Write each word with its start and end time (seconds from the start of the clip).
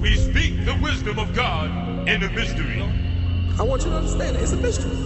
We 0.00 0.16
speak 0.16 0.64
the 0.64 0.78
wisdom 0.82 1.18
of 1.18 1.34
God 1.34 2.08
in 2.08 2.22
a 2.22 2.30
mystery. 2.30 2.82
I 3.58 3.62
want 3.62 3.84
you 3.84 3.90
to 3.90 3.96
understand 3.98 4.34
it. 4.34 4.42
It's 4.42 4.52
a 4.52 4.56
mystery. 4.56 4.96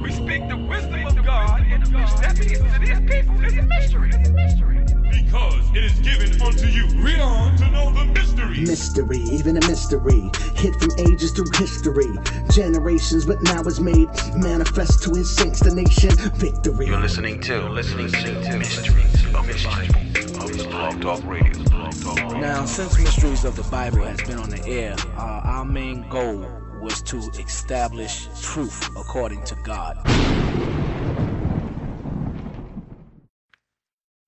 We 0.00 0.12
speak 0.12 0.48
the 0.48 0.56
wisdom 0.56 1.04
of 1.04 1.24
God 1.24 1.66
in 1.66 1.82
a 1.82 1.90
mystery. 1.90 2.20
That 2.20 2.38
means 2.38 2.58
to 2.58 2.78
these 2.78 3.00
people, 3.10 3.44
it's 3.44 3.56
a 3.56 3.62
mystery. 3.62 4.10
It's 4.12 4.28
a 4.28 4.32
mystery. 4.32 4.84
Because 5.10 5.76
it 5.76 5.82
is 5.82 5.98
given 5.98 6.40
unto 6.40 6.68
you. 6.68 6.86
Read 7.02 7.18
on 7.18 7.56
to 7.56 7.70
know 7.72 7.92
the 7.92 8.04
mystery. 8.04 8.60
Mystery, 8.60 9.18
even 9.18 9.56
a 9.56 9.66
mystery. 9.66 10.30
Hid 10.54 10.76
from 10.76 10.90
ages 10.98 11.32
through 11.32 11.50
history. 11.56 12.06
Generations, 12.52 13.26
but 13.26 13.42
now 13.42 13.62
is 13.62 13.80
made 13.80 14.08
manifest 14.36 15.02
to 15.02 15.10
his 15.10 15.28
saints, 15.28 15.58
the 15.58 15.74
nation. 15.74 16.10
Victory. 16.36 16.86
You're 16.86 17.00
listening 17.00 17.40
to, 17.40 17.68
listening 17.68 18.12
to 18.12 18.58
Mysteries 18.58 19.24
of 19.34 19.46
the 19.48 19.60
Bible 19.64 19.96
of 19.96 20.09
Blog 20.50 21.00
Talk 21.00 21.24
Radio. 21.26 21.62
Blog 21.64 21.92
Talk 22.02 22.16
Radio. 22.16 22.40
Now, 22.40 22.64
since 22.64 22.98
Mysteries 22.98 23.44
of 23.44 23.54
the 23.54 23.62
Bible 23.70 24.02
has 24.02 24.20
been 24.22 24.36
on 24.36 24.50
the 24.50 24.66
air, 24.66 24.96
uh, 25.16 25.40
our 25.44 25.64
main 25.64 26.08
goal 26.08 26.44
was 26.82 27.00
to 27.02 27.18
establish 27.40 28.26
truth 28.42 28.88
according 28.96 29.44
to 29.44 29.54
God. 29.62 29.96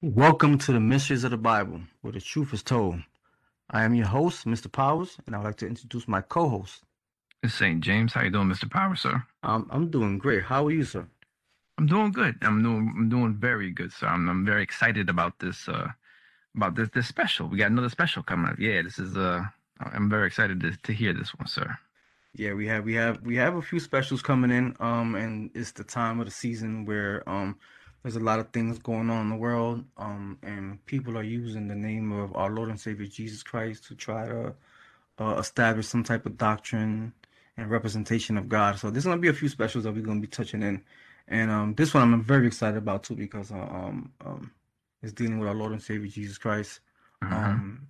Welcome 0.01 0.59
to 0.59 0.73
the 0.73 0.79
Mysteries 0.79 1.25
of 1.25 1.33
the 1.33 1.37
Bible, 1.37 1.81
where 2.03 2.13
the 2.13 2.21
truth 2.21 2.55
is 2.55 2.63
told. 2.63 3.01
I 3.71 3.83
am 3.83 3.95
your 3.95 4.07
host, 4.07 4.47
Mr. 4.47 4.71
Powers, 4.71 5.17
and 5.27 5.35
I'd 5.35 5.43
like 5.43 5.57
to 5.57 5.67
introduce 5.67 6.07
my 6.07 6.21
co-host. 6.21 6.83
It's 7.43 7.55
St. 7.55 7.81
James. 7.81 8.13
How 8.13 8.23
you 8.23 8.31
doing, 8.31 8.49
Mr. 8.49 8.71
Powers, 8.71 9.01
sir? 9.01 9.21
Um, 9.43 9.67
I'm 9.73 9.91
doing 9.91 10.19
great. 10.19 10.45
How 10.45 10.67
are 10.67 10.71
you, 10.71 10.85
sir? 10.85 11.05
I'm 11.79 11.87
doing 11.87 12.13
good. 12.13 12.37
I'm 12.43 12.63
doing 12.63 12.95
I'm 12.97 13.09
doing 13.09 13.35
very 13.35 13.73
good, 13.73 13.93
sir. 13.93 14.07
I'm 14.07 14.29
I'm 14.29 14.45
very 14.45 14.63
excited 14.63 15.09
about 15.09 15.41
this 15.41 15.69
uh 15.69 15.89
about 16.57 16.75
this 16.75 16.89
this 16.91 17.09
special. 17.09 17.49
We 17.49 17.59
got 17.59 17.71
another 17.71 17.89
special 17.89 18.23
coming 18.23 18.51
up. 18.51 18.59
Yeah, 18.59 18.83
this 18.83 18.99
is 18.99 19.17
uh 19.17 19.45
I'm 19.81 20.09
very 20.09 20.27
excited 20.27 20.61
to, 20.61 20.77
to 20.77 20.93
hear 20.93 21.13
this 21.13 21.35
one, 21.35 21.49
sir. 21.49 21.77
Yeah, 22.35 22.55
we 22.55 22.67
have 22.69 22.85
we 22.85 22.95
have 22.95 23.21
we 23.23 23.37
have 23.37 23.57
a 23.57 23.63
few 23.63 23.81
specials 23.81 24.23
coming 24.23 24.51
in. 24.51 24.77
Um, 24.81 25.15
and 25.15 25.51
it's 25.55 25.73
the 25.73 25.85
time 25.85 26.21
of 26.21 26.27
the 26.27 26.33
season 26.33 26.85
where 26.85 27.29
um 27.29 27.59
there's 28.03 28.17
a 28.17 28.21
lot 28.21 28.41
of 28.41 28.51
things 28.51 28.79
going 28.79 29.11
on 29.11 29.23
in 29.23 29.31
the 29.31 29.37
world. 29.37 29.85
Um, 29.97 30.39
and 30.43 30.85
people 30.87 31.17
are 31.17 31.23
using 31.23 31.69
the 31.69 31.75
name 31.75 32.11
of 32.13 32.35
our 32.35 32.51
Lord 32.51 32.69
and 32.69 32.81
Savior 32.81 33.07
Jesus 33.07 33.43
Christ 33.43 33.85
to 33.87 33.95
try 33.95 34.27
to 34.27 34.55
uh, 35.21 35.37
establish 35.39 35.87
some 35.87 36.03
type 36.03 36.27
of 36.27 36.37
doctrine 36.37 37.13
and 37.57 37.71
representation 37.71 38.37
of 38.39 38.49
God. 38.49 38.79
So 38.79 38.91
there's 38.91 39.05
gonna 39.05 39.19
be 39.19 39.29
a 39.29 39.35
few 39.35 39.49
specials 39.49 39.85
that 39.85 39.95
we're 39.95 40.03
gonna 40.03 40.21
be 40.21 40.27
touching 40.27 40.63
in, 40.63 40.83
and 41.29 41.51
um, 41.51 41.75
this 41.75 41.95
one 41.95 42.03
I'm 42.03 42.25
very 42.25 42.47
excited 42.47 42.77
about 42.79 43.05
too 43.05 43.15
because 43.15 43.53
uh, 43.53 43.57
um, 43.57 44.11
um, 44.25 44.51
it's 45.03 45.13
dealing 45.13 45.39
with 45.39 45.49
our 45.49 45.55
Lord 45.55 45.73
and 45.73 45.83
Savior 45.83 46.09
Jesus 46.09 46.39
Christ. 46.39 46.81
Mhm. 47.23 47.33
Um, 47.33 47.89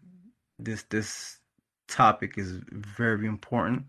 this 0.59 0.83
this 0.85 1.39
topic 1.89 2.39
is 2.39 2.61
very 2.71 3.27
important, 3.27 3.85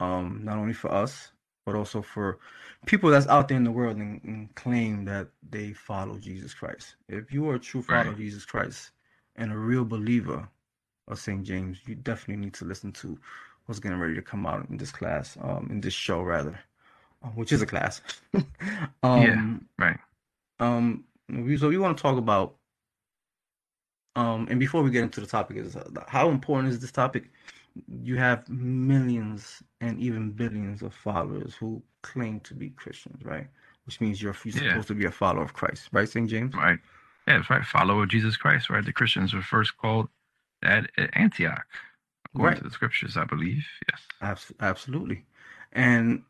um, 0.00 0.40
not 0.44 0.58
only 0.58 0.72
for 0.74 0.92
us 0.92 1.32
but 1.68 1.76
also 1.76 2.00
for 2.00 2.38
people 2.86 3.10
that's 3.10 3.26
out 3.26 3.46
there 3.48 3.56
in 3.58 3.62
the 3.64 3.70
world 3.70 3.98
and, 3.98 4.24
and 4.24 4.54
claim 4.54 5.04
that 5.04 5.28
they 5.50 5.74
follow 5.74 6.16
Jesus 6.16 6.54
Christ. 6.54 6.94
If 7.10 7.30
you 7.30 7.46
are 7.50 7.56
a 7.56 7.58
true 7.58 7.82
follower 7.82 8.12
of 8.12 8.16
Jesus 8.16 8.46
Christ 8.46 8.92
and 9.36 9.52
a 9.52 9.56
real 9.58 9.84
believer 9.84 10.48
of 11.08 11.18
St. 11.18 11.44
James, 11.44 11.78
you 11.86 11.94
definitely 11.94 12.42
need 12.42 12.54
to 12.54 12.64
listen 12.64 12.90
to 12.92 13.18
what's 13.66 13.80
getting 13.80 13.98
ready 13.98 14.14
to 14.14 14.22
come 14.22 14.46
out 14.46 14.66
in 14.70 14.78
this 14.78 14.90
class, 14.90 15.36
um, 15.42 15.68
in 15.70 15.82
this 15.82 15.92
show 15.92 16.22
rather, 16.22 16.58
uh, 17.22 17.28
which 17.28 17.52
is 17.52 17.60
a 17.60 17.66
class. 17.66 18.00
um, 19.02 19.68
Right. 19.78 19.98
um, 20.60 21.04
so 21.30 21.68
we 21.68 21.78
want 21.78 21.96
to 21.96 22.02
talk 22.02 22.18
about, 22.18 22.56
um, 24.16 24.46
and 24.50 24.60
before 24.60 24.82
we 24.82 24.90
get 24.90 25.04
into 25.04 25.20
the 25.20 25.26
topic, 25.26 25.56
is 25.58 25.76
uh, 25.76 25.88
how 26.08 26.30
important 26.30 26.72
is 26.72 26.80
this 26.80 26.92
topic? 26.92 27.30
You 28.02 28.16
have 28.16 28.48
millions 28.48 29.62
and 29.80 30.00
even 30.00 30.32
billions 30.32 30.82
of 30.82 30.94
followers 30.94 31.54
who 31.54 31.82
claim 32.02 32.40
to 32.40 32.54
be 32.54 32.70
Christians, 32.70 33.24
right? 33.24 33.48
Which 33.86 34.00
means 34.00 34.22
you're, 34.22 34.36
you're 34.44 34.64
Yeah. 34.64 34.70
supposed 34.70 34.88
to 34.88 34.94
be 34.94 35.06
a 35.06 35.10
follower 35.10 35.42
of 35.44 35.54
Christ, 35.54 35.88
right, 35.92 36.08
St. 36.08 36.28
James? 36.30 36.54
Right. 36.54 36.78
Yeah, 37.28 37.38
that's 37.38 37.50
right. 37.50 37.64
Follower 37.64 38.04
of 38.04 38.10
Jesus 38.10 38.36
Christ, 38.36 38.70
right? 38.70 38.84
The 38.84 38.92
Christians 38.92 39.34
were 39.34 39.42
first 39.42 39.76
called 39.78 40.08
at 40.62 40.90
at 40.98 41.10
Antioch, 41.16 41.66
according 42.34 42.56
Right. 42.56 42.58
to 42.58 42.64
the 42.64 42.70
scriptures, 42.70 43.16
I 43.16 43.24
believe. 43.24 43.66
Yes. 43.90 44.02
Abs- 44.20 44.52
absolutely. 44.60 45.26
And 45.72 46.24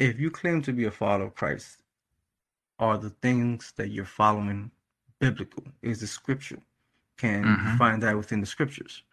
if 0.00 0.20
you 0.20 0.30
claim 0.30 0.62
to 0.62 0.72
be 0.72 0.84
a 0.86 0.92
follower 0.92 1.26
of 1.28 1.34
Christ, 1.36 1.78
are 2.82 2.98
the 2.98 3.10
things 3.10 3.72
that 3.76 3.90
you're 3.90 4.04
following 4.04 4.70
biblical? 5.20 5.62
Is 5.82 6.00
the 6.00 6.06
scripture? 6.08 6.60
Can 7.16 7.42
you 7.42 7.56
Mhm. 7.56 7.78
find 7.78 8.02
that 8.02 8.16
within 8.16 8.40
the 8.40 8.46
scriptures? 8.46 9.04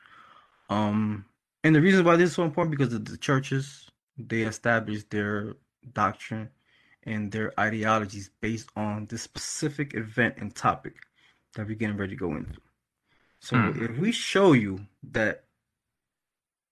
Um, 0.70 1.26
and 1.64 1.76
the 1.76 1.82
reason 1.82 2.04
why 2.04 2.16
this 2.16 2.32
is 2.32 2.36
so 2.36 2.44
important 2.44 2.72
because 2.76 2.92
the, 2.94 3.00
the 3.00 3.18
churches 3.18 3.90
they 4.18 4.42
establish 4.42 5.04
their 5.06 5.56
doctrine 5.94 6.50
and 7.04 7.32
their 7.32 7.58
ideologies 7.60 8.30
based 8.42 8.70
on 8.76 9.06
this 9.06 9.22
specific 9.22 9.94
event 9.94 10.36
and 10.38 10.54
topic 10.56 10.96
that 11.54 11.68
we're 11.68 11.76
getting 11.76 11.96
ready 11.98 12.16
to 12.16 12.20
go 12.28 12.36
into. 12.36 12.60
So 13.40 13.56
Mm. 13.56 13.82
if 13.86 13.98
we 13.98 14.12
show 14.12 14.54
you 14.54 14.86
that, 15.12 15.46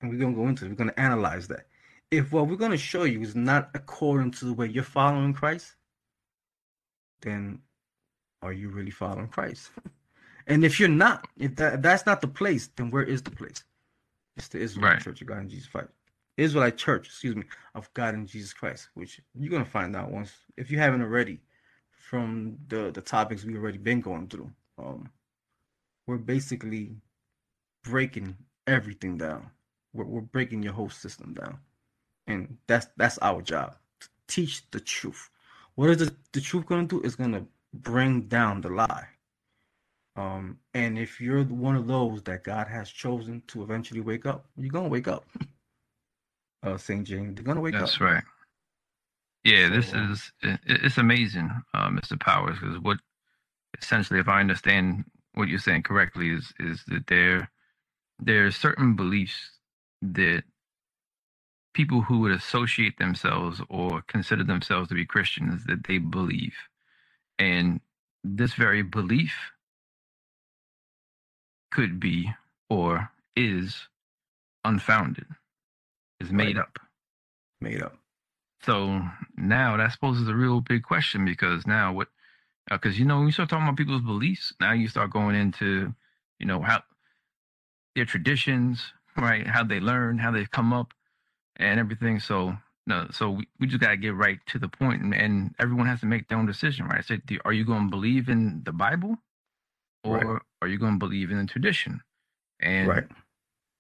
and 0.02 0.10
we're 0.12 0.20
gonna 0.20 0.36
go 0.36 0.48
into 0.48 0.66
it, 0.66 0.70
we're 0.70 0.76
gonna 0.84 0.94
analyze 1.10 1.48
that. 1.48 1.68
If 2.12 2.32
what 2.32 2.48
we're 2.48 2.64
gonna 2.66 2.78
show 2.78 3.04
you 3.04 3.22
is 3.22 3.36
not 3.36 3.70
according 3.74 4.32
to 4.32 4.46
the 4.46 4.54
way 4.54 4.68
you're 4.68 4.84
following 4.84 5.34
Christ, 5.34 5.76
then 7.22 7.60
are 8.42 8.54
you 8.54 8.70
really 8.70 8.92
following 8.92 9.28
Christ? 9.30 9.72
and 10.48 10.66
if 10.66 10.80
you're 10.80 10.90
not, 10.90 11.28
if 11.38 11.56
that 11.58 11.82
that's 11.82 12.06
not 12.06 12.22
the 12.22 12.28
place, 12.28 12.70
then 12.78 12.92
where 12.92 13.04
is 13.04 13.24
the 13.24 13.32
place? 13.32 13.64
It's 14.38 14.50
the 14.50 14.60
Israelite 14.60 14.96
Right. 14.96 15.02
Church 15.02 15.22
of 15.22 15.28
God 15.28 15.40
in 15.42 15.50
Jesus 15.50 15.68
Christ. 15.68 15.90
Israelite 16.38 16.78
Church, 16.78 17.08
excuse 17.08 17.36
me, 17.36 17.44
of 17.76 17.94
God 17.94 18.16
in 18.16 18.28
Jesus 18.28 18.54
Christ, 18.54 18.90
which 18.96 19.22
you're 19.36 19.52
gonna 19.52 19.66
find 19.66 19.96
out 19.96 20.12
once 20.12 20.32
if 20.58 20.72
you 20.72 20.80
haven't 20.80 21.02
already 21.04 21.42
from 21.92 22.58
the 22.68 22.92
the 22.92 23.02
topics 23.02 23.44
we've 23.46 23.58
already 23.58 23.80
been 23.80 24.02
going 24.02 24.28
through. 24.28 24.52
Um, 24.80 25.10
we're 26.08 26.18
basically 26.18 26.98
breaking 27.84 28.38
everything 28.68 29.18
down. 29.18 29.52
We're, 29.94 30.06
we're 30.06 30.22
breaking 30.22 30.64
your 30.64 30.74
whole 30.74 30.90
system 30.90 31.34
down, 31.36 31.60
and 32.28 32.58
that's 32.68 32.88
that's 32.98 33.18
our 33.20 33.42
job 33.42 33.76
to 34.02 34.10
teach 34.28 34.70
the 34.72 34.80
truth. 34.82 35.30
What 35.78 35.92
is 35.92 35.98
the, 35.98 36.14
the 36.34 36.42
truth 36.42 36.66
going 36.66 36.88
to 36.88 37.00
do? 37.00 37.06
It's 37.06 37.16
going 37.16 37.34
to 37.34 37.46
bring 37.74 38.24
down 38.24 38.62
the 38.62 38.70
lie. 38.70 39.08
Um, 40.18 40.58
and 40.74 40.98
if 40.98 41.22
you're 41.22 41.44
one 41.44 41.76
of 41.76 41.86
those 41.86 42.24
that 42.24 42.44
God 42.44 42.68
has 42.68 42.90
chosen 42.90 43.44
to 43.48 43.62
eventually 43.62 44.02
wake 44.02 44.26
up, 44.26 44.48
you're 44.58 44.72
gonna 44.72 44.90
wake 44.90 45.08
up. 45.08 45.26
Uh, 46.64 46.76
Saint 46.76 47.06
James, 47.06 47.36
they're 47.36 47.44
gonna 47.44 47.62
wake 47.62 47.74
That's 47.74 47.84
up. 47.84 47.90
That's 47.90 48.02
right. 48.02 48.24
Yeah, 49.44 49.70
this 49.70 49.94
is 49.94 50.32
it, 50.42 50.60
it's 50.66 50.98
amazing, 50.98 51.52
uh, 51.76 51.90
Mr. 51.90 52.20
Powers, 52.20 52.58
because 52.60 52.80
what 52.80 52.98
essentially, 53.80 54.20
if 54.20 54.28
I 54.28 54.40
understand 54.40 55.06
what 55.36 55.50
you're 55.50 55.60
saying 55.60 55.84
correctly, 55.84 56.32
is 56.32 56.52
is 56.60 56.84
that 56.88 57.06
there 57.06 57.52
there 58.18 58.48
are 58.48 58.52
certain 58.52 58.96
beliefs 58.96 59.52
that 60.02 60.44
people 61.78 62.02
who 62.02 62.20
would 62.22 62.34
associate 62.34 62.98
themselves 63.00 63.62
or 63.70 64.02
consider 64.04 64.44
themselves 64.44 64.90
to 64.90 64.96
be 64.96 65.06
Christians 65.06 65.64
that 65.68 65.86
they 65.88 66.00
believe, 66.00 66.56
and 67.40 67.82
this 68.24 68.56
very 68.56 68.82
belief 68.84 69.34
could 71.72 72.00
be 72.00 72.34
or 72.70 73.12
is 73.36 73.90
unfounded, 74.66 75.28
is 76.20 76.32
made 76.32 76.58
Right. 76.58 76.58
up. 76.58 76.80
Made 77.62 77.82
up. 77.84 77.98
So 78.64 79.02
now 79.38 79.78
that 79.78 79.98
poses 80.02 80.28
a 80.28 80.36
real 80.36 80.62
big 80.62 80.84
question 80.84 81.26
because 81.26 81.68
now 81.68 81.94
what? 81.94 82.10
Uh, 82.72 82.78
because 82.78 83.00
you 83.00 83.06
know 83.06 83.18
when 83.18 83.28
you 83.28 83.34
start 83.34 83.50
talking 83.50 83.66
about 83.66 83.78
people's 83.78 84.02
beliefs, 84.02 84.54
now 84.62 84.74
you 84.74 84.88
start 84.90 85.12
going 85.12 85.36
into, 85.36 85.94
you 86.40 86.48
know 86.48 86.62
how 86.62 86.84
their 87.96 88.06
traditions, 88.06 88.94
right? 89.18 89.48
How 89.48 89.64
they 89.64 89.80
learn, 89.80 90.20
how 90.20 90.32
they've 90.32 90.52
come 90.52 90.74
up, 90.74 90.94
and 91.58 91.80
everything. 91.80 92.20
So 92.22 92.58
no, 92.88 93.08
so 93.12 93.32
we, 93.32 93.48
we 93.60 93.68
just 93.68 93.82
gotta 93.82 93.98
get 93.98 94.16
right 94.16 94.40
to 94.48 94.60
the 94.60 94.70
point, 94.70 95.04
and, 95.04 95.16
and 95.16 95.56
everyone 95.60 95.88
has 95.88 96.02
to 96.02 96.08
make 96.08 96.28
their 96.30 96.40
own 96.40 96.48
decision, 96.48 96.88
right? 96.88 97.06
So 97.06 97.18
do, 97.26 97.40
are 97.46 97.54
you 97.54 97.66
going 97.66 97.86
to 97.86 97.92
believe 97.92 98.30
in 98.30 98.64
the 98.66 98.74
Bible, 98.74 99.18
or 100.04 100.22
Right. 100.26 100.42
are 100.62 100.70
you 100.70 100.80
going 100.80 100.94
to 100.96 101.00
believe 101.00 101.32
in 101.32 101.40
the 101.40 101.46
tradition? 101.46 102.02
And 102.62 102.90
Right. 102.90 103.06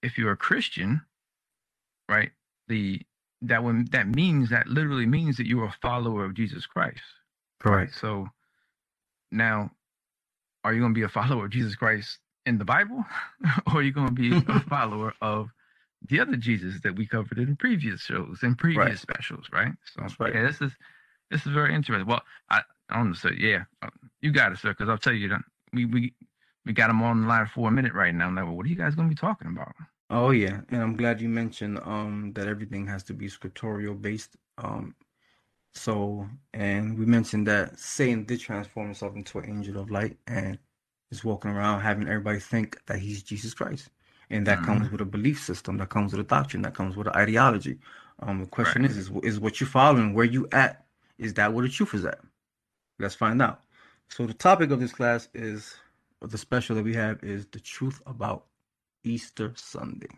if 0.03 0.17
you're 0.17 0.31
a 0.33 0.37
Christian, 0.37 1.01
right, 2.09 2.31
the 2.67 3.01
that 3.43 3.63
when 3.63 3.85
that 3.91 4.07
means 4.07 4.49
that 4.51 4.67
literally 4.67 5.05
means 5.07 5.37
that 5.37 5.47
you're 5.47 5.65
a 5.65 5.75
follower 5.81 6.25
of 6.25 6.35
Jesus 6.35 6.65
Christ. 6.65 7.01
Right. 7.65 7.89
So 7.93 8.27
now, 9.31 9.71
are 10.63 10.73
you 10.73 10.81
going 10.81 10.93
to 10.93 10.99
be 10.99 11.03
a 11.05 11.09
follower 11.21 11.45
of 11.45 11.51
Jesus 11.51 11.75
Christ 11.75 12.19
in 12.45 12.57
the 12.59 12.65
Bible, 12.65 13.05
or 13.67 13.79
are 13.79 13.83
you 13.83 13.93
going 13.93 14.07
to 14.09 14.13
be 14.13 14.43
a 14.49 14.61
follower 14.69 15.13
of 15.21 15.49
the 16.07 16.19
other 16.19 16.35
Jesus 16.37 16.79
that 16.81 16.95
we 16.95 17.07
covered 17.07 17.39
in 17.39 17.55
previous 17.55 18.01
shows 18.01 18.39
and 18.43 18.57
previous 18.57 18.85
Right. 18.85 18.97
specials? 18.99 19.47
Right. 19.51 19.73
So 19.85 20.01
That's 20.01 20.19
right. 20.19 20.33
yeah, 20.33 20.43
this 20.43 20.61
is 20.61 20.71
this 21.31 21.45
is 21.45 21.51
very 21.51 21.73
interesting. 21.73 22.07
Well, 22.07 22.21
I 22.49 22.61
I 22.89 22.97
don't 22.97 23.07
know, 23.09 23.13
sir. 23.13 23.33
Yeah, 23.33 23.63
uh, 23.81 23.89
you 24.21 24.31
got 24.31 24.51
it, 24.51 24.59
sir. 24.59 24.69
Because 24.69 24.89
I'll 24.89 24.97
tell 24.97 25.13
you 25.13 25.29
that 25.29 25.41
we 25.73 25.85
we 25.85 26.13
we 26.65 26.73
got 26.73 26.87
them 26.87 27.01
on 27.01 27.21
the 27.21 27.27
line 27.27 27.47
for 27.47 27.67
a 27.69 27.71
minute 27.71 27.93
right 27.93 28.13
now. 28.13 28.27
I'm 28.27 28.35
like, 28.35 28.45
well, 28.45 28.55
what 28.55 28.65
are 28.65 28.69
you 28.69 28.75
guys 28.75 28.95
going 28.95 29.09
to 29.09 29.15
be 29.15 29.19
talking 29.19 29.47
about? 29.47 29.73
Oh 30.09 30.31
yeah, 30.31 30.61
and 30.69 30.81
I'm 30.81 30.95
glad 30.95 31.19
you 31.19 31.27
mentioned 31.29 31.79
um 31.83 32.31
that 32.35 32.47
everything 32.47 32.87
has 32.87 33.03
to 33.03 33.13
be 33.13 33.27
scriptorial 33.27 33.93
based. 33.99 34.37
Um, 34.57 34.95
so 35.73 36.27
and 36.53 36.97
we 36.97 37.05
mentioned 37.05 37.47
that 37.47 37.77
Satan 37.79 38.23
did 38.23 38.39
transform 38.39 38.87
himself 38.87 39.15
into 39.15 39.39
an 39.39 39.49
angel 39.49 39.81
of 39.81 39.91
light 39.91 40.17
and 40.27 40.57
is 41.11 41.23
walking 41.23 41.51
around 41.51 41.81
having 41.81 42.07
everybody 42.07 42.39
think 42.39 42.77
that 42.87 42.99
he's 42.99 43.23
Jesus 43.23 43.53
Christ, 43.53 43.89
and 44.29 44.45
that 44.47 44.63
comes 44.63 44.87
Mhm. 44.87 44.91
with 44.91 45.01
a 45.01 45.05
belief 45.05 45.41
system, 45.41 45.77
that 45.77 45.89
comes 45.89 46.11
with 46.13 46.21
a 46.25 46.27
doctrine, 46.29 46.61
that 46.63 46.73
comes 46.75 46.95
with 46.97 47.07
an 47.07 47.15
ideology. 47.15 47.79
Um, 48.19 48.41
the 48.41 48.47
question 48.47 48.81
Right. 48.83 48.91
is, 48.91 48.97
is 48.97 49.11
is 49.23 49.39
what 49.39 49.59
you're 49.59 49.69
following? 49.69 50.13
Where 50.13 50.25
you 50.25 50.47
at? 50.51 50.85
Is 51.17 51.33
that 51.35 51.53
where 51.53 51.63
the 51.65 51.69
truth 51.71 51.93
is 51.93 52.05
at? 52.05 52.19
Let's 52.99 53.15
find 53.15 53.41
out. 53.41 53.63
So 54.09 54.25
the 54.25 54.33
topic 54.33 54.71
of 54.71 54.79
this 54.79 54.93
class 54.93 55.29
is, 55.33 55.79
the 56.21 56.37
special 56.37 56.75
that 56.75 56.83
we 56.83 56.95
have 56.95 57.23
is 57.23 57.45
the 57.47 57.59
truth 57.59 58.01
about 58.07 58.47
Easter 59.03 59.53
Sunday. 59.55 60.09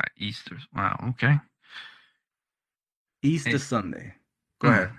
Right, 0.00 0.10
Easter. 0.16 0.58
Wow. 0.74 0.96
Okay. 1.10 1.38
Easter 3.22 3.50
And- 3.50 3.60
Sunday. 3.60 4.14
Go 4.58 4.68
Mm. 4.68 4.72
ahead. 4.72 4.92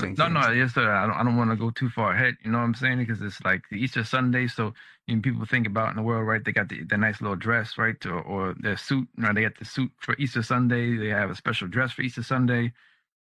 Saint 0.00 0.18
No, 0.18 0.28
no, 0.28 0.50
yes, 0.50 0.74
sir. 0.74 0.90
I 0.90 1.06
don't, 1.06 1.16
I 1.16 1.24
don't 1.24 1.36
want 1.36 1.50
to 1.50 1.56
go 1.56 1.70
too 1.70 1.90
far 1.90 2.12
ahead. 2.12 2.36
You 2.44 2.50
know 2.50 2.58
what 2.58 2.64
I'm 2.64 2.74
saying? 2.74 2.98
Because 2.98 3.22
it's 3.22 3.40
like 3.44 3.62
the 3.70 3.78
Easter 3.78 4.04
Sunday. 4.04 4.46
So 4.46 4.74
you 5.06 5.16
know, 5.16 5.22
people 5.22 5.46
think 5.46 5.66
about 5.66 5.90
in 5.90 5.96
the 5.96 6.02
world, 6.02 6.26
right? 6.26 6.44
They 6.44 6.52
got 6.52 6.68
the, 6.68 6.84
the 6.84 6.96
nice 6.98 7.20
little 7.20 7.36
dress, 7.36 7.78
right? 7.78 7.96
Or, 8.06 8.20
or 8.20 8.54
their 8.58 8.76
suit. 8.76 9.08
Right? 9.18 9.34
They 9.34 9.42
got 9.42 9.58
the 9.58 9.64
suit 9.64 9.92
for 10.00 10.14
Easter 10.18 10.42
Sunday. 10.42 10.96
They 10.96 11.08
have 11.08 11.30
a 11.30 11.34
special 11.36 11.68
dress 11.68 11.92
for 11.92 12.02
Easter 12.02 12.22
Sunday. 12.22 12.72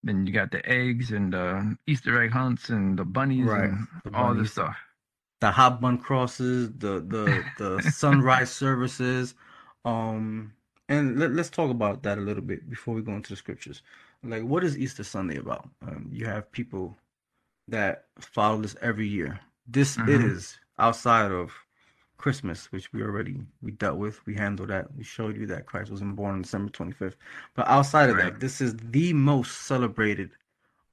Then 0.04 0.28
you 0.28 0.34
got 0.34 0.52
the 0.52 0.68
eggs 0.70 1.12
and 1.12 1.34
uh, 1.34 1.62
Easter 1.88 2.22
egg 2.22 2.32
hunts 2.32 2.70
and 2.70 2.98
the 2.98 3.06
bunnies 3.06 3.48
Right, 3.48 3.70
and 3.70 3.88
the 4.04 4.12
all 4.14 4.36
this 4.36 4.52
stuff. 4.52 4.78
The 5.42 5.52
hot 5.52 5.82
bun 5.82 5.98
crosses, 5.98 6.72
the 6.74 7.02
the 7.02 7.44
the 7.58 7.82
sunrise 7.82 8.52
services, 8.52 9.34
um, 9.84 10.54
and 10.90 11.20
let, 11.20 11.32
let's 11.32 11.50
talk 11.50 11.72
about 11.72 12.04
that 12.04 12.18
a 12.18 12.22
little 12.22 12.44
bit 12.44 12.70
before 12.70 12.94
we 12.96 13.02
go 13.02 13.14
into 13.14 13.32
the 13.32 13.36
scriptures. 13.38 13.82
Like, 14.26 14.44
what 14.44 14.64
is 14.64 14.78
Easter 14.78 15.04
Sunday 15.04 15.38
about? 15.38 15.70
Um, 15.82 16.10
you 16.12 16.26
have 16.26 16.52
people 16.52 16.98
that 17.68 18.06
follow 18.20 18.62
this 18.62 18.76
every 18.82 19.08
year. 19.08 19.40
This 19.68 19.98
Mhm. 19.98 20.08
is 20.08 20.60
outside 20.80 21.32
of 21.32 21.54
Christmas, 22.18 22.72
which 22.72 22.92
we 22.94 23.02
already 23.04 23.42
we 23.62 23.72
dealt 23.72 23.98
with. 23.98 24.26
We 24.26 24.36
handled 24.36 24.70
that. 24.70 24.94
We 24.96 25.04
showed 25.04 25.38
you 25.38 25.46
that 25.48 25.66
Christ 25.66 25.92
wasn't 25.92 26.16
born 26.16 26.36
on 26.36 26.42
December 26.44 26.72
25th. 26.72 27.18
But 27.56 27.68
outside 27.68 28.10
of 28.10 28.18
that, 28.18 28.40
this 28.40 28.62
is 28.62 28.76
the 28.78 29.14
most 29.14 29.64
celebrated 29.64 30.32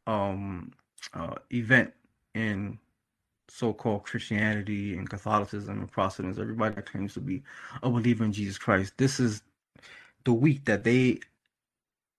um 0.06 0.72
uh 1.14 1.36
event 1.52 1.92
in 2.34 2.78
so-called 3.48 4.04
Christianity 4.04 4.96
and 4.96 5.08
Catholicism 5.08 5.80
and 5.80 5.90
Protestants, 5.92 6.38
everybody 6.38 6.74
that 6.74 6.86
claims 6.90 7.14
to 7.14 7.20
be 7.20 7.42
a 7.82 7.90
believer 7.90 8.24
in 8.24 8.32
Jesus 8.32 8.58
Christ. 8.58 8.94
This 8.96 9.20
is 9.20 9.42
the 10.24 10.32
week 10.32 10.64
that 10.64 10.84
they 10.84 11.20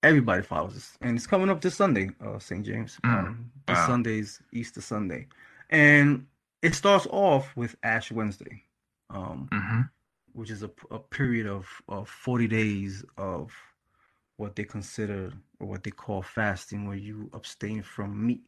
everybody 0.04 0.44
follows 0.44 0.76
this. 0.76 0.98
And 1.02 1.18
it's 1.18 1.28
coming 1.28 1.50
up 1.50 1.62
this 1.62 1.76
Sunday, 1.76 2.12
uh 2.26 2.40
St. 2.40 2.66
James. 2.66 3.00
Mm, 3.06 3.14
Um 3.30 3.52
this 3.68 3.78
wow. 3.80 3.88
Sunday's 3.88 4.42
Easter 4.54 4.82
Sunday. 4.82 5.28
And 5.70 6.28
it 6.62 6.76
starts 6.76 7.08
off 7.12 7.56
with 7.56 7.76
Ash 7.84 8.12
Wednesday. 8.12 8.64
Um 9.10 9.50
hmm 9.52 9.82
which 10.34 10.52
is 10.52 10.64
a, 10.64 10.72
a 10.92 11.00
period 11.00 11.48
of, 11.48 11.68
of 11.90 12.10
40 12.10 12.48
days 12.48 13.06
of 13.18 13.52
what 14.38 14.56
they 14.56 14.64
consider 14.64 15.32
or 15.60 15.68
what 15.68 15.84
they 15.84 15.92
call 15.92 16.22
fasting, 16.24 16.88
where 16.88 16.98
you 16.98 17.30
abstain 17.34 17.84
from 17.84 18.26
meat 18.26 18.44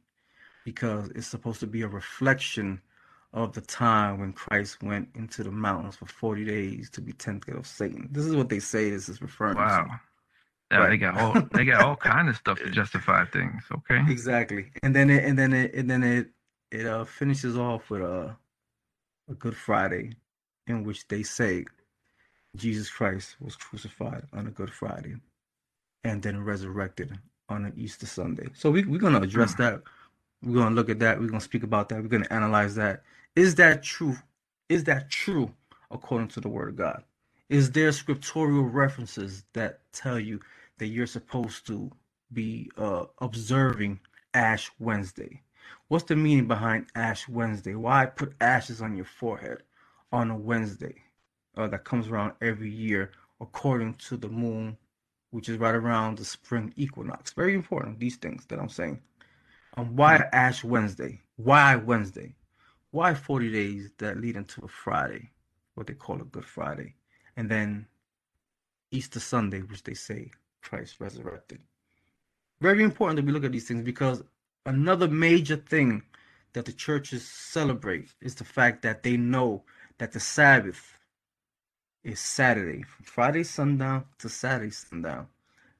because 0.66 1.10
it's 1.16 1.28
supposed 1.28 1.60
to 1.62 1.68
be 1.68 1.84
a 1.84 1.88
reflection 1.88 2.82
of 3.34 3.54
the 3.54 3.62
time 3.62 4.20
when 4.20 4.34
Christ 4.34 4.82
went 4.84 5.10
into 5.16 5.44
the 5.44 5.52
mountains 5.52 5.98
for 5.98 6.06
40 6.08 6.46
days 6.46 6.90
to 6.92 7.02
be 7.02 7.14
tempted 7.14 7.56
of 7.56 7.68
Satan. 7.68 8.10
This 8.12 8.26
is 8.26 8.36
what 8.36 8.50
they 8.50 8.60
say 8.60 8.90
this 8.90 9.10
is 9.10 9.22
referring 9.22 9.58
Wow. 9.58 9.86
to. 9.86 10.00
Yeah, 10.72 10.80
Right. 10.80 10.90
they 10.92 10.98
got 10.98 11.18
all 11.18 11.36
they 11.54 11.66
got 11.66 11.82
all 11.82 11.96
kind 11.96 12.28
of 12.30 12.36
stuff 12.36 12.60
to 12.60 12.70
justify 12.70 13.26
things. 13.26 13.64
Okay. 13.72 14.02
Exactly. 14.10 14.72
And 14.84 14.96
then 14.96 15.10
it 15.10 15.24
and 15.24 15.38
then 15.38 15.54
it 15.54 15.74
and 15.76 15.90
then 15.90 16.04
it 16.04 16.30
it 16.72 16.86
uh 16.86 17.06
finishes 17.06 17.58
off 17.58 17.90
with 17.90 18.02
a 18.02 18.36
a 19.30 19.34
Good 19.36 19.56
Friday 19.56 20.14
in 20.68 20.84
which 20.84 21.08
they 21.08 21.24
say 21.24 21.66
Jesus 22.56 22.90
Christ 22.90 23.36
was 23.42 23.56
crucified 23.56 24.24
on 24.34 24.48
a 24.48 24.52
Good 24.52 24.72
Friday 24.72 25.16
and 26.04 26.22
then 26.22 26.44
resurrected 26.44 27.18
on 27.50 27.66
an 27.66 27.74
Easter 27.78 28.06
Sunday. 28.08 28.50
So 28.56 28.72
we 28.72 28.84
we're 28.86 29.00
gonna 29.00 29.22
address 29.22 29.54
Hmm. 29.56 29.64
that. 29.64 29.84
We're 30.44 30.56
gonna 30.56 30.76
look 30.76 30.90
at 30.90 31.00
that. 31.00 31.20
We're 31.20 31.28
gonna 31.28 31.42
speak 31.42 31.64
about 31.64 31.90
that. 31.90 32.02
We're 32.02 32.10
gonna 32.10 32.28
analyze 32.32 32.76
that. 32.76 33.04
Is 33.36 33.56
that 33.56 33.84
true? 33.84 34.18
Is 34.70 34.84
that 34.86 35.10
true 35.10 35.54
according 35.92 36.30
to 36.30 36.42
the 36.42 36.50
Word 36.50 36.70
of 36.70 36.76
God? 36.76 37.04
Is 37.48 37.70
there 37.74 37.92
scriptural 37.92 38.64
references 38.64 39.44
that 39.54 39.82
tell 39.92 40.20
you 40.20 40.40
that 40.80 40.88
you're 40.88 41.06
supposed 41.06 41.68
to 41.68 41.92
be 42.34 42.72
uh, 42.76 43.06
observing 43.22 44.00
Ash 44.34 44.72
Wednesday? 44.80 45.44
What's 45.88 46.06
the 46.06 46.16
meaning 46.16 46.48
behind 46.48 46.88
Ash 46.96 47.30
Wednesday? 47.30 47.76
Why 47.76 48.08
put 48.08 48.34
ashes 48.42 48.82
on 48.82 48.96
your 48.96 49.06
forehead 49.06 49.62
on 50.12 50.32
a 50.32 50.36
Wednesday 50.36 50.96
uh, 51.56 51.68
that 51.68 51.84
comes 51.84 52.08
around 52.08 52.34
every 52.42 52.72
year 52.72 53.12
according 53.40 53.94
to 53.96 54.18
the 54.18 54.30
moon, 54.30 54.76
which 55.30 55.48
is 55.48 55.60
right 55.60 55.76
around 55.76 56.18
the 56.18 56.26
spring 56.26 56.74
equinox? 56.76 57.32
Very 57.32 57.54
important, 57.54 58.00
these 58.00 58.16
things 58.16 58.44
that 58.48 58.58
I'm 58.58 58.70
saying. 58.70 59.02
Um, 59.78 59.96
why 59.96 60.16
Ash 60.34 60.64
Wednesday? 60.64 61.22
Why 61.36 61.76
Wednesday? 61.76 62.34
Why 62.90 63.14
40 63.14 63.52
days 63.52 63.92
that 64.00 64.20
lead 64.20 64.36
into 64.36 64.66
a 64.66 64.68
Friday, 64.68 65.30
what 65.76 65.86
they 65.86 65.94
call 65.94 66.20
a 66.20 66.26
Good 66.26 66.46
Friday? 66.46 66.96
And 67.38 67.50
then 67.50 67.88
Easter 68.92 69.20
Sunday, 69.20 69.60
which 69.62 69.84
they 69.84 69.94
say 69.94 70.32
Christ 70.62 70.96
resurrected. 71.00 71.60
Very 72.62 72.84
important 72.84 73.18
that 73.18 73.26
we 73.26 73.32
look 73.32 73.44
at 73.44 73.52
these 73.52 73.68
things 73.68 73.84
because 73.84 74.24
another 74.66 75.08
major 75.08 75.58
thing 75.58 76.04
that 76.54 76.66
the 76.66 76.72
churches 76.72 77.28
celebrate 77.28 78.14
is 78.22 78.36
the 78.36 78.46
fact 78.46 78.82
that 78.82 79.04
they 79.04 79.18
know 79.18 79.64
that 79.98 80.14
the 80.14 80.20
Sabbath 80.20 80.98
is 82.04 82.20
Saturday, 82.20 82.84
from 82.84 83.06
Friday 83.06 83.44
sundown 83.44 84.06
to 84.20 84.30
Saturday 84.30 84.72
sundown. 84.72 85.28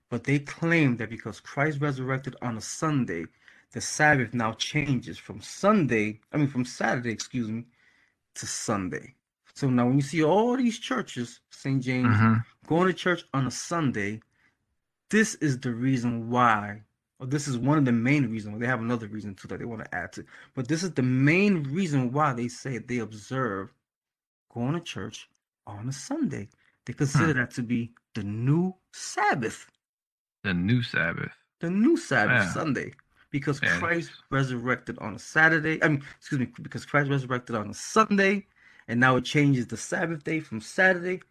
But 0.10 0.24
they 0.26 0.40
claim 0.40 0.98
that 0.98 1.10
because 1.10 1.40
Christ 1.40 1.80
resurrected 1.80 2.36
on 2.42 2.58
a 2.58 2.62
Sunday, 2.62 3.26
the 3.72 3.82
Sabbath 3.82 4.34
now 4.34 4.54
changes 4.54 5.18
from 5.18 5.42
Sunday, 5.42 6.20
I 6.32 6.38
mean, 6.38 6.48
from 6.48 6.66
Saturday, 6.66 7.12
excuse 7.12 7.50
me, 7.50 7.66
to 8.36 8.46
Sunday. 8.46 9.16
So 9.56 9.70
now 9.70 9.88
when 9.88 9.96
you 9.96 10.02
see 10.02 10.24
all 10.24 10.58
these 10.58 10.80
churches, 10.80 11.40
St. 11.50 11.82
James, 11.82 12.18
hmm 12.18 12.36
going 12.68 12.88
to 12.88 12.94
church 12.94 13.24
on 13.34 13.46
a 13.46 13.52
Sunday, 13.52 14.22
this 15.12 15.36
is 15.36 15.60
the 15.60 15.72
reason 15.72 16.30
why, 16.32 16.82
or 17.20 17.28
this 17.28 17.48
is 17.48 17.58
one 17.60 17.78
of 17.78 17.86
the 17.86 17.92
main 17.92 18.30
reasons. 18.32 18.60
They 18.60 18.66
have 18.66 18.80
another 18.82 19.08
reason 19.08 19.36
too 19.36 19.48
that 19.50 19.60
they 19.60 19.66
want 19.66 19.86
to 19.86 19.96
add 19.96 20.12
to, 20.14 20.26
but 20.56 20.68
this 20.68 20.82
is 20.84 20.92
the 20.94 21.04
main 21.04 21.64
reason 21.64 22.12
why 22.12 22.34
they 22.34 22.48
say 22.48 22.80
they 22.80 22.98
observe 23.00 23.72
going 24.52 24.74
to 24.74 24.80
church 24.82 25.30
on 25.68 25.88
a 25.90 25.92
Sunday. 25.92 26.50
They 26.86 26.94
consider 26.94 27.34
that 27.34 27.52
to 27.52 27.62
be 27.62 27.94
the 28.16 28.24
new 28.24 28.74
Sabbath, 28.94 29.68
The 30.44 30.54
new 30.54 30.82
Sabbath. 30.82 31.32
the 31.60 31.70
new 31.70 31.98
Sabbath 31.98 32.42
Yeah. 32.42 32.50
Sunday, 32.52 32.94
because 33.32 33.62
Yeah. 33.62 33.78
Christ 33.78 34.12
resurrected 34.32 34.98
on 35.00 35.16
a 35.16 35.20
Saturday. 35.20 35.82
I 35.84 35.90
mean, 35.90 36.04
excuse 36.18 36.40
me, 36.40 36.48
because 36.62 36.86
Christ 36.86 37.10
resurrected 37.10 37.56
on 37.56 37.70
a 37.70 37.74
Sunday, 37.74 38.48
and 38.88 39.00
now 39.00 39.16
it 39.18 39.26
changes 39.26 39.68
the 39.68 39.78
Sabbath 39.78 40.24
day 40.24 40.40
from 40.40 40.62
Saturday 40.62 41.22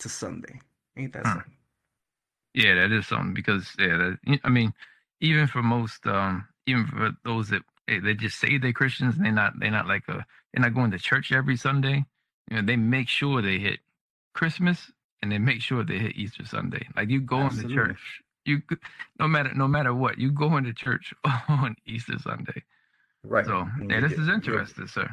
to 0.00 0.08
Sunday. 0.08 0.60
Ain't 0.96 1.12
that 1.12 1.24
Huh. 1.24 1.34
something? 1.34 1.52
Yeah, 2.54 2.74
that 2.74 2.92
is 2.92 3.06
something 3.06 3.34
because 3.34 3.74
yeah, 3.78 4.14
that, 4.26 4.40
I 4.44 4.48
mean, 4.48 4.72
even 5.20 5.46
for 5.46 5.62
most, 5.62 6.06
um, 6.06 6.46
even 6.66 6.86
for 6.86 7.10
those 7.24 7.48
that 7.48 7.62
they, 7.88 7.98
they 7.98 8.14
just 8.14 8.38
say 8.38 8.58
they're 8.58 8.72
Christians, 8.72 9.16
and 9.16 9.24
they're 9.24 9.32
not, 9.32 9.54
they're 9.58 9.70
not 9.70 9.88
like 9.88 10.08
a, 10.08 10.24
they're 10.52 10.62
not 10.62 10.74
going 10.74 10.90
to 10.92 10.98
church 10.98 11.32
every 11.32 11.56
Sunday. 11.56 12.04
You 12.50 12.56
know, 12.56 12.62
they 12.62 12.76
make 12.76 13.08
sure 13.08 13.42
they 13.42 13.58
hit 13.58 13.80
Christmas 14.34 14.92
and 15.22 15.32
they 15.32 15.38
make 15.38 15.62
sure 15.62 15.82
they 15.84 15.98
hit 15.98 16.16
Easter 16.16 16.44
Sunday. 16.46 16.86
Like 16.96 17.10
you 17.10 17.20
go 17.20 17.40
into 17.46 17.66
church, 17.66 17.98
you 18.44 18.62
no 19.18 19.26
matter 19.26 19.52
no 19.54 19.66
matter 19.66 19.94
what, 19.94 20.18
you 20.18 20.30
go 20.30 20.56
into 20.56 20.72
church 20.72 21.12
on 21.48 21.74
Easter 21.86 22.18
Sunday. 22.18 22.62
Right. 23.24 23.46
So 23.46 23.66
yeah, 23.88 24.00
this 24.00 24.18
is 24.18 24.28
interesting, 24.28 24.86
sir. 24.86 25.08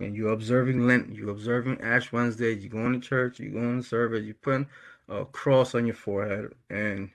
And 0.00 0.16
you're 0.16 0.32
observing 0.32 0.86
Lent, 0.86 1.14
you're 1.14 1.30
observing 1.30 1.80
Ash 1.82 2.10
Wednesday, 2.10 2.54
you're 2.54 2.70
going 2.70 2.98
to 2.98 3.06
church, 3.06 3.38
you're 3.38 3.52
going 3.52 3.82
to 3.82 3.86
service, 3.86 4.24
you're 4.24 4.34
putting 4.34 4.66
a 5.08 5.26
cross 5.26 5.74
on 5.74 5.84
your 5.86 5.94
forehead, 5.94 6.54
and 6.70 7.10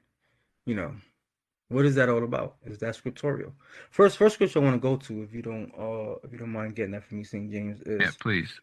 you 0.66 0.76
know, 0.76 0.94
what 1.70 1.86
is 1.86 1.96
that 1.96 2.10
all 2.10 2.24
about? 2.24 2.58
Is 2.64 2.78
that 2.80 2.96
scriptorial? 2.96 3.54
First, 3.90 4.18
first 4.18 4.36
scripture 4.36 4.60
I 4.60 4.64
want 4.64 4.76
to 4.76 4.80
go 4.80 4.98
to, 4.98 5.24
if 5.24 5.34
you 5.34 5.42
don't, 5.42 5.72
uh, 5.78 6.16
if 6.24 6.32
you 6.32 6.38
don't 6.38 6.52
mind 6.52 6.76
getting 6.76 6.92
that 6.92 7.04
from 7.04 7.18
me, 7.18 7.24
St. 7.24 7.52
James, 7.52 7.82
is 7.82 8.02
Yeah, 8.02 8.12
please. 8.20 8.60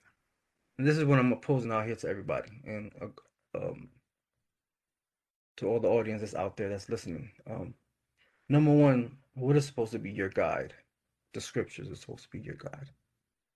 and 0.78 0.86
this 0.86 0.96
is 0.96 1.04
what 1.04 1.18
I'm 1.18 1.32
opposing 1.32 1.72
out 1.72 1.86
here 1.86 1.96
to 1.96 2.08
everybody 2.08 2.50
and 2.64 2.92
uh, 3.00 3.58
um, 3.58 3.88
to 5.56 5.68
all 5.68 5.80
the 5.80 5.88
audience 5.88 6.20
that's 6.20 6.34
out 6.34 6.56
there 6.56 6.68
that's 6.68 6.88
listening. 6.88 7.30
Um, 7.50 7.74
number 8.48 8.72
one, 8.72 9.16
what 9.34 9.56
is 9.56 9.66
supposed 9.66 9.92
to 9.92 9.98
be 9.98 10.10
your 10.10 10.28
guide? 10.28 10.74
The 11.34 11.40
scriptures 11.40 11.88
is 11.88 12.00
supposed 12.00 12.24
to 12.24 12.30
be 12.30 12.40
your 12.40 12.54
guide. 12.56 12.88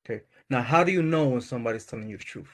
Okay. 0.09 0.23
Now, 0.49 0.63
how 0.63 0.85
do 0.85 0.93
you 0.93 1.03
know 1.03 1.27
when 1.27 1.41
somebody's 1.41 1.85
telling 1.85 2.09
you 2.09 2.17
the 2.17 2.25
truth? 2.25 2.49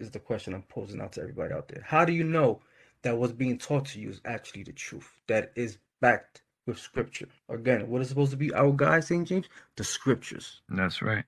is 0.00 0.10
the 0.10 0.18
question 0.18 0.54
I'm 0.54 0.62
posing 0.62 1.00
out 1.00 1.12
to 1.12 1.20
everybody 1.20 1.52
out 1.52 1.68
there. 1.68 1.82
How 1.84 2.04
do 2.04 2.12
you 2.12 2.24
know 2.24 2.60
that 3.02 3.16
what's 3.16 3.32
being 3.32 3.58
taught 3.58 3.86
to 3.86 4.00
you 4.00 4.10
is 4.10 4.20
actually 4.24 4.62
the 4.62 4.72
truth? 4.72 5.10
That 5.26 5.52
is 5.56 5.78
backed 6.00 6.42
with 6.66 6.78
scripture. 6.78 7.28
Again, 7.48 7.88
what 7.88 8.02
is 8.02 8.08
supposed 8.08 8.30
to 8.30 8.36
be 8.36 8.52
our 8.52 8.72
guide, 8.72 9.04
St. 9.04 9.26
James? 9.26 9.48
The 9.76 9.84
scriptures. 9.84 10.60
That's 10.68 11.02
right. 11.02 11.24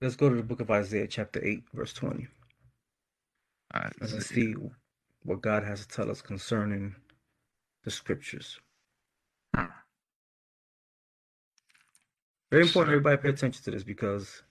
Let's 0.00 0.16
go 0.16 0.28
to 0.28 0.34
the 0.34 0.42
book 0.42 0.60
of 0.60 0.70
Isaiah, 0.70 1.06
chapter 1.06 1.42
8, 1.44 1.64
verse 1.72 1.92
20. 1.92 2.26
Uh, 3.72 3.88
Let's 4.00 4.26
see 4.26 4.54
what 5.22 5.40
God 5.40 5.64
has 5.64 5.86
to 5.86 5.88
tell 5.88 6.10
us 6.10 6.20
concerning 6.20 6.94
the 7.84 7.90
scriptures. 7.90 8.58
Hmm. 9.54 9.66
Very 12.50 12.62
important 12.64 12.92
everybody 12.92 13.16
pay 13.16 13.28
attention 13.30 13.62
to 13.64 13.70
this 13.70 13.82
because 13.82 14.42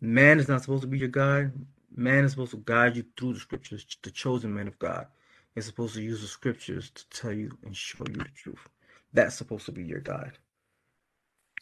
man 0.00 0.38
is 0.40 0.48
not 0.48 0.62
supposed 0.62 0.82
to 0.82 0.88
be 0.88 0.98
your 0.98 1.08
guide. 1.08 1.52
Man 1.94 2.24
is 2.24 2.32
supposed 2.32 2.52
to 2.52 2.62
guide 2.64 2.96
you 2.96 3.04
through 3.16 3.34
the 3.34 3.40
scriptures. 3.40 3.86
The 4.02 4.10
chosen 4.10 4.54
man 4.54 4.66
of 4.68 4.78
God 4.78 5.06
is 5.56 5.66
supposed 5.66 5.94
to 5.94 6.02
use 6.02 6.22
the 6.22 6.26
scriptures 6.26 6.90
to 6.90 7.08
tell 7.10 7.32
you 7.32 7.50
and 7.64 7.76
show 7.76 8.04
you 8.08 8.14
the 8.14 8.24
truth. 8.34 8.66
That's 9.12 9.36
supposed 9.36 9.66
to 9.66 9.72
be 9.72 9.82
your 9.84 10.00
guide. 10.00 10.38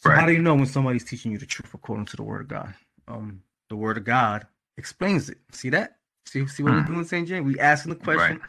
So 0.01 0.11
how 0.11 0.25
do 0.25 0.33
you 0.33 0.41
know 0.41 0.55
when 0.55 0.67
somebody's 0.67 1.05
teaching 1.05 1.33
you 1.33 1.39
the 1.39 1.47
truth 1.47 1.75
according 1.75 2.07
to 2.07 2.17
the 2.17 2.23
word 2.23 2.43
of 2.43 2.49
God? 2.49 2.73
Um, 3.09 3.43
the 3.69 3.77
word 3.77 3.99
of 3.99 4.05
God 4.05 4.47
explains 4.79 5.29
it. 5.29 5.39
See 5.53 5.69
that? 5.71 5.97
See, 6.27 6.47
see 6.47 6.63
what 6.63 6.73
we're 6.73 6.83
Hmm. 6.83 6.93
doing, 6.95 7.05
St. 7.05 7.27
James? 7.29 7.45
We 7.45 7.59
asking 7.59 7.91
the 7.95 7.99
question. 8.05 8.39
Right. 8.39 8.49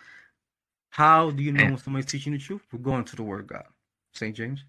How 0.92 1.32
do 1.32 1.42
you 1.42 1.52
know 1.52 1.62
And- 1.64 1.72
when 1.72 1.80
somebody's 1.82 2.06
teaching 2.06 2.34
the 2.34 2.38
truth? 2.40 2.62
We're 2.72 2.80
going 2.80 3.06
to 3.06 3.16
the 3.16 3.24
word 3.24 3.40
of 3.42 3.48
God. 3.48 3.66
St. 4.14 4.36
James. 4.36 4.64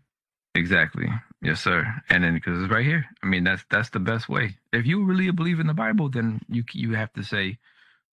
Exactly. 0.54 1.08
Yes, 1.42 1.60
sir. 1.60 1.84
And 2.08 2.22
then 2.22 2.34
because 2.34 2.62
it's 2.62 2.72
right 2.72 2.84
here. 2.86 3.04
I 3.22 3.26
mean, 3.26 3.44
that's 3.44 3.64
that's 3.68 3.90
the 3.90 3.98
best 4.00 4.28
way. 4.28 4.56
If 4.72 4.86
you 4.86 5.02
really 5.04 5.30
believe 5.32 5.58
in 5.60 5.66
the 5.66 5.74
Bible, 5.74 6.08
then 6.08 6.40
you 6.48 6.62
you 6.72 6.94
have 6.94 7.12
to 7.14 7.24
say, 7.24 7.58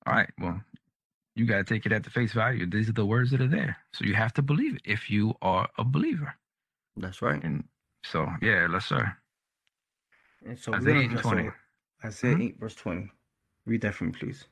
all 0.08 0.14
right, 0.14 0.30
well, 0.40 0.60
you 1.36 1.46
got 1.46 1.58
to 1.58 1.64
take 1.64 1.86
it 1.86 1.92
at 1.92 2.04
the 2.04 2.10
face 2.10 2.34
value. 2.34 2.66
These 2.66 2.90
are 2.90 2.94
the 2.94 3.06
words 3.06 3.30
that 3.32 3.42
are 3.42 3.48
there, 3.48 3.78
so 3.94 4.04
you 4.06 4.16
have 4.16 4.34
to 4.34 4.42
believe 4.42 4.76
it 4.76 4.82
if 4.84 5.10
you 5.12 5.36
are 5.44 5.70
a 5.78 5.84
believer. 5.84 6.34
That's 6.98 7.22
right. 7.22 7.42
And 7.44 7.66
so, 8.04 8.28
yeah, 8.42 8.68
let's 8.70 8.88
sir. 8.88 9.16
And 10.46 10.58
so 10.58 10.74
Isaiah 10.74 11.00
8 11.02 11.12
and 11.12 11.20
20. 11.20 11.42
over- 11.44 11.56
Isaiah 12.04 12.36
Mhm. 12.36 12.44
8, 12.46 12.60
verse 12.60 12.76
20. 12.76 13.12
Read 13.66 13.82
that 13.82 13.94
for 13.96 14.06
me, 14.06 14.12
please. 14.14 14.48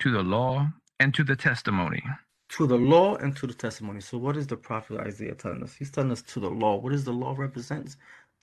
To 0.00 0.10
the 0.12 0.22
law 0.22 0.70
and 1.00 1.12
to 1.14 1.24
the 1.24 1.34
testimony. 1.34 2.02
To 2.50 2.66
the 2.66 2.76
law 2.78 3.16
and 3.16 3.36
to 3.36 3.46
the 3.46 3.54
testimony. 3.54 4.00
So 4.00 4.18
what 4.18 4.36
is 4.36 4.46
the 4.46 4.56
prophet 4.56 5.00
Isaiah 5.00 5.34
telling 5.34 5.62
us? 5.62 5.74
He's 5.74 5.90
telling 5.90 6.12
us 6.12 6.22
to 6.22 6.40
the 6.40 6.50
law. 6.50 6.76
What 6.76 6.92
does 6.92 7.04
the 7.04 7.12
law 7.12 7.34
represents? 7.36 7.96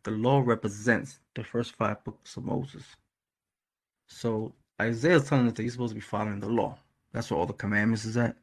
The 0.04 0.12
law 0.12 0.42
represents 0.46 1.20
the 1.36 1.44
first 1.44 1.76
five 1.76 2.04
books 2.04 2.38
of 2.38 2.46
Moses. 2.46 2.84
So 4.08 4.54
Isaiah 4.82 5.18
is 5.18 5.26
telling 5.30 5.48
us 5.48 5.54
that 5.54 5.64
he's 5.64 5.74
supposed 5.74 5.92
to 5.92 5.96
be 5.96 6.02
following 6.02 6.40
the 6.42 6.50
law. 6.50 6.78
That's 7.14 7.32
where 7.32 7.40
all 7.40 7.48
the 7.48 7.54
commandments 7.54 8.06
is 8.06 8.18
at. 8.18 8.36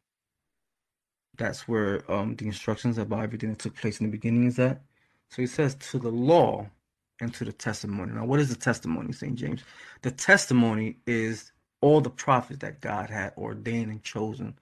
That's 1.39 1.69
where 1.69 2.11
um 2.13 2.37
the 2.37 2.47
instructions 2.47 2.99
about 2.99 3.23
everything 3.25 3.51
that 3.51 3.61
took 3.61 3.77
place 3.77 4.01
in 4.01 4.07
the 4.07 4.13
beginning 4.13 4.47
is 4.47 4.59
at. 4.59 4.83
So 5.31 5.43
he 5.43 5.47
says 5.49 5.75
to 5.77 5.99
the 5.99 6.11
law 6.11 6.69
and 7.21 7.35
to 7.35 7.45
the 7.45 7.53
testimony. 7.53 8.13
Now, 8.13 8.27
what 8.27 8.41
is 8.41 8.51
the 8.51 8.57
testimony, 8.57 9.13
St. 9.13 9.37
James? 9.37 9.63
The 10.03 10.11
testimony 10.13 10.99
is 11.07 11.53
all 11.81 12.01
the 12.01 12.11
prophets 12.11 12.61
that 12.61 12.81
God 12.81 13.11
had 13.11 13.33
ordained 13.39 13.91
and 13.93 14.03
chosen 14.05 14.55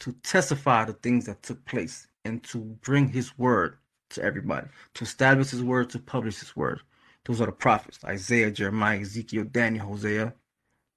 to 0.00 0.12
testify 0.22 0.84
the 0.84 0.92
things 0.94 1.26
that 1.26 1.42
took 1.42 1.64
place 1.64 2.06
and 2.24 2.42
to 2.44 2.58
bring 2.58 3.08
his 3.08 3.38
word 3.38 3.78
to 4.10 4.22
everybody, 4.22 4.68
to 4.94 5.04
establish 5.04 5.50
his 5.50 5.62
word, 5.62 5.90
to 5.90 5.98
publish 5.98 6.38
his 6.40 6.56
word. 6.56 6.80
Those 7.24 7.40
are 7.40 7.46
the 7.46 7.52
prophets 7.52 7.98
Isaiah, 8.04 8.50
Jeremiah, 8.50 9.00
Ezekiel, 9.00 9.44
Daniel, 9.44 9.86
Hosea, 9.86 10.34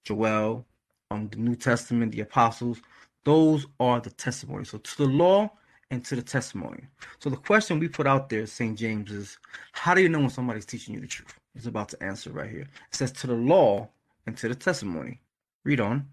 Joel, 0.05 0.65
um, 1.11 1.27
the 1.29 1.37
New 1.37 1.55
Testament, 1.55 2.11
the 2.11 2.21
apostles. 2.21 2.79
Those 3.25 3.67
are 3.79 3.99
the 3.99 4.11
testimonies. 4.11 4.69
So 4.69 4.77
to 4.77 4.97
the 4.97 5.05
law 5.05 5.51
and 5.91 6.03
to 6.05 6.15
the 6.15 6.21
testimony. 6.21 6.83
So 7.19 7.29
the 7.29 7.37
question 7.37 7.79
we 7.79 7.87
put 7.87 8.07
out 8.07 8.29
there, 8.29 8.45
St. 8.45 8.77
James, 8.77 9.11
is 9.11 9.37
how 9.71 9.93
do 9.93 10.01
you 10.01 10.09
know 10.09 10.19
when 10.19 10.29
somebody's 10.29 10.65
teaching 10.65 10.93
you 10.93 11.01
the 11.01 11.07
truth? 11.07 11.33
It's 11.55 11.65
about 11.65 11.89
to 11.89 12.03
answer 12.03 12.31
right 12.31 12.49
here. 12.49 12.61
It 12.61 12.95
says 12.95 13.11
to 13.13 13.27
the 13.27 13.35
law 13.35 13.89
and 14.25 14.37
to 14.37 14.47
the 14.47 14.55
testimony. 14.55 15.21
Read 15.63 15.79
on. 15.79 16.07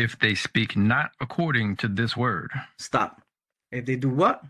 If 0.00 0.18
they 0.18 0.34
speak 0.34 0.76
not 0.76 1.10
according 1.20 1.76
to 1.76 1.88
this 1.88 2.16
word, 2.16 2.50
Stop. 2.78 3.22
If 3.70 3.84
they 3.86 3.96
do 3.96 4.08
what? 4.08 4.42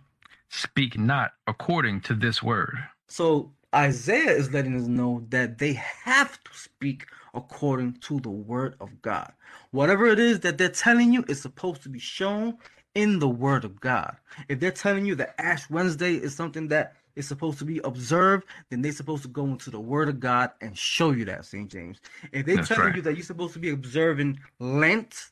speak 0.51 0.99
not 0.99 1.33
according 1.47 2.01
to 2.03 2.15
this 2.15 2.43
word. 2.43 2.77
So 3.09 3.53
Isaiah 3.75 4.33
is 4.33 4.53
letting 4.53 4.75
us 4.75 4.87
know 4.87 5.25
that 5.31 5.59
they 5.59 5.75
have 5.75 6.43
to 6.45 6.51
speak 6.53 7.07
according 7.35 7.95
to 8.03 8.19
the 8.21 8.31
word 8.31 8.75
of 8.81 9.01
God. 9.01 9.33
Whatever 9.71 10.07
it 10.07 10.19
is 10.19 10.41
that 10.41 10.59
they're 10.59 10.69
telling 10.69 11.13
you 11.13 11.25
is 11.29 11.41
supposed 11.41 11.83
to 11.85 11.89
be 11.89 12.01
shown 12.01 12.59
in 12.97 13.21
the 13.21 13.29
word 13.29 13.65
of 13.65 13.81
God. 13.81 14.17
If 14.49 14.59
they're 14.59 14.73
telling 14.73 15.07
you 15.07 15.15
that 15.17 15.41
Ash 15.41 15.71
Wednesday 15.71 16.15
is 16.15 16.35
something 16.35 16.67
that 16.69 16.97
is 17.15 17.29
supposed 17.29 17.59
to 17.59 17.65
be 17.65 17.79
observed, 17.85 18.47
then 18.71 18.83
they're 18.83 18.91
supposed 18.91 19.23
to 19.23 19.29
go 19.29 19.45
into 19.45 19.71
the 19.71 19.81
word 19.81 20.09
of 20.09 20.19
God 20.19 20.51
and 20.61 20.77
show 20.77 21.13
you 21.13 21.25
that, 21.27 21.45
St. 21.45 21.71
James. 21.71 22.01
If 22.33 22.47
they're 22.47 22.57
right. 22.57 22.97
you 22.97 23.03
that 23.03 23.15
you're 23.15 23.23
supposed 23.23 23.53
to 23.53 23.61
be 23.61 23.71
observing 23.71 24.41
Lent 24.59 25.31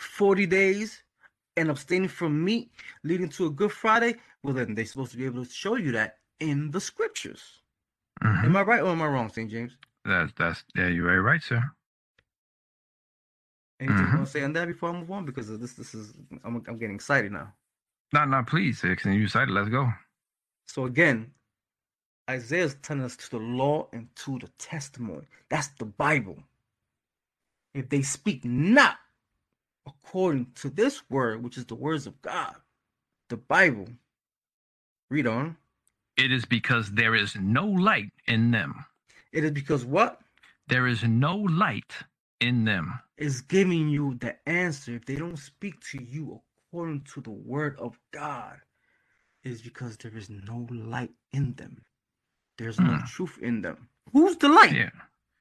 40 0.00 0.46
days 0.46 1.02
and 1.56 1.70
abstaining 1.70 2.08
from 2.08 2.42
meat 2.42 2.72
leading 3.04 3.28
to 3.28 3.46
a 3.46 3.50
good 3.50 3.72
Friday, 3.72 4.16
well 4.42 4.54
then 4.54 4.74
they're 4.74 4.84
supposed 4.86 5.12
to 5.12 5.18
be 5.18 5.26
able 5.26 5.44
to 5.44 5.50
show 5.50 5.76
you 5.76 5.92
that 5.92 6.18
in 6.40 6.70
the 6.70 6.80
scriptures. 6.80 7.60
Mhm. 8.22 8.44
Am 8.44 8.56
I 8.56 8.62
right 8.62 8.82
or 8.82 8.88
am 8.90 9.02
I 9.02 9.06
wrong, 9.06 9.28
St. 9.30 9.50
James? 9.50 9.76
That's 10.04 10.32
that's 10.32 10.64
yeah, 10.74 10.88
you're 10.88 11.04
very 11.06 11.20
right, 11.20 11.42
sir. 11.42 11.62
Anything 13.78 13.98
you 13.98 14.04
Mhm. 14.04 14.14
want 14.14 14.26
to 14.26 14.32
say 14.32 14.42
on 14.42 14.52
that 14.54 14.68
before 14.68 14.90
I 14.90 14.92
move 14.92 15.10
on? 15.10 15.24
Because 15.26 15.58
this 15.58 15.74
this 15.74 15.94
is 15.94 16.14
I'm 16.44 16.56
I'm 16.66 16.78
getting 16.78 16.94
excited 16.94 17.32
now. 17.32 17.54
Not 18.12 18.28
not 18.28 18.46
please, 18.46 18.82
and 18.82 19.14
you 19.14 19.24
excited. 19.24 19.50
Let's 19.50 19.68
go. 19.68 19.92
So 20.66 20.84
again, 20.86 21.34
Isaiah 22.28 22.64
is 22.64 22.76
telling 22.76 23.04
us 23.04 23.16
to 23.16 23.30
the 23.30 23.38
law 23.38 23.88
and 23.92 24.08
to 24.16 24.38
the 24.38 24.48
testimony. 24.58 25.26
That's 25.48 25.68
the 25.78 25.84
Bible. 25.84 26.42
If 27.74 27.88
they 27.88 28.02
speak 28.02 28.44
not 28.44 28.98
according 29.86 30.48
to 30.56 30.70
this 30.70 31.02
word, 31.10 31.42
which 31.44 31.58
is 31.58 31.66
the 31.66 31.74
words 31.76 32.06
of 32.06 32.20
God, 32.22 32.54
the 33.30 33.36
Bible. 33.38 33.88
Read 35.10 35.26
on. 35.26 35.56
It 36.16 36.32
is 36.32 36.44
because 36.46 36.92
there 36.92 37.14
is 37.16 37.36
no 37.36 37.66
light 37.66 38.12
in 38.28 38.50
them. 38.52 38.84
It 39.32 39.44
is 39.44 39.52
because 39.52 39.84
what 39.84 40.20
There 40.68 40.86
is 40.86 41.04
no 41.04 41.36
light 41.36 41.92
in 42.40 42.64
them. 42.64 43.00
is 43.18 43.40
giving 43.42 43.88
you 43.88 44.16
the 44.20 44.36
answer. 44.48 44.94
If 44.96 45.06
they 45.06 45.16
don't 45.16 45.38
speak 45.38 45.80
to 45.92 46.02
you 46.02 46.40
according 46.68 47.02
to 47.14 47.20
the 47.22 47.30
word 47.30 47.78
of 47.78 47.98
God, 48.12 48.58
it 49.44 49.52
is 49.52 49.62
because 49.62 49.96
there 49.98 50.16
is 50.16 50.30
no 50.30 50.68
light 50.70 51.12
in 51.32 51.54
them. 51.54 51.82
There's 52.58 52.80
no 52.80 52.98
Hmm. 52.98 53.04
truth 53.06 53.38
in 53.42 53.62
them. 53.62 53.88
Who's 54.12 54.36
the 54.36 54.48
light? 54.48 54.72
Yeah. 54.74 54.90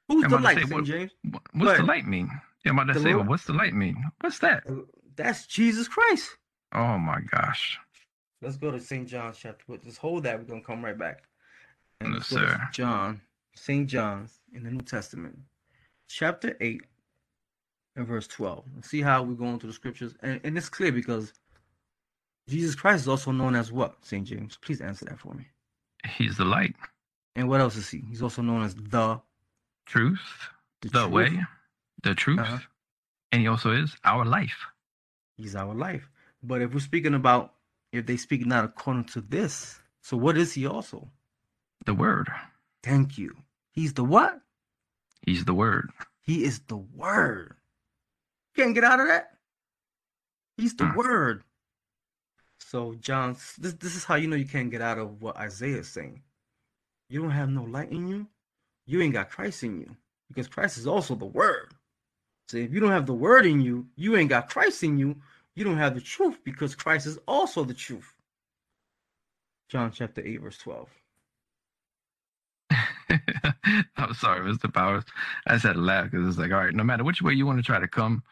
Who's 0.09 0.25
I'm 0.25 0.31
the 0.31 0.37
light, 0.39 0.57
say, 0.59 0.63
what- 0.75 0.85
James? 0.85 1.11
What, 1.23 1.43
what's 1.53 1.77
the 1.79 1.83
light 1.85 2.05
mean? 2.07 2.29
Yeah, 2.65 2.71
I'm 2.71 2.79
about 2.79 2.93
to 2.93 2.99
The 2.99 2.99
say, 2.99 3.09
well, 3.09 3.17
Lord- 3.17 3.29
what's 3.29 3.45
the 3.45 3.53
light 3.53 3.73
mean? 3.73 4.03
What's 4.21 4.39
that? 4.39 4.63
That's 5.15 5.47
Jesus 5.47 5.87
Christ. 5.87 6.37
Oh 6.73 6.97
my 6.97 7.19
gosh. 7.31 7.77
Let's 8.41 8.57
go 8.57 8.71
to 8.71 8.79
St. 8.79 9.07
John's 9.07 9.37
chapter. 9.37 9.63
But 9.67 9.83
just 9.83 9.97
hold 9.97 10.23
that. 10.23 10.37
We're 10.39 10.45
gonna 10.45 10.61
come 10.61 10.83
right 10.83 10.97
back. 10.97 11.23
And 12.01 12.13
let's 12.13 12.31
Yes, 12.31 12.41
sir. 12.41 12.69
John, 12.71 13.21
St. 13.55 13.87
John's 13.87 14.39
in 14.53 14.63
the 14.63 14.71
New 14.71 14.81
Testament, 14.81 15.37
chapter 16.07 16.55
eight 16.61 16.81
and 17.95 18.07
verse 18.07 18.27
twelve. 18.27 18.65
And 18.75 18.83
see 18.85 19.01
how 19.01 19.23
we're 19.23 19.33
going 19.33 19.59
through 19.59 19.69
the 19.71 19.73
scriptures. 19.73 20.15
And, 20.21 20.39
and 20.43 20.57
it's 20.57 20.69
clear 20.69 20.91
because 20.93 21.33
Jesus 22.47 22.75
Christ 22.75 23.01
is 23.01 23.07
also 23.07 23.31
known 23.31 23.55
as 23.55 23.71
what, 23.71 23.97
St. 24.05 24.25
James? 24.25 24.57
Please 24.61 24.79
answer 24.81 25.05
that 25.05 25.19
for 25.19 25.33
me. 25.33 25.47
He's 26.17 26.37
the 26.37 26.45
light, 26.45 26.75
And 27.35 27.49
what 27.49 27.59
else 27.59 27.75
is 27.75 27.89
he? 27.89 28.01
He's 28.07 28.21
also 28.23 28.41
known 28.41 28.63
as 28.63 28.73
the 28.75 29.19
truth, 29.85 30.21
the, 30.81 30.87
the 30.89 30.99
truth. 31.01 31.11
way, 31.11 31.41
the 32.03 32.15
truth, 32.15 32.39
Uh-huh. 32.39 32.59
and 33.31 33.41
he 33.41 33.47
also 33.47 33.71
is 33.71 33.95
our 34.03 34.25
life. 34.25 34.67
He's 35.35 35.55
our 35.55 35.73
life. 35.73 36.09
But 36.43 36.61
if 36.61 36.73
we're 36.73 36.79
speaking 36.79 37.13
about 37.13 37.53
if 37.91 38.05
they 38.05 38.17
speak 38.17 38.45
not 38.45 38.65
according 38.65 39.05
to 39.05 39.21
this, 39.21 39.79
so 40.01 40.15
what 40.17 40.37
is 40.37 40.53
he 40.53 40.65
also? 40.67 41.09
The 41.85 41.93
word. 41.93 42.29
Thank 42.83 43.17
you. 43.17 43.35
He's 43.71 43.93
the 43.93 44.03
what? 44.03 44.39
He's 45.25 45.45
the 45.45 45.53
word. 45.53 45.89
He 46.21 46.43
is 46.43 46.59
the 46.67 46.77
word. 46.77 47.55
Can't 48.55 48.75
get 48.75 48.83
out 48.83 48.99
of 48.99 49.07
that. 49.07 49.37
He's 50.57 50.75
the 50.75 50.85
Mm. 50.85 50.95
word. 50.95 51.43
So 52.59 52.93
John, 52.95 53.35
this 53.57 53.73
this 53.73 53.95
is 53.95 54.03
how 54.03 54.15
you 54.15 54.27
know 54.27 54.35
you 54.35 54.45
can't 54.47 54.69
get 54.71 54.81
out 54.81 54.97
of 54.97 55.21
what 55.21 55.37
Isaiah 55.37 55.79
is 55.79 55.89
saying. 55.89 56.21
You 57.09 57.21
don't 57.21 57.31
have 57.31 57.49
no 57.49 57.63
light 57.63 57.91
in 57.91 58.07
you. 58.07 58.27
You 58.85 59.01
ain't 59.01 59.13
got 59.13 59.29
Christ 59.31 59.63
in 59.63 59.79
you 59.79 59.95
because 60.27 60.47
Christ 60.47 60.77
is 60.77 60.85
also 60.87 61.15
the 61.15 61.25
word. 61.25 61.73
So 62.49 62.57
if 62.57 62.73
you 62.73 62.79
don't 62.79 62.89
have 62.91 63.05
the 63.05 63.13
word 63.13 63.45
in 63.45 63.61
you, 63.61 63.85
you 63.95 64.17
ain't 64.17 64.31
got 64.31 64.49
Christ 64.49 64.81
in 64.83 64.97
you. 64.97 65.15
You 65.55 65.63
don't 65.63 65.77
have 65.77 65.93
the 65.93 66.01
truth 66.01 66.39
because 66.43 66.73
Christ 66.73 67.05
is 67.05 67.19
also 67.27 67.63
the 67.63 67.75
truth. 67.75 68.11
John 69.69 69.91
chapter 69.91 70.21
8 70.25 70.41
verse 70.41 70.57
12. 70.57 70.89
I'm 73.97 74.13
sorry, 74.15 74.51
Mr. 74.51 74.73
Powers. 74.73 75.03
I 75.45 75.59
said 75.59 75.77
laugh 75.77 76.09
because 76.09 76.27
it's 76.27 76.37
like, 76.39 76.51
all 76.51 76.57
right, 76.57 76.73
no 76.73 76.83
matter 76.83 77.03
which 77.03 77.21
way 77.21 77.33
you 77.33 77.45
want 77.45 77.59
to 77.59 77.63
try 77.63 77.79
to 77.79 77.87
come, 77.87 78.23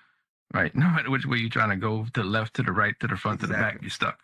right? 0.52 0.74
No 0.76 0.88
matter 0.88 1.12
which 1.12 1.28
way 1.28 1.38
you're 1.38 1.50
trying 1.52 1.70
to 1.70 1.76
go, 1.76 2.06
to 2.14 2.22
the 2.22 2.28
left, 2.28 2.56
to 2.56 2.64
the 2.64 2.72
right, 2.72 3.00
to 3.02 3.08
the 3.08 3.18
front, 3.18 3.42
to 3.42 3.48
the 3.48 3.54
back, 3.54 3.78
you're 3.82 3.90
stuck. 4.02 4.20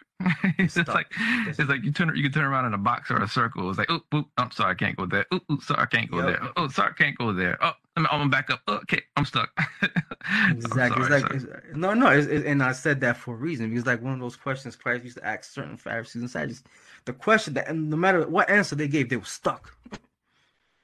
it's 0.57 0.73
stuck. 0.73 0.95
like 0.95 1.07
it's 1.47 1.59
like 1.69 1.83
you 1.83 1.91
turn 1.91 2.11
you 2.15 2.23
can 2.23 2.31
turn 2.31 2.45
around 2.45 2.65
in 2.65 2.73
a 2.73 2.77
box 2.79 3.11
or 3.11 3.21
a 3.21 3.27
circle. 3.27 3.69
It's 3.69 3.77
like, 3.77 3.91
oh, 3.91 4.25
I'm 4.37 4.49
sorry, 4.51 4.71
I 4.71 4.75
can't 4.75 4.95
go 4.97 5.05
there. 5.05 5.25
Oh, 5.31 5.39
sorry, 5.61 5.81
I 5.81 5.85
can't 5.85 6.09
go 6.09 6.17
Yep. 6.17 6.25
there. 6.25 6.49
Oh, 6.57 6.67
sorry, 6.69 6.91
I 6.91 6.93
can't 7.03 7.17
go 7.17 7.31
there. 7.33 7.57
Oh, 7.63 7.73
I'm, 7.95 8.05
gonna 8.05 8.29
back 8.29 8.49
up. 8.49 8.61
Oh, 8.67 8.75
okay, 8.75 9.03
I'm 9.15 9.25
stuck. 9.25 9.51
I'm 10.25 10.55
Exactly. 10.57 11.03
sorry, 11.03 11.15
it's 11.15 11.23
like 11.23 11.33
it's, 11.33 11.77
no, 11.77 11.93
no. 11.93 12.09
It's, 12.09 12.27
it, 12.27 12.45
and 12.45 12.63
I 12.63 12.71
said 12.71 13.01
that 13.01 13.17
for 13.17 13.33
a 13.33 13.37
reason 13.37 13.69
because 13.69 13.85
like 13.85 14.01
one 14.01 14.13
of 14.13 14.19
those 14.19 14.35
questions 14.35 14.75
Christ 14.75 15.03
used 15.03 15.17
to 15.17 15.25
ask 15.25 15.51
certain 15.51 15.77
Pharisees 15.77 16.21
and 16.21 16.29
Sadducees. 16.31 16.63
The 17.05 17.13
question 17.13 17.53
that, 17.55 17.67
and 17.67 17.89
no 17.89 17.97
matter 17.97 18.27
what 18.27 18.49
answer 18.49 18.75
they 18.75 18.87
gave, 18.87 19.09
they 19.09 19.17
were 19.17 19.25
stuck. 19.25 19.75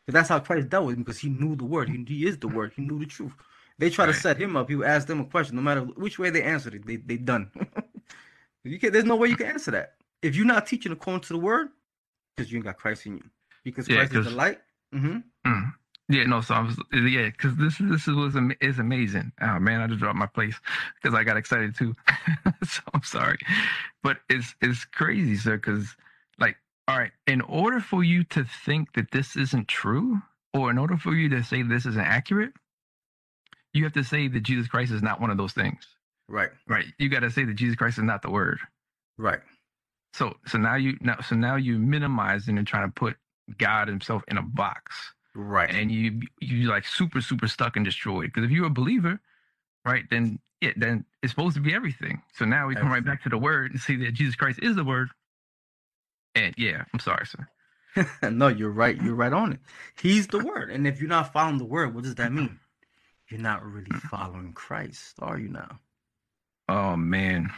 But 0.06 0.14
that's 0.14 0.30
how 0.30 0.40
Christ 0.40 0.70
dealt 0.70 0.86
with 0.86 0.96
them 0.96 1.04
because 1.04 1.20
he 1.20 1.30
knew 1.30 1.56
the 1.56 1.66
word. 1.66 1.90
He, 1.90 2.04
he 2.08 2.28
is 2.28 2.38
the 2.38 2.48
word. 2.48 2.74
He 2.76 2.82
knew 2.82 3.00
the 3.00 3.06
truth. 3.06 3.34
They 3.78 3.90
try 3.90 4.06
to 4.06 4.14
set 4.14 4.38
him 4.38 4.56
up. 4.56 4.70
He 4.70 4.76
would 4.76 4.88
ask 4.88 5.08
them 5.08 5.22
a 5.22 5.26
question. 5.26 5.56
No 5.56 5.62
matter 5.62 5.82
which 5.82 6.20
way 6.20 6.30
they 6.30 6.44
answered 6.44 6.76
it, 6.76 6.86
they 6.86 6.98
they 6.98 7.18
done. 7.18 7.52
you 8.64 8.80
can't. 8.80 8.94
There's 8.94 9.06
no 9.06 9.16
way 9.16 9.30
you 9.30 9.38
can 9.38 9.48
answer 9.48 9.72
that 9.72 9.96
if 10.22 10.36
you're 10.36 10.46
not 10.46 10.68
teaching 10.68 10.92
according 10.92 11.22
to 11.22 11.34
the 11.34 11.40
word, 11.40 11.70
because 12.36 12.52
you 12.52 12.58
ain't 12.58 12.66
got 12.66 12.78
Christ 12.78 13.06
in 13.06 13.18
you. 13.18 13.24
Because 13.64 13.88
Yeah, 13.88 13.98
Christ 13.98 14.14
is 14.14 14.26
the 14.26 14.32
light. 14.32 14.60
hmm 14.92 15.18
Mm. 15.46 15.74
Yeah, 16.10 16.26
no. 16.26 16.42
So 16.42 16.54
I 16.56 16.60
was, 16.62 16.78
yeah, 16.94 17.28
because 17.28 17.56
this 17.58 17.80
this 17.80 18.08
is 18.08 18.16
was 18.16 18.36
is 18.62 18.80
amazing. 18.80 19.32
Oh 19.42 19.60
man, 19.60 19.82
I 19.82 19.88
just 19.88 20.00
dropped 20.00 20.18
my 20.20 20.28
place 20.28 20.56
because 21.02 21.18
I 21.18 21.24
got 21.24 21.38
excited 21.38 21.76
too. 21.76 21.96
so 22.68 22.82
I'm 22.94 23.04
sorry, 23.04 23.40
but 24.04 24.20
it's 24.30 24.56
it's 24.62 24.86
crazy, 24.86 25.36
sir. 25.36 25.58
Because 25.58 25.96
like, 26.40 26.58
all 26.88 27.00
right, 27.00 27.12
in 27.28 27.42
order 27.42 27.80
for 27.80 28.04
you 28.04 28.24
to 28.26 28.46
think 28.46 28.94
that 28.94 29.12
this 29.12 29.36
isn't 29.36 29.68
true, 29.68 30.22
or 30.54 30.70
in 30.70 30.78
order 30.78 30.98
for 30.98 31.16
you 31.16 31.30
to 31.30 31.44
say 31.44 31.64
this 31.64 31.88
isn't 31.88 32.00
accurate, 32.06 32.54
you 33.74 33.84
have 33.86 33.94
to 33.94 34.04
say 34.04 34.28
that 34.30 34.42
Jesus 34.42 34.68
Christ 34.68 34.92
is 34.92 35.04
not 35.04 35.22
one 35.22 35.32
of 35.32 35.38
those 35.38 35.54
things, 35.54 35.86
Right. 36.30 36.52
right? 36.68 36.86
You 37.00 37.10
got 37.10 37.22
to 37.22 37.32
say 37.32 37.46
that 37.46 37.56
Jesus 37.56 37.76
Christ 37.78 38.00
is 38.00 38.06
not 38.06 38.22
the 38.24 38.32
Word. 38.32 38.60
Right. 39.18 39.42
So 40.14 40.36
so 40.48 40.58
now 40.58 40.76
you 40.76 40.98
now 41.02 41.22
so 41.22 41.36
now 41.36 41.56
you 41.58 41.80
minimizing 41.80 42.58
and 42.58 42.68
trying 42.68 42.88
to 42.88 42.94
put 42.94 43.18
God 43.60 43.88
Himself 43.90 44.24
in 44.28 44.38
a 44.38 44.44
box 44.44 45.14
Right. 45.36 45.70
and 45.70 45.92
you 45.92 46.22
you 46.40 46.68
like 46.68 46.86
super 46.86 47.22
super 47.22 47.48
stuck 47.48 47.76
and 47.76 47.86
destroyed. 47.86 48.32
Because 48.34 48.46
if 48.46 48.52
you're 48.52 48.68
a 48.68 48.72
believer, 48.72 49.20
right, 49.86 50.04
then 50.10 50.40
it 50.62 50.80
then 50.80 51.06
it's 51.22 51.32
supposed 51.32 51.56
to 51.56 51.62
be 51.62 51.74
everything. 51.74 52.22
So 52.34 52.46
now 52.46 52.68
we 52.68 52.76
come 52.76 52.92
right 52.92 53.06
back 53.06 53.24
to 53.24 53.30
the 53.30 53.38
word 53.38 53.72
and 53.72 53.80
see 53.80 53.96
that 53.98 54.14
Jesus 54.14 54.36
Christ 54.36 54.60
is 54.62 54.76
the 54.76 54.84
word. 54.84 55.10
And 56.36 56.54
yeah, 56.58 56.84
I'm 56.94 57.00
sorry, 57.00 57.26
sir. 57.26 57.48
no, 58.30 58.48
you're 58.48 58.72
right. 58.72 59.02
You're 59.02 59.16
right 59.16 59.34
on 59.34 59.54
it. 59.54 59.60
He's 60.00 60.28
the 60.28 60.44
word. 60.44 60.70
And 60.70 60.86
if 60.88 61.00
you're 61.00 61.10
not 61.10 61.34
following 61.34 61.58
the 61.58 61.66
word, 61.66 61.94
what 61.96 62.04
does 62.04 62.16
that 62.16 62.32
mean? 62.32 62.60
You're 63.30 63.40
not 63.40 63.64
really 63.64 63.90
mm. 63.90 64.02
following 64.02 64.54
Christ, 64.54 65.16
are 65.20 65.38
you 65.38 65.50
now? 65.50 65.80
Oh 66.68 66.96
man, 66.96 67.52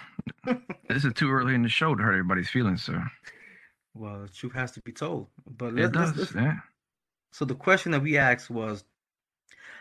this 0.88 1.04
is 1.04 1.14
too 1.14 1.32
early 1.32 1.54
in 1.54 1.64
the 1.64 1.70
show 1.70 1.96
to 1.96 2.02
hurt 2.02 2.14
everybody's 2.14 2.50
feelings, 2.50 2.84
sir. 2.84 3.04
Well, 3.94 4.22
the 4.22 4.30
truth 4.30 4.54
has 4.54 4.72
to 4.72 4.82
be 4.82 4.94
told. 4.94 5.28
But 5.46 5.74
It 5.74 5.76
let, 5.76 5.96
let's, 5.96 6.12
does. 6.12 6.18
let's, 6.18 6.36
yeah. 6.36 6.58
So 7.32 7.46
the 7.46 7.56
question 7.56 7.92
that 7.94 8.02
we 8.04 8.18
asked 8.18 8.50
was, 8.50 8.84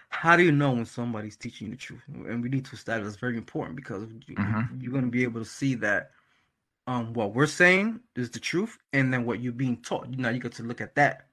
how 0.08 0.36
do 0.36 0.42
you 0.42 0.52
know 0.52 0.72
when 0.72 0.86
somebody's 0.86 1.36
teaching 1.36 1.68
you 1.68 1.74
the 1.74 1.78
truth? 1.78 2.02
And 2.08 2.42
we 2.42 2.48
need 2.48 2.64
to 2.66 2.72
establish 2.72 3.06
that's 3.06 3.20
very 3.20 3.36
important 3.36 3.76
because 3.76 4.08
you, 4.26 4.36
Mhm. 4.36 4.82
you're 4.82 4.92
going 4.92 5.04
to 5.04 5.10
be 5.10 5.22
able 5.22 5.40
to 5.40 5.48
see 5.48 5.74
that 5.76 6.12
um, 6.86 7.12
what 7.12 7.34
we're 7.34 7.46
saying 7.46 8.00
is 8.16 8.30
the 8.30 8.40
truth, 8.40 8.78
and 8.92 9.12
then 9.12 9.24
what 9.24 9.40
you're 9.40 9.52
being 9.52 9.76
taught. 9.82 10.08
Now 10.10 10.30
you 10.30 10.40
get 10.40 10.52
to 10.54 10.62
look 10.64 10.80
at 10.80 10.94
that 10.96 11.28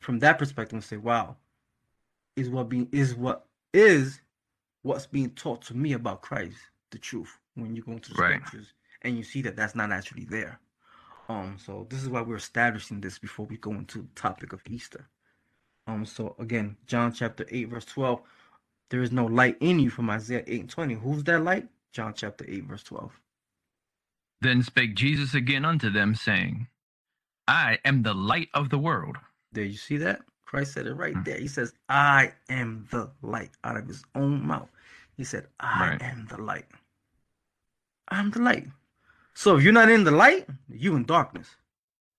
from 0.00 0.18
that 0.18 0.38
perspective 0.38 0.74
and 0.74 0.84
say, 0.84 0.98
"Wow, 0.98 1.36
is 2.36 2.50
what 2.50 2.68
being 2.68 2.88
is 2.92 3.14
what 3.14 3.46
is 3.72 4.20
what's 4.82 5.06
being 5.06 5.30
taught 5.30 5.62
to 5.62 5.74
me 5.74 5.92
about 5.94 6.20
Christ 6.20 6.58
the 6.90 6.98
truth?" 6.98 7.38
When 7.54 7.74
you 7.74 7.82
go 7.82 7.92
into 7.92 8.10
the 8.10 8.20
Right. 8.20 8.34
scriptures 8.46 8.74
and 9.02 9.16
you 9.16 9.22
see 9.22 9.40
that 9.42 9.56
that's 9.56 9.74
not 9.74 9.92
actually 9.92 10.24
there. 10.26 10.60
Um, 11.28 11.56
so 11.58 11.86
this 11.88 12.02
is 12.02 12.08
why 12.08 12.20
we're 12.20 12.36
establishing 12.36 13.00
this 13.00 13.18
before 13.18 13.46
we 13.46 13.56
go 13.56 13.72
into 13.72 14.02
the 14.02 14.08
topic 14.14 14.52
of 14.52 14.62
Easter. 14.68 15.08
Um, 15.88 16.04
so 16.04 16.36
again, 16.38 16.76
John 16.86 17.12
chapter 17.12 17.46
8, 17.50 17.64
verse 17.70 17.84
12. 17.86 18.20
There 18.90 19.02
is 19.02 19.10
no 19.10 19.26
light 19.26 19.56
in 19.60 19.78
you 19.80 19.90
from 19.90 20.10
Isaiah 20.10 20.44
8 20.46 20.60
and 20.60 20.70
20. 20.70 20.94
Who's 20.94 21.24
that 21.24 21.42
light? 21.42 21.66
John 21.92 22.12
chapter 22.14 22.44
8, 22.46 22.64
verse 22.64 22.82
12. 22.84 23.20
Then 24.40 24.62
spake 24.62 24.94
Jesus 24.94 25.34
again 25.34 25.64
unto 25.64 25.90
them, 25.90 26.14
saying, 26.14 26.68
I 27.48 27.78
am 27.84 28.02
the 28.02 28.14
light 28.14 28.48
of 28.54 28.68
the 28.70 28.78
world. 28.78 29.16
There 29.52 29.64
you 29.64 29.76
see 29.76 29.96
that? 29.98 30.20
Christ 30.44 30.74
said 30.74 30.86
it 30.86 30.94
right 30.94 31.14
Hmm. 31.14 31.22
there. 31.24 31.38
He 31.38 31.48
says, 31.48 31.72
I 31.88 32.32
am 32.48 32.86
the 32.90 33.10
light 33.22 33.50
out 33.64 33.76
of 33.76 33.86
his 33.86 34.04
own 34.14 34.46
mouth. 34.46 34.68
He 35.16 35.24
said, 35.24 35.48
I 35.58 35.90
Right. 35.90 36.02
am 36.02 36.26
the 36.30 36.40
light. 36.40 36.66
I'm 38.08 38.30
the 38.30 38.40
light. 38.40 38.66
So 39.34 39.56
if 39.56 39.64
you're 39.64 39.72
not 39.72 39.90
in 39.90 40.04
the 40.04 40.10
light, 40.10 40.46
you 40.68 40.96
in 40.96 41.04
darkness. 41.04 41.48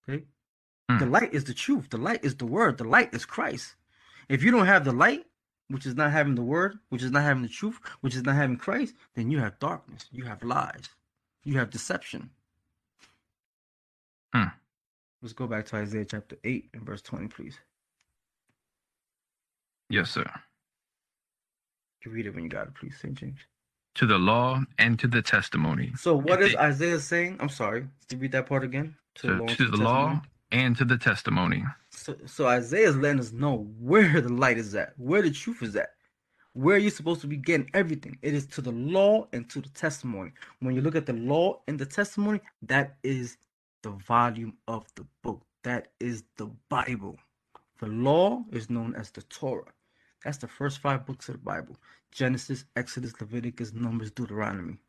Okay? 0.07 0.25
The 0.89 1.05
Hmm. 1.05 1.11
light 1.11 1.33
is 1.35 1.43
the 1.43 1.53
truth. 1.53 1.89
The 1.91 1.97
light 1.99 2.25
is 2.25 2.35
the 2.35 2.47
word. 2.47 2.79
The 2.79 2.83
light 2.83 3.13
is 3.13 3.23
Christ. 3.23 3.75
If 4.27 4.41
you 4.41 4.49
don't 4.49 4.65
have 4.65 4.83
the 4.85 4.91
light, 4.91 5.27
which 5.67 5.85
is 5.85 5.93
not 5.93 6.11
having 6.11 6.33
the 6.33 6.41
word, 6.41 6.79
which 6.89 7.03
is 7.03 7.11
not 7.11 7.21
having 7.21 7.43
the 7.43 7.47
truth, 7.49 7.77
which 8.01 8.15
is 8.15 8.23
not 8.23 8.35
having 8.35 8.57
Christ, 8.57 8.95
then 9.13 9.29
you 9.29 9.37
have 9.37 9.59
darkness. 9.59 10.07
You 10.11 10.25
have 10.25 10.41
lies. 10.43 10.89
You 11.43 11.59
have 11.59 11.69
deception. 11.69 12.31
Hmm. 14.33 14.45
Let's 15.21 15.33
go 15.33 15.45
back 15.45 15.67
to 15.67 15.75
Isaiah 15.75 16.05
chapter 16.05 16.37
8 16.43 16.69
and 16.73 16.83
verse 16.83 17.03
20, 17.03 17.27
please. 17.27 17.59
Yes, 19.89 20.09
sir. 20.09 20.25
You 22.03 22.11
read 22.11 22.25
it 22.25 22.33
when 22.33 22.43
you 22.45 22.49
got 22.49 22.67
it, 22.67 22.73
please, 22.75 22.97
St. 22.99 23.13
James. 23.13 23.39
To 23.95 24.05
the 24.07 24.17
law 24.17 24.63
and 24.79 24.97
to 24.99 25.07
the 25.07 25.21
testimony. 25.21 25.93
So 25.97 26.15
what 26.15 26.41
If 26.41 26.47
is 26.47 26.53
they- 26.53 26.59
Isaiah 26.59 26.99
saying? 26.99 27.37
I'm 27.39 27.49
sorry. 27.49 27.87
To 28.07 28.17
read 28.17 28.31
that 28.31 28.47
part 28.47 28.63
again. 28.63 28.95
To, 29.15 29.33
and 29.33 29.49
to 29.49 29.67
the 29.67 29.77
law 29.77 30.13
testimony? 30.13 30.21
And 30.51 30.75
to 30.77 30.85
the 30.85 30.97
testimony. 30.97 31.63
So, 31.89 32.15
so 32.25 32.47
Isaiah's 32.47 32.95
letting 32.95 33.19
us 33.19 33.31
know 33.31 33.67
where 33.79 34.21
the 34.21 34.33
light 34.33 34.57
is 34.57 34.75
at, 34.75 34.93
where 34.97 35.21
the 35.21 35.31
truth 35.31 35.61
is 35.61 35.75
at, 35.75 35.89
where 36.53 36.77
you're 36.77 36.91
supposed 36.91 37.21
to 37.21 37.27
be 37.27 37.37
getting 37.37 37.69
everything. 37.73 38.17
It 38.21 38.33
is 38.33 38.47
to 38.47 38.61
the 38.61 38.71
law 38.71 39.27
and 39.33 39.49
to 39.49 39.61
the 39.61 39.69
testimony. 39.69 40.31
When 40.59 40.75
you 40.75 40.81
look 40.81 40.95
at 40.95 41.05
the 41.05 41.13
law 41.13 41.61
and 41.67 41.77
the 41.77 41.85
testimony, 41.85 42.41
that 42.63 42.97
is 43.03 43.37
the 43.83 43.91
volume 43.91 44.53
of 44.67 44.85
the 44.95 45.05
book. 45.23 45.43
That 45.63 45.89
is 45.99 46.23
the 46.37 46.47
Bible. 46.69 47.17
The 47.79 47.87
law 47.87 48.43
is 48.51 48.69
known 48.69 48.95
as 48.95 49.11
the 49.11 49.21
Torah. 49.23 49.71
That's 50.23 50.37
the 50.37 50.47
first 50.47 50.79
five 50.79 51.05
books 51.05 51.29
of 51.29 51.35
the 51.35 51.39
Bible 51.39 51.77
Genesis, 52.11 52.65
Exodus, 52.75 53.13
Leviticus, 53.21 53.73
Numbers, 53.73 54.11
Deuteronomy. 54.11 54.79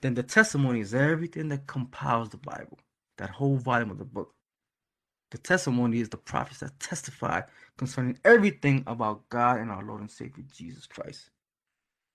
Then 0.00 0.14
the 0.14 0.22
testimony 0.22 0.80
is 0.80 0.94
everything 0.94 1.48
that 1.48 1.66
compiles 1.66 2.30
the 2.30 2.38
Bible, 2.38 2.78
that 3.18 3.30
whole 3.30 3.56
volume 3.56 3.90
of 3.90 3.98
the 3.98 4.04
book. 4.04 4.34
The 5.30 5.38
testimony 5.38 6.00
is 6.00 6.08
the 6.08 6.16
prophets 6.16 6.60
that 6.60 6.78
testify 6.80 7.42
concerning 7.78 8.18
everything 8.24 8.84
about 8.86 9.28
God 9.30 9.58
and 9.60 9.70
our 9.70 9.84
Lord 9.84 10.00
and 10.00 10.10
Savior 10.10 10.44
Jesus 10.54 10.86
Christ. 10.86 11.30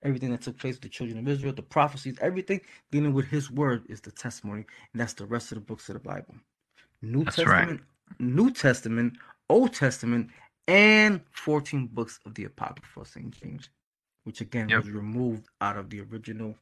Everything 0.03 0.31
that 0.31 0.41
took 0.41 0.57
place 0.59 0.75
with 0.75 0.83
the 0.83 0.89
children 0.89 1.19
of 1.19 1.27
Israel, 1.27 1.53
the 1.53 1.61
prophecies, 1.63 2.17
everything 2.21 2.61
dealing 2.91 3.13
with 3.13 3.27
His 3.27 3.51
word 3.51 3.83
is 3.89 4.01
the 4.01 4.11
testimony, 4.11 4.65
and 4.93 5.01
that's 5.01 5.13
the 5.13 5.25
rest 5.25 5.51
of 5.51 5.57
the 5.57 5.61
books 5.63 5.89
of 5.89 5.93
the 5.95 5.99
Bible. 5.99 6.35
New 7.01 7.25
That's 7.25 7.45
right. 7.45 7.69
Testament, 7.69 7.81
New 8.19 8.51
Testament, 8.51 9.17
Old 9.49 9.73
Testament, 9.73 10.31
and 10.67 11.21
14 11.31 11.87
books 11.87 12.19
of 12.25 12.35
the 12.35 12.45
Apocrypha, 12.45 13.05
St. 13.05 13.31
James, 13.31 13.69
which 14.25 14.41
again 14.41 14.69
Yep. 14.69 14.75
was 14.75 14.89
removed 14.91 15.47
out 15.61 15.77
of 15.77 15.89
the 15.89 16.01
original 16.01 16.55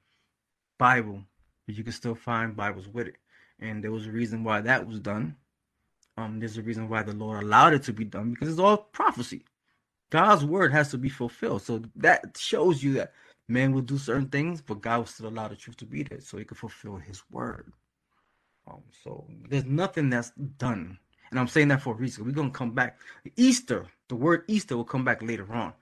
Bible, 0.79 1.23
but 1.65 1.75
you 1.75 1.83
can 1.83 1.93
still 1.93 2.15
find 2.15 2.55
Bibles 2.55 2.87
with 2.89 3.07
it. 3.07 3.15
And 3.59 3.83
there 3.83 3.91
was 3.91 4.07
a 4.07 4.11
reason 4.11 4.43
why 4.43 4.61
that 4.61 4.87
was 4.87 4.99
done. 4.99 5.35
Um, 6.17 6.39
there's 6.39 6.57
a 6.57 6.61
reason 6.61 6.89
why 6.89 7.03
the 7.03 7.13
Lord 7.13 7.43
allowed 7.43 7.73
it 7.73 7.83
to 7.83 7.93
be 7.93 8.05
done 8.05 8.31
because 8.31 8.49
it's 8.49 8.59
all 8.59 8.77
prophecy. 8.77 9.43
God's 10.11 10.45
word 10.45 10.71
has 10.71 10.91
to 10.91 10.97
be 10.97 11.09
fulfilled. 11.09 11.63
So 11.63 11.81
that 11.95 12.37
shows 12.37 12.83
you 12.83 12.93
that 12.93 13.13
man 13.47 13.73
will 13.73 13.81
do 13.81 13.97
certain 13.97 14.29
things, 14.29 14.61
but 14.61 14.81
God 14.81 14.99
will 14.99 15.05
still 15.07 15.29
allow 15.29 15.47
the 15.47 15.55
truth 15.55 15.77
to 15.77 15.85
be 15.85 16.03
there 16.03 16.21
so 16.21 16.37
he 16.37 16.45
can 16.45 16.57
fulfill 16.57 16.97
his 16.97 17.23
word. 17.31 17.73
Um, 18.67 18.83
so 19.03 19.27
there's 19.49 19.65
nothing 19.65 20.09
that's 20.09 20.31
done. 20.57 20.97
And 21.31 21.39
I'm 21.39 21.47
saying 21.47 21.69
that 21.69 21.81
for 21.81 21.93
a 21.93 21.97
reason. 21.97 22.25
We're 22.25 22.31
gonna 22.31 22.51
come 22.51 22.71
back. 22.71 22.99
Easter, 23.35 23.87
the 24.07 24.15
word 24.15 24.43
Easter 24.47 24.77
will 24.77 24.85
come 24.85 25.03
back 25.03 25.21
later 25.21 25.51
on. 25.53 25.73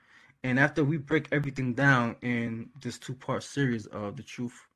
And 0.44 0.60
after 0.60 0.84
we 0.84 0.98
break 0.98 1.28
everything 1.32 1.74
down 1.74 2.16
in 2.22 2.70
this 2.82 2.98
two-part 2.98 3.44
series 3.44 3.86
of 3.88 4.18
the 4.18 4.24
truth 4.24 4.68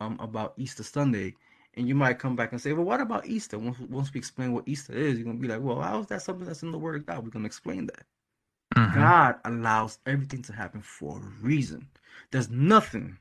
um 0.00 0.18
about 0.20 0.54
Easter 0.58 0.82
Sunday, 0.84 1.34
and 1.78 1.88
you 1.88 1.94
might 1.94 2.18
come 2.18 2.36
back 2.36 2.52
and 2.52 2.60
say, 2.60 2.72
Well, 2.72 2.84
what 2.84 3.00
about 3.00 3.26
Easter? 3.26 3.58
Once, 3.58 3.78
once 3.80 4.12
we 4.12 4.18
explain 4.18 4.52
what 4.52 4.68
Easter 4.68 4.92
is, 4.92 5.18
you're 5.18 5.24
gonna 5.26 5.38
be 5.38 5.48
like, 5.48 5.62
Well, 5.62 5.80
how 5.80 6.00
is 6.00 6.06
that 6.08 6.22
something 6.22 6.46
that's 6.46 6.62
in 6.62 6.72
the 6.72 6.78
word 6.78 6.96
of 6.96 7.06
God? 7.06 7.24
We're 7.24 7.30
gonna 7.30 7.46
explain 7.46 7.86
that. 7.86 8.04
Mhm. 8.76 8.94
God 8.94 9.36
allows 9.44 9.98
everything 10.06 10.42
to 10.42 10.52
happen 10.52 10.82
for 10.82 11.18
a 11.18 11.44
reason. 11.44 11.88
There's 12.30 12.50
nothing 12.50 13.18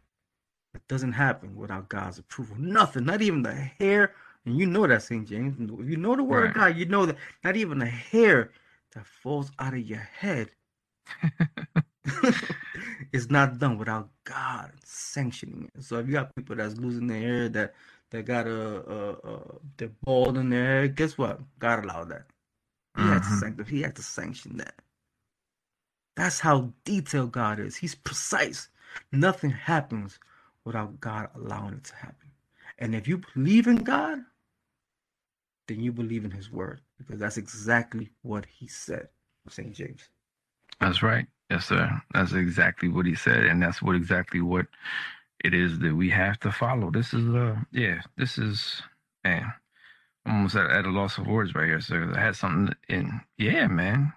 that 0.74 0.88
doesn't 0.88 1.14
happen 1.14 1.56
without 1.56 1.90
God's 1.90 2.20
approval. 2.20 2.58
Nothing, 2.58 3.06
not 3.06 3.22
even 3.22 3.44
the 3.44 3.54
hair. 3.54 4.14
And 4.46 4.58
you 4.58 4.66
know 4.66 4.88
that, 4.88 5.04
St. 5.04 5.28
James. 5.28 5.56
If 5.60 5.90
you 5.90 5.98
know 5.98 6.16
the 6.16 6.24
word 6.24 6.50
of 6.50 6.54
God, 6.56 6.78
you 6.78 6.86
know 6.86 7.06
that 7.06 7.18
not 7.44 7.56
even 7.56 7.82
a 7.82 7.86
hair 7.86 8.52
that 8.94 9.06
falls 9.06 9.52
out 9.60 9.74
of 9.74 9.80
your 9.82 10.00
head 10.00 10.50
is 13.14 13.30
not 13.30 13.60
done 13.60 13.78
without 13.78 14.10
God 14.24 14.72
sanctioning 14.84 15.70
it. 15.74 15.84
So 15.84 16.00
if 16.00 16.08
you 16.08 16.14
got 16.14 16.36
people 16.36 16.56
that's 16.56 16.78
losing 16.78 17.08
their 17.08 17.20
hair, 17.20 17.50
that 17.50 17.74
that 18.12 18.26
got 18.26 18.48
a, 18.48 18.92
a, 18.92 19.12
a 19.14 19.60
they're 19.78 19.92
bald 20.04 20.38
in 20.38 20.50
their 20.50 20.64
hair, 20.66 20.88
guess 20.88 21.18
what? 21.18 21.42
God 21.60 21.84
allowed 21.84 22.10
that. 22.10 22.26
He 22.98 23.08
had 23.08 23.24
to 23.24 23.30
Mhm. 23.30 23.40
sanct- 23.40 23.70
He 23.70 23.82
had 23.82 23.96
to 23.98 24.04
sanction 24.04 24.58
that. 24.58 24.76
That's 26.16 26.40
how 26.40 26.74
detailed 26.84 27.32
God 27.32 27.60
is. 27.60 27.78
He's 27.78 27.96
precise. 27.96 28.70
Nothing 29.12 29.52
happens 29.52 30.20
without 30.64 31.00
God 31.00 31.30
allowing 31.36 31.76
it 31.76 31.84
to 31.86 31.96
happen. 31.96 32.32
And 32.80 32.96
if 32.96 33.08
you 33.08 33.20
believe 33.34 33.68
in 33.68 33.78
God, 33.78 34.20
then 35.68 35.80
you 35.82 35.92
believe 35.92 36.26
in 36.26 36.32
His 36.32 36.52
word 36.52 36.82
because 36.98 37.20
that's 37.20 37.38
exactly 37.38 38.12
what 38.22 38.46
He 38.46 38.68
said. 38.68 39.10
St. 39.50 39.74
James. 39.74 40.10
That's 40.80 41.02
right. 41.02 41.28
Yes, 41.50 41.66
sir. 41.68 41.90
That's 42.14 42.34
exactly 42.34 42.90
what 42.90 43.06
he 43.06 43.16
said, 43.16 43.46
and 43.46 43.62
that's 43.64 43.82
what 43.82 43.96
exactly 43.96 44.42
what 44.42 44.68
it 45.44 45.54
is 45.54 45.80
that 45.80 45.96
we 45.96 46.10
have 46.10 46.40
to 46.42 46.52
follow. 46.52 46.92
This 46.92 47.14
is 47.14 47.28
uh 47.34 47.56
yeah, 47.72 48.02
this 48.18 48.38
is 48.38 48.82
man. 49.24 49.54
I'm 50.26 50.36
almost 50.38 50.56
at, 50.56 50.70
at 50.72 50.86
a 50.86 50.90
loss 50.90 51.18
of 51.18 51.28
words 51.28 51.56
right 51.56 51.66
here, 51.68 51.80
So 51.80 52.12
I 52.16 52.20
had 52.20 52.36
something 52.36 52.76
in 52.90 53.22
yeah, 53.38 53.68
man. 53.68 54.14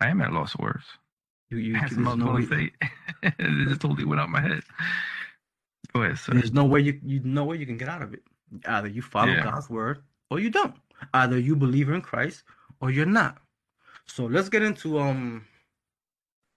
I 0.00 0.08
am 0.08 0.20
at 0.20 0.30
a 0.30 0.34
loss 0.34 0.54
of 0.54 0.60
words. 0.60 0.84
You, 1.50 1.58
you, 1.58 1.74
had 1.76 1.90
something 1.90 2.18
no 2.18 2.32
way, 2.32 2.72
it 3.22 3.68
just 3.68 3.80
totally 3.80 4.04
went 4.04 4.20
out 4.20 4.28
my 4.28 4.40
head. 4.40 4.62
Go 5.94 6.02
ahead, 6.02 6.18
sir. 6.18 6.32
there's 6.34 6.52
no 6.52 6.64
way 6.64 6.80
you 6.80 7.00
you 7.04 7.20
no 7.24 7.44
way 7.44 7.56
you 7.56 7.66
can 7.66 7.76
get 7.76 7.88
out 7.88 8.02
of 8.02 8.12
it. 8.12 8.22
Either 8.66 8.88
you 8.88 9.02
follow 9.02 9.32
Yeah. 9.32 9.44
God's 9.44 9.70
word 9.70 10.02
or 10.30 10.40
you 10.40 10.50
don't. 10.50 10.74
Either 11.12 11.38
you 11.38 11.56
believe 11.56 11.88
in 11.88 12.00
Christ 12.02 12.42
or 12.80 12.90
you're 12.90 13.06
not. 13.06 13.38
So 14.06 14.24
let's 14.26 14.48
get 14.48 14.62
into 14.62 14.98
um 14.98 15.46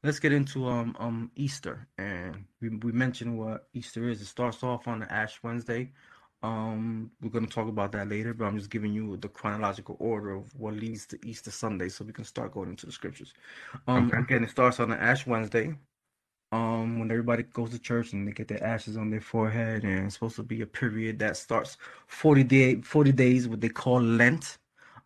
let's 0.07 0.19
get 0.19 0.33
into 0.33 0.67
um 0.67 0.95
um 0.99 1.31
Easter 1.35 1.87
and 1.99 2.45
we 2.61 2.69
we 2.69 2.93
mentioned 2.93 3.37
what 3.39 3.69
Easter 3.73 4.09
is. 4.09 4.21
It 4.21 4.27
starts 4.27 4.63
off 4.63 4.87
on 4.87 5.01
the 5.01 5.13
Ash 5.13 5.43
Wednesday. 5.43 5.93
Um 6.43 7.11
we're 7.21 7.29
gonna 7.31 7.47
talk 7.47 7.69
about 7.69 7.91
that 7.93 8.09
later, 8.09 8.33
but 8.33 8.45
I'm 8.45 8.57
just 8.57 8.71
giving 8.71 8.93
you 8.93 9.17
the 9.17 9.29
chronological 9.29 9.97
order 9.99 10.31
of 10.31 10.55
what 10.55 10.75
leads 10.75 11.07
to 11.07 11.19
Easter 11.27 11.51
Sunday 11.51 11.89
so 11.89 12.05
we 12.05 12.13
can 12.13 12.25
start 12.25 12.53
going 12.53 12.69
into 12.71 12.87
the 12.87 12.93
scriptures. 12.93 13.33
Um 13.87 14.11
Okay. 14.11 14.17
again 14.17 14.43
it 14.45 14.51
starts 14.51 14.79
on 14.79 14.89
the 14.89 15.01
Ash 15.01 15.27
Wednesday. 15.27 15.75
Um 16.51 16.99
when 16.99 17.11
everybody 17.11 17.43
goes 17.43 17.71
to 17.71 17.79
church 17.79 18.13
and 18.13 18.27
they 18.27 18.33
get 18.33 18.47
their 18.49 18.63
ashes 18.63 18.97
on 18.97 19.11
their 19.11 19.21
forehead 19.21 19.83
and 19.83 20.05
it's 20.07 20.15
supposed 20.15 20.37
to 20.37 20.43
be 20.43 20.61
a 20.61 20.67
period 20.67 21.19
that 21.19 21.37
starts 21.37 21.77
40 22.07 22.43
day 22.43 22.81
40 22.81 23.11
days 23.13 23.47
what 23.49 23.61
they 23.61 23.69
call 23.69 24.01
Lent 24.01 24.57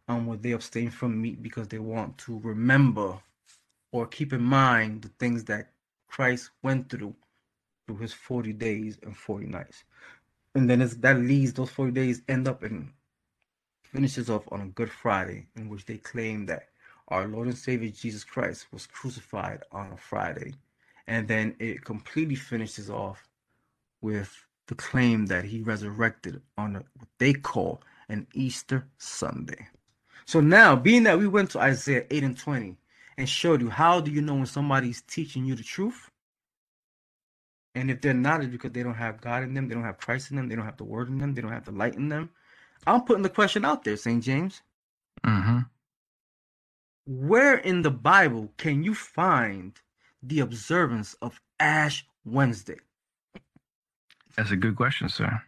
um, 0.07 0.27
where 0.27 0.37
they 0.37 0.51
abstain 0.51 0.91
from 0.91 1.21
meat 1.21 1.41
because 1.41 1.67
they 1.69 1.79
want 1.79 2.17
to 2.19 2.39
remember 2.43 3.19
or 3.91 4.07
keep 4.07 4.33
in 4.33 4.41
mind 4.41 5.01
the 5.01 5.09
things 5.19 5.43
that 5.45 5.71
Christ 6.07 6.51
went 6.63 6.89
through 6.89 7.15
through 7.87 7.97
his 7.97 8.13
40 8.13 8.53
days 8.53 8.97
and 9.03 9.15
40 9.15 9.47
nights. 9.47 9.83
And 10.55 10.69
then 10.69 10.79
that 10.79 11.19
leads, 11.19 11.53
those 11.53 11.69
40 11.71 11.91
days 11.91 12.21
end 12.27 12.47
up 12.47 12.63
and 12.63 12.91
finishes 13.83 14.29
off 14.29 14.43
on 14.51 14.61
a 14.61 14.67
Good 14.67 14.91
Friday, 14.91 15.47
in 15.55 15.69
which 15.69 15.85
they 15.85 15.97
claim 15.97 16.45
that 16.47 16.69
our 17.07 17.27
Lord 17.27 17.47
and 17.47 17.57
Savior 17.57 17.89
Jesus 17.89 18.23
Christ 18.23 18.67
was 18.71 18.87
crucified 18.87 19.63
on 19.71 19.91
a 19.91 19.97
Friday. 19.97 20.53
And 21.07 21.27
then 21.27 21.55
it 21.59 21.83
completely 21.83 22.35
finishes 22.35 22.89
off 22.89 23.27
with 24.01 24.45
the 24.67 24.75
claim 24.75 25.25
that 25.25 25.43
he 25.43 25.61
resurrected 25.61 26.41
on 26.57 26.75
a, 26.77 26.79
what 26.79 27.09
they 27.17 27.33
call 27.33 27.81
an 28.07 28.27
Easter 28.33 28.85
Sunday. 28.97 29.67
So 30.25 30.39
now, 30.39 30.75
being 30.75 31.03
that 31.03 31.17
we 31.17 31.27
went 31.27 31.49
to 31.51 31.59
Isaiah 31.59 32.05
8 32.09 32.23
and 32.23 32.37
20 32.37 32.77
and 33.21 33.29
showed 33.29 33.61
you 33.61 33.69
how 33.69 34.01
do 34.01 34.09
you 34.09 34.19
know 34.19 34.33
when 34.33 34.47
somebody's 34.47 35.03
teaching 35.03 35.45
you 35.45 35.53
the 35.53 35.61
truth? 35.61 36.09
And 37.75 37.91
if 37.91 38.01
they're 38.01 38.15
not, 38.15 38.41
it's 38.41 38.51
because 38.51 38.71
they 38.71 38.81
don't 38.81 38.95
have 38.95 39.21
God 39.21 39.43
in 39.43 39.53
them, 39.53 39.67
they 39.67 39.75
don't 39.75 39.83
have 39.83 39.99
Christ 39.99 40.31
in 40.31 40.37
them, 40.37 40.49
they 40.49 40.55
don't 40.55 40.65
have 40.65 40.77
the 40.77 40.85
word 40.85 41.07
in 41.07 41.19
them, 41.19 41.35
they 41.35 41.41
don't 41.41 41.51
have 41.51 41.65
the 41.65 41.71
light 41.71 41.93
in 41.93 42.09
them. 42.09 42.31
I'm 42.87 43.03
putting 43.03 43.21
the 43.21 43.29
question 43.29 43.63
out 43.63 43.83
there, 43.83 43.95
St. 43.95 44.23
James. 44.23 44.63
Mm-hmm. 45.23 45.59
Where 47.05 47.57
in 47.57 47.83
the 47.83 47.91
Bible 47.91 48.51
can 48.57 48.83
you 48.83 48.95
find 48.95 49.79
the 50.23 50.39
observance 50.39 51.15
of 51.21 51.39
Ash 51.59 52.03
Wednesday? 52.25 52.79
That's 54.35 54.49
a 54.49 54.55
good 54.55 54.75
question, 54.75 55.09
sir. 55.09 55.43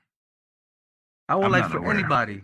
I 1.28 1.36
would 1.36 1.46
I'm 1.46 1.52
like 1.52 1.72
for 1.72 1.80
aware. 1.80 1.96
anybody, 1.96 2.44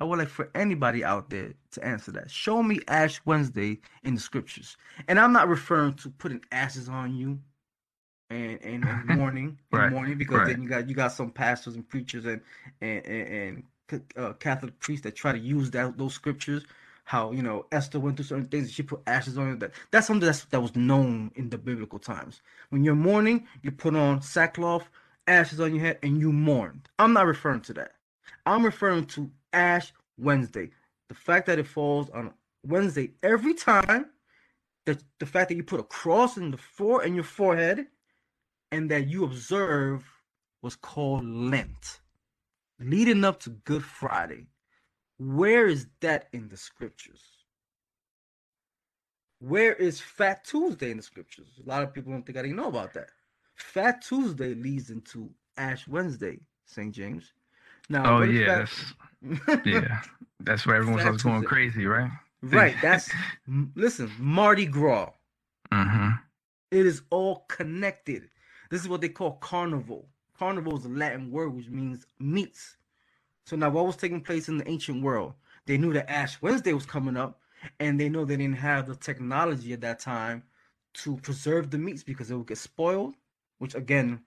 I 0.00 0.04
would 0.04 0.18
like 0.18 0.28
for 0.28 0.50
anybody 0.54 1.04
out 1.04 1.28
there 1.28 1.52
to 1.72 1.84
answer 1.84 2.10
that. 2.12 2.30
Show 2.30 2.62
me 2.62 2.80
Ash 2.88 3.20
Wednesday 3.26 3.80
in 4.02 4.14
the 4.14 4.20
scriptures, 4.20 4.78
and 5.06 5.20
I'm 5.20 5.32
not 5.32 5.48
referring 5.48 5.94
to 5.94 6.08
putting 6.08 6.42
ashes 6.50 6.88
on 6.88 7.14
you, 7.14 7.38
and 8.30 8.58
and, 8.62 8.84
and 8.84 9.06
mourning, 9.18 9.58
and 9.72 9.92
mourning, 9.92 10.16
because 10.16 10.38
right. 10.38 10.46
then 10.48 10.62
you 10.62 10.68
got 10.68 10.88
you 10.88 10.94
got 10.94 11.12
some 11.12 11.30
pastors 11.30 11.74
and 11.74 11.86
preachers 11.86 12.24
and 12.24 12.40
and 12.80 13.06
and, 13.06 13.64
and 13.92 14.02
uh, 14.16 14.32
Catholic 14.34 14.78
priests 14.80 15.04
that 15.04 15.16
try 15.16 15.32
to 15.32 15.38
use 15.38 15.70
that 15.72 15.98
those 15.98 16.14
scriptures. 16.14 16.64
How 17.04 17.32
you 17.32 17.42
know 17.42 17.66
Esther 17.70 18.00
went 18.00 18.16
through 18.16 18.26
certain 18.26 18.46
things, 18.46 18.64
and 18.64 18.72
she 18.72 18.82
put 18.82 19.02
ashes 19.06 19.36
on 19.36 19.48
her. 19.48 19.56
That 19.56 19.72
that's 19.90 20.06
something 20.06 20.24
that's, 20.24 20.44
that 20.46 20.62
was 20.62 20.74
known 20.76 21.30
in 21.34 21.50
the 21.50 21.58
biblical 21.58 21.98
times. 21.98 22.40
When 22.70 22.84
you're 22.84 22.94
mourning, 22.94 23.46
you 23.62 23.70
put 23.70 23.94
on 23.94 24.22
sackcloth, 24.22 24.88
ashes 25.26 25.60
on 25.60 25.74
your 25.74 25.84
head, 25.84 25.98
and 26.02 26.20
you 26.20 26.32
mourned. 26.32 26.88
I'm 26.98 27.12
not 27.12 27.26
referring 27.26 27.60
to 27.62 27.74
that. 27.74 27.92
I'm 28.46 28.64
referring 28.64 29.06
to 29.06 29.30
Ash 29.52 29.92
Wednesday. 30.18 30.70
The 31.08 31.14
fact 31.14 31.46
that 31.46 31.58
it 31.58 31.66
falls 31.66 32.10
on 32.10 32.32
Wednesday 32.64 33.12
every 33.22 33.54
time, 33.54 34.06
the, 34.86 35.00
the 35.18 35.26
fact 35.26 35.48
that 35.48 35.56
you 35.56 35.64
put 35.64 35.80
a 35.80 35.84
cross 35.84 36.36
in 36.36 36.50
the 36.50 36.56
fore 36.56 37.04
in 37.04 37.14
your 37.14 37.24
forehead, 37.24 37.86
and 38.72 38.90
that 38.90 39.08
you 39.08 39.24
observe 39.24 40.04
was 40.62 40.76
called 40.76 41.24
Lent, 41.24 42.00
leading 42.78 43.24
up 43.24 43.40
to 43.40 43.50
Good 43.50 43.84
Friday. 43.84 44.46
Where 45.18 45.66
is 45.66 45.86
that 46.00 46.28
in 46.32 46.48
the 46.48 46.56
scriptures? 46.56 47.22
Where 49.40 49.72
is 49.72 50.00
Fat 50.00 50.44
Tuesday 50.44 50.90
in 50.90 50.98
the 50.98 51.02
scriptures? 51.02 51.48
A 51.64 51.68
lot 51.68 51.82
of 51.82 51.92
people 51.92 52.12
don't 52.12 52.24
think 52.24 52.38
I 52.38 52.42
didn't 52.42 52.56
know 52.56 52.68
about 52.68 52.92
that. 52.94 53.08
Fat 53.54 54.02
Tuesday 54.02 54.54
leads 54.54 54.90
into 54.90 55.30
Ash 55.56 55.88
Wednesday, 55.88 56.40
St. 56.66 56.94
James. 56.94 57.32
Now, 57.88 58.18
Oh 58.18 58.22
yeah, 58.22 58.64
that's 59.22 59.64
yeah. 59.64 60.02
That's 60.42 60.66
where 60.66 60.76
everyone 60.76 61.00
starts 61.00 61.22
going 61.22 61.42
crazy, 61.42 61.84
right? 61.84 62.10
Right. 62.42 62.74
That's 62.82 63.10
listen, 63.74 64.10
Mardi 64.18 64.64
Gras. 64.64 65.10
Mm-hmm. 65.70 66.12
It 66.70 66.86
is 66.86 67.02
all 67.10 67.44
connected. 67.48 68.30
This 68.70 68.80
is 68.80 68.88
what 68.88 69.00
they 69.02 69.10
call 69.10 69.32
carnival. 69.32 70.08
Carnival 70.38 70.78
is 70.78 70.86
a 70.86 70.88
Latin 70.88 71.30
word 71.30 71.54
which 71.54 71.68
means 71.68 72.06
meats. 72.18 72.76
So 73.44 73.56
now 73.56 73.68
what 73.68 73.86
was 73.86 73.96
taking 73.96 74.22
place 74.22 74.48
in 74.48 74.58
the 74.58 74.68
ancient 74.68 75.02
world? 75.02 75.34
They 75.66 75.76
knew 75.76 75.92
that 75.92 76.10
Ash 76.10 76.40
Wednesday 76.40 76.72
was 76.72 76.86
coming 76.86 77.16
up, 77.16 77.40
and 77.78 78.00
they 78.00 78.08
know 78.08 78.24
they 78.24 78.36
didn't 78.36 78.56
have 78.58 78.86
the 78.86 78.96
technology 78.96 79.72
at 79.72 79.80
that 79.82 79.98
time 79.98 80.42
to 80.92 81.16
preserve 81.18 81.70
the 81.70 81.78
meats 81.78 82.02
because 82.02 82.30
it 82.30 82.36
would 82.36 82.46
get 82.46 82.58
spoiled, 82.58 83.14
which 83.58 83.74
again, 83.74 84.20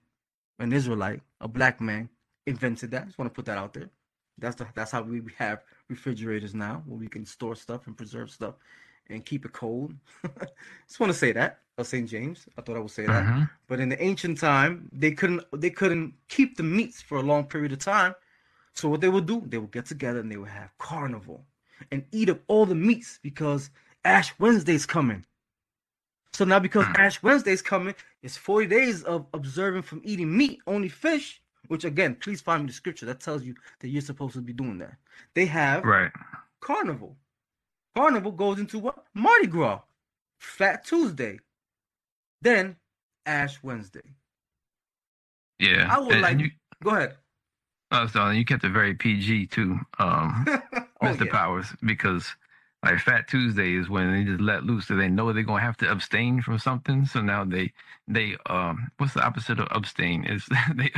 an 0.58 0.72
Israelite, 0.72 1.22
a 1.40 1.48
black 1.48 1.80
man, 1.80 2.08
invented 2.46 2.90
that. 2.92 3.06
just 3.06 3.18
want 3.18 3.30
to 3.30 3.34
put 3.34 3.46
that 3.46 3.58
out 3.58 3.72
there. 3.72 3.90
That's 4.38 4.56
the 4.56 4.66
that's 4.74 4.90
how 4.90 5.02
we 5.02 5.22
have 5.38 5.62
refrigerators 5.88 6.54
now, 6.54 6.82
where 6.86 6.98
we 6.98 7.08
can 7.08 7.24
store 7.24 7.54
stuff 7.54 7.86
and 7.86 7.96
preserve 7.96 8.30
stuff 8.30 8.54
and 9.10 9.24
keep 9.24 9.44
it 9.44 9.52
cold. 9.52 9.94
just 10.86 10.98
want 11.00 11.12
to 11.12 11.18
say 11.18 11.32
that. 11.32 11.60
Of 11.76 11.88
St. 11.88 12.08
James. 12.08 12.46
I 12.56 12.62
thought 12.62 12.76
I 12.76 12.78
would 12.78 12.90
say 12.90 13.04
that. 13.06 13.24
Mhm. 13.24 13.50
But 13.66 13.80
in 13.80 13.88
the 13.88 14.00
ancient 14.00 14.38
time, 14.38 14.88
they 14.92 15.10
couldn't 15.10 15.42
they 15.52 15.70
couldn't 15.70 16.14
keep 16.28 16.56
the 16.56 16.62
meats 16.62 17.02
for 17.02 17.18
a 17.18 17.22
long 17.22 17.44
period 17.46 17.72
of 17.72 17.80
time. 17.80 18.14
So 18.74 18.88
what 18.88 19.00
they 19.00 19.08
would 19.08 19.26
do, 19.26 19.42
they 19.46 19.58
would 19.58 19.72
get 19.72 19.86
together 19.86 20.20
and 20.20 20.30
they 20.30 20.36
would 20.36 20.48
have 20.50 20.76
carnival 20.78 21.44
and 21.90 22.04
eat 22.12 22.30
up 22.30 22.40
all 22.46 22.66
the 22.66 22.74
meats 22.74 23.18
because 23.22 23.70
Ash 24.04 24.32
Wednesday's 24.38 24.86
coming. 24.86 25.24
So 26.32 26.44
now 26.44 26.58
because 26.58 26.86
Ash 26.96 27.22
Wednesday's 27.22 27.62
coming, 27.62 27.94
it's 28.22 28.36
40 28.36 28.66
days 28.66 29.02
of 29.04 29.26
observing 29.34 29.82
from 29.82 30.00
eating 30.04 30.36
meat, 30.36 30.60
only 30.66 30.88
fish, 30.88 31.40
which 31.68 31.84
again, 31.84 32.14
please 32.16 32.40
find 32.40 32.62
me 32.62 32.66
the 32.68 32.72
scripture 32.72 33.06
that 33.06 33.20
tells 33.20 33.42
you 33.42 33.54
that 33.80 33.88
you're 33.88 34.02
supposed 34.02 34.34
to 34.34 34.40
be 34.40 34.52
doing 34.52 34.78
that. 34.78 34.94
They 35.34 35.46
have 35.46 35.84
Right. 35.84 36.10
carnival. 36.60 37.16
Carnival 37.96 38.32
goes 38.32 38.58
into 38.58 38.78
what? 38.78 39.06
Mardi 39.14 39.46
Gras, 39.46 39.80
Fat 40.38 40.84
Tuesday, 40.84 41.38
then 42.42 42.76
Ash 43.26 43.62
Wednesday. 43.62 44.14
Yeah. 45.58 45.88
I 45.94 46.00
would 46.00 46.12
and, 46.12 46.22
like- 46.22 46.38
you, 46.38 46.50
Go 46.82 46.90
ahead. 46.90 47.16
uh, 47.90 48.06
so 48.08 48.30
you 48.30 48.44
kept 48.44 48.64
it 48.64 48.70
very 48.70 48.94
PG 48.94 49.46
too, 49.46 49.78
um, 49.98 50.44
oh, 50.74 50.84
Mr. 51.02 51.24
yeah. 51.26 51.32
Powers, 51.32 51.66
because 51.84 52.34
like 52.84 53.00
Fat 53.00 53.28
Tuesday 53.28 53.74
is 53.74 53.88
when 53.88 54.12
they 54.12 54.24
just 54.24 54.40
let 54.40 54.64
loose, 54.64 54.86
so 54.88 54.96
they 54.96 55.08
know 55.08 55.32
they're 55.32 55.42
gonna 55.42 55.62
have 55.62 55.76
to 55.78 55.90
abstain 55.90 56.42
from 56.42 56.58
something. 56.58 57.06
So 57.06 57.20
now 57.20 57.44
they 57.44 57.72
they 58.06 58.36
um 58.46 58.90
what's 58.98 59.14
the 59.14 59.24
opposite 59.24 59.58
of 59.58 59.68
abstain 59.70 60.24
is 60.24 60.46
they 60.74 60.92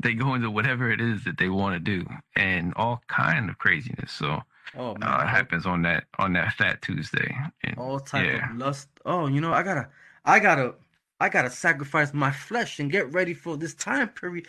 they 0.00 0.14
go 0.14 0.34
into 0.34 0.50
whatever 0.50 0.90
it 0.90 1.00
is 1.00 1.24
that 1.24 1.38
they 1.38 1.48
want 1.48 1.74
to 1.74 1.80
do 1.80 2.06
and 2.36 2.72
all 2.76 3.02
kind 3.08 3.48
of 3.50 3.58
craziness. 3.58 4.12
So 4.12 4.42
Oh 4.76 4.94
man, 4.94 5.08
uh, 5.08 5.12
all- 5.12 5.26
happens 5.26 5.66
on 5.66 5.82
that 5.82 6.04
on 6.18 6.32
that 6.34 6.52
Fat 6.54 6.82
Tuesday. 6.82 7.36
And, 7.64 7.78
all 7.78 8.00
type 8.00 8.26
yeah. 8.26 8.50
of 8.50 8.56
lust. 8.56 8.88
Oh, 9.04 9.26
you 9.26 9.40
know, 9.40 9.52
I 9.52 9.62
gotta, 9.62 9.88
I 10.24 10.38
gotta, 10.38 10.74
I 11.20 11.28
gotta 11.28 11.50
sacrifice 11.50 12.14
my 12.14 12.30
flesh 12.30 12.78
and 12.78 12.90
get 12.90 13.12
ready 13.12 13.34
for 13.34 13.56
this 13.56 13.74
time 13.74 14.08
period 14.08 14.46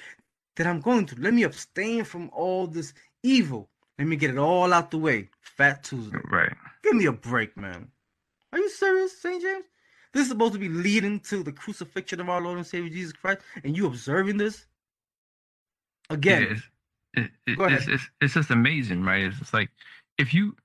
that 0.56 0.68
I'm 0.68 0.82
going 0.82 1.06
to. 1.08 1.16
Let 1.16 1.34
me 1.34 1.44
abstain 1.44 2.04
from 2.04 2.30
all 2.34 2.68
this 2.68 2.94
evil. 3.24 3.70
Let 4.02 4.08
me 4.08 4.16
get 4.16 4.32
it 4.32 4.40
all 4.40 4.74
out 4.74 4.90
the 4.90 4.98
way. 4.98 5.30
Fat 5.42 5.84
Tuesday. 5.84 6.18
right. 6.32 6.52
Give 6.82 6.96
me 6.96 7.06
a 7.06 7.12
break, 7.12 7.56
man. 7.56 7.88
Are 8.52 8.58
you 8.58 8.68
serious, 8.68 9.16
St. 9.22 9.40
James? 9.40 9.66
This 10.12 10.24
is 10.24 10.30
supposed 10.30 10.54
to 10.54 10.60
be 10.60 10.70
leading 10.70 11.20
to 11.20 11.44
the 11.44 11.52
crucifixion 11.52 12.20
of 12.20 12.28
our 12.28 12.42
Lord 12.42 12.58
and 12.58 12.66
Savior 12.66 12.90
Jesus 12.90 13.14
Christ, 13.14 13.42
and 13.64 13.78
you 13.78 13.86
observing 13.86 14.38
this? 14.38 14.66
Again, 16.10 16.48
it's, 16.50 16.62
it, 17.14 17.32
it, 17.46 17.58
Go 17.60 17.66
ahead. 17.66 17.82
it's, 17.82 17.88
it's, 17.90 18.10
it's 18.22 18.34
just 18.34 18.50
amazing, 18.50 19.04
right? 19.04 19.26
It's 19.26 19.38
just 19.38 19.54
like 19.54 19.70
if 20.18 20.34
you, 20.34 20.56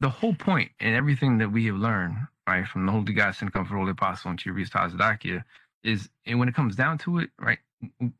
the 0.00 0.10
whole 0.10 0.34
point 0.34 0.70
and 0.78 0.94
everything 0.94 1.38
that 1.38 1.50
we 1.50 1.64
have 1.64 1.76
learned, 1.76 2.18
right, 2.46 2.66
from 2.68 2.84
the 2.84 2.92
Holy 2.92 3.14
God, 3.14 3.34
Sin 3.34 3.48
Comfort, 3.48 3.76
Holy 3.76 3.92
Apostle, 3.92 4.30
and 4.30 4.38
Chiris 4.38 4.68
Tazadakia, 4.68 5.42
is, 5.84 6.10
and 6.26 6.38
when 6.38 6.50
it 6.50 6.54
comes 6.54 6.76
down 6.76 6.98
to 6.98 7.20
it, 7.20 7.30
right, 7.40 7.60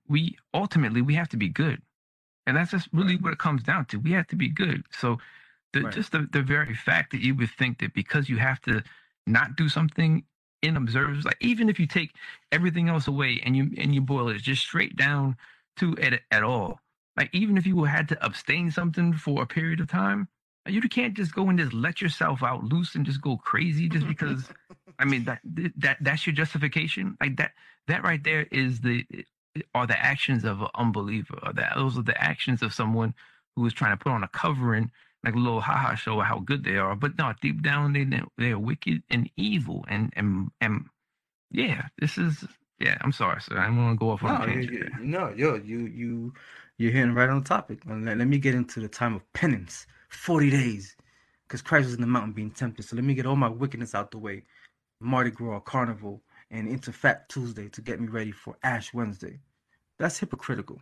we 0.09 0.38
ultimately 0.55 1.03
we 1.03 1.14
have 1.16 1.29
to 1.29 1.37
be 1.37 1.50
good, 1.50 1.83
and 2.46 2.57
that's 2.57 2.72
just 2.72 2.88
really 2.92 3.16
what 3.16 3.33
it 3.33 3.38
comes 3.40 3.62
down 3.62 3.87
to. 3.87 3.98
We 4.00 4.12
have 4.12 4.28
to 4.28 4.37
be 4.37 4.48
good. 4.48 4.85
So, 4.92 5.18
the 5.74 5.83
Right. 5.83 5.94
just 5.94 6.12
the, 6.12 6.28
the 6.33 6.42
very 6.42 6.74
fact 6.74 7.12
that 7.12 7.22
you 7.22 7.35
would 7.37 7.50
think 7.50 7.80
that 7.80 7.94
because 7.94 8.28
you 8.30 8.38
have 8.38 8.61
to 8.62 8.83
not 9.26 9.57
do 9.57 9.68
something 9.70 10.24
in 10.62 10.76
observers, 10.76 11.24
like 11.26 11.38
even 11.40 11.68
if 11.70 11.80
you 11.80 11.87
take 11.87 12.12
everything 12.52 12.88
else 12.90 13.09
away 13.09 13.40
and 13.44 13.57
you 13.57 13.70
and 13.78 13.94
you 13.94 14.02
boil 14.02 14.28
it 14.30 14.42
just 14.42 14.62
straight 14.62 14.96
down 14.96 15.37
to 15.78 15.96
at 15.98 16.20
at 16.33 16.44
all. 16.44 16.80
Like 17.16 17.30
even 17.35 17.59
if 17.59 17.66
you 17.66 17.85
had 17.85 18.09
to 18.11 18.26
abstain 18.26 18.70
something 18.72 19.14
for 19.14 19.42
a 19.42 19.46
period 19.46 19.80
of 19.80 19.88
time, 19.88 20.28
you 20.66 20.83
can't 20.83 21.14
just 21.14 21.35
go 21.35 21.48
and 21.50 21.59
just 21.59 21.74
let 21.74 22.02
yourself 22.02 22.42
out 22.42 22.64
loose 22.64 22.96
and 22.96 23.07
just 23.07 23.22
go 23.22 23.37
crazy 23.38 23.88
just 23.88 24.07
because. 24.09 24.50
I 25.00 25.07
mean 25.07 25.24
that 25.24 25.40
that 25.78 25.98
that's 26.02 26.26
your 26.26 26.35
justification. 26.35 27.16
Like 27.20 27.37
that 27.38 27.52
that 27.88 28.04
right 28.04 28.22
there 28.24 28.48
is 28.52 28.80
the 28.83 29.07
are 29.74 29.86
the 29.86 29.98
actions 29.98 30.44
of 30.44 30.60
an 30.60 30.68
unbeliever. 30.74 31.38
Or 31.42 31.52
that 31.52 31.72
those 31.76 31.96
are 31.98 32.02
the 32.02 32.20
actions 32.22 32.62
of 32.62 32.74
someone 32.74 33.14
who 33.56 33.66
is 33.66 33.72
trying 33.72 33.96
to 33.96 34.02
put 34.02 34.12
on 34.12 34.24
a 34.24 34.28
covering, 34.28 34.90
like 35.24 35.34
a 35.34 35.38
little 35.38 35.60
haha 35.60 35.94
show 35.94 36.20
of 36.20 36.26
how 36.26 36.40
good 36.40 36.64
they 36.64 36.76
are. 36.76 36.96
But 36.96 37.16
no, 37.18 37.32
deep 37.40 37.62
down 37.62 37.92
they 37.92 38.06
they're 38.36 38.58
wicked 38.58 39.02
and 39.10 39.30
evil 39.36 39.84
and 39.88 40.12
and 40.16 40.50
and 40.60 40.86
yeah, 41.50 41.86
this 42.00 42.18
is 42.18 42.44
yeah. 42.80 42.98
I'm 43.00 43.12
sorry, 43.12 43.40
sir. 43.40 43.56
I'm 43.56 43.76
gonna 43.76 43.96
go 43.96 44.10
off 44.10 44.24
on 44.24 44.40
no, 44.40 44.44
a 44.44 44.48
you, 44.48 44.66
tangent. 44.66 44.92
you, 44.98 45.04
no, 45.04 45.28
yo, 45.36 45.54
you, 45.54 45.86
you, 45.86 46.32
you're 46.78 46.90
hitting 46.90 47.14
right 47.14 47.28
on 47.28 47.38
the 47.38 47.48
topic. 47.48 47.78
Let, 47.86 48.18
let 48.18 48.26
me 48.26 48.38
get 48.38 48.56
into 48.56 48.80
the 48.80 48.88
time 48.88 49.14
of 49.14 49.32
penance, 49.34 49.86
forty 50.08 50.50
days, 50.50 50.96
because 51.46 51.62
Christ 51.62 51.86
was 51.86 51.94
in 51.94 52.00
the 52.00 52.08
mountain 52.08 52.32
being 52.32 52.50
tempted. 52.50 52.84
So 52.84 52.96
let 52.96 53.04
me 53.04 53.14
get 53.14 53.24
all 53.24 53.36
my 53.36 53.48
wickedness 53.48 53.94
out 53.94 54.10
the 54.10 54.18
way, 54.18 54.42
Mardi 55.00 55.30
Gras, 55.30 55.60
Carnival, 55.60 56.23
and 56.54 56.68
into 56.68 56.92
Fat 56.92 57.28
Tuesday 57.30 57.68
to 57.70 57.82
get 57.82 58.00
me 58.00 58.08
ready 58.08 58.32
for 58.32 58.56
Ash 58.64 58.94
Wednesday. 58.94 59.40
That's 59.98 60.18
hypocritical. 60.18 60.80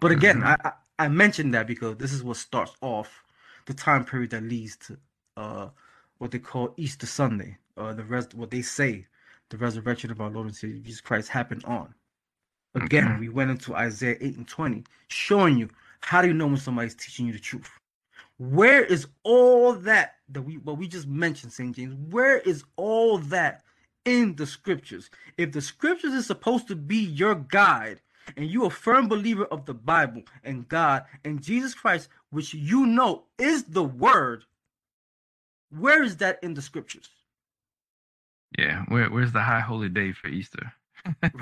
But 0.00 0.12
again, 0.12 0.42
Mhm. 0.42 0.44
I, 0.44 0.56
I 0.64 0.72
I 0.98 1.08
mentioned 1.08 1.54
that 1.54 1.66
because 1.68 1.98
this 1.98 2.12
is 2.14 2.24
what 2.24 2.38
starts 2.38 2.76
off 2.82 3.24
the 3.66 3.74
time 3.74 4.04
period 4.06 4.30
that 4.32 4.44
leads 4.44 4.76
to 4.78 4.98
uh 5.36 5.70
what 6.18 6.32
they 6.32 6.40
call 6.40 6.74
Easter 6.78 7.06
Sunday, 7.06 7.58
uh 7.78 7.94
the 7.94 8.04
rest 8.04 8.34
what 8.34 8.50
they 8.52 8.62
say 8.62 9.06
the 9.50 9.58
resurrection 9.58 10.10
of 10.10 10.20
our 10.20 10.30
Lord 10.30 10.48
and 10.48 10.56
Savior 10.56 10.80
Jesus 10.80 11.02
Christ 11.02 11.28
happened 11.30 11.64
on. 11.66 11.94
Again, 12.74 13.16
Okay. 13.16 13.18
we 13.18 13.28
went 13.30 13.50
into 13.52 13.74
Isaiah 13.76 14.16
8 14.20 14.36
and 14.38 14.48
20, 14.48 14.84
showing 15.08 15.58
you 15.58 15.70
how 16.02 16.22
do 16.22 16.28
you 16.28 16.34
know 16.34 16.48
when 16.48 16.58
somebody's 16.58 16.96
teaching 16.96 17.26
you 17.26 17.32
the 17.34 17.40
truth? 17.40 17.70
Where 18.38 18.84
is 18.84 19.08
all 19.24 19.74
that 19.74 20.16
that 20.30 20.42
we 20.42 20.58
what 20.58 20.78
we 20.78 20.88
just 20.88 21.08
mentioned, 21.08 21.52
St. 21.52 21.76
James? 21.76 21.94
Where 22.12 22.38
is 22.38 22.64
all 22.76 23.18
that 23.18 23.64
in 24.04 24.36
the 24.36 24.46
scriptures? 24.46 25.10
If 25.36 25.52
the 25.52 25.60
scriptures 25.60 26.12
is 26.14 26.26
supposed 26.26 26.68
to 26.68 26.76
be 26.76 26.96
your 26.98 27.34
guide, 27.34 28.00
and 28.36 28.48
you 28.48 28.64
a 28.66 28.70
firm 28.70 29.08
believer 29.08 29.44
of 29.46 29.66
the 29.66 29.74
Bible 29.74 30.22
and 30.44 30.68
God 30.68 31.04
and 31.24 31.42
Jesus 31.42 31.74
Christ, 31.74 32.08
which 32.30 32.54
you 32.54 32.86
know 32.86 33.24
is 33.38 33.64
the 33.64 33.82
word, 33.82 34.44
where 35.70 36.02
is 36.02 36.18
that 36.18 36.38
in 36.42 36.54
the 36.54 36.62
scriptures? 36.62 37.08
Yeah, 38.58 38.84
where 38.88 39.08
where's 39.10 39.32
the 39.32 39.40
high 39.40 39.60
holy 39.60 39.88
day 39.88 40.12
for 40.12 40.28
Easter? 40.28 40.72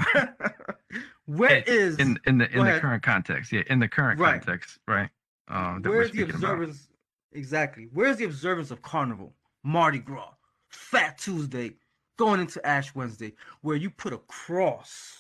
Where 1.27 1.59
In- 1.59 1.65
is 1.67 1.99
in 1.99 2.19
in 2.27 2.39
the 2.39 2.51
in 2.51 2.59
the 2.65 2.71
ahead. 2.71 2.81
current 2.81 3.03
context? 3.03 3.53
Yeah, 3.53 3.63
in 3.69 3.79
the 3.79 3.89
current 3.89 4.19
Right. 4.19 4.41
context, 4.41 4.79
right? 4.89 5.11
Um, 5.49 5.83
where's 5.83 6.11
the 6.11 6.19
speaking 6.19 6.31
about. 6.37 6.55
observance 6.55 6.89
exactly? 7.33 7.89
Where's 7.93 8.17
the 8.17 8.25
observance 8.25 8.71
of 8.71 8.81
Carnival, 8.83 9.35
Mardi 9.63 9.99
Gras, 9.99 10.31
Fat 10.69 11.19
Tuesday, 11.19 11.77
going 12.21 12.39
into 12.39 12.65
Ash 12.67 12.95
Wednesday, 12.95 13.33
where 13.63 13.77
you 13.77 13.89
put 13.89 14.13
a 14.13 14.19
cross, 14.19 15.17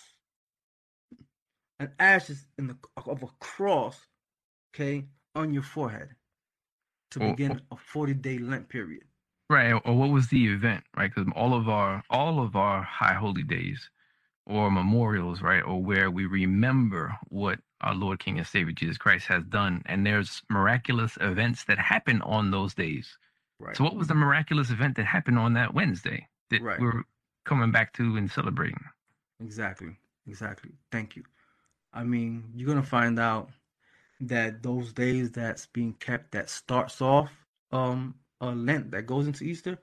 an 1.79 1.91
ashes 1.99 2.45
in 2.59 2.67
the 2.67 2.77
of 3.07 3.23
a 3.23 3.29
cross, 3.41 3.99
okay, 4.75 5.07
on 5.35 5.55
your 5.55 5.63
forehead 5.63 6.11
to 7.13 7.21
begin 7.21 7.63
a 7.73 7.77
forty 7.77 8.13
day 8.13 8.37
Lent 8.37 8.69
period. 8.69 9.05
Right, 9.49 9.73
or 9.73 9.97
what 9.97 10.11
was 10.11 10.29
the 10.29 10.53
event, 10.53 10.85
right? 10.95 11.11
Because 11.13 11.33
all 11.35 11.55
of 11.55 11.71
our 11.71 12.03
all 12.11 12.39
of 12.39 12.55
our 12.55 12.83
high 12.83 13.15
holy 13.15 13.45
days 13.45 13.89
or 14.47 14.71
memorials, 14.71 15.41
right, 15.41 15.63
or 15.63 15.83
where 15.83 16.11
we 16.11 16.27
remember 16.27 17.17
what 17.29 17.61
our 17.81 17.95
Lord 17.95 18.19
King 18.19 18.37
and 18.37 18.47
Savior 18.47 18.75
Jesus 18.75 18.99
Christ 18.99 19.27
has 19.29 19.43
done, 19.45 19.81
and 19.87 20.05
there's 20.05 20.43
miraculous 20.51 21.17
events 21.23 21.65
that 21.65 21.79
happen 21.79 22.21
on 22.21 22.51
those 22.51 22.75
days. 22.75 23.17
Right. 23.59 23.75
So, 23.75 23.85
what 23.85 23.97
was 23.97 24.09
the 24.09 24.15
miraculous 24.15 24.69
event 24.69 24.97
that 24.97 25.07
happened 25.07 25.39
on 25.39 25.55
that 25.55 25.73
Wednesday 25.73 26.29
that 26.51 26.63
Right. 26.63 26.81
we're 26.81 27.03
coming 27.45 27.71
back 27.73 27.93
to 27.95 28.17
and 28.17 28.31
celebrating? 28.31 28.81
Exactly. 29.41 29.97
Exactly. 30.27 30.73
Thank 30.93 31.17
you. 31.17 31.25
I 31.93 32.05
mean, 32.05 32.51
you're 32.55 32.69
gonna 32.69 32.83
find 32.83 33.19
out 33.19 33.51
that 34.21 34.63
those 34.63 34.93
days 34.93 35.31
that's 35.31 35.67
being 35.67 35.95
kept 35.95 36.33
that 36.33 36.51
starts 36.51 37.01
off 37.03 37.31
um 37.73 38.15
a 38.41 38.49
Lent 38.51 38.91
that 38.93 39.03
goes 39.07 39.27
into 39.27 39.45
Easter, 39.45 39.79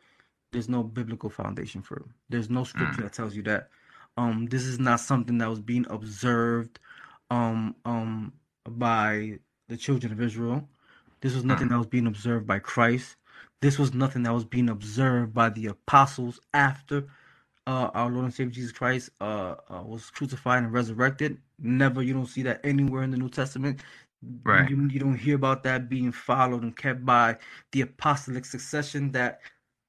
there's 0.51 0.69
no 0.69 0.83
biblical 0.83 1.29
foundation 1.29 1.81
for 1.81 1.97
it. 1.97 2.05
There's 2.29 2.49
no 2.49 2.63
scripture 2.63 3.03
that 3.03 3.13
tells 3.13 3.35
you 3.35 3.43
that. 3.43 3.69
Um, 4.17 4.47
this 4.47 4.63
is 4.65 4.79
not 4.79 4.99
something 4.99 5.37
that 5.39 5.49
was 5.49 5.61
being 5.61 5.85
observed 5.89 6.79
um 7.29 7.75
um 7.85 8.33
by 8.69 9.39
the 9.69 9.77
children 9.77 10.11
of 10.13 10.21
Israel. 10.21 10.67
This 11.21 11.33
was 11.35 11.43
nothing 11.43 11.69
that 11.69 11.77
was 11.77 11.87
being 11.87 12.07
observed 12.07 12.47
by 12.47 12.59
Christ. 12.59 13.15
This 13.61 13.79
was 13.79 13.93
nothing 13.93 14.23
that 14.23 14.33
was 14.33 14.45
being 14.45 14.69
observed 14.69 15.33
by 15.33 15.49
the 15.49 15.67
apostles 15.67 16.39
after 16.53 17.07
uh, 17.65 17.89
our 17.93 18.09
Lord 18.09 18.25
and 18.25 18.33
Savior 18.33 18.53
Jesus 18.53 18.71
Christ 18.71 19.09
uh, 19.19 19.55
uh, 19.69 19.83
was 19.83 20.09
crucified 20.09 20.63
and 20.63 20.71
resurrected. 20.73 21.37
Never, 21.59 22.01
you 22.01 22.13
don't 22.13 22.27
see 22.27 22.43
that 22.43 22.61
anywhere 22.63 23.03
in 23.03 23.11
the 23.11 23.17
New 23.17 23.29
Testament. 23.29 23.81
Right. 24.43 24.69
You, 24.69 24.87
you 24.89 24.99
don't 24.99 25.17
hear 25.17 25.35
about 25.35 25.63
that 25.63 25.89
being 25.89 26.11
followed 26.11 26.63
and 26.63 26.75
kept 26.75 27.05
by 27.05 27.37
the 27.71 27.81
apostolic 27.81 28.45
succession 28.45 29.11
that 29.13 29.41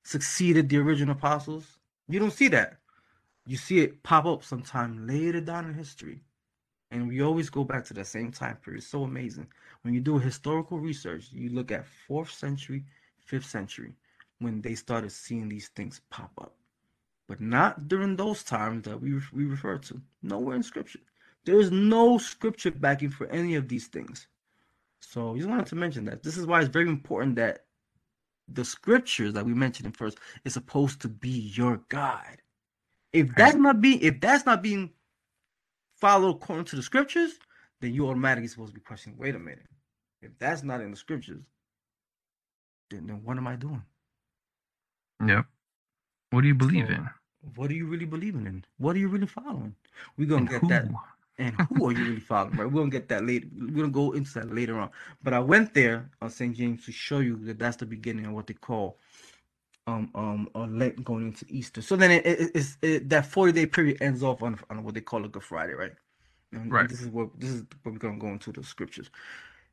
succeeded 0.04 0.68
the 0.68 0.78
original 0.78 1.14
apostles. 1.16 1.78
You 2.08 2.18
don't 2.18 2.32
see 2.32 2.48
that. 2.48 2.78
You 3.46 3.56
see 3.56 3.80
it 3.80 4.02
pop 4.02 4.26
up 4.26 4.44
sometime 4.44 5.06
later 5.06 5.40
down 5.40 5.66
in 5.66 5.74
history. 5.74 6.20
And 6.90 7.08
we 7.08 7.22
always 7.22 7.50
go 7.50 7.64
back 7.64 7.84
to 7.86 7.94
that 7.94 8.06
same 8.06 8.32
time 8.32 8.56
period. 8.56 8.78
It's 8.78 8.86
so 8.86 9.04
amazing. 9.04 9.48
When 9.82 9.94
you 9.94 10.00
do 10.00 10.18
historical 10.18 10.78
research, 10.78 11.28
you 11.32 11.50
look 11.50 11.70
at 11.70 11.86
fourth 12.06 12.30
century, 12.30 12.84
fifth 13.28 13.46
century, 13.46 13.94
when 14.40 14.60
they 14.62 14.74
started 14.74 15.12
seeing 15.12 15.48
these 15.48 15.68
things 15.68 16.00
pop 16.10 16.32
up 16.40 16.54
but 17.28 17.40
not 17.40 17.88
during 17.88 18.16
those 18.16 18.42
times 18.42 18.84
that 18.84 19.00
we 19.00 19.20
we 19.32 19.44
refer 19.44 19.78
to. 19.78 20.00
Nowhere 20.22 20.56
in 20.56 20.62
scripture. 20.62 21.00
There 21.44 21.60
is 21.60 21.70
no 21.70 22.18
scripture 22.18 22.70
backing 22.70 23.10
for 23.10 23.26
any 23.28 23.54
of 23.54 23.68
these 23.68 23.86
things. 23.86 24.26
So 25.00 25.36
just 25.36 25.48
wanted 25.48 25.66
to 25.66 25.76
mention 25.76 26.04
that. 26.06 26.22
This 26.22 26.36
is 26.36 26.46
why 26.46 26.60
it's 26.60 26.68
very 26.68 26.88
important 26.88 27.36
that 27.36 27.66
the 28.48 28.64
scriptures 28.64 29.34
that 29.34 29.44
we 29.44 29.54
mentioned 29.54 29.86
in 29.86 29.92
first 29.92 30.18
is 30.44 30.54
supposed 30.54 31.00
to 31.02 31.08
be 31.08 31.52
your 31.54 31.82
guide. 31.90 32.42
If 33.12 33.34
that's 33.36 33.56
not 33.56 33.80
being 33.80 34.00
if 34.00 34.20
that's 34.20 34.46
not 34.46 34.62
being 34.62 34.90
followed 36.00 36.36
according 36.36 36.64
to 36.66 36.76
the 36.76 36.82
scriptures, 36.82 37.38
then 37.80 37.92
you 37.92 38.08
automatically 38.08 38.48
supposed 38.48 38.70
to 38.70 38.74
be 38.74 38.80
questioning, 38.80 39.18
wait 39.18 39.34
a 39.34 39.38
minute. 39.38 39.66
If 40.22 40.32
that's 40.38 40.62
not 40.62 40.80
in 40.80 40.90
the 40.90 40.96
scriptures, 40.96 41.42
then, 42.90 43.06
then 43.06 43.22
what 43.24 43.36
am 43.38 43.46
I 43.48 43.56
doing? 43.56 43.82
Yep. 45.26 45.46
What 46.30 46.42
do 46.42 46.48
you 46.48 46.54
believe 46.54 46.88
So, 46.88 46.90
in? 46.90 47.10
What 47.56 47.70
are 47.70 47.74
you 47.74 47.86
really 47.86 48.06
believing 48.06 48.46
in? 48.46 48.64
What 48.78 48.96
are 48.96 48.98
you 48.98 49.08
really 49.08 49.26
following? 49.26 49.76
We're 50.16 50.28
gonna 50.28 50.46
And 50.46 50.48
get 50.48 50.68
who? 50.68 50.68
that. 50.68 50.88
And 51.38 51.56
who 51.68 51.88
are 51.88 51.92
you 51.92 52.04
really 52.04 52.20
following? 52.20 52.56
Right? 52.56 52.70
We're 52.70 52.80
gonna 52.82 52.90
get 52.90 53.08
that 53.10 53.24
later. 53.24 53.48
We're 53.56 53.76
gonna 53.76 53.88
go 53.90 54.12
into 54.12 54.34
that 54.34 54.54
later 54.54 54.78
on. 54.78 54.90
But 55.22 55.34
I 55.34 55.40
went 55.40 55.74
there 55.74 56.10
on 56.20 56.30
St. 56.30 56.56
James 56.56 56.84
to 56.86 56.92
show 56.92 57.20
you 57.20 57.36
that 57.46 57.58
that's 57.58 57.76
the 57.76 57.86
beginning 57.86 58.26
of 58.26 58.32
what 58.32 58.46
they 58.48 58.54
call 58.54 58.98
um 59.86 60.10
um 60.14 60.48
a 60.54 60.60
Lent 60.60 61.04
going 61.04 61.28
into 61.28 61.46
Easter. 61.48 61.82
So 61.82 61.96
then 61.96 62.10
it, 62.12 62.26
it, 62.26 62.50
it's 62.54 62.78
it, 62.82 63.08
that 63.10 63.26
forty 63.26 63.52
day 63.52 63.66
period 63.66 63.98
ends 64.02 64.22
off 64.22 64.42
on 64.42 64.58
on 64.70 64.84
what 64.84 64.94
they 64.94 65.00
call 65.02 65.24
a 65.24 65.28
Good 65.28 65.44
Friday, 65.44 65.74
right? 65.74 65.92
And, 66.52 66.74
and 66.76 66.88
Right. 66.88 66.90
this 66.90 67.00
is 67.02 67.08
what 67.08 67.30
this 67.38 67.50
is 67.50 67.64
what 67.82 67.92
we're 67.94 67.98
gonna 68.00 68.18
go 68.18 68.28
into 68.28 68.52
the 68.52 68.64
scriptures, 68.64 69.10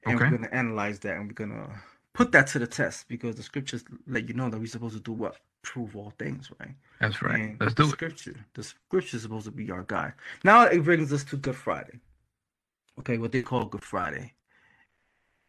and 0.06 0.21
Okay. 0.21 0.30
we're 0.30 0.38
gonna 0.38 0.49
analyze 0.51 0.99
that, 1.01 1.17
and 1.17 1.28
we're 1.28 1.34
gonna 1.34 1.69
put 2.15 2.32
that 2.34 2.47
to 2.47 2.60
the 2.60 2.67
test 2.67 3.08
because 3.10 3.36
the 3.36 3.43
scriptures 3.43 3.86
let 4.08 4.28
you 4.28 4.36
know 4.36 4.49
that 4.49 4.60
we're 4.60 4.67
supposed 4.67 4.95
to 4.95 5.01
do 5.01 5.13
what? 5.13 5.38
Prove 5.63 5.95
all 5.95 6.13
things, 6.17 6.51
right? 6.60 6.75
That's 6.99 7.21
right. 7.21 7.41
And 7.41 7.60
Let's 7.60 7.75
the 7.75 7.84
do 7.84 7.89
it. 7.89 7.89
scripture. 7.91 8.36
The 8.56 8.63
scripture 8.63 9.17
is 9.17 9.23
supposed 9.23 9.45
to 9.45 9.51
be 9.51 9.71
our 9.71 9.84
guide. 9.84 10.13
Now 10.43 10.63
it 10.65 10.84
brings 10.84 11.13
us 11.13 11.23
to 11.25 11.38
Good 11.38 11.58
Friday. 11.58 11.99
Okay, 12.99 13.19
what 13.19 13.34
they 13.34 13.43
call 13.43 13.65
Good 13.65 13.84
Friday. 13.84 14.34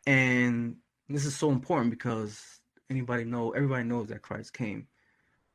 And 0.07 0.77
this 1.09 1.25
is 1.27 1.37
so 1.37 1.51
important 1.51 1.91
because 1.91 2.61
anybody 2.91 3.25
know 3.25 3.53
everybody 3.53 3.85
knows 3.85 4.09
that 4.09 4.23
Christ 4.23 4.53
came 4.55 4.89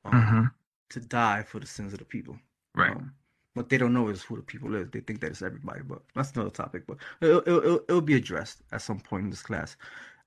um, 0.06 0.26
hmm 0.26 0.46
to 0.90 1.00
die 1.00 1.44
for 1.44 1.60
the 1.60 1.68
sins 1.68 1.94
of 1.94 2.00
the 2.00 2.06
people. 2.06 2.38
Right. 2.76 2.92
Um, 2.92 3.14
what 3.54 3.70
they 3.70 3.78
don't 3.78 3.94
know 3.94 4.10
is 4.10 4.24
who 4.24 4.38
the 4.38 4.42
people 4.44 4.76
is. 4.76 4.90
They 4.92 5.02
think 5.02 5.22
that 5.22 5.32
it's 5.32 5.42
everybody, 5.42 5.82
but 5.84 6.02
that's 6.16 6.32
another 6.34 6.50
topic. 6.52 6.84
But 6.88 6.98
it'll, 7.22 7.40
it'll, 7.42 7.60
it'll, 7.60 7.82
it'll 7.90 8.02
be 8.02 8.16
addressed 8.16 8.62
at 8.72 8.82
some 8.82 9.00
point 9.00 9.26
in 9.26 9.30
this 9.30 9.42
class. 9.42 9.78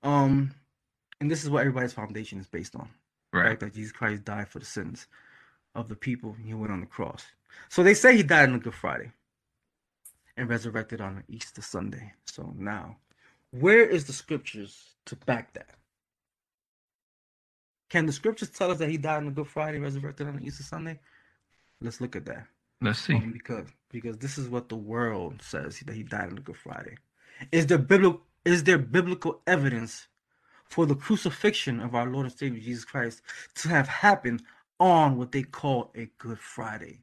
Um, 0.03 0.51
and 1.19 1.29
this 1.29 1.43
is 1.43 1.49
what 1.49 1.61
everybody's 1.61 1.93
foundation 1.93 2.39
is 2.39 2.47
based 2.47 2.75
on. 2.75 2.89
right. 3.33 3.45
Right. 3.45 3.59
That 3.59 3.73
Jesus 3.73 3.91
Christ 3.91 4.25
died 4.25 4.49
for 4.49 4.59
the 4.59 4.65
sins 4.65 5.07
of 5.73 5.89
the 5.89 5.95
people. 5.95 6.35
He 6.43 6.53
went 6.53 6.71
on 6.71 6.81
the 6.81 6.85
cross. 6.85 7.25
So 7.69 7.83
they 7.83 7.93
say 7.93 8.15
he 8.15 8.23
died 8.23 8.49
on 8.49 8.55
a 8.55 8.59
Good 8.59 8.73
Friday 8.73 9.11
and 10.37 10.49
resurrected 10.49 11.01
on 11.01 11.23
Easter 11.27 11.61
Sunday. 11.61 12.13
So 12.25 12.53
now, 12.57 12.97
where 13.51 13.85
is 13.85 14.05
the 14.05 14.13
scriptures 14.13 14.95
to 15.05 15.15
back 15.15 15.53
that? 15.53 15.69
Can 17.89 18.05
the 18.05 18.11
scriptures 18.11 18.49
tell 18.49 18.71
us 18.71 18.79
that 18.79 18.89
he 18.89 18.97
died 18.97 19.17
on 19.17 19.27
a 19.27 19.31
Good 19.31 19.47
Friday, 19.47 19.79
resurrected 19.79 20.27
on 20.27 20.41
Easter 20.43 20.63
Sunday? 20.63 20.99
Let's 21.81 22.01
look 22.01 22.15
at 22.15 22.25
that. 22.25 22.47
Let's 22.81 22.99
see. 22.99 23.15
Um, 23.15 23.31
because 23.31 23.67
because 23.89 24.17
this 24.17 24.37
is 24.37 24.49
what 24.49 24.67
the 24.69 24.75
world 24.75 25.41
says 25.41 25.79
that 25.85 25.95
he 25.95 26.03
died 26.03 26.29
on 26.29 26.37
a 26.37 26.41
Good 26.41 26.57
Friday. 26.57 26.97
Is 27.51 27.67
there 27.67 27.77
biblical 27.77 28.21
is 28.43 28.63
there 28.63 28.77
biblical 28.77 29.41
evidence 29.47 30.07
for 30.75 30.85
the 30.85 30.93
crucifixion 30.93 31.79
of 31.79 31.95
our 31.95 32.05
Lord 32.05 32.25
and 32.25 32.37
Savior 32.37 32.59
Jesus 32.59 32.83
Christ 32.83 33.21
to 33.53 33.69
have 33.69 33.87
happened 33.87 34.43
on 34.77 35.17
what 35.17 35.31
they 35.31 35.43
call 35.43 35.89
a 35.95 36.09
Good 36.17 36.37
Friday? 36.37 36.99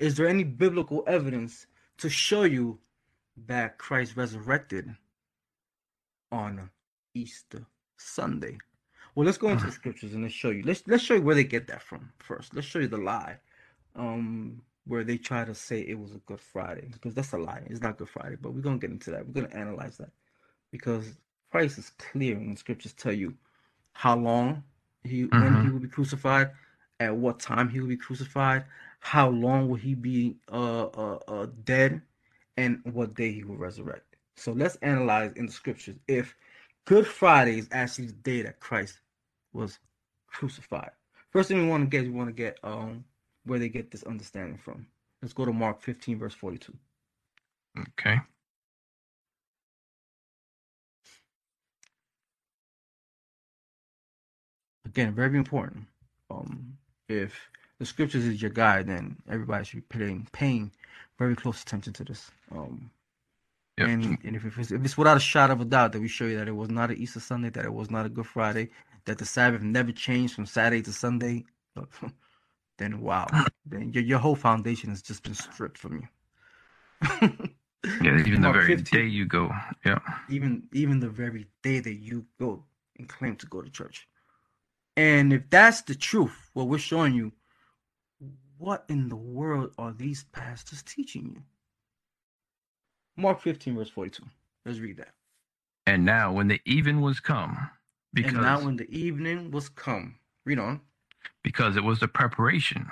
Is 0.00 0.16
there 0.16 0.26
any 0.26 0.42
biblical 0.42 1.04
evidence 1.06 1.68
to 1.98 2.10
show 2.10 2.42
you 2.42 2.80
that 3.46 3.78
Christ 3.78 4.16
resurrected 4.16 4.96
on 6.32 6.70
Easter 7.14 7.64
Sunday? 7.98 8.58
Well, 9.14 9.26
let's 9.26 9.38
go 9.38 9.50
into 9.50 9.66
the 9.66 9.70
scriptures 9.70 10.14
and 10.14 10.24
let's 10.24 10.34
show 10.34 10.50
you. 10.50 10.64
Let's 10.64 10.82
let's 10.88 11.04
show 11.04 11.14
you 11.14 11.22
where 11.22 11.36
they 11.36 11.44
get 11.44 11.68
that 11.68 11.82
from 11.82 12.10
first. 12.18 12.52
Let's 12.52 12.66
show 12.66 12.80
you 12.80 12.88
the 12.88 12.98
lie. 12.98 13.36
Um, 13.94 14.60
where 14.88 15.04
they 15.04 15.18
try 15.18 15.44
to 15.44 15.54
say 15.54 15.82
it 15.82 16.00
was 16.00 16.16
a 16.16 16.18
Good 16.26 16.40
Friday 16.40 16.88
because 16.92 17.14
that's 17.14 17.32
a 17.32 17.38
lie. 17.38 17.62
It's 17.66 17.80
not 17.80 17.96
Good 17.96 18.08
Friday, 18.08 18.38
but 18.42 18.54
we're 18.54 18.60
gonna 18.60 18.78
get 18.78 18.90
into 18.90 19.12
that. 19.12 19.24
We're 19.24 19.40
gonna 19.40 19.54
analyze 19.54 19.98
that 19.98 20.10
because 20.72 21.16
Christ 21.50 21.78
is 21.78 21.90
clear 21.98 22.36
and 22.36 22.52
the 22.54 22.58
scriptures 22.58 22.92
tell 22.92 23.12
you 23.12 23.34
how 23.92 24.16
long 24.16 24.64
he 25.04 25.24
when 25.24 25.54
Mhm. 25.54 25.62
he 25.62 25.68
will 25.70 25.80
be 25.80 25.88
crucified, 25.88 26.50
at 27.00 27.16
what 27.16 27.40
time 27.40 27.68
he 27.68 27.80
will 27.80 27.88
be 27.88 27.96
crucified, 27.96 28.64
how 29.00 29.28
long 29.28 29.68
will 29.68 29.76
he 29.76 29.94
be 29.94 30.36
uh 30.52 30.86
uh, 30.86 31.18
uh 31.28 31.46
dead, 31.64 32.02
and 32.56 32.80
what 32.84 33.14
day 33.14 33.32
he 33.32 33.44
will 33.44 33.56
resurrect. 33.56 34.16
So 34.36 34.52
let's 34.52 34.76
analyze 34.76 35.32
in 35.32 35.46
the 35.46 35.52
scriptures 35.52 35.96
if 36.08 36.34
Good 36.84 37.06
Friday 37.06 37.58
is 37.58 37.68
actually 37.72 38.06
the 38.08 38.12
day 38.14 38.42
that 38.42 38.60
Christ 38.60 39.00
was 39.52 39.78
crucified. 40.26 40.90
First 41.30 41.48
thing 41.48 41.62
we 41.62 41.68
want 41.68 41.84
to 41.84 41.88
get, 41.90 42.04
we 42.04 42.10
want 42.10 42.28
to 42.28 42.34
get 42.34 42.58
um 42.62 43.04
where 43.44 43.58
they 43.58 43.68
get 43.68 43.90
this 43.90 44.02
understanding 44.04 44.58
from. 44.58 44.86
Let's 45.22 45.34
go 45.34 45.44
to 45.44 45.52
Mark 45.52 45.80
15, 45.80 46.18
verse 46.18 46.34
42. 46.34 46.74
Okay. 47.78 48.20
Again, 54.88 55.14
very 55.14 55.36
important. 55.36 55.86
Um, 56.30 56.78
if 57.08 57.50
the 57.78 57.86
scriptures 57.86 58.24
is 58.24 58.40
your 58.40 58.50
guide, 58.50 58.86
then 58.86 59.16
everybody 59.30 59.64
should 59.64 59.88
be 59.88 59.98
paying 59.98 60.26
paying 60.32 60.72
very 61.18 61.36
close 61.36 61.62
attention 61.62 61.92
to 61.94 62.04
this. 62.04 62.30
Um, 62.50 62.90
Yep. 63.78 63.88
and, 63.90 64.18
and 64.24 64.36
if, 64.36 64.44
if, 64.44 64.58
it's, 64.58 64.72
if 64.72 64.84
it's 64.84 64.98
without 64.98 65.16
a 65.16 65.20
shot 65.20 65.52
of 65.52 65.60
a 65.60 65.64
doubt 65.64 65.92
that 65.92 66.00
we 66.00 66.08
show 66.08 66.24
you 66.24 66.36
that 66.38 66.48
it 66.48 66.56
was 66.56 66.68
not 66.68 66.90
an 66.90 66.96
Easter 66.96 67.20
Sunday, 67.20 67.50
that 67.50 67.64
it 67.64 67.72
was 67.72 67.90
not 67.90 68.06
a 68.06 68.08
Good 68.08 68.26
Friday, 68.26 68.70
that 69.04 69.18
the 69.18 69.24
Sabbath 69.24 69.62
never 69.62 69.92
changed 69.92 70.34
from 70.34 70.46
Saturday 70.46 70.82
to 70.82 70.92
Sunday, 70.92 71.44
then 72.78 73.00
wow, 73.00 73.26
then 73.66 73.92
your, 73.92 74.02
your 74.02 74.18
whole 74.18 74.34
foundation 74.34 74.90
has 74.90 75.00
just 75.00 75.22
been 75.22 75.34
stripped 75.34 75.78
from 75.78 75.94
you. 75.94 76.08
Yeah, 78.02 78.18
even 78.26 78.40
the 78.42 78.50
very 78.50 78.76
15. 78.76 79.00
day 79.00 79.06
you 79.06 79.26
go. 79.26 79.52
Yeah. 79.86 80.00
even 80.28 80.64
even 80.72 80.98
the 81.00 81.08
very 81.08 81.46
day 81.62 81.78
that 81.78 81.94
you 81.94 82.26
go 82.40 82.64
and 82.98 83.08
claim 83.08 83.36
to 83.36 83.46
go 83.46 83.62
to 83.62 83.70
church. 83.70 84.08
And 84.98 85.32
if 85.32 85.48
that's 85.48 85.82
the 85.82 85.94
truth, 85.94 86.50
what 86.54 86.66
we're 86.66 86.78
showing 86.78 87.14
you, 87.14 87.32
what 88.58 88.84
in 88.88 89.08
the 89.08 89.16
world 89.16 89.70
are 89.78 89.92
these 89.92 90.24
pastors 90.32 90.82
teaching 90.82 91.30
you? 91.36 91.42
Mark 93.16 93.40
15, 93.40 93.76
verse 93.76 93.90
42. 93.90 94.24
Let's 94.66 94.80
read 94.80 94.96
that. 94.96 95.12
And 95.86 96.04
now, 96.04 96.32
when 96.32 96.48
the 96.48 96.60
even 96.66 97.00
was 97.00 97.20
come, 97.20 97.70
because 98.12 98.32
and 98.32 98.42
now 98.42 98.60
when 98.60 98.76
the 98.76 98.90
evening 98.90 99.52
was 99.52 99.68
come, 99.68 100.16
read 100.44 100.58
on. 100.58 100.80
because 101.44 101.76
it 101.76 101.84
was 101.84 102.00
the 102.00 102.08
preparation, 102.08 102.90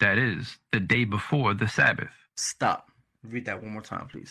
that 0.00 0.16
is, 0.16 0.58
the 0.72 0.80
day 0.80 1.04
before 1.04 1.52
the 1.52 1.68
Sabbath. 1.68 2.10
Stop. 2.38 2.90
Read 3.22 3.44
that 3.44 3.62
one 3.62 3.72
more 3.72 3.82
time, 3.82 4.08
please. 4.08 4.30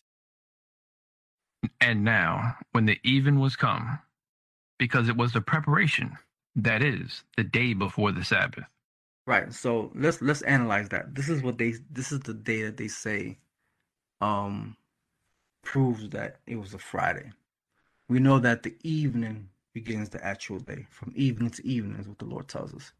And 1.79 2.03
now, 2.03 2.57
when 2.71 2.85
the 2.88 2.97
even 3.03 3.39
was 3.39 3.55
come, 3.55 3.99
because 4.79 5.09
it 5.09 5.15
was 5.15 5.33
the 5.33 5.41
preparation, 5.41 6.17
that 6.63 6.83
is, 6.83 7.23
the 7.37 7.43
day 7.43 7.73
before 7.73 8.11
the 8.11 8.23
Sabbath. 8.25 8.65
Right. 9.27 9.53
So 9.53 9.91
let's 9.95 10.21
let's 10.21 10.41
analyze 10.43 10.89
that. 10.89 11.15
This 11.15 11.29
is 11.29 11.43
what 11.43 11.57
they 11.57 11.75
this 11.91 12.11
is 12.11 12.21
the 12.21 12.33
day 12.33 12.63
that 12.63 12.77
they 12.77 12.89
say 12.89 13.39
um 14.21 14.77
proves 15.63 16.09
that 16.11 16.37
it 16.47 16.57
was 16.57 16.73
a 16.73 16.79
Friday. 16.79 17.31
We 18.09 18.19
know 18.19 18.39
that 18.39 18.63
the 18.63 18.75
evening 18.83 19.49
begins 19.73 20.09
the 20.09 20.23
actual 20.25 20.59
day. 20.59 20.87
From 20.91 21.13
evening 21.15 21.51
to 21.51 21.67
evening 21.67 21.99
is 21.99 22.07
what 22.07 22.19
the 22.19 22.25
Lord 22.25 22.47
tells 22.49 22.73
us. 22.73 22.93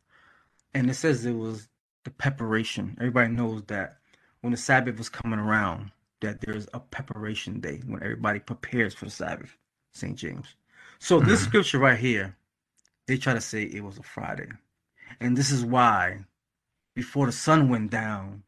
And 0.74 0.90
it 0.90 0.96
says 0.96 1.26
it 1.26 1.34
was 1.36 1.70
the 2.06 2.12
preparation. 2.12 2.98
Everybody 3.00 3.30
knows 3.34 3.64
that 3.68 3.98
when 4.42 4.52
the 4.52 4.58
Sabbath 4.58 4.98
was 4.98 5.10
coming 5.10 5.40
around, 5.40 5.92
that 6.22 6.42
there's 6.42 6.68
a 6.74 6.82
preparation 6.82 7.62
day 7.62 7.82
when 7.86 8.04
everybody 8.04 8.40
prepares 8.40 8.96
for 8.96 9.06
the 9.06 9.12
Sabbath, 9.12 9.58
St. 9.94 10.18
James. 10.18 10.56
So 11.00 11.22
this 11.22 11.42
Mhm. 11.42 11.46
scripture 11.46 11.80
right 11.80 12.00
here, 12.00 12.38
they 13.10 13.18
try 13.18 13.34
to 13.34 13.42
say 13.42 13.64
it 13.64 13.84
was 13.84 13.98
a 13.98 14.04
Friday. 14.04 14.48
And 15.20 15.36
this 15.36 15.50
is 15.50 15.66
why, 15.66 16.20
before 16.94 17.26
the 17.26 17.32
sun 17.32 17.68
went 17.68 17.90
down, 17.90 18.44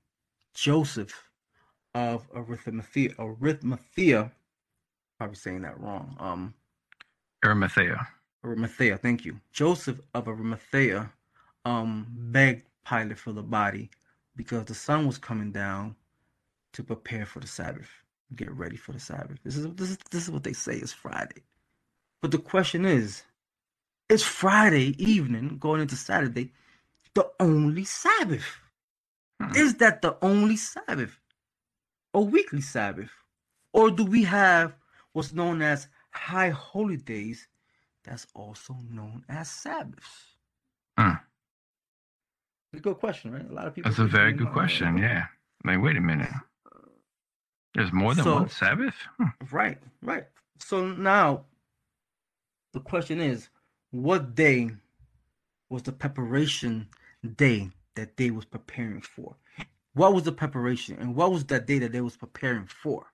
Joseph 0.53 1.29
of 1.95 2.27
Arimathea, 2.35 3.15
Arimathea, 3.17 4.31
probably 5.17 5.35
saying 5.35 5.63
that 5.63 5.79
wrong. 5.79 6.15
Um, 6.19 6.53
Arimathea. 7.43 8.07
Arimathea, 8.45 8.99
thank 8.99 9.25
you. 9.25 9.41
Joseph 9.51 9.99
of 10.13 10.27
Arimathea, 10.27 11.11
um, 11.65 12.05
begged 12.11 12.67
Pilate 12.87 13.17
for 13.17 13.33
the 13.33 13.41
body 13.41 13.89
because 14.35 14.65
the 14.65 14.75
sun 14.75 15.07
was 15.07 15.17
coming 15.17 15.51
down 15.51 15.95
to 16.73 16.83
prepare 16.83 17.25
for 17.25 17.39
the 17.39 17.47
Sabbath, 17.47 17.89
get 18.35 18.51
ready 18.51 18.77
for 18.77 18.91
the 18.91 18.99
Sabbath. 18.99 19.39
This 19.43 19.57
is 19.57 19.67
this 19.73 19.89
is 19.89 19.97
this 20.11 20.23
is 20.25 20.29
what 20.29 20.43
they 20.43 20.53
say 20.53 20.75
is 20.75 20.93
Friday. 20.93 21.41
But 22.21 22.29
the 22.29 22.37
question 22.37 22.85
is, 22.85 23.23
is 24.11 24.23
Friday 24.23 24.93
evening 25.01 25.57
going 25.57 25.81
into 25.81 25.95
Saturday 25.95 26.51
the 27.15 27.25
only 27.39 27.85
Sabbath? 27.85 28.45
Hmm. 29.41 29.55
Is 29.55 29.75
that 29.75 30.01
the 30.01 30.17
only 30.21 30.57
Sabbath? 30.57 31.17
A 32.13 32.19
weekly 32.21 32.61
Sabbath? 32.61 33.09
Or 33.73 33.89
do 33.89 34.03
we 34.03 34.23
have 34.23 34.75
what's 35.13 35.31
known 35.33 35.61
as 35.61 35.87
high 36.11 36.49
holy 36.49 36.97
days 36.97 37.47
that's 38.03 38.27
also 38.35 38.75
known 38.89 39.23
as 39.29 39.49
Sabbaths? 39.49 40.35
Hmm. 40.99 41.13
It's 42.73 42.79
a 42.79 42.83
good 42.83 42.97
question, 42.97 43.31
right? 43.31 43.49
A 43.49 43.53
lot 43.53 43.67
of 43.67 43.75
people. 43.75 43.89
That's 43.89 43.99
a 43.99 44.05
very 44.05 44.33
good 44.33 44.51
question. 44.51 44.97
Yeah. 44.97 45.25
Like, 45.63 45.81
wait 45.81 45.95
a 45.95 46.01
minute. 46.01 46.29
There's 47.73 47.93
more 47.93 48.13
than 48.13 48.25
So- 48.25 48.33
one 48.35 48.49
Sabbath? 48.49 48.95
Hmm. 49.17 49.29
Right, 49.51 49.77
right. 50.01 50.25
So 50.59 50.85
now 50.85 51.45
the 52.73 52.81
question 52.81 53.21
is, 53.21 53.49
what 53.91 54.35
day 54.35 54.71
was 55.69 55.83
the 55.83 55.91
preparation 55.91 56.87
day 57.35 57.69
that 57.95 58.17
they 58.17 58.31
was 58.31 58.45
preparing 58.45 59.01
for? 59.01 59.35
What 59.93 60.13
was 60.13 60.23
the 60.23 60.31
preparation 60.31 60.97
and 60.99 61.15
what 61.15 61.31
was 61.31 61.45
that 61.45 61.67
day 61.67 61.79
that 61.79 61.91
they 61.91 62.01
was 62.01 62.15
preparing 62.17 62.65
for? 62.65 63.05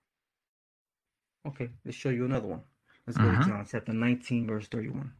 Okay, 1.47 1.69
let's 1.85 1.97
show 1.97 2.09
you 2.09 2.25
another 2.25 2.47
one. 2.47 2.61
Let's 3.05 3.17
go 3.17 3.31
to 3.31 3.43
John 3.45 3.65
chapter 3.69 3.93
19, 3.93 4.47
verse 4.47 4.67
31. 4.67 5.11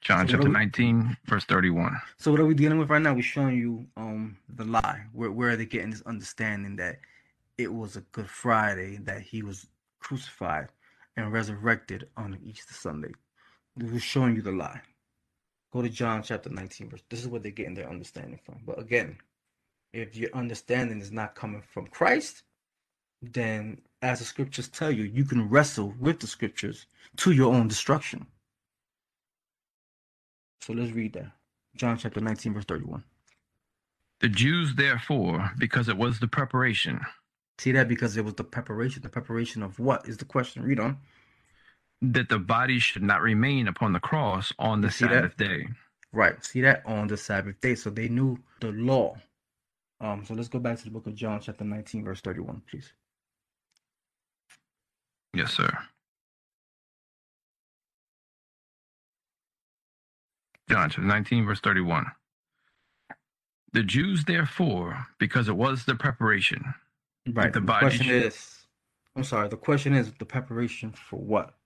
John 0.00 0.26
So 0.26 0.32
chapter 0.32 0.48
we- 0.48 0.52
19, 0.54 1.16
verse 1.26 1.44
31. 1.44 2.00
So 2.16 2.30
what 2.30 2.40
are 2.40 2.46
we 2.46 2.54
dealing 2.54 2.78
with 2.78 2.88
right 2.90 3.02
now? 3.02 3.12
We're 3.14 3.22
showing 3.22 3.56
you 3.56 3.86
um 3.96 4.38
the 4.48 4.64
lie. 4.64 5.04
Where 5.12 5.32
where 5.32 5.50
are 5.50 5.56
they 5.56 5.66
getting 5.66 5.90
this 5.90 6.02
understanding 6.02 6.76
that 6.76 7.00
it 7.58 7.72
was 7.72 7.96
a 7.96 8.02
Good 8.12 8.30
Friday 8.30 8.98
that 8.98 9.20
he 9.22 9.42
was 9.42 9.66
crucified 9.98 10.68
and 11.16 11.32
resurrected 11.32 12.08
on 12.16 12.38
Easter 12.42 12.72
Sunday? 12.74 13.12
Who's 13.80 14.02
showing 14.02 14.36
you 14.36 14.42
the 14.42 14.52
lie. 14.52 14.80
Go 15.72 15.82
to 15.82 15.88
John 15.88 16.22
chapter 16.22 16.48
19, 16.50 16.90
verse. 16.90 17.02
This 17.10 17.20
is 17.20 17.28
where 17.28 17.40
they're 17.40 17.52
getting 17.52 17.74
their 17.74 17.88
understanding 17.88 18.40
from. 18.44 18.60
But 18.66 18.78
again, 18.78 19.18
if 19.92 20.16
your 20.16 20.30
understanding 20.34 21.00
is 21.00 21.12
not 21.12 21.34
coming 21.34 21.62
from 21.72 21.86
Christ, 21.86 22.42
then 23.20 23.80
as 24.02 24.20
the 24.20 24.24
scriptures 24.24 24.68
tell 24.68 24.90
you, 24.90 25.04
you 25.04 25.24
can 25.24 25.48
wrestle 25.48 25.94
with 26.00 26.20
the 26.20 26.26
scriptures 26.26 26.86
to 27.16 27.32
your 27.32 27.52
own 27.52 27.68
destruction. 27.68 28.26
So 30.62 30.72
let's 30.72 30.92
read 30.92 31.14
that. 31.14 31.32
John 31.76 31.98
chapter 31.98 32.20
19, 32.20 32.54
verse 32.54 32.64
31. 32.64 33.04
The 34.20 34.28
Jews, 34.28 34.74
therefore, 34.74 35.52
because 35.58 35.88
it 35.88 35.96
was 35.96 36.18
the 36.18 36.26
preparation, 36.26 37.00
See 37.58 37.72
that 37.72 37.88
because 37.88 38.16
it 38.16 38.24
was 38.24 38.34
the 38.34 38.44
preparation. 38.44 39.02
The 39.02 39.08
preparation 39.08 39.62
of 39.62 39.78
what 39.80 40.08
is 40.08 40.16
the 40.16 40.24
question? 40.24 40.62
Read 40.62 40.78
on. 40.78 40.98
That 42.02 42.28
the 42.28 42.38
body 42.38 42.78
should 42.78 43.02
not 43.02 43.22
remain 43.22 43.68
upon 43.68 43.92
the 43.92 44.00
cross 44.00 44.52
on 44.58 44.80
the 44.80 44.90
see 44.90 45.04
that? 45.06 45.12
Sabbath 45.14 45.36
day. 45.36 45.66
Right. 46.12 46.42
See 46.44 46.60
that 46.62 46.82
on 46.86 47.06
the 47.08 47.16
Sabbath 47.16 47.60
day. 47.60 47.74
So 47.74 47.90
they 47.90 48.08
knew 48.08 48.38
the 48.60 48.72
law. 48.72 49.16
Um, 50.00 50.24
so 50.24 50.34
let's 50.34 50.48
go 50.48 50.58
back 50.60 50.78
to 50.78 50.84
the 50.84 50.90
book 50.90 51.06
of 51.06 51.14
John, 51.14 51.40
chapter 51.40 51.64
19, 51.64 52.04
verse 52.04 52.20
31, 52.20 52.62
please. 52.70 52.92
Yes, 55.34 55.52
sir. 55.52 55.68
John 60.70 60.88
chapter 60.90 61.02
19, 61.02 61.46
verse 61.46 61.60
31. 61.60 62.06
The 63.72 63.82
Jews, 63.82 64.24
therefore, 64.24 65.06
because 65.18 65.48
it 65.48 65.56
was 65.56 65.84
the 65.84 65.94
preparation, 65.94 66.74
Right. 67.30 67.52
the 67.52 67.60
The, 67.60 67.66
body 67.66 67.80
question 67.86 68.06
should- 68.06 68.22
is, 68.24 68.66
I'm 69.16 69.24
sorry. 69.24 69.48
The 69.48 69.56
question 69.56 69.94
is 69.94 70.12
the 70.14 70.24
preparation 70.24 70.92
for 70.92 71.20
what? 71.20 71.57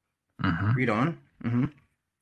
Mhm. 0.42 0.74
Read 0.74 0.90
on. 0.90 1.18
hmm 1.42 1.64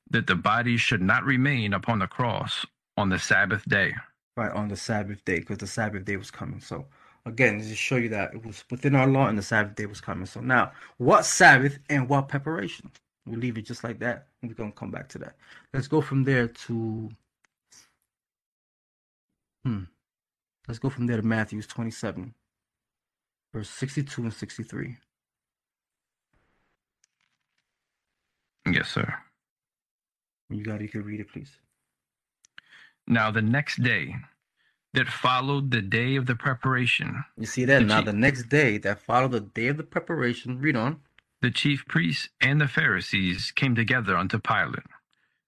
that 0.09 0.27
the 0.27 0.35
body 0.35 0.75
should 0.75 1.01
not 1.01 1.23
remain 1.23 1.73
upon 1.73 1.99
the 1.99 2.07
cross 2.07 2.65
on 2.97 3.09
the 3.09 3.17
Sabbath 3.17 3.63
day. 3.69 3.95
Right 4.35 4.51
on 4.51 4.67
the 4.67 4.75
Sabbath 4.75 5.23
day, 5.23 5.39
because 5.39 5.57
the 5.59 5.67
Sabbath 5.67 6.03
day 6.03 6.17
was 6.17 6.29
coming. 6.29 6.59
So 6.59 6.85
again, 7.25 7.57
this 7.57 7.69
just 7.69 7.81
show 7.81 7.95
you 7.95 8.09
that 8.09 8.33
it 8.33 8.45
was 8.45 8.63
within 8.69 8.93
our 8.95 9.07
law 9.07 9.27
and 9.27 9.37
the 9.37 9.41
Sabbath 9.41 9.75
day 9.75 9.85
was 9.85 10.01
coming. 10.01 10.25
So 10.25 10.41
now, 10.41 10.73
what 10.97 11.25
Sabbath 11.25 11.79
and 11.89 12.09
what 12.09 12.27
preparation? 12.27 12.91
We'll 13.25 13.39
leave 13.39 13.57
it 13.57 13.61
just 13.63 13.83
like 13.85 13.99
that. 13.99 14.27
and 14.41 14.51
We're 14.51 14.55
gonna 14.55 14.71
come 14.73 14.91
back 14.91 15.07
to 15.09 15.17
that. 15.19 15.35
Let's 15.73 15.87
go 15.87 16.01
from 16.01 16.23
there 16.25 16.47
to 16.47 17.09
hmm. 19.63 19.83
Let's 20.67 20.79
go 20.79 20.89
from 20.89 21.07
there 21.07 21.17
to 21.17 21.23
Matthew's 21.23 21.67
27, 21.67 22.33
verse 23.53 23.69
62 23.69 24.23
and 24.23 24.33
63. 24.33 24.97
Yes, 28.69 28.89
sir. 28.89 29.13
When 30.47 30.59
you 30.59 30.65
got 30.65 30.75
it, 30.81 30.83
you 30.83 30.89
can 30.89 31.03
read 31.03 31.19
it, 31.19 31.31
please. 31.31 31.51
Now 33.07 33.31
the 33.31 33.41
next 33.41 33.81
day 33.81 34.15
that 34.93 35.07
followed 35.07 35.71
the 35.71 35.81
day 35.81 36.15
of 36.15 36.25
the 36.25 36.35
preparation, 36.35 37.23
You 37.37 37.45
see 37.45 37.65
that? 37.65 37.79
The 37.79 37.85
Now 37.85 37.97
chief- 37.97 38.05
the 38.05 38.13
next 38.13 38.43
day 38.49 38.77
that 38.79 39.01
followed 39.01 39.31
the 39.31 39.39
day 39.39 39.67
of 39.67 39.77
the 39.77 39.83
preparation, 39.83 40.59
read 40.59 40.75
on. 40.75 41.01
the 41.41 41.49
chief 41.51 41.85
priests 41.87 42.29
and 42.39 42.61
the 42.61 42.67
Pharisees 42.67 43.51
came 43.51 43.73
together 43.75 44.15
unto 44.15 44.37
Pilate, 44.39 44.83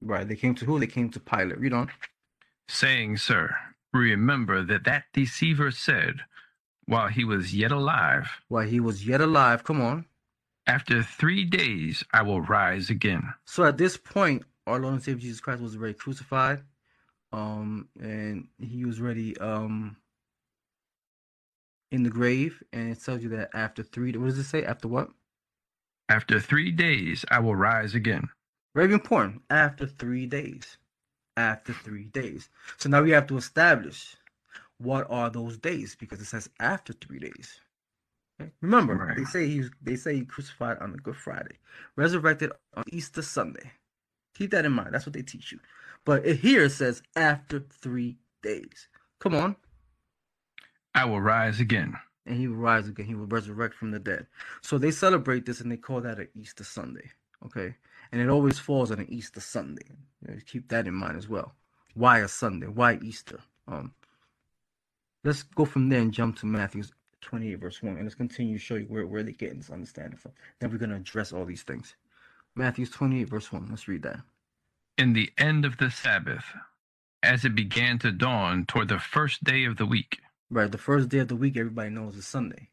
Right, 0.01 0.27
they 0.27 0.35
came 0.35 0.55
to 0.55 0.65
who? 0.65 0.79
They 0.79 0.87
came 0.87 1.09
to 1.11 1.19
Pilate. 1.19 1.59
Read 1.59 1.73
on. 1.73 1.91
saying, 2.67 3.17
Sir, 3.17 3.55
remember 3.93 4.63
that 4.63 4.85
that 4.85 5.05
deceiver 5.13 5.69
said, 5.71 6.21
while 6.85 7.07
he 7.09 7.23
was 7.23 7.53
yet 7.53 7.71
alive, 7.71 8.41
While 8.47 8.67
he 8.67 8.79
was 8.79 9.05
yet 9.05 9.21
alive, 9.21 9.63
come 9.63 9.81
on. 9.81 10.05
After 10.65 11.03
three 11.03 11.43
days 11.43 12.03
I 12.13 12.21
will 12.21 12.41
rise 12.41 12.89
again. 12.89 13.33
So 13.45 13.63
at 13.65 13.77
this 13.77 13.97
point, 13.97 14.43
our 14.65 14.79
Lord 14.79 14.93
and 14.95 15.03
Savior 15.03 15.21
Jesus 15.21 15.41
Christ 15.41 15.61
was 15.61 15.75
already 15.75 15.93
crucified, 15.93 16.61
um, 17.33 17.89
and 17.99 18.47
he 18.59 18.85
was 18.85 18.99
already 19.01 19.37
um 19.39 19.97
in 21.91 22.03
the 22.03 22.09
grave, 22.09 22.63
and 22.73 22.91
it 22.91 23.03
tells 23.03 23.21
you 23.21 23.29
that 23.29 23.49
after 23.53 23.83
three. 23.83 24.11
What 24.13 24.27
does 24.27 24.39
it 24.39 24.45
say? 24.45 24.63
After 24.63 24.87
what? 24.87 25.09
After 26.09 26.39
three 26.39 26.71
days 26.71 27.25
I 27.29 27.39
will 27.39 27.55
rise 27.55 27.93
again. 27.95 28.29
Very 28.75 28.93
important. 28.93 29.41
After 29.49 29.85
three 29.85 30.25
days. 30.25 30.77
After 31.35 31.73
three 31.73 32.05
days. 32.05 32.49
So 32.77 32.89
now 32.89 33.01
we 33.01 33.11
have 33.11 33.27
to 33.27 33.37
establish 33.37 34.15
what 34.77 35.07
are 35.09 35.29
those 35.29 35.57
days 35.57 35.95
because 35.95 36.19
it 36.21 36.25
says 36.25 36.49
after 36.59 36.93
three 36.93 37.19
days. 37.19 37.59
Remember, 38.61 38.95
Right. 38.95 39.17
they 39.17 39.23
say 39.25 39.47
he's 39.47 39.69
they 39.81 39.95
say 39.95 40.15
he 40.15 40.25
crucified 40.25 40.77
on 40.79 40.91
the 40.91 40.97
Good 40.97 41.15
Friday, 41.17 41.57
resurrected 41.95 42.51
on 42.75 42.83
Easter 42.91 43.21
Sunday. 43.21 43.71
Keep 44.35 44.51
that 44.51 44.65
in 44.65 44.71
mind. 44.71 44.93
That's 44.93 45.05
what 45.05 45.13
they 45.13 45.21
teach 45.21 45.51
you. 45.51 45.59
But 46.05 46.25
it 46.25 46.37
here 46.39 46.63
it 46.63 46.71
says 46.71 47.01
after 47.15 47.59
three 47.59 48.17
days. 48.41 48.87
Come 49.19 49.35
on. 49.35 49.55
I 50.95 51.05
will 51.05 51.21
rise 51.21 51.59
again. 51.59 51.95
And 52.25 52.37
he 52.37 52.47
will 52.47 52.57
rise 52.57 52.87
again. 52.87 53.05
He 53.05 53.15
will 53.15 53.27
resurrect 53.27 53.75
from 53.75 53.91
the 53.91 53.99
dead. 53.99 54.27
So 54.61 54.77
they 54.77 54.91
celebrate 54.91 55.45
this 55.45 55.59
and 55.59 55.71
they 55.71 55.77
call 55.77 56.01
that 56.01 56.19
an 56.19 56.29
Easter 56.35 56.63
Sunday. 56.63 57.11
Okay. 57.45 57.75
And 58.11 58.21
it 58.21 58.29
always 58.29 58.59
falls 58.59 58.91
on 58.91 58.99
an 58.99 59.09
Easter 59.11 59.39
Sunday. 59.41 59.85
You 60.21 60.33
know, 60.35 60.39
keep 60.45 60.69
that 60.69 60.87
in 60.87 60.93
mind 60.93 61.17
as 61.17 61.27
well. 61.27 61.53
Why 61.95 62.19
a 62.19 62.27
Sunday? 62.27 62.67
Why 62.67 62.97
Easter? 63.01 63.39
Um 63.67 63.93
let's 65.23 65.43
go 65.43 65.65
from 65.65 65.89
there 65.89 66.01
and 66.01 66.11
jump 66.13 66.37
to 66.39 66.45
Matthew 66.45 66.83
28, 67.23 67.55
verse 67.55 67.81
1. 67.81 67.95
And 67.95 68.03
let's 68.03 68.15
continue 68.15 68.57
to 68.57 68.63
show 68.63 68.75
you 68.75 68.85
where, 68.85 69.07
where 69.07 69.23
they're 69.23 69.33
getting 69.33 69.57
this 69.57 69.69
understanding 69.69 70.17
from. 70.17 70.31
Then 70.59 70.71
we're 70.71 70.77
gonna 70.77 70.97
address 70.97 71.33
all 71.33 71.45
these 71.45 71.63
things. 71.63 71.95
Matthew 72.55 72.85
28, 72.85 73.23
verse 73.29 73.51
1. 73.51 73.67
Let's 73.69 73.87
read 73.87 74.03
that. 74.03 74.19
In 74.97 75.13
the 75.13 75.31
end 75.37 75.65
of 75.65 75.77
the 75.77 75.89
Sabbath, 75.89 76.45
as 77.23 77.45
it 77.45 77.55
began 77.55 77.97
to 77.99 78.11
dawn 78.11 78.65
toward 78.65 78.89
the 78.89 78.99
first 78.99 79.43
day 79.43 79.65
of 79.65 79.77
the 79.77 79.85
week, 79.85 80.19
Right, 80.53 80.71
the 80.71 80.77
first 80.77 81.09
day 81.09 81.17
of 81.17 81.29
the 81.29 81.35
week 81.35 81.57
everybody 81.57 81.89
knows 81.89 82.15
is 82.15 82.27
Sunday. 82.27 82.69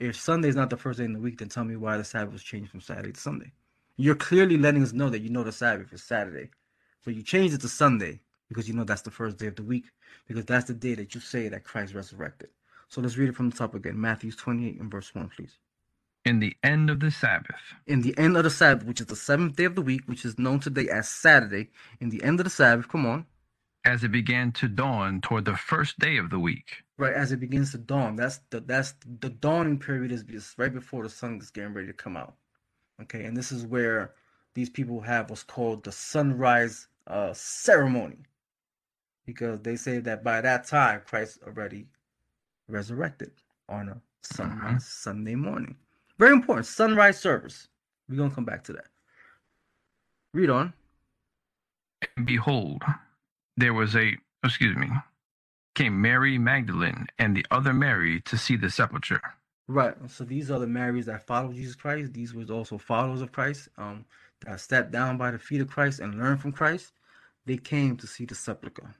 If 0.00 0.16
Sunday 0.16 0.48
is 0.48 0.56
not 0.56 0.68
the 0.68 0.76
first 0.76 0.98
day 0.98 1.04
in 1.04 1.12
the 1.12 1.20
week, 1.20 1.38
then 1.38 1.48
tell 1.48 1.62
me 1.62 1.76
why 1.76 1.96
the 1.96 2.02
Sabbath 2.02 2.32
was 2.32 2.42
changed 2.42 2.72
from 2.72 2.80
Saturday 2.80 3.12
to 3.12 3.20
Sunday. 3.20 3.52
You're 3.96 4.16
clearly 4.16 4.58
letting 4.58 4.82
us 4.82 4.92
know 4.92 5.08
that 5.10 5.20
you 5.20 5.30
know 5.30 5.44
the 5.44 5.52
Sabbath 5.52 5.92
is 5.92 6.02
Saturday. 6.02 6.50
But 7.04 7.14
you 7.14 7.22
changed 7.22 7.54
it 7.54 7.60
to 7.60 7.68
Sunday 7.68 8.20
because 8.48 8.68
you 8.68 8.74
know 8.74 8.82
that's 8.82 9.02
the 9.02 9.12
first 9.12 9.38
day 9.38 9.46
of 9.46 9.54
the 9.54 9.62
week, 9.62 9.84
because 10.26 10.44
that's 10.44 10.66
the 10.66 10.74
day 10.74 10.96
that 10.96 11.14
you 11.14 11.20
say 11.20 11.48
that 11.48 11.62
Christ 11.62 11.94
resurrected. 11.94 12.48
So 12.88 13.00
let's 13.02 13.18
read 13.18 13.30
it 13.30 13.36
from 13.36 13.50
the 13.50 13.56
top 13.56 13.74
again. 13.74 14.00
Matthew 14.00 14.32
28 14.32 14.80
and 14.80 14.90
verse 14.90 15.14
1, 15.14 15.30
please. 15.36 15.58
in 16.24 16.40
the 16.40 16.56
end 16.62 16.90
of 16.90 17.00
the 17.00 17.10
Sabbath, 17.10 17.56
In 17.86 18.02
the 18.02 18.16
end 18.18 18.36
of 18.36 18.44
the 18.44 18.50
Sabbath, 18.50 18.86
which 18.86 19.00
is 19.00 19.06
the 19.08 19.16
seventh 19.16 19.56
day 19.56 19.64
of 19.64 19.74
the 19.76 19.82
week, 19.82 20.02
which 20.06 20.24
is 20.24 20.38
known 20.38 20.60
today 20.60 20.88
as 20.88 21.08
Saturday, 21.08 21.70
in 22.00 22.10
the 22.10 22.22
end 22.22 22.40
of 22.40 22.44
the 22.44 22.50
Sabbath, 22.50 22.88
come 22.88 23.06
on. 23.06 23.26
as 23.84 24.04
it 24.04 24.12
began 24.12 24.52
to 24.52 24.68
dawn 24.68 25.20
toward 25.22 25.44
the 25.46 25.56
first 25.56 25.98
day 25.98 26.16
of 26.18 26.30
the 26.30 26.38
week, 26.38 26.84
Right 26.98 27.14
as 27.14 27.32
it 27.32 27.40
begins 27.40 27.72
to 27.72 27.78
dawn. 27.78 28.16
That's 28.16 28.40
the 28.50 28.60
that's 28.60 28.94
the 29.20 29.30
dawning 29.30 29.78
period 29.80 30.12
is 30.12 30.54
right 30.58 30.72
before 30.74 31.02
the 31.04 31.10
sun 31.10 31.38
is 31.40 31.50
getting 31.50 31.74
ready 31.74 31.88
to 31.88 31.94
come 31.94 32.16
out. 32.16 32.34
Okay, 33.02 33.24
and 33.24 33.36
this 33.36 33.52
is 33.52 33.64
where 33.66 34.14
these 34.54 34.70
people 34.70 35.00
have 35.02 35.30
what's 35.30 35.42
called 35.44 35.84
the 35.84 35.92
sunrise 35.92 36.88
uh 37.06 37.32
ceremony. 37.34 38.18
Because 39.26 39.60
they 39.62 39.76
say 39.76 39.98
that 40.00 40.24
by 40.24 40.40
that 40.40 40.66
time 40.66 41.02
Christ 41.06 41.38
already 41.46 41.86
resurrected 42.68 43.32
on 43.68 43.88
a 43.88 44.00
sunrise 44.22 44.86
Sunday 44.86 45.34
morning. 45.34 45.76
Very 46.18 46.32
important. 46.32 46.66
Sunrise 46.66 47.18
service. 47.20 47.68
We're 48.08 48.16
gonna 48.16 48.34
come 48.34 48.44
back 48.44 48.64
to 48.64 48.72
that. 48.74 48.86
Read 50.34 50.50
on. 50.50 50.72
and 52.16 52.26
behold, 52.26 52.82
there 53.56 53.74
was 53.74 53.96
a, 53.96 54.12
excuse 54.44 54.76
me, 54.76 54.88
came 55.74 56.00
Mary 56.00 56.38
Magdalene 56.38 57.06
and 57.18 57.36
the 57.36 57.46
other 57.50 57.72
Mary 57.72 58.20
to 58.22 58.36
see 58.36 58.56
the 58.56 58.70
sepulchre. 58.70 59.20
Right. 59.68 59.94
So 60.08 60.24
these 60.24 60.50
are 60.50 60.58
the 60.58 60.66
Marys 60.66 61.06
that 61.06 61.26
followed 61.26 61.54
Jesus 61.54 61.74
Christ. 61.74 62.12
These 62.14 62.34
were 62.34 62.44
also 62.50 62.78
followers 62.78 63.20
of 63.20 63.32
Christ, 63.32 63.68
um, 63.76 64.04
that 64.46 64.60
sat 64.60 64.90
down 64.90 65.18
by 65.18 65.30
the 65.30 65.38
feet 65.38 65.60
of 65.60 65.68
Christ 65.68 66.00
and 66.00 66.18
learned 66.18 66.40
from 66.40 66.52
Christ. 66.52 66.92
They 67.46 67.58
came 67.58 67.96
to 67.98 68.06
see 68.06 68.24
the 68.24 68.34
sepulchre, 68.34 68.94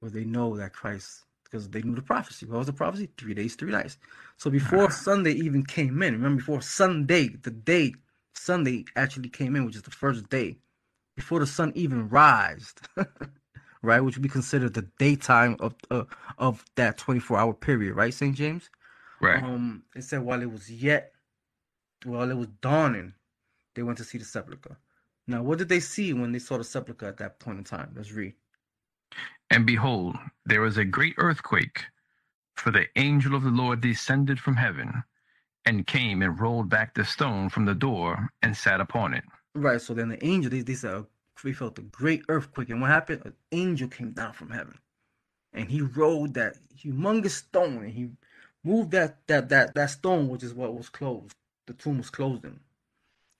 where 0.00 0.10
they 0.10 0.24
know 0.24 0.56
that 0.56 0.72
Christ, 0.72 1.24
because 1.50 1.68
they 1.68 1.82
knew 1.82 1.94
the 1.94 2.02
prophecy. 2.02 2.46
What 2.46 2.58
was 2.58 2.66
the 2.66 2.72
prophecy? 2.72 3.08
Three 3.18 3.34
days, 3.34 3.54
three 3.54 3.72
nights. 3.72 3.98
So 4.36 4.50
before 4.50 4.90
Sunday 4.90 5.32
even 5.32 5.64
came 5.64 6.02
in, 6.02 6.14
remember 6.14 6.38
before 6.38 6.62
Sunday, 6.62 7.28
the 7.28 7.50
day 7.50 7.94
Sunday 8.34 8.84
actually 8.96 9.28
came 9.28 9.56
in, 9.56 9.64
which 9.64 9.76
is 9.76 9.82
the 9.82 9.90
first 9.90 10.28
day, 10.28 10.58
before 11.16 11.40
the 11.40 11.46
sun 11.46 11.72
even 11.74 12.08
rised, 12.08 12.80
right, 13.82 14.00
which 14.00 14.16
would 14.16 14.22
be 14.22 14.28
considered 14.28 14.74
the 14.74 14.88
daytime 14.98 15.56
of 15.60 15.74
uh, 15.90 16.04
of 16.38 16.64
that 16.76 16.96
twenty 16.96 17.20
four 17.20 17.38
hour 17.38 17.52
period, 17.52 17.94
right, 17.96 18.14
Saint 18.14 18.36
James? 18.36 18.70
Right. 19.20 19.42
Um, 19.42 19.82
it 19.94 20.04
said 20.04 20.22
while 20.22 20.40
it 20.42 20.50
was 20.50 20.70
yet, 20.70 21.12
while 22.04 22.30
it 22.30 22.36
was 22.36 22.48
dawning, 22.62 23.14
they 23.74 23.82
went 23.82 23.98
to 23.98 24.04
see 24.04 24.18
the 24.18 24.24
sepulchre. 24.24 24.78
Now, 25.26 25.42
what 25.42 25.58
did 25.58 25.68
they 25.68 25.80
see 25.80 26.12
when 26.12 26.32
they 26.32 26.38
saw 26.38 26.58
the 26.58 26.64
sepulchre 26.64 27.06
at 27.06 27.18
that 27.18 27.38
point 27.38 27.58
in 27.58 27.64
time? 27.64 27.92
Let's 27.94 28.12
read. 28.12 28.34
And 29.50 29.66
behold, 29.66 30.16
there 30.46 30.60
was 30.60 30.78
a 30.78 30.84
great 30.84 31.14
earthquake, 31.18 31.84
for 32.56 32.70
the 32.70 32.86
angel 32.96 33.34
of 33.34 33.42
the 33.42 33.50
Lord 33.50 33.80
descended 33.80 34.38
from 34.38 34.56
heaven, 34.56 35.02
and 35.64 35.86
came 35.86 36.22
and 36.22 36.38
rolled 36.38 36.68
back 36.68 36.94
the 36.94 37.04
stone 37.04 37.48
from 37.48 37.64
the 37.64 37.74
door, 37.74 38.30
and 38.42 38.56
sat 38.56 38.80
upon 38.80 39.14
it. 39.14 39.24
Right. 39.54 39.80
So 39.80 39.94
then 39.94 40.08
the 40.08 40.24
angel, 40.24 40.50
they 40.50 40.74
said, 40.74 40.94
uh, 40.94 41.02
we 41.44 41.52
felt 41.52 41.78
a 41.78 41.82
great 41.82 42.22
earthquake. 42.28 42.70
And 42.70 42.80
what 42.80 42.90
happened? 42.90 43.22
An 43.24 43.34
angel 43.52 43.88
came 43.88 44.12
down 44.12 44.32
from 44.32 44.50
heaven. 44.50 44.78
And 45.52 45.70
he 45.70 45.80
rolled 45.80 46.34
that 46.34 46.56
humongous 46.76 47.30
stone 47.30 47.82
and 47.82 47.92
he 47.92 48.10
moved 48.62 48.92
that 48.92 49.26
that 49.26 49.48
that 49.48 49.74
that 49.74 49.90
stone, 49.90 50.28
which 50.28 50.42
is 50.42 50.54
what 50.54 50.74
was 50.74 50.88
closed. 50.88 51.34
The 51.66 51.72
tomb 51.72 51.98
was 51.98 52.10
closed 52.10 52.44
in. 52.44 52.60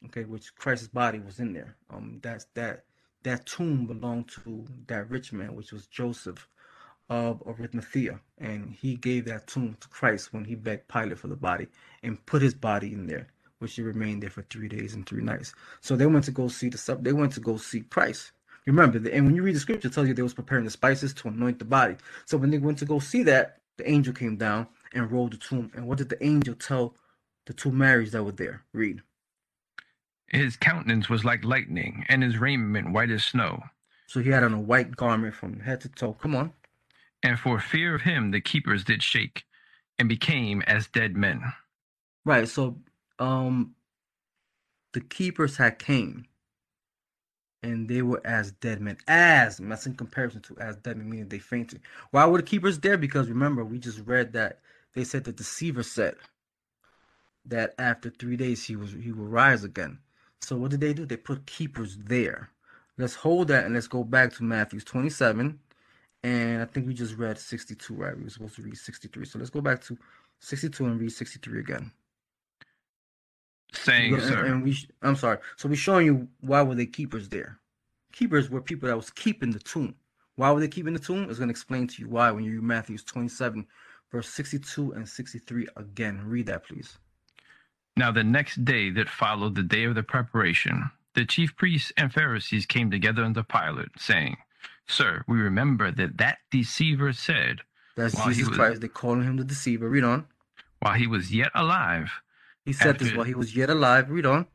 Okay, 0.07 0.25
which 0.25 0.55
Christ's 0.57 0.89
body 0.89 1.21
was 1.21 1.39
in 1.39 1.53
there. 1.53 1.77
Um 1.89 2.18
that's 2.23 2.47
that 2.55 2.85
that 3.23 3.47
tomb 3.47 3.87
belonged 3.87 4.29
to 4.45 4.64
that 4.87 5.11
rich 5.11 5.33
man, 5.33 5.55
which 5.55 5.73
was 5.73 5.87
Joseph 5.87 6.49
of 7.09 7.43
Arimathea. 7.47 8.21
And 8.39 8.73
he 8.73 8.97
gave 8.97 9.25
that 9.27 9.47
tomb 9.47 9.77
to 9.81 9.89
Christ 9.89 10.33
when 10.33 10.45
he 10.45 10.55
begged 10.55 10.89
Pilate 10.89 11.18
for 11.18 11.29
the 11.29 11.37
body 11.37 11.68
and 12.03 12.25
put 12.27 12.43
his 12.43 12.55
body 12.55 12.93
in 12.93 13.07
there 13.07 13.29
which 13.61 13.75
he 13.75 13.83
remained 13.83 14.23
there 14.23 14.31
for 14.31 14.43
three 14.43 14.68
days 14.68 14.95
and 14.95 15.07
three 15.07 15.23
nights. 15.23 15.55
So 15.81 15.95
they 15.95 16.07
went 16.07 16.25
to 16.25 16.31
go 16.31 16.49
see 16.49 16.68
the 16.68 16.79
sub. 16.79 17.05
They 17.05 17.12
went 17.12 17.33
to 17.35 17.41
go 17.41 17.57
see 17.57 17.83
Christ. 17.83 18.33
Remember, 18.66 18.99
and 19.11 19.27
when 19.27 19.35
you 19.35 19.43
read 19.43 19.55
the 19.55 19.61
scripture, 19.61 19.89
it 19.89 19.95
tells 19.95 20.09
you 20.09 20.14
they 20.14 20.23
was 20.23 20.35
preparing 20.35 20.64
the 20.64 20.71
spices 20.71 21.14
to 21.14 21.29
anoint 21.29 21.59
the 21.59 21.64
body. 21.64 21.97
So 22.25 22.37
when 22.37 22.51
they 22.51 22.59
went 22.59 22.79
to 22.79 22.85
go 22.85 22.99
see 22.99 23.23
that, 23.25 23.59
the 23.77 23.89
angel 23.89 24.12
came 24.12 24.37
down 24.37 24.66
and 24.93 25.11
rolled 25.11 25.33
the 25.33 25.37
tomb. 25.37 25.71
And 25.75 25.87
what 25.87 25.99
did 25.99 26.09
the 26.09 26.23
angel 26.25 26.55
tell 26.55 26.95
the 27.47 27.53
two 27.53 27.71
Marys 27.71 28.12
that 28.12 28.25
were 28.25 28.33
there? 28.33 28.62
Read. 28.73 29.03
His 30.31 30.57
countenance 30.57 31.09
was 31.09 31.24
like 31.24 31.45
lightning, 31.45 32.05
and 32.09 32.22
his 32.22 32.39
raiment 32.39 32.93
white 32.93 33.11
as 33.11 33.24
snow. 33.24 33.62
So 34.07 34.20
he 34.20 34.31
had 34.31 34.45
on 34.45 34.55
a 34.55 34.61
white 34.61 34.97
garment 34.97 35.35
from 35.35 35.61
head 35.61 35.81
to 35.83 35.89
toe. 35.89 36.14
Come 36.14 36.37
on. 36.37 36.53
And 37.22 37.39
for 37.39 37.61
fear 37.61 37.95
of 37.95 38.03
him, 38.03 38.31
the 38.31 38.41
keepers 38.41 38.85
did 38.85 39.03
shake, 39.03 39.45
and 39.99 40.09
became 40.09 40.62
as 40.62 40.87
dead 40.89 41.16
men. 41.16 41.43
Right. 42.24 42.49
So 42.49 42.78
um 43.18 43.74
the 44.93 45.01
keepers 45.01 45.57
had 45.57 45.78
came 45.78 46.24
and 47.62 47.89
they 47.89 48.03
were 48.03 48.20
as 48.24 48.53
dead 48.53 48.81
men 48.81 48.97
as 49.07 49.59
that's 49.59 49.87
in 49.87 49.95
comparison 49.95 50.41
to 50.41 50.57
as 50.59 50.76
dead 50.76 50.97
men 50.97 51.09
meaning 51.09 51.28
they 51.28 51.39
fainted 51.39 51.81
why 52.11 52.24
were 52.26 52.39
the 52.39 52.43
keepers 52.45 52.78
there 52.78 52.97
because 52.97 53.28
remember 53.28 53.64
we 53.64 53.78
just 53.78 54.01
read 54.07 54.33
that 54.33 54.61
they 54.95 55.05
said 55.05 55.24
the 55.24 55.33
deceiver 55.33 55.83
said 55.83 56.14
that 57.45 57.74
after 57.78 58.11
three 58.11 58.37
days 58.37 58.64
he 58.64 58.76
was 58.76 58.93
he 58.93 59.12
will 59.12 59.26
rise 59.26 59.64
again 59.64 59.99
so 60.41 60.57
what 60.57 60.70
did 60.70 60.80
they 60.80 60.93
do 60.93 61.07
they 61.07 61.16
put 61.16 61.47
keepers 61.47 61.97
there 61.97 62.51
let's 62.99 63.14
hold 63.14 63.49
that 63.49 63.64
and 63.64 63.74
let's 63.74 63.88
go 63.88 64.05
back 64.05 64.32
to 64.32 64.43
Matthew's 64.43 64.84
27 64.84 65.59
and 66.22 66.62
i 66.62 66.64
think 66.64 66.86
we 66.86 66.95
just 66.95 67.16
read 67.16 67.38
62 67.38 67.95
right 67.95 68.16
we 68.16 68.24
were 68.24 68.30
supposed 68.30 68.57
to 68.57 68.62
read 68.62 68.76
63 68.76 69.24
so 69.24 69.38
let's 69.38 69.51
go 69.51 69.61
back 69.61 69.82
to 69.82 69.97
62 70.41 70.84
and 70.84 71.01
read 71.01 71.12
63 71.12 71.61
again 71.61 71.93
saying, 73.72 74.14
and, 74.14 74.22
sir, 74.22 74.47
and 74.47 74.62
we, 74.62 74.76
I'm 75.03 75.16
sorry. 75.16 75.38
So 75.57 75.68
we're 75.68 75.76
showing 75.76 76.07
you 76.07 76.28
why 76.41 76.62
were 76.62 76.74
they 76.74 76.86
keepers 76.86 77.28
there? 77.28 77.59
Keepers 78.12 78.51
were 78.51 78.61
people 78.61 78.88
that 78.88 78.97
was 78.97 79.11
keeping 79.11 79.51
the 79.51 79.59
tomb. 79.59 79.95
Why 80.36 80.51
were 80.51 80.61
they 80.61 80.68
keeping 80.68 80.95
the 80.95 80.99
tomb? 80.99 81.28
It's 81.28 81.38
going 81.38 81.49
to 81.49 81.53
explain 81.53 81.86
to 81.88 82.03
you 82.03 82.09
why 82.09 82.30
when 82.30 82.45
you 82.45 82.53
read 82.53 82.62
Matthew's 82.62 83.05
27, 83.05 83.66
verse 84.11 84.28
62 84.28 84.93
and 84.93 85.09
63 85.09 85.68
again. 85.76 86.22
Read 86.24 86.47
that, 86.47 86.66
please. 86.66 86.99
Now 87.97 88.11
the 88.12 88.24
next 88.24 88.64
day 88.64 88.91
that 88.91 89.09
followed 89.09 89.55
the 89.55 89.62
day 89.62 89.84
of 89.84 89.95
the 89.95 90.03
preparation, 90.03 90.91
the 91.14 91.24
chief 91.24 91.57
priests 91.57 91.93
and 91.97 92.12
Pharisees 92.12 92.66
came 92.66 92.91
together 92.91 93.22
unto 93.24 93.43
Pilate, 93.43 93.99
saying, 93.99 94.36
Sir, 94.86 95.24
we 95.28 95.38
remember 95.38 95.91
that 95.93 96.18
that 96.18 96.38
deceiver 96.51 97.12
said, 97.12 97.61
That's 97.97 98.14
Jesus 98.24 98.49
was- 98.49 98.57
Christ. 98.57 98.80
They're 98.80 98.88
calling 98.88 99.22
him 99.24 99.36
the 99.36 99.45
deceiver. 99.45 99.88
Read 99.88 100.05
on. 100.05 100.26
while 100.80 100.95
he 100.95 101.07
was 101.07 101.34
yet 101.34 101.51
alive, 101.55 102.11
He 102.64 102.72
said 102.72 102.99
this 102.99 103.14
while 103.14 103.26
he 103.26 103.34
was 103.34 103.55
yet 103.55 103.70
alive. 103.70 104.11
Read 104.11 104.26
on. 104.26 104.47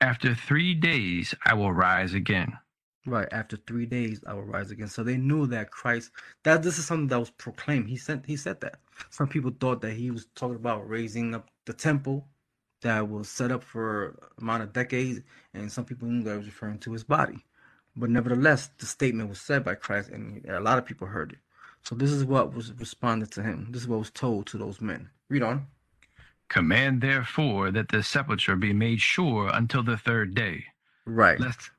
After 0.00 0.34
three 0.34 0.74
days 0.74 1.34
I 1.44 1.54
will 1.54 1.72
rise 1.72 2.14
again. 2.14 2.58
Right 3.06 3.28
after 3.32 3.56
three 3.56 3.86
days, 3.86 4.22
I 4.26 4.34
will 4.34 4.42
rise 4.44 4.70
again. 4.70 4.88
So 4.88 5.02
they 5.02 5.16
knew 5.16 5.46
that 5.46 5.70
Christ. 5.70 6.10
That 6.44 6.62
this 6.62 6.78
is 6.78 6.84
something 6.86 7.08
that 7.08 7.18
was 7.18 7.30
proclaimed. 7.30 7.88
He 7.88 7.96
said. 7.96 8.24
He 8.26 8.36
said 8.36 8.60
that. 8.60 8.76
Some 9.08 9.26
people 9.26 9.52
thought 9.58 9.80
that 9.80 9.94
he 9.94 10.10
was 10.10 10.26
talking 10.34 10.56
about 10.56 10.86
raising 10.88 11.34
up 11.34 11.48
the 11.64 11.72
temple 11.72 12.26
that 12.82 13.08
was 13.08 13.28
set 13.28 13.50
up 13.52 13.62
for 13.62 14.16
amount 14.40 14.62
of 14.62 14.72
decades, 14.72 15.20
and 15.54 15.70
some 15.70 15.84
people 15.84 16.08
knew 16.08 16.22
that 16.24 16.36
was 16.36 16.46
referring 16.46 16.78
to 16.80 16.92
his 16.92 17.04
body. 17.04 17.44
But 17.96 18.10
nevertheless, 18.10 18.70
the 18.78 18.86
statement 18.86 19.28
was 19.28 19.40
said 19.40 19.64
by 19.64 19.74
Christ, 19.74 20.10
and 20.10 20.44
a 20.46 20.60
lot 20.60 20.78
of 20.78 20.86
people 20.86 21.06
heard 21.08 21.32
it. 21.32 21.38
So 21.82 21.94
this 21.94 22.10
is 22.12 22.24
what 22.24 22.54
was 22.54 22.72
responded 22.74 23.30
to 23.32 23.42
him. 23.42 23.68
This 23.70 23.82
is 23.82 23.88
what 23.88 23.98
was 23.98 24.10
told 24.10 24.46
to 24.48 24.58
those 24.58 24.80
men. 24.80 25.10
Read 25.28 25.42
on. 25.42 25.66
Command 26.48 27.00
therefore 27.00 27.70
that 27.70 27.88
the 27.88 28.02
sepulchre 28.02 28.56
be 28.56 28.72
made 28.72 29.00
sure 29.00 29.50
until 29.52 29.82
the 29.82 29.96
third 29.96 30.34
day, 30.34 30.64
Right. 31.06 31.38
lest 31.40 31.70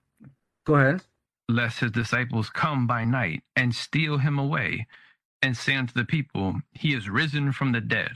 Go 0.65 0.75
ahead. 0.75 1.03
lest 1.49 1.79
his 1.79 1.91
disciples 1.91 2.49
come 2.49 2.87
by 2.87 3.03
night 3.03 3.43
and 3.55 3.75
steal 3.75 4.17
him 4.17 4.39
away, 4.39 4.87
and 5.41 5.57
say 5.57 5.75
unto 5.75 5.93
the 5.93 6.05
people, 6.05 6.61
He 6.71 6.93
is 6.93 7.09
risen 7.09 7.51
from 7.51 7.71
the 7.73 7.81
dead, 7.81 8.11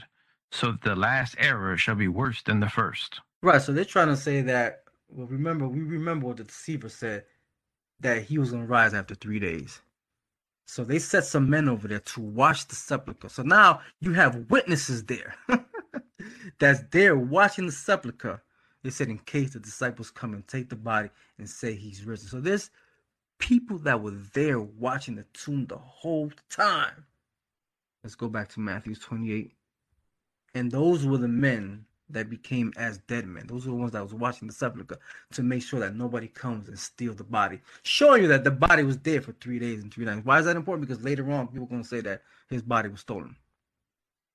so 0.50 0.72
that 0.72 0.82
the 0.82 0.96
last 0.96 1.36
error 1.38 1.76
shall 1.76 1.94
be 1.94 2.08
worse 2.08 2.42
than 2.42 2.60
the 2.60 2.68
first. 2.68 3.20
Right. 3.42 3.60
So 3.60 3.72
they're 3.72 3.84
trying 3.84 4.08
to 4.08 4.16
say 4.16 4.42
that. 4.42 4.82
Well, 5.08 5.26
remember, 5.26 5.68
we 5.68 5.80
remember 5.80 6.26
what 6.26 6.38
the 6.38 6.44
deceiver 6.44 6.88
said 6.88 7.24
that 8.00 8.22
he 8.22 8.38
was 8.38 8.50
going 8.50 8.64
to 8.64 8.68
rise 8.68 8.92
after 8.92 9.14
three 9.14 9.38
days. 9.38 9.80
So 10.66 10.82
they 10.82 10.98
set 10.98 11.24
some 11.24 11.48
men 11.48 11.68
over 11.68 11.86
there 11.86 12.00
to 12.00 12.20
watch 12.20 12.66
the 12.66 12.74
sepulchre. 12.74 13.28
So 13.28 13.42
now 13.42 13.80
you 14.00 14.14
have 14.14 14.50
witnesses 14.50 15.04
there 15.04 15.36
that's 16.58 16.82
there 16.90 17.16
watching 17.16 17.66
the 17.66 17.72
sepulchre. 17.72 18.42
They 18.82 18.90
said, 18.90 19.08
in 19.08 19.18
case 19.18 19.52
the 19.52 19.60
disciples 19.60 20.10
come 20.10 20.34
and 20.34 20.46
take 20.46 20.68
the 20.68 20.76
body 20.76 21.10
and 21.38 21.48
say 21.48 21.74
he's 21.74 22.04
risen. 22.04 22.28
So 22.28 22.40
there's 22.40 22.70
people 23.38 23.78
that 23.78 24.00
were 24.00 24.16
there 24.34 24.60
watching 24.60 25.16
the 25.16 25.24
tomb 25.32 25.66
the 25.66 25.78
whole 25.78 26.30
time. 26.50 27.06
Let's 28.02 28.14
go 28.14 28.28
back 28.28 28.48
to 28.50 28.60
Matthew 28.60 28.94
28. 28.94 29.52
And 30.56 30.72
those 30.72 31.04
were 31.04 31.18
the 31.18 31.28
men 31.28 31.84
that 32.08 32.30
became 32.30 32.72
as 32.78 32.96
dead 32.96 33.26
men. 33.26 33.46
Those 33.46 33.66
were 33.66 33.72
the 33.72 33.76
ones 33.76 33.92
that 33.92 34.02
was 34.02 34.14
watching 34.14 34.48
the 34.48 34.54
sepulchre 34.54 34.98
to 35.32 35.42
make 35.42 35.62
sure 35.62 35.80
that 35.80 35.94
nobody 35.94 36.28
comes 36.28 36.66
and 36.66 36.78
steal 36.78 37.12
the 37.12 37.24
body, 37.24 37.60
showing 37.82 38.22
you 38.22 38.28
that 38.28 38.42
the 38.42 38.50
body 38.50 38.82
was 38.82 38.96
dead 38.96 39.22
for 39.22 39.32
three 39.32 39.58
days 39.58 39.82
and 39.82 39.92
three 39.92 40.06
nights. 40.06 40.24
Why 40.24 40.38
is 40.38 40.46
that 40.46 40.56
important? 40.56 40.88
Because 40.88 41.04
later 41.04 41.30
on, 41.30 41.48
people 41.48 41.64
are 41.64 41.68
going 41.68 41.82
to 41.82 41.88
say 41.88 42.00
that 42.00 42.22
his 42.48 42.62
body 42.62 42.88
was 42.88 43.00
stolen. 43.00 43.36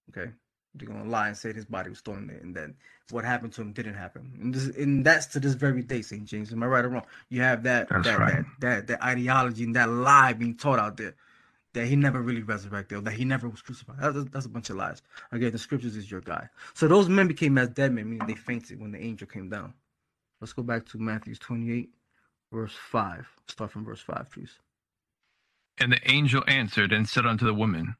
Okay, 0.10 0.30
they're 0.76 0.88
going 0.88 1.04
to 1.04 1.10
lie 1.10 1.30
and 1.30 1.36
say 1.36 1.54
his 1.54 1.66
body 1.66 1.90
was 1.90 1.98
stolen, 1.98 2.30
and 2.30 2.56
then 2.56 2.76
what 3.10 3.26
happened 3.26 3.54
to 3.54 3.62
him 3.62 3.74
didn't 3.74 3.96
happen. 3.96 4.32
And, 4.40 4.54
this, 4.54 4.78
and 4.78 5.04
that's 5.04 5.26
to 5.28 5.40
this 5.40 5.56
very 5.56 5.82
day, 5.82 6.04
St. 6.04 6.26
James. 6.26 6.52
Am 6.52 6.62
I 6.62 6.68
right 6.68 6.86
or 6.86 6.90
wrong? 6.90 7.06
You 7.30 7.42
have 7.42 7.64
that 7.64 7.90
that, 7.90 8.20
right. 8.20 8.36
that 8.36 8.46
that 8.60 8.88
that 8.88 9.04
ideology 9.04 9.64
and 9.64 9.76
that 9.76 9.90
lie 9.90 10.34
being 10.34 10.56
taught 10.56 10.78
out 10.78 10.98
there 10.98 11.16
that 11.74 11.86
he 11.86 11.96
never 11.96 12.22
really 12.22 12.44
resurrected, 12.44 12.98
or 12.98 13.02
that 13.02 13.14
he 13.14 13.26
never 13.26 13.48
was 13.48 13.62
crucified. 13.62 13.98
That's, 14.00 14.30
that's 14.30 14.46
a 14.46 14.50
bunch 14.50 14.70
of 14.70 14.76
lies. 14.76 15.02
Again, 15.32 15.52
the 15.52 15.58
scriptures 15.58 15.96
is 15.96 16.10
your 16.10 16.22
guide. 16.22 16.50
So 16.74 16.88
those 16.88 17.08
men 17.10 17.28
became 17.28 17.58
as 17.58 17.70
dead 17.70 17.94
men, 17.94 18.10
meaning 18.10 18.28
they 18.28 18.36
fainted 18.36 18.80
when 18.80 18.92
the 18.92 19.02
angel 19.02 19.28
came 19.28 19.50
down. 19.50 19.74
Let's 20.40 20.54
go 20.54 20.64
back 20.64 20.86
to 20.88 20.98
Matthew 20.98 21.36
28, 21.36 21.90
verse 22.52 22.74
5. 22.74 23.28
Start 23.48 23.72
from 23.72 23.86
verse 23.86 24.02
5, 24.02 24.30
please. 24.32 24.60
And 25.80 25.94
the 25.94 26.12
angel 26.12 26.44
answered 26.48 26.92
and 26.92 27.08
said 27.08 27.26
unto 27.26 27.46
the 27.46 27.54
woman, 27.54 27.96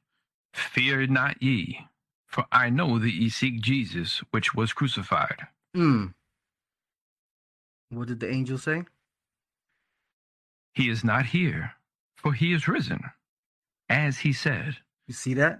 Fear 0.54 1.08
not 1.08 1.42
ye, 1.42 1.88
for 2.28 2.46
I 2.52 2.70
know 2.70 3.00
that 3.00 3.14
ye 3.14 3.30
seek 3.30 3.62
Jesus, 3.62 4.22
which 4.32 4.54
was 4.54 4.74
crucified. 4.74 5.48
Hmm. 5.74 6.08
What 7.90 8.08
did 8.08 8.20
the 8.20 8.30
angel 8.30 8.58
say? 8.58 8.84
He 10.74 10.90
is 10.90 11.04
not 11.04 11.28
here, 11.28 11.74
for 12.16 12.34
he 12.34 12.54
is 12.54 12.68
risen, 12.68 13.02
as 13.92 14.20
he 14.20 14.34
said. 14.34 14.78
You 15.08 15.14
see 15.14 15.34
that? 15.36 15.60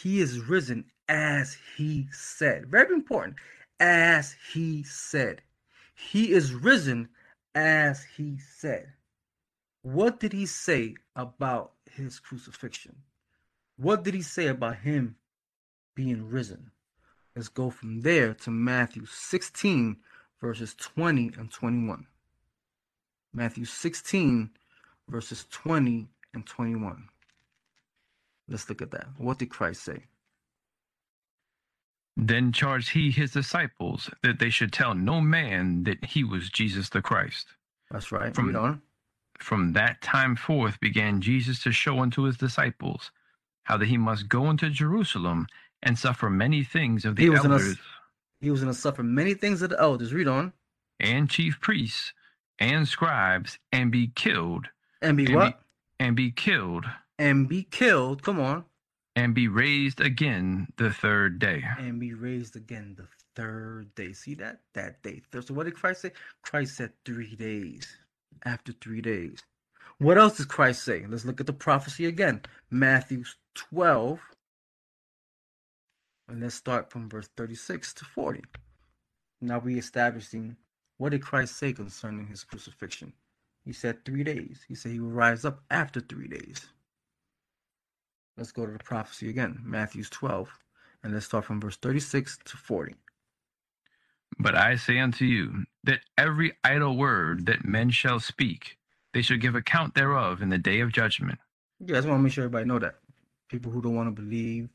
He 0.00 0.20
is 0.20 0.38
risen 0.38 0.84
as 1.08 1.56
he 1.76 2.06
said. 2.12 2.66
Very 2.66 2.94
important. 2.94 3.36
As 3.80 4.36
he 4.52 4.82
said. 4.84 5.42
He 5.94 6.32
is 6.32 6.54
risen 6.54 7.08
as 7.54 8.04
he 8.16 8.38
said. 8.38 8.92
What 9.82 10.20
did 10.20 10.32
he 10.32 10.46
say 10.46 10.94
about 11.16 11.72
his 11.90 12.20
crucifixion? 12.20 12.96
What 13.76 14.04
did 14.04 14.14
he 14.14 14.22
say 14.22 14.46
about 14.46 14.76
him 14.76 15.16
being 15.94 16.28
risen? 16.28 16.70
Let's 17.34 17.48
go 17.48 17.70
from 17.70 18.02
there 18.02 18.34
to 18.34 18.50
Matthew 18.50 19.06
16, 19.06 19.96
verses 20.40 20.74
20 20.74 21.32
and 21.36 21.50
21. 21.50 22.06
Matthew 23.34 23.64
16, 23.64 24.50
verses 25.08 25.46
20 25.50 26.08
and 26.34 26.46
21. 26.46 27.08
Let's 28.52 28.68
look 28.68 28.82
at 28.82 28.92
that. 28.92 29.06
What 29.16 29.38
did 29.40 29.48
Christ 29.50 29.82
say? 29.82 30.04
Then 32.16 32.52
charged 32.52 32.90
he 32.90 33.10
his 33.10 33.32
disciples 33.32 34.10
that 34.22 34.38
they 34.38 34.50
should 34.50 34.72
tell 34.72 34.94
no 34.94 35.20
man 35.20 35.84
that 35.84 36.04
he 36.04 36.22
was 36.22 36.50
Jesus 36.50 36.90
the 36.90 37.00
Christ. 37.02 37.46
That's 37.90 38.12
right. 38.12 38.34
From- 38.34 38.48
Read 38.48 38.56
on. 38.56 38.82
From 39.38 39.72
that 39.72 40.00
time 40.02 40.36
forth 40.36 40.78
began 40.78 41.20
Jesus 41.20 41.60
to 41.64 41.72
show 41.72 41.98
unto 41.98 42.22
his 42.22 42.36
disciples 42.36 43.10
how 43.64 43.76
that 43.78 43.88
he 43.88 43.96
must 43.96 44.28
go 44.28 44.50
into 44.50 44.70
Jerusalem 44.70 45.46
and 45.82 45.98
suffer 45.98 46.30
many 46.30 46.62
things 46.62 47.04
of 47.04 47.16
the 47.16 47.22
He 47.24 47.30
was 47.30 47.44
in 47.44 47.50
a- 47.50 47.54
elders 47.54 47.78
He 48.40 48.50
was 48.50 48.60
going 48.60 48.72
to 48.72 48.78
suffer 48.78 49.02
many 49.02 49.34
things 49.34 49.62
of 49.62 49.70
the 49.70 49.80
elders. 49.80 50.12
Read 50.12 50.28
on. 50.28 50.52
and 51.00 51.28
chief 51.30 51.58
priests 51.60 52.12
and 52.60 52.86
scribes 52.86 53.58
and 53.72 53.90
be 53.90 54.08
killed 54.14 54.68
And 55.00 55.16
be 55.16 55.26
and 55.26 55.34
what? 55.34 55.58
be, 55.98 56.04
and 56.04 56.14
be 56.14 56.30
killed 56.30 56.84
and 57.22 57.48
be 57.48 57.62
killed. 57.64 58.22
Come 58.22 58.40
on. 58.40 58.64
and 59.16 59.34
be 59.34 59.48
raised 59.48 60.00
again 60.00 60.68
the 60.78 60.90
third 60.90 61.38
day. 61.38 61.64
And 61.78 62.00
be 62.00 62.14
raised 62.14 62.56
again 62.56 62.96
the 62.96 63.06
third 63.36 63.94
day. 63.94 64.12
See 64.12 64.34
that? 64.36 64.60
That 64.74 65.02
day. 65.02 65.22
So 65.32 65.54
what 65.54 65.64
did 65.66 65.76
Christ 65.76 66.02
say? 66.02 66.12
Christ 66.42 66.76
said 66.76 66.92
three 67.04 67.36
days. 67.36 67.86
After 68.44 68.72
three 68.72 69.00
days. 69.02 69.38
What 69.98 70.18
else 70.18 70.38
does 70.38 70.46
Christ 70.46 70.82
say? 70.84 71.04
Let's 71.08 71.24
look 71.26 71.40
at 71.40 71.46
the 71.46 71.52
prophecy 71.52 72.06
again. 72.06 72.42
Matthew 72.70 73.24
12. 73.54 74.20
And 76.28 76.40
let's 76.42 76.54
start 76.56 76.90
from 76.90 77.08
verse 77.10 77.28
36 77.36 77.94
to 77.94 78.04
40. 78.06 78.42
Now 79.42 79.58
we 79.60 79.78
establishing 79.78 80.56
what 80.98 81.10
did 81.10 81.22
Christ 81.22 81.56
say 81.58 81.72
concerning 81.72 82.26
his 82.28 82.44
crucifixion? 82.44 83.12
He 83.64 83.72
said 83.72 84.04
three 84.04 84.24
days. 84.24 84.60
He 84.68 84.74
said 84.74 84.92
he 84.92 85.00
will 85.00 85.10
rise 85.10 85.44
up 85.44 85.62
after 85.70 86.00
three 86.00 86.28
days. 86.28 86.66
Let's 88.36 88.52
go 88.52 88.64
to 88.66 88.72
the 88.72 88.78
prophecy 88.78 89.28
again, 89.28 89.60
Matthew 89.62 90.04
12, 90.04 90.48
and 91.02 91.12
let's 91.12 91.26
start 91.26 91.44
from 91.44 91.60
verse 91.60 91.76
36 91.76 92.38
to 92.44 92.56
40. 92.56 92.94
But 94.38 94.56
I 94.56 94.76
say 94.76 94.98
unto 94.98 95.24
you 95.24 95.64
that 95.84 96.00
every 96.16 96.52
idle 96.64 96.96
word 96.96 97.46
that 97.46 97.64
men 97.64 97.90
shall 97.90 98.20
speak, 98.20 98.78
they 99.12 99.20
shall 99.20 99.36
give 99.36 99.54
account 99.54 99.94
thereof 99.94 100.40
in 100.40 100.48
the 100.48 100.58
day 100.58 100.80
of 100.80 100.92
judgment. 100.92 101.38
Yeah, 101.80 101.96
I 101.96 101.98
just 101.98 102.08
want 102.08 102.20
to 102.20 102.22
make 102.22 102.32
sure 102.32 102.44
everybody 102.44 102.64
know 102.64 102.78
that. 102.78 102.96
People 103.48 103.70
who 103.70 103.82
don't 103.82 103.94
want 103.94 104.14
to 104.14 104.22
believe 104.22 104.70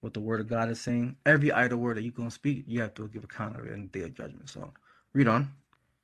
what 0.00 0.14
the 0.14 0.20
word 0.20 0.40
of 0.40 0.48
God 0.48 0.68
is 0.68 0.80
saying, 0.80 1.14
every 1.24 1.52
idle 1.52 1.78
word 1.78 1.96
that 1.96 2.02
you're 2.02 2.12
going 2.12 2.28
to 2.28 2.34
speak, 2.34 2.64
you 2.66 2.80
have 2.80 2.94
to 2.94 3.06
give 3.06 3.22
account 3.22 3.56
of 3.56 3.66
it 3.66 3.72
in 3.72 3.82
the 3.82 3.98
day 3.98 4.04
of 4.04 4.14
judgment. 4.14 4.50
So 4.50 4.72
read 5.12 5.28
on. 5.28 5.52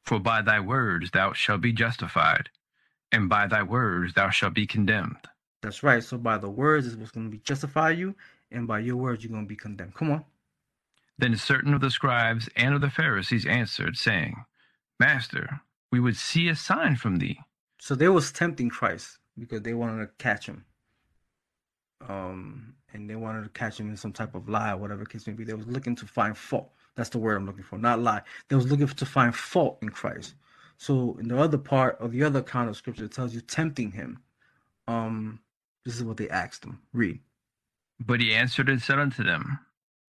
For 0.05 0.21
by 0.21 0.43
thy 0.43 0.61
words 0.61 1.11
thou 1.11 1.33
shalt 1.33 1.61
be 1.61 1.73
justified, 1.73 2.49
and 3.11 3.29
by 3.29 3.49
thy 3.49 3.65
words 3.65 4.15
thou 4.15 4.31
shalt 4.31 4.55
be 4.55 4.67
condemned. 4.67 5.27
That's 5.63 5.83
right. 5.83 6.03
So 6.03 6.17
by 6.19 6.39
the 6.39 6.51
words 6.51 6.87
is 6.87 6.97
what's 6.97 7.11
going 7.11 7.27
to 7.27 7.31
be 7.31 7.39
justify 7.39 7.91
you, 7.91 8.15
and 8.51 8.67
by 8.67 8.79
your 8.81 8.97
words 8.97 9.25
you're 9.25 9.33
going 9.33 9.45
to 9.45 9.49
be 9.49 9.57
condemned. 9.57 9.95
Come 9.95 10.11
on. 10.11 10.25
Then 11.19 11.37
certain 11.37 11.75
of 11.75 11.81
the 11.81 11.91
scribes 11.91 12.49
and 12.57 12.75
of 12.75 12.81
the 12.81 12.91
Pharisees 12.91 13.45
answered, 13.45 13.97
saying, 13.97 14.37
Master, 15.01 15.61
we 15.91 16.01
would 16.01 16.17
see 16.17 16.49
a 16.49 16.55
sign 16.55 16.97
from 16.97 17.17
thee. 17.17 17.41
So 17.81 17.95
they 17.95 18.09
was 18.09 18.31
tempting 18.31 18.71
Christ 18.71 19.19
because 19.37 19.63
they 19.63 19.75
wanted 19.75 20.07
to 20.07 20.13
catch 20.19 20.47
him. 20.47 20.65
Um, 22.09 22.75
and 22.93 23.11
they 23.11 23.17
wanted 23.17 23.43
to 23.43 23.51
catch 23.51 23.79
him 23.81 23.91
in 23.91 23.97
some 23.97 24.13
type 24.13 24.35
of 24.35 24.49
lie, 24.49 24.75
whatever 24.75 25.05
case 25.05 25.27
may 25.27 25.33
be. 25.33 25.45
They 25.45 25.55
was 25.55 25.67
looking 25.67 25.97
to 25.97 26.07
find 26.07 26.37
fault. 26.37 26.71
That's 26.95 27.11
the 27.11 27.19
word 27.19 27.37
I'm 27.37 27.47
looking 27.47 27.65
for, 27.65 27.79
not 27.79 28.01
lie. 28.01 28.23
They 28.49 28.57
was 28.57 28.71
looking 28.71 28.87
to 28.87 29.07
find 29.07 29.35
fault 29.35 29.79
in 29.83 29.89
Christ. 29.89 30.35
So 30.79 31.17
in 31.21 31.29
the 31.29 31.39
other 31.39 31.59
part 31.59 32.01
of 32.01 32.13
the 32.13 32.23
other 32.23 32.41
account 32.41 32.69
of 32.69 32.77
scripture, 32.77 33.05
it 33.05 33.13
tells 33.13 33.35
you 33.35 33.41
tempting 33.41 33.91
him. 33.91 34.21
Um, 34.87 35.41
this 35.89 35.97
is 35.97 36.05
what 36.05 36.19
they 36.19 36.29
asked 36.29 36.67
him. 36.67 36.79
Read. 36.93 37.19
But 37.99 38.21
he 38.21 38.35
answered 38.35 38.69
and 38.69 38.83
said 38.83 38.99
unto 38.99 39.25
them, 39.25 39.59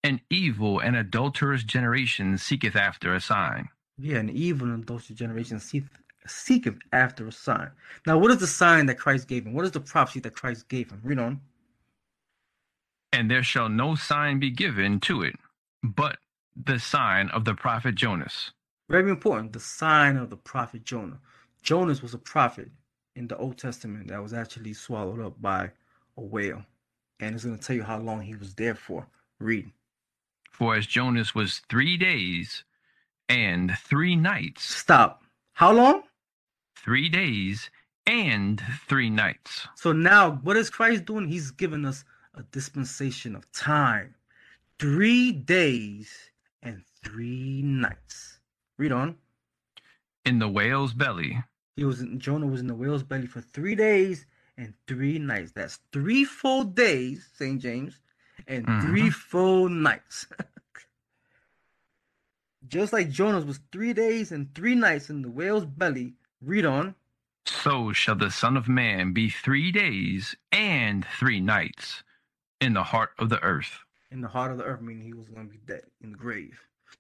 An 0.04 0.20
evil 0.30 0.80
and 0.80 0.98
adulterous 0.98 1.64
generation 1.64 2.38
seeketh 2.38 2.76
after 2.76 3.16
a 3.16 3.22
sign. 3.22 3.70
Yeah, 3.98 4.18
an 4.18 4.30
evil 4.30 4.68
and 4.68 4.84
adulterous 4.84 5.18
generation 5.18 5.58
seeketh, 5.58 5.98
seeketh 6.28 6.80
after 6.92 7.30
a 7.30 7.32
sign. 7.32 7.72
Now, 8.06 8.18
what 8.18 8.30
is 8.30 8.40
the 8.40 8.46
sign 8.46 8.88
that 8.88 9.00
Christ 9.00 9.30
gave 9.30 9.46
him? 9.46 9.54
What 9.54 9.64
is 9.64 9.72
the 9.72 9.80
prophecy 9.80 10.20
that 10.20 10.36
Christ 10.36 10.68
gave 10.68 10.92
him? 10.92 11.00
Read 11.02 11.18
on. 11.18 11.40
And 13.14 13.32
there 13.32 13.42
shall 13.42 13.70
no 13.70 13.96
sign 13.96 14.38
be 14.38 14.52
given 14.52 15.00
to 15.02 15.22
it, 15.22 15.38
but 15.82 16.18
the 16.62 16.78
sign 16.78 17.30
of 17.30 17.46
the 17.46 17.56
prophet 17.56 17.96
Jonas. 17.96 18.52
Very 18.90 19.10
important. 19.10 19.54
The 19.54 19.62
sign 19.62 20.18
of 20.18 20.30
the 20.30 20.36
prophet 20.36 20.84
Jonah. 20.84 21.22
Jonas 21.64 22.02
was 22.02 22.14
a 22.14 22.18
prophet 22.18 22.70
in 23.20 23.28
the 23.28 23.38
Old 23.38 23.58
Testament 23.58 24.08
that 24.08 24.24
was 24.24 24.34
actually 24.34 24.74
swallowed 24.74 25.20
up 25.20 25.40
by 25.42 25.70
a 26.18 26.22
whale. 26.22 26.64
And 27.20 27.36
it's 27.36 27.44
going 27.44 27.58
to 27.58 27.64
tell 27.64 27.76
you 27.76 27.84
how 27.84 28.00
long 28.00 28.22
he 28.22 28.36
was 28.36 28.56
there 28.56 28.76
for. 28.76 29.06
Read. 29.40 29.70
For 30.52 30.76
as 30.76 30.88
Jonas 30.88 31.36
was 31.36 31.62
three 31.70 31.98
days 31.98 32.64
and 33.28 33.78
three 33.78 34.16
nights, 34.16 34.64
Stop. 34.64 35.24
How 35.54 35.72
long? 35.74 36.04
three 36.76 37.10
days 37.10 37.70
and 38.08 38.64
three 38.88 39.10
nights. 39.10 39.68
So 39.76 39.92
now, 39.92 40.40
what 40.44 40.56
is 40.56 40.70
Christ 40.70 41.06
doing? 41.06 41.28
He's 41.28 41.52
giving 41.52 41.84
us 41.86 42.06
a 42.36 42.44
dispensation 42.44 43.36
of 43.36 43.52
time. 43.52 44.16
Three 44.80 45.34
days 45.34 46.10
and 46.64 46.84
three 47.04 47.62
nights. 47.62 48.40
Read 48.78 48.94
on. 48.94 49.18
In 50.26 50.40
the 50.40 50.48
whale's 50.48 50.94
belly, 50.94 51.44
He 51.80 51.86
was 51.86 52.02
in, 52.02 52.20
Jonah 52.20 52.46
was 52.46 52.60
in 52.60 52.68
the 52.68 52.76
whale's 52.76 53.04
belly 53.04 53.26
for 53.26 53.40
three 53.40 53.74
days 53.74 54.26
and 54.58 54.74
three 54.86 55.18
nights. 55.18 55.54
That's 55.54 55.80
three 55.94 56.26
full 56.26 56.66
days, 56.66 57.30
St. 57.36 57.62
James, 57.62 58.02
and 58.48 58.68
Mhm. 58.68 58.82
three 58.82 59.10
full 59.10 59.70
nights. 59.70 60.28
Just 62.68 62.92
like 62.92 63.10
Jonas 63.10 63.46
was 63.46 63.62
three 63.72 63.94
days 63.94 64.34
and 64.34 64.54
three 64.54 64.76
nights 64.76 65.10
in 65.10 65.22
the 65.22 65.32
whale's 65.32 65.66
belly. 65.66 66.16
Read 66.42 66.66
on. 66.66 66.96
so 67.46 67.94
shall 67.94 68.16
the 68.16 68.30
Son 68.30 68.58
of 68.58 68.68
Man 68.68 69.14
be 69.14 69.30
three 69.30 69.72
days 69.72 70.36
and 70.52 71.06
three 71.18 71.40
nights 71.40 72.04
in 72.60 72.74
the 72.74 72.84
heart 72.84 73.12
of 73.18 73.30
the 73.30 73.42
earth. 73.42 73.80
In 74.12 74.20
the 74.20 74.28
heart 74.28 74.52
of 74.52 74.58
the 74.58 74.66
earth, 74.66 74.82
meaning 74.82 75.06
he 75.06 75.14
was 75.14 75.30
going 75.30 75.48
to 75.48 75.52
be 75.52 75.62
dead 75.66 75.84
in 76.02 76.12
the 76.12 76.18
grave. 76.18 76.60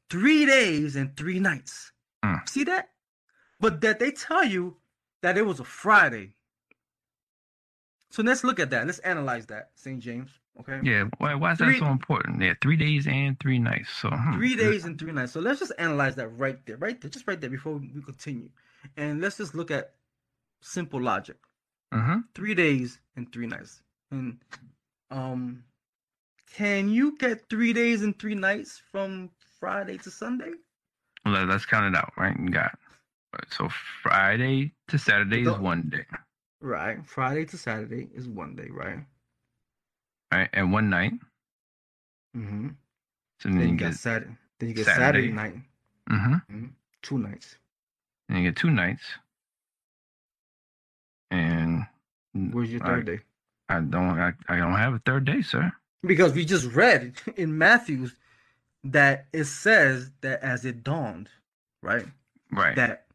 Three 0.09 0.45
days 0.45 0.95
and 0.95 1.15
three 1.17 1.39
nights. 1.41 1.91
Mm. 2.23 2.47
See 2.47 2.63
that? 2.63 2.91
But 3.60 3.82
that 3.82 3.99
they 3.99 4.12
tell 4.12 4.43
you 4.43 4.78
that 5.22 5.38
it 5.38 5.45
was 5.45 5.60
a 5.60 5.64
Friday. 5.66 6.34
So 8.12 8.24
let's 8.24 8.43
look 8.43 8.60
at 8.60 8.70
that. 8.72 8.86
Let's 8.88 8.99
analyze 8.99 9.45
that, 9.47 9.70
St. 9.76 9.99
James. 9.99 10.32
Okay. 10.62 10.80
Yeah, 10.84 11.05
why, 11.20 11.36
why 11.36 11.53
is 11.53 11.57
Three- 11.60 11.74
that 11.74 11.80
so 11.80 11.91
important? 11.91 12.41
Yeah, 12.41 12.53
three 12.62 12.76
days 12.76 13.07
and 13.07 13.39
three 13.39 13.60
nights. 13.60 13.89
So 14.01 14.10
hmm, 14.10 14.34
Three 14.34 14.55
days 14.55 14.84
and 14.86 14.97
three 14.99 15.12
nights. 15.12 15.32
So 15.32 15.39
let's 15.39 15.60
just 15.60 15.72
analyze 15.78 16.16
that 16.16 16.28
right 16.30 16.57
there, 16.66 16.78
right 16.78 16.99
there, 16.99 17.10
just 17.10 17.28
right 17.28 17.39
there 17.39 17.49
before 17.49 17.74
we 17.78 18.01
continue. 18.01 18.49
And 18.97 19.22
let's 19.22 19.38
just 19.38 19.55
look 19.55 19.72
at 19.72 19.93
simple 20.62 21.01
logic. 21.01 21.38
Mhm. 21.93 22.24
Three 22.36 22.55
days 22.55 22.99
and 23.16 23.32
three 23.32 23.47
nights. 23.47 23.82
And 24.12 24.39
um 25.12 25.64
can 26.55 26.89
you 26.89 27.16
get 27.18 27.47
three 27.49 27.74
days 27.74 28.01
and 28.01 28.18
three 28.18 28.36
nights 28.36 28.82
from 28.91 29.30
Friday 29.60 29.97
to 29.99 30.10
Sunday? 30.12 30.51
Let, 31.26 31.47
let's 31.47 31.66
count 31.66 31.93
it 31.93 31.97
out, 31.97 32.12
right? 32.18 32.36
You 32.39 32.49
got 32.49 32.78
so 33.49 33.69
Friday 34.03 34.73
to 34.88 34.97
Saturday 34.97 35.41
is 35.43 35.57
one 35.57 35.89
day, 35.89 36.05
Right. 36.61 36.97
Friday 37.05 37.45
to 37.45 37.57
Saturday 37.57 38.09
is 38.13 38.27
one 38.27 38.55
day, 38.55 38.67
right? 38.69 38.99
right? 40.34 40.49
And 40.53 40.71
one 40.73 40.89
night. 40.89 41.13
Mm-hmm. 42.36 42.69
So 43.39 43.49
Then 43.49 43.57
then 43.59 43.69
you 43.69 43.75
get 43.77 43.93
Saturday. 43.95 44.36
Then 44.59 44.69
you 44.69 44.75
get 44.75 44.86
Saturday. 44.86 45.30
Saturday, 45.30 45.32
night. 45.32 45.55
hmm 46.09 46.65
Two 47.01 47.17
nights. 47.17 47.55
Then 48.27 48.39
you 48.39 48.49
get 48.51 48.57
two 48.57 48.71
nights. 48.71 49.03
And 51.32 51.86
Where's 52.34 52.71
your 52.71 52.84
I- 52.84 52.88
third 52.88 53.05
day? 53.05 53.19
I 53.71 53.80
don't 53.82 54.19
I, 54.19 54.34
I 54.47 54.57
don't 54.57 54.73
have 54.75 54.95
a 54.95 54.99
third 55.05 55.25
day, 55.25 55.41
sir. 55.43 55.71
Because 56.03 56.34
we 56.34 56.43
just 56.43 56.65
read 56.71 57.13
in 57.38 57.57
Matthew's 57.57 58.15
that 58.84 59.27
it 59.32 59.43
says 59.45 60.09
that 60.21 60.41
as 60.41 60.65
it 60.65 60.84
dawned, 60.84 61.30
right? 61.84 62.05
Right. 62.51 62.75
That 62.75 63.05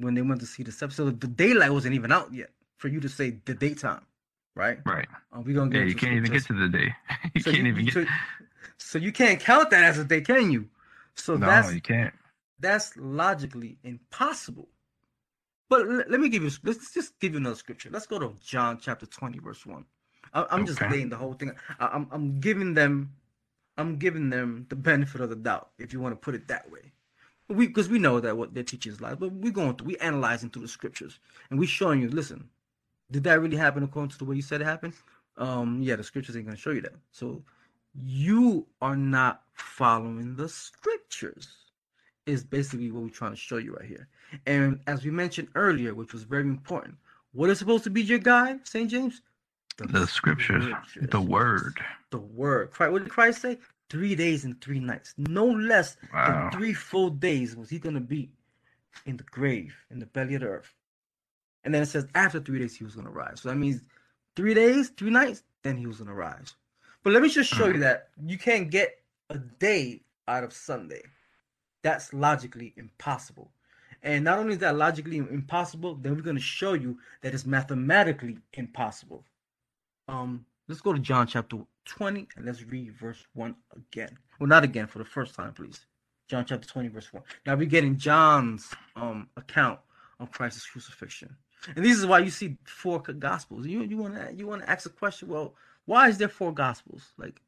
when 0.00 0.14
they 0.14 0.22
went 0.22 0.40
to 0.40 0.46
see 0.46 0.62
the 0.62 0.72
step, 0.72 0.92
so 0.92 1.10
the 1.10 1.26
daylight 1.28 1.72
wasn't 1.72 1.94
even 1.94 2.12
out 2.12 2.32
yet 2.32 2.50
for 2.78 2.88
you 2.88 3.00
to 3.00 3.08
say 3.08 3.38
the 3.44 3.54
daytime, 3.54 4.02
right? 4.54 4.78
right. 4.86 5.08
Uh, 5.32 5.40
we're 5.44 5.54
gonna 5.54 5.70
get 5.70 5.80
Yeah, 5.82 5.86
you 5.88 5.94
can't 5.94 6.14
even 6.14 6.32
get 6.32 6.44
to 6.46 6.52
the 6.54 6.68
day. 6.68 6.94
you 7.34 7.42
So 7.42 7.52
can't 7.52 7.66
even 7.66 7.84
get 7.84 7.94
so, 7.94 8.06
so 8.78 8.98
you 8.98 9.12
can't 9.12 9.40
count 9.40 9.70
that 9.70 9.84
as 9.84 9.98
a 9.98 10.04
day, 10.04 10.20
can 10.22 10.50
you? 10.50 10.68
So 11.14 11.36
No, 11.36 11.46
that's 11.46 11.72
you 11.72 11.80
can't. 11.80 12.14
that's 12.58 12.96
logically 12.96 13.78
impossible. 13.84 14.68
But 15.68 15.82
l- 15.82 16.04
let 16.08 16.20
me 16.20 16.28
give 16.28 16.42
you 16.42 16.50
let's 16.64 16.92
just 16.94 17.18
give 17.20 17.32
you 17.32 17.38
another 17.38 17.56
scripture. 17.56 17.90
Let's 17.92 18.06
go 18.06 18.18
to 18.18 18.34
John 18.44 18.78
chapter 18.80 19.06
20 19.06 19.38
verse 19.38 19.64
1. 19.66 19.84
I- 20.34 20.46
I'm 20.50 20.66
just 20.66 20.80
laying 20.82 21.08
the 21.10 21.16
whole 21.16 21.34
thing. 21.34 21.52
I- 21.78 21.88
I'm 21.88 22.08
I'm 22.10 22.40
giving 22.40 22.74
them 22.74 23.12
I'm 23.78 23.96
giving 23.98 24.30
them 24.30 24.66
the 24.68 24.76
benefit 24.76 25.20
of 25.20 25.30
the 25.30 25.36
doubt 25.36 25.70
if 25.78 25.92
you 25.92 26.00
want 26.00 26.12
to 26.14 26.16
put 26.16 26.34
it 26.34 26.48
that 26.48 26.70
way. 26.70 26.92
We 27.50 27.66
because 27.66 27.88
we 27.88 27.98
know 27.98 28.20
that 28.20 28.36
what 28.36 28.54
their 28.54 28.62
teaching 28.62 28.92
is 28.92 29.00
like, 29.00 29.18
but 29.18 29.32
we're 29.32 29.52
going 29.52 29.74
through 29.76 29.88
we 29.88 29.96
analyzing 29.98 30.50
through 30.50 30.62
the 30.62 30.68
scriptures 30.68 31.18
and 31.50 31.58
we're 31.58 31.68
showing 31.68 32.00
you, 32.00 32.08
listen, 32.08 32.48
did 33.10 33.24
that 33.24 33.40
really 33.40 33.56
happen 33.56 33.82
according 33.82 34.10
to 34.10 34.18
the 34.18 34.24
way 34.24 34.36
you 34.36 34.42
said 34.42 34.60
it 34.60 34.64
happened? 34.64 34.94
Um 35.36 35.82
yeah, 35.82 35.96
the 35.96 36.04
scriptures 36.04 36.36
ain't 36.36 36.46
gonna 36.46 36.56
show 36.56 36.70
you 36.70 36.80
that. 36.82 36.94
So 37.10 37.42
you 37.94 38.66
are 38.80 38.96
not 38.96 39.42
following 39.54 40.36
the 40.36 40.48
scriptures 40.48 41.48
is 42.26 42.44
basically 42.44 42.90
what 42.90 43.02
we're 43.02 43.08
trying 43.08 43.32
to 43.32 43.36
show 43.36 43.56
you 43.56 43.74
right 43.74 43.88
here. 43.88 44.08
And 44.46 44.80
as 44.86 45.04
we 45.04 45.10
mentioned 45.10 45.48
earlier, 45.54 45.94
which 45.94 46.12
was 46.12 46.22
very 46.22 46.42
important, 46.42 46.96
what 47.32 47.50
is 47.50 47.58
supposed 47.58 47.84
to 47.84 47.90
be 47.90 48.02
your 48.02 48.18
guide, 48.18 48.66
St. 48.66 48.90
James? 48.90 49.22
The 49.78 50.06
scriptures, 50.06 50.66
the 51.00 51.20
word. 51.20 51.80
The 52.10 52.18
word. 52.18 52.70
Christ, 52.70 52.92
what 52.92 53.02
did 53.02 53.10
Christ 53.10 53.42
say? 53.42 53.58
Three 53.90 54.14
days 54.14 54.44
and 54.46 54.60
three 54.62 54.80
nights. 54.80 55.14
No 55.18 55.46
less 55.46 55.96
Wow. 56.12 56.26
than 56.26 56.50
three 56.60 56.74
full 56.74 57.10
days 57.10 57.56
was 57.56 57.70
he 57.70 57.78
going 57.80 57.96
to 57.96 58.00
be 58.00 58.30
in 59.06 59.16
the 59.18 59.24
grave, 59.24 59.74
in 59.90 59.98
the 59.98 60.06
belly 60.06 60.36
of 60.36 60.42
the 60.42 60.48
earth. 60.48 60.74
And 61.64 61.74
then 61.74 61.82
it 61.82 61.86
says 61.86 62.06
after 62.14 62.40
three 62.40 62.58
days 62.60 62.76
he 62.76 62.84
was 62.84 62.94
gonna 62.94 63.10
rise. 63.10 63.40
So 63.42 63.50
that 63.50 63.56
means 63.56 63.82
three 64.36 64.54
days, 64.54 64.90
three 64.90 65.10
nights, 65.10 65.42
then 65.62 65.76
he 65.76 65.86
was 65.86 65.98
gonna 65.98 66.14
rise. 66.14 66.54
But 67.02 67.12
let 67.12 67.22
me 67.22 67.28
just 67.28 67.52
show 67.52 67.66
you 67.68 67.78
that 67.80 68.10
you 68.24 68.38
can't 68.38 68.70
get 68.70 69.02
a 69.30 69.38
day 69.38 70.02
out 70.28 70.44
of 70.44 70.52
Sunday. 70.52 71.02
That's 71.82 72.12
logically 72.12 72.74
impossible. 72.76 73.52
And 74.02 74.24
not 74.24 74.38
only 74.38 74.54
is 74.54 74.58
that 74.60 74.76
logically 74.76 75.18
impossible, 75.18 75.96
then 75.96 76.14
we're 76.14 76.22
gonna 76.22 76.40
show 76.40 76.74
you 76.74 76.98
that 77.22 77.34
it's 77.34 77.46
mathematically 77.46 78.38
impossible. 78.54 79.24
Um, 80.08 80.46
let's 80.68 80.80
go 80.80 80.92
to 80.92 80.98
John 80.98 81.26
chapter 81.26 81.58
20 81.90 82.28
and 82.36 82.46
let's 82.46 82.62
read 82.64 82.92
verse 82.92 83.24
1 83.34 83.54
again. 83.76 84.16
Well, 84.38 84.48
not 84.48 84.64
again 84.64 84.86
for 84.86 84.98
the 84.98 85.04
first 85.04 85.34
time, 85.34 85.52
please. 85.52 85.86
John 86.28 86.44
chapter 86.46 86.66
20, 86.68 86.88
verse 86.88 87.12
1. 87.12 87.22
Now 87.46 87.56
we're 87.56 87.66
getting 87.66 87.96
John's 87.98 88.72
um 88.96 89.28
account 89.36 89.80
of 90.20 90.30
Christ's 90.32 90.66
crucifixion. 90.66 91.36
And 91.76 91.84
this 91.84 91.98
is 91.98 92.06
why 92.06 92.20
you 92.20 92.30
see 92.30 92.56
four 92.64 93.00
gospels. 93.00 93.66
You 93.66 93.82
you 93.82 93.96
want 93.98 94.14
to 94.16 94.32
you 94.34 94.46
want 94.46 94.62
to 94.62 94.70
ask 94.70 94.86
a 94.86 94.90
question. 94.90 95.28
Well, 95.28 95.54
why 95.86 96.08
is 96.08 96.18
there 96.18 96.28
four 96.28 96.54
gospels? 96.54 97.12
Like, 97.18 97.40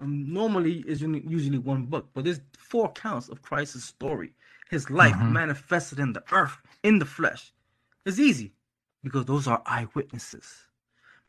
um, 0.00 0.32
normally 0.32 0.84
is 0.86 1.02
usually 1.02 1.58
one 1.58 1.86
book, 1.86 2.10
but 2.14 2.24
there's 2.24 2.40
four 2.58 2.86
accounts 2.86 3.28
of 3.28 3.42
Christ's 3.42 3.84
story, 3.84 4.32
his 4.70 4.90
life 4.90 5.16
Mhm. 5.16 5.32
manifested 5.32 5.98
in 5.98 6.12
the 6.12 6.22
earth, 6.32 6.58
in 6.84 6.98
the 7.00 7.04
flesh. 7.06 7.52
It's 8.06 8.18
easy 8.20 8.54
because 9.02 9.24
those 9.26 9.48
are 9.48 9.62
eyewitnesses. 9.66 10.67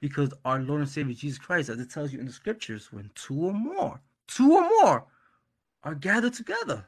Because 0.02 0.34
our 0.46 0.60
Lord 0.60 0.82
and 0.82 0.90
Savior 0.90 1.14
Jesus 1.14 1.38
Christ, 1.40 1.70
as 1.70 1.80
it 1.80 1.90
tells 1.90 2.14
you 2.14 2.20
in 2.20 2.26
the 2.26 2.32
scriptures, 2.32 2.92
when 2.92 3.12
two 3.16 3.46
or 3.46 3.54
more, 3.54 4.02
two 4.28 4.54
or 4.54 4.62
more 4.82 5.06
are 5.84 5.96
gathered 5.96 6.34
together. 6.34 6.86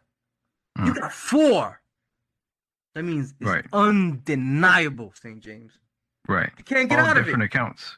You 0.78 0.94
Mm. 0.94 0.96
got 0.96 1.14
four. 1.14 1.82
That 2.96 3.04
means 3.04 3.34
it's 3.40 3.50
Right. 3.50 3.66
undeniable, 3.74 5.14
St. 5.14 5.40
James. 5.42 5.78
Right. 6.28 6.52
You 6.58 6.64
can't 6.64 6.90
get 6.90 7.00
all 7.00 7.06
out 7.06 7.18
of 7.18 7.24
it. 7.24 7.26
different 7.26 7.44
accounts. 7.44 7.98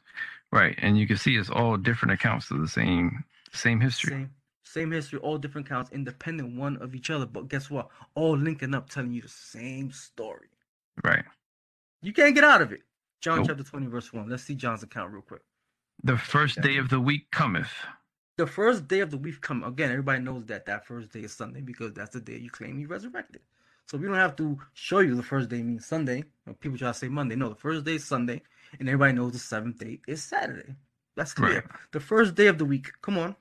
Right. 0.51 0.75
And 0.79 0.97
you 0.97 1.07
can 1.07 1.17
see 1.17 1.35
it's 1.35 1.49
all 1.49 1.77
different 1.77 2.11
accounts 2.13 2.51
of 2.51 2.59
the 2.59 2.67
same 2.67 3.23
same 3.51 3.79
history. 3.79 4.11
Same, 4.11 4.35
same 4.63 4.91
history, 4.91 5.19
all 5.19 5.37
different 5.37 5.67
accounts, 5.67 5.91
independent 5.91 6.55
one 6.55 6.77
of 6.77 6.95
each 6.95 7.11
other. 7.11 7.27
But 7.27 7.47
guess 7.49 7.69
what? 7.69 7.89
All 8.15 8.35
linking 8.35 8.73
up, 8.73 8.89
telling 8.89 9.11
you 9.13 9.21
the 9.21 9.27
same 9.27 9.91
story. 9.91 10.49
Right. 11.03 11.23
You 12.01 12.13
can't 12.13 12.33
get 12.33 12.43
out 12.43 12.61
of 12.63 12.71
it. 12.71 12.81
John 13.23 13.45
chapter 13.45 13.63
20, 13.63 13.87
verse 13.87 14.11
1. 14.11 14.29
Let's 14.29 14.43
see 14.43 14.53
John's 14.53 14.83
account 14.83 15.13
real 15.13 15.21
quick. 15.21 15.41
The 16.03 16.17
first 16.17 16.59
day 16.59 16.75
of 16.75 16.89
the 16.89 16.99
week 16.99 17.31
cometh. 17.31 17.71
The 18.37 18.45
first 18.45 18.89
day 18.89 18.99
of 18.99 19.11
the 19.11 19.17
week 19.17 19.39
come 19.39 19.63
again. 19.63 19.91
Everybody 19.91 20.21
knows 20.21 20.45
that 20.47 20.65
that 20.65 20.85
first 20.85 21.13
day 21.13 21.21
is 21.21 21.31
Sunday 21.31 21.61
because 21.61 21.93
that's 21.93 22.09
the 22.09 22.19
day 22.19 22.37
you 22.37 22.49
claim 22.49 22.79
you 22.79 22.87
resurrected. 22.87 23.41
So 23.87 23.97
we 23.97 24.07
don't 24.07 24.15
have 24.15 24.35
to 24.37 24.59
show 24.73 24.99
you 24.99 25.15
the 25.15 25.23
first 25.23 25.47
day 25.47 25.63
means 25.63 25.85
Sunday. 25.85 26.25
People 26.59 26.77
try 26.77 26.89
to 26.89 26.93
say 26.93 27.07
Monday. 27.07 27.37
No, 27.37 27.47
the 27.47 27.55
first 27.55 27.85
day 27.85 27.95
is 27.95 28.03
Sunday, 28.03 28.41
and 28.77 28.89
everybody 28.89 29.13
knows 29.13 29.31
the 29.31 29.39
seventh 29.39 29.77
day 29.77 30.01
is 30.05 30.21
Saturday. 30.21 30.75
That's 31.15 31.33
clear. 31.33 31.55
Right. 31.55 31.63
The 31.93 32.01
first 32.01 32.35
day 32.35 32.47
of 32.47 32.57
the 32.57 32.65
week. 32.65 32.91
Come 33.01 33.17
on. 33.17 33.37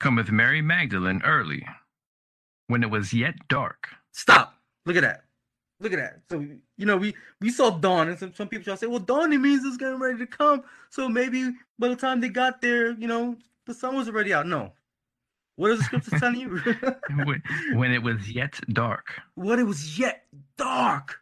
Cometh 0.00 0.30
Mary 0.30 0.60
Magdalene 0.60 1.22
early, 1.24 1.66
when 2.66 2.82
it 2.82 2.90
was 2.90 3.14
yet 3.14 3.48
dark. 3.48 3.88
Stop. 4.12 4.54
Look 4.84 4.96
at 4.96 5.02
that. 5.02 5.23
Look 5.84 5.92
at 5.92 5.98
that. 5.98 6.20
So 6.30 6.40
you 6.78 6.86
know 6.86 6.96
we 6.96 7.14
we 7.42 7.50
saw 7.50 7.68
dawn, 7.68 8.08
and 8.08 8.18
some, 8.18 8.32
some 8.32 8.48
people 8.48 8.64
try 8.64 8.72
to 8.72 8.78
say, 8.78 8.86
well, 8.86 8.98
dawning 8.98 9.42
means 9.42 9.62
it's 9.66 9.76
getting 9.76 10.00
ready 10.00 10.16
to 10.16 10.26
come. 10.26 10.64
So 10.88 11.10
maybe 11.10 11.52
by 11.78 11.88
the 11.88 11.96
time 11.96 12.22
they 12.22 12.30
got 12.30 12.62
there, 12.62 12.92
you 12.92 13.06
know, 13.06 13.36
the 13.66 13.74
sun 13.74 13.94
was 13.94 14.08
already 14.08 14.32
out. 14.32 14.46
No. 14.46 14.72
What 15.56 15.72
is 15.72 15.78
the 15.80 15.84
scripture 15.84 16.10
telling 16.18 16.40
you? 16.40 16.58
when, 17.26 17.42
when 17.74 17.92
it 17.92 18.02
was 18.02 18.30
yet 18.30 18.58
dark. 18.72 19.20
what 19.34 19.58
it 19.58 19.64
was 19.64 19.98
yet 19.98 20.24
dark. 20.56 21.18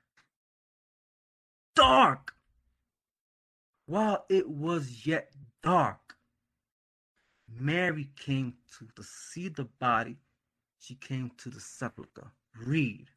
Dark. 1.75 2.33
While 3.87 4.25
it 4.31 4.49
was 4.49 5.05
yet 5.05 5.33
dark, 5.65 6.15
Mary 7.53 8.11
came 8.17 8.55
to, 8.79 8.87
to 8.95 9.03
see 9.03 9.49
the 9.49 9.65
body. 9.81 10.19
She 10.79 10.95
came 10.95 11.33
to 11.39 11.51
the 11.51 11.61
sepulchre. 11.61 12.31
Read. 12.65 13.09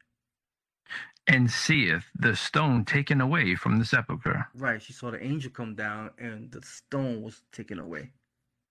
And 1.28 1.50
seeth 1.50 2.04
the 2.16 2.36
stone 2.36 2.84
taken 2.84 3.20
away 3.20 3.56
from 3.56 3.78
the 3.78 3.84
sepulchre. 3.84 4.46
Right. 4.54 4.80
She 4.80 4.92
saw 4.92 5.10
the 5.10 5.22
angel 5.22 5.50
come 5.50 5.74
down 5.74 6.10
and 6.18 6.50
the 6.52 6.62
stone 6.62 7.22
was 7.22 7.42
taken 7.52 7.78
away. 7.80 8.12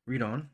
Read 0.07 0.21
on. 0.21 0.49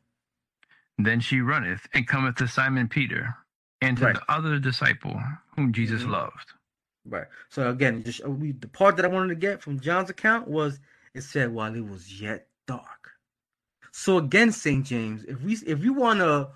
Then 0.97 1.19
she 1.19 1.41
runneth 1.41 1.87
and 1.93 2.07
cometh 2.07 2.35
to 2.37 2.47
Simon 2.47 2.87
Peter 2.87 3.35
and 3.81 3.97
to 3.97 4.05
Right. 4.05 4.15
the 4.15 4.31
other 4.31 4.59
disciple 4.59 5.21
whom 5.55 5.73
Jesus 5.73 6.03
Mhm. 6.03 6.09
loved. 6.09 6.53
Right. 7.05 7.27
So 7.49 7.69
again, 7.69 8.03
just 8.03 8.25
we, 8.27 8.51
the 8.51 8.67
part 8.67 8.95
that 8.95 9.05
I 9.05 9.07
wanted 9.07 9.29
to 9.29 9.35
get 9.35 9.61
from 9.61 9.79
John's 9.79 10.09
account 10.09 10.47
was 10.47 10.79
it 11.13 11.21
said 11.21 11.51
while 11.51 11.75
it 11.75 11.85
was 11.85 12.21
yet 12.21 12.47
dark. 12.67 13.11
So 13.91 14.17
again, 14.17 14.51
Saint 14.51 14.85
James, 14.85 15.23
if 15.25 15.41
we 15.41 15.53
if 15.65 15.79
we 15.79 15.89
want 15.89 16.19
to 16.19 16.49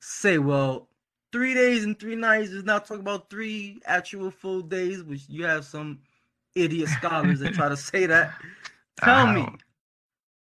say, 0.00 0.38
well, 0.38 0.88
three 1.34 1.52
days 1.52 1.82
and 1.82 1.98
three 1.98 2.14
nights 2.14 2.50
is 2.50 2.62
not 2.62 2.86
talking 2.86 3.00
about 3.00 3.28
three 3.28 3.80
actual 3.86 4.30
full 4.30 4.60
days, 4.62 5.02
which 5.02 5.22
you 5.28 5.44
have 5.44 5.64
some 5.64 5.98
idiot 6.54 6.88
scholars 6.88 7.40
that 7.40 7.52
try 7.52 7.68
to 7.68 7.76
say 7.76 8.06
that. 8.06 8.32
Tell 9.02 9.26
me. 9.26 9.48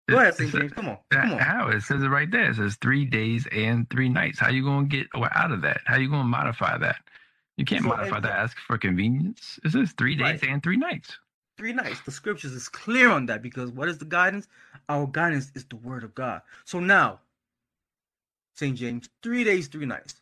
Go 0.10 0.18
ahead, 0.18 0.36
Saint 0.36 0.54
James. 0.54 0.74
Come 0.74 0.90
on, 0.90 0.98
come 1.10 1.32
on. 1.32 1.40
How? 1.40 1.70
It 1.70 1.80
says 1.82 2.04
it 2.04 2.08
right 2.10 2.30
there. 2.30 2.50
It 2.52 2.58
says 2.58 2.76
three 2.82 3.06
days 3.06 3.48
and 3.54 3.90
three 3.90 4.10
nights. 4.10 4.38
How 4.38 4.50
you 4.50 4.66
gonna 4.66 4.86
get 4.86 5.08
out 5.16 5.54
of 5.54 5.62
that? 5.62 5.80
How 5.86 5.96
you 5.96 6.10
gonna 6.10 6.26
modify 6.26 6.78
that? 6.78 6.98
You 7.56 7.64
can't 7.64 7.84
So, 7.84 7.88
modify 7.88 8.20
that. 8.20 8.32
Ask 8.34 8.58
for 8.60 8.78
convenience. 8.78 9.58
It 9.64 9.72
says 9.72 9.94
three 9.98 10.16
days 10.18 10.42
Right. 10.42 10.50
and 10.50 10.62
three 10.62 10.76
nights. 10.76 11.18
three 11.58 11.72
nights. 11.72 12.02
The 12.02 12.12
scriptures 12.12 12.52
is 12.52 12.68
clear 12.68 13.10
on 13.10 13.28
that 13.28 13.42
because 13.42 13.72
what 13.72 13.88
is 13.88 13.98
the 13.98 14.04
guidance? 14.04 14.50
Our 14.90 15.08
guidance 15.08 15.54
is 15.56 15.64
the 15.64 15.78
word 15.78 16.04
of 16.04 16.14
God. 16.14 16.42
So 16.66 16.82
now, 16.82 17.22
St. 18.56 18.78
James, 18.78 19.08
three 19.24 19.46
days, 19.46 19.70
three 19.70 19.86
nights. 19.86 20.16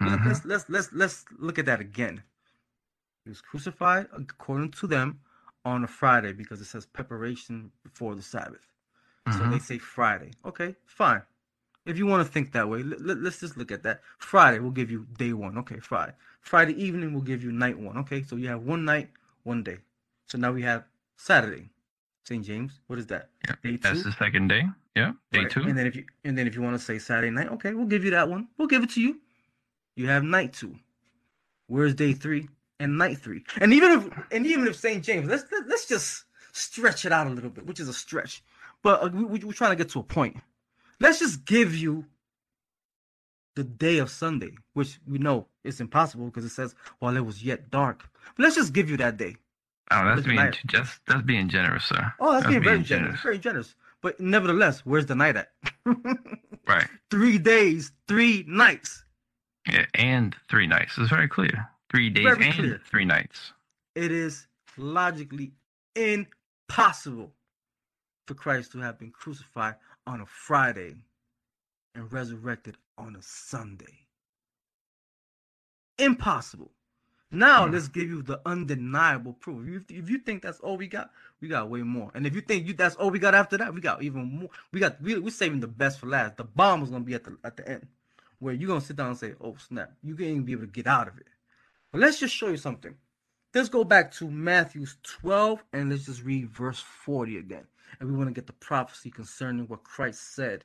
Mhm. 0.00 0.24
Let's 0.26 0.44
let's 0.44 0.68
let's 0.68 0.92
let's 0.92 1.24
look 1.38 1.58
at 1.58 1.66
that 1.66 1.80
again. 1.80 2.22
He 3.24 3.30
was 3.30 3.40
crucified 3.40 4.08
according 4.12 4.72
to 4.72 4.86
them 4.86 5.20
on 5.64 5.84
a 5.84 5.86
Friday 5.86 6.32
because 6.32 6.60
it 6.60 6.64
says 6.66 6.86
preparation 6.86 7.70
before 7.84 8.14
the 8.14 8.22
Sabbath. 8.22 8.66
So 9.30 9.44
Mhm. 9.44 9.50
they 9.50 9.58
say 9.60 9.78
Friday. 9.78 10.32
Okay, 10.44 10.74
fine. 10.86 11.22
If 11.84 11.98
you 11.98 12.06
want 12.06 12.24
to 12.26 12.32
think 12.32 12.52
that 12.52 12.68
way, 12.68 12.82
let, 12.82 13.18
us 13.18 13.40
just 13.40 13.56
look 13.56 13.72
at 13.72 13.82
that. 13.82 14.02
Friday 14.18 14.60
will 14.60 14.70
give 14.70 14.90
you 14.90 15.06
day 15.18 15.32
one. 15.32 15.58
Okay, 15.58 15.78
Friday. 15.80 16.14
Friday 16.40 16.74
evening 16.80 17.12
will 17.12 17.22
give 17.22 17.42
you 17.42 17.50
night 17.52 17.78
one. 17.78 17.96
Okay, 17.98 18.22
so 18.22 18.36
you 18.36 18.48
have 18.48 18.62
one 18.62 18.84
night, 18.84 19.10
one 19.42 19.62
day. 19.62 19.78
So 20.26 20.38
now 20.38 20.52
we 20.52 20.62
have 20.62 20.84
Saturday, 21.16 21.70
St. 22.24 22.44
James. 22.44 22.80
What 22.86 22.98
is 22.98 23.06
that? 23.08 23.30
Yep. 23.48 23.62
Day 23.62 23.76
That's 23.78 24.02
two. 24.02 24.10
the 24.10 24.16
second 24.16 24.48
day. 24.48 24.68
Yeah. 24.94 25.12
Day 25.32 25.40
Right. 25.40 25.50
two. 25.50 25.62
And 25.62 25.76
then 25.76 25.86
if 25.86 25.96
you 25.96 26.04
and 26.24 26.36
then 26.38 26.46
if 26.46 26.54
you 26.54 26.62
want 26.62 26.74
to 26.78 26.84
say 26.84 26.98
Saturday 26.98 27.30
night, 27.30 27.48
okay, 27.48 27.74
we'll 27.74 27.86
give 27.86 28.04
you 28.04 28.10
that 28.12 28.28
one. 28.28 28.48
We'll 28.58 28.68
give 28.68 28.82
it 28.82 28.90
to 28.90 29.00
you. 29.00 29.20
You 29.96 30.08
have 30.08 30.22
night 30.24 30.52
two. 30.52 30.74
Where's 31.66 31.94
day 31.94 32.12
three 32.12 32.48
and 32.80 32.98
night 32.98 33.18
three? 33.18 33.44
And 33.60 33.72
even 33.72 33.92
if 33.92 34.24
and 34.32 34.46
even 34.46 34.66
if 34.66 34.76
St. 34.76 35.02
James, 35.04 35.28
let's 35.28 35.44
let, 35.52 35.68
let's 35.68 35.86
just 35.86 36.24
stretch 36.52 37.04
it 37.04 37.12
out 37.12 37.26
a 37.26 37.30
little 37.30 37.50
bit, 37.50 37.66
which 37.66 37.80
is 37.80 37.88
a 37.88 37.92
stretch. 37.94 38.42
But 38.82 39.02
uh, 39.02 39.08
we, 39.12 39.24
we- 39.24 39.44
we're 39.44 39.52
trying 39.52 39.70
to 39.72 39.76
get 39.76 39.88
to 39.90 40.00
a 40.00 40.02
point. 40.02 40.36
Let's 41.00 41.18
just 41.18 41.44
give 41.44 41.74
you 41.74 42.04
the 43.54 43.64
day 43.64 43.98
of 43.98 44.10
Sunday, 44.10 44.52
which 44.74 44.98
we 45.06 45.18
know 45.18 45.46
is 45.64 45.80
impossible 45.80 46.26
because 46.26 46.44
it 46.44 46.50
says 46.50 46.74
while 47.00 47.16
it 47.16 47.24
was 47.24 47.42
yet 47.42 47.70
dark. 47.70 48.08
But 48.36 48.44
let's 48.44 48.56
just 48.56 48.72
give 48.72 48.88
you 48.90 48.96
that 48.98 49.16
day. 49.16 49.36
Oh, 49.90 50.04
that's 50.06 50.22
being 50.22 50.36
night- 50.36 50.58
just 50.66 51.00
that's 51.06 51.22
being 51.22 51.48
generous, 51.48 51.84
sir. 51.84 52.12
Oh, 52.18 52.32
that's, 52.32 52.46
being 52.46 52.62
very 52.62 52.82
generous. 52.82 53.20
Very 53.20 53.38
generous. 53.38 53.74
But 54.00 54.18
nevertheless, 54.20 54.80
where's 54.80 55.06
the 55.06 55.14
night 55.14 55.36
at? 55.36 55.50
Right. 56.64 56.86
three 57.10 57.38
days, 57.38 57.90
three 58.06 58.44
nights. 58.46 59.04
Yeah, 59.70 59.86
and 59.94 60.34
three 60.50 60.66
nights. 60.66 60.98
It's 60.98 61.10
very 61.10 61.28
clear. 61.28 61.68
Three 61.90 62.10
days 62.10 62.36
Very 62.36 62.44
and 62.46 62.54
clear. 62.54 62.80
three 62.84 63.04
nights. 63.04 63.52
It 63.94 64.10
is 64.10 64.46
logically 64.76 65.52
impossible 65.94 67.32
for 68.26 68.34
Christ 68.34 68.72
to 68.72 68.78
have 68.78 68.98
been 68.98 69.10
crucified 69.10 69.76
on 70.06 70.20
a 70.20 70.26
Friday 70.26 70.96
and 71.94 72.12
resurrected 72.12 72.76
on 72.98 73.16
a 73.16 73.22
Sunday. 73.22 74.06
Impossible. 75.98 76.70
Now 77.30 77.66
Hmm. 77.66 77.72
let's 77.72 77.88
give 77.88 78.08
you 78.08 78.22
the 78.22 78.40
undeniable 78.46 79.34
proof. 79.34 79.66
If 79.66 79.90
you, 79.90 79.98
if 80.02 80.10
you 80.10 80.18
think 80.18 80.42
that's 80.42 80.60
all 80.60 80.76
we 80.76 80.86
got, 80.86 81.10
we 81.40 81.48
got 81.48 81.70
way 81.70 81.82
more. 81.82 82.10
And 82.14 82.26
if 82.26 82.34
you 82.34 82.40
think 82.40 82.66
you 82.66 82.74
that's 82.74 82.96
all 82.96 83.10
we 83.10 83.18
got 83.18 83.34
after 83.34 83.56
that, 83.58 83.72
we 83.74 83.80
got 83.80 84.02
even 84.02 84.24
more. 84.40 84.50
We 84.72 84.80
got 84.80 85.00
we, 85.00 85.18
we're 85.18 85.30
saving 85.30 85.60
the 85.60 85.68
best 85.68 85.98
for 86.00 86.06
last. 86.06 86.36
The 86.36 86.44
bomb 86.44 86.82
is 86.82 86.90
gonna 86.90 87.04
be 87.04 87.14
at 87.14 87.24
the 87.24 87.36
at 87.44 87.56
the 87.56 87.68
end, 87.68 87.86
where 88.42 88.52
you're 88.52 88.66
gonna 88.66 88.80
sit 88.80 88.96
down 88.96 89.10
and 89.10 89.18
say, 89.18 89.34
"Oh 89.40 89.54
snap!" 89.56 89.92
You 90.02 90.16
can't 90.16 90.30
even 90.30 90.44
be 90.44 90.52
able 90.52 90.66
to 90.66 90.72
get 90.72 90.88
out 90.88 91.06
of 91.06 91.16
it. 91.16 91.28
But 91.92 92.00
let's 92.00 92.18
just 92.18 92.34
show 92.34 92.48
you 92.48 92.56
something. 92.56 92.96
Let's 93.54 93.68
go 93.68 93.84
back 93.84 94.10
to 94.14 94.28
Matthew's 94.28 94.96
12 95.02 95.62
and 95.72 95.90
let's 95.90 96.06
just 96.06 96.24
read 96.24 96.48
verse 96.48 96.80
40 96.80 97.36
again. 97.36 97.66
And 98.00 98.10
we 98.10 98.16
want 98.16 98.28
to 98.28 98.34
get 98.34 98.46
the 98.48 98.52
prophecy 98.54 99.10
concerning 99.10 99.68
what 99.68 99.84
Christ 99.84 100.34
said 100.34 100.64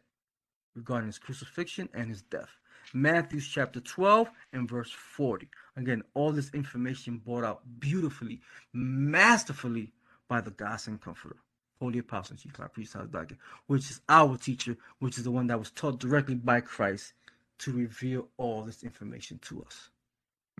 regarding 0.73 1.07
his 1.07 1.19
crucifixion 1.19 1.89
and 1.93 2.09
his 2.09 2.23
death. 2.23 2.49
Matthew 2.93 3.41
chapter 3.41 3.79
12 3.79 4.31
and 4.53 4.67
verse 4.67 4.91
40. 4.91 5.49
Again, 5.75 6.01
all 6.15 6.31
this 6.31 6.49
information 6.53 7.17
brought 7.17 7.43
out 7.43 7.61
beautifully, 7.79 8.41
masterfully 8.73 9.91
by 10.27 10.41
the 10.41 10.51
God 10.51 10.79
and 10.87 10.99
Comforter, 10.99 11.35
Holy 11.79 11.99
Apostle 11.99 12.37
Chief 12.37 12.53
Priest 12.73 12.95
Dagger, 13.11 13.37
which 13.67 13.91
is 13.91 14.01
our 14.09 14.37
teacher, 14.37 14.77
which 14.99 15.17
is 15.17 15.25
the 15.25 15.31
one 15.31 15.47
that 15.47 15.59
was 15.59 15.69
taught 15.71 15.99
directly 15.99 16.35
by 16.35 16.61
Christ 16.61 17.13
to 17.59 17.71
reveal 17.71 18.27
all 18.37 18.63
this 18.63 18.83
information 18.83 19.39
to 19.43 19.63
us. 19.63 19.89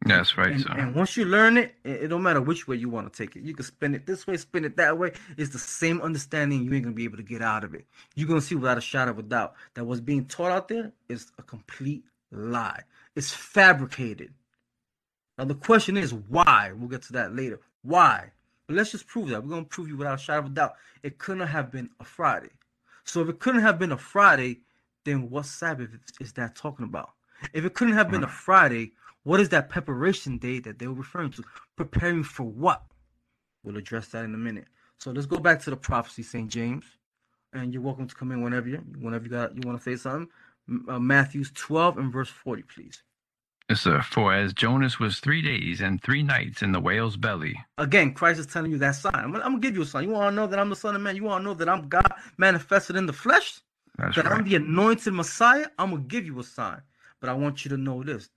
That's 0.05 0.37
right, 0.37 0.51
And, 0.51 0.61
sir. 0.61 0.69
and 0.77 0.95
once 0.95 1.17
you 1.17 1.25
learn 1.25 1.57
it, 1.57 1.73
it, 1.83 2.03
it 2.03 2.07
don't 2.09 2.21
matter 2.21 2.39
which 2.39 2.67
way 2.67 2.75
you 2.75 2.87
want 2.87 3.11
to 3.11 3.17
take 3.17 3.35
it. 3.35 3.41
You 3.41 3.55
can 3.55 3.65
spin 3.65 3.95
it 3.95 4.05
this 4.05 4.27
way, 4.27 4.37
spin 4.37 4.63
it 4.63 4.77
that 4.77 4.97
way. 4.97 5.11
It's 5.37 5.51
the 5.51 5.57
same 5.59 6.01
understanding. 6.01 6.63
You 6.63 6.73
ain't 6.73 6.83
gonna 6.83 6.95
be 6.95 7.03
able 7.03 7.17
to 7.17 7.23
get 7.23 7.41
out 7.41 7.63
of 7.63 7.73
it. 7.73 7.85
You're 8.15 8.27
gonna 8.27 8.41
see 8.41 8.55
without 8.55 8.77
a 8.77 8.81
shadow 8.81 9.11
of 9.11 9.19
a 9.19 9.23
doubt 9.23 9.55
that 9.73 9.85
what's 9.85 10.01
being 10.01 10.25
taught 10.25 10.51
out 10.51 10.67
there 10.67 10.91
is 11.09 11.31
a 11.39 11.41
complete 11.43 12.03
lie. 12.31 12.81
It's 13.15 13.33
fabricated. 13.33 14.33
Now 15.37 15.45
the 15.45 15.55
question 15.55 15.97
is 15.97 16.13
why? 16.13 16.71
We'll 16.75 16.89
get 16.89 17.01
to 17.03 17.13
that 17.13 17.35
later. 17.35 17.59
Why? 17.81 18.31
But 18.67 18.75
let's 18.75 18.91
just 18.91 19.07
prove 19.07 19.29
that. 19.29 19.43
We're 19.43 19.49
gonna 19.49 19.65
prove 19.65 19.87
you 19.87 19.97
without 19.97 20.19
a 20.19 20.21
shadow 20.21 20.39
of 20.39 20.45
a 20.45 20.49
doubt. 20.49 20.73
It 21.01 21.17
couldn't 21.17 21.47
have 21.47 21.71
been 21.71 21.89
a 21.99 22.03
Friday. 22.03 22.49
So 23.03 23.21
if 23.21 23.29
it 23.29 23.39
couldn't 23.39 23.61
have 23.61 23.79
been 23.79 23.93
a 23.93 23.97
Friday, 23.97 24.59
then 25.08 25.30
what 25.30 25.45
Sabbath 25.45 25.89
is 26.20 26.34
that 26.34 26.55
talking 26.55 26.84
about? 26.86 27.12
If 27.53 27.64
it 27.64 27.74
couldn't 27.74 27.93
have 27.93 28.12
been 28.12 28.24
a 28.24 28.28
Friday, 28.28 28.91
what 29.24 29.39
is 29.39 29.49
that 29.49 29.70
preparation 29.70 30.38
day 30.38 30.60
that 30.60 30.80
they 30.80 30.88
were 30.88 30.93
referring 30.95 31.32
to? 31.32 31.43
Preparing 31.78 32.24
for 32.24 32.43
what? 32.43 32.84
We'll 33.64 33.78
address 33.78 34.10
that 34.10 34.26
in 34.26 34.34
a 34.34 34.38
minute. 34.38 34.68
So 34.99 35.12
let's 35.12 35.26
go 35.26 35.38
back 35.38 35.62
to 35.62 35.70
the 35.70 35.78
prophecy, 35.78 36.24
St. 36.24 36.49
James, 36.49 36.84
and 37.53 37.72
you're 37.74 37.82
welcome 37.82 38.08
to 38.08 38.16
come 38.16 38.32
in 38.32 38.41
whenever 38.41 38.68
you 38.68 38.78
whenever 38.99 39.24
you 39.26 39.30
got 39.32 39.55
you 39.55 39.62
want 39.66 39.78
to 39.80 39.84
say 39.84 39.95
something. 39.95 40.28
Uh, 40.89 40.99
Matthew's 40.99 41.51
12 41.53 41.97
and 41.97 42.12
verse 42.12 42.28
40, 42.30 42.64
please. 42.64 43.01
Yes, 43.70 43.82
sir. 43.82 44.01
For 44.01 44.34
as 44.34 44.53
Jonas 44.53 44.99
was 44.99 45.20
three 45.20 45.41
days 45.41 45.80
and 45.80 46.01
three 46.01 46.24
nights 46.24 46.62
in 46.62 46.74
the 46.74 46.80
whale's 46.82 47.16
belly. 47.16 47.58
Again, 47.78 48.14
Christ 48.14 48.39
is 48.41 48.45
telling 48.47 48.72
you 48.72 48.78
that 48.80 48.95
sign. 48.95 49.14
I'm, 49.16 49.32
gonna- 49.32 49.45
I'm 49.45 49.51
gonna 49.51 49.62
give 49.62 49.76
you 49.76 49.84
a 49.84 49.86
sign. 49.86 50.03
You 50.03 50.10
want 50.10 50.32
to 50.32 50.36
know 50.36 50.47
that 50.47 50.60
I'm 50.60 50.70
the 50.70 50.76
Son 50.76 50.95
of 50.95 51.01
Man? 51.01 51.16
You 51.16 51.24
want 51.24 51.41
to 51.43 51.45
know 51.45 51.53
that 51.53 51.70
I'm 51.70 51.88
God 51.88 52.12
manifested 52.38 52.95
in 52.97 53.05
the 53.05 53.14
flesh? 53.14 53.62
That's 53.97 54.15
that 54.17 54.27
I'm 54.27 54.43
the 54.45 54.55
anointed 54.55 55.13
Messiah? 55.13 55.67
I'm 55.79 55.91
gonna 55.91 56.03
give 56.03 56.25
you 56.25 56.39
a 56.39 56.43
sign. 56.43 56.81
But 57.21 57.29
I 57.29 57.33
want 57.33 57.65
you 57.65 57.69
to 57.69 57.77
know 57.77 58.03
this: 58.03 58.29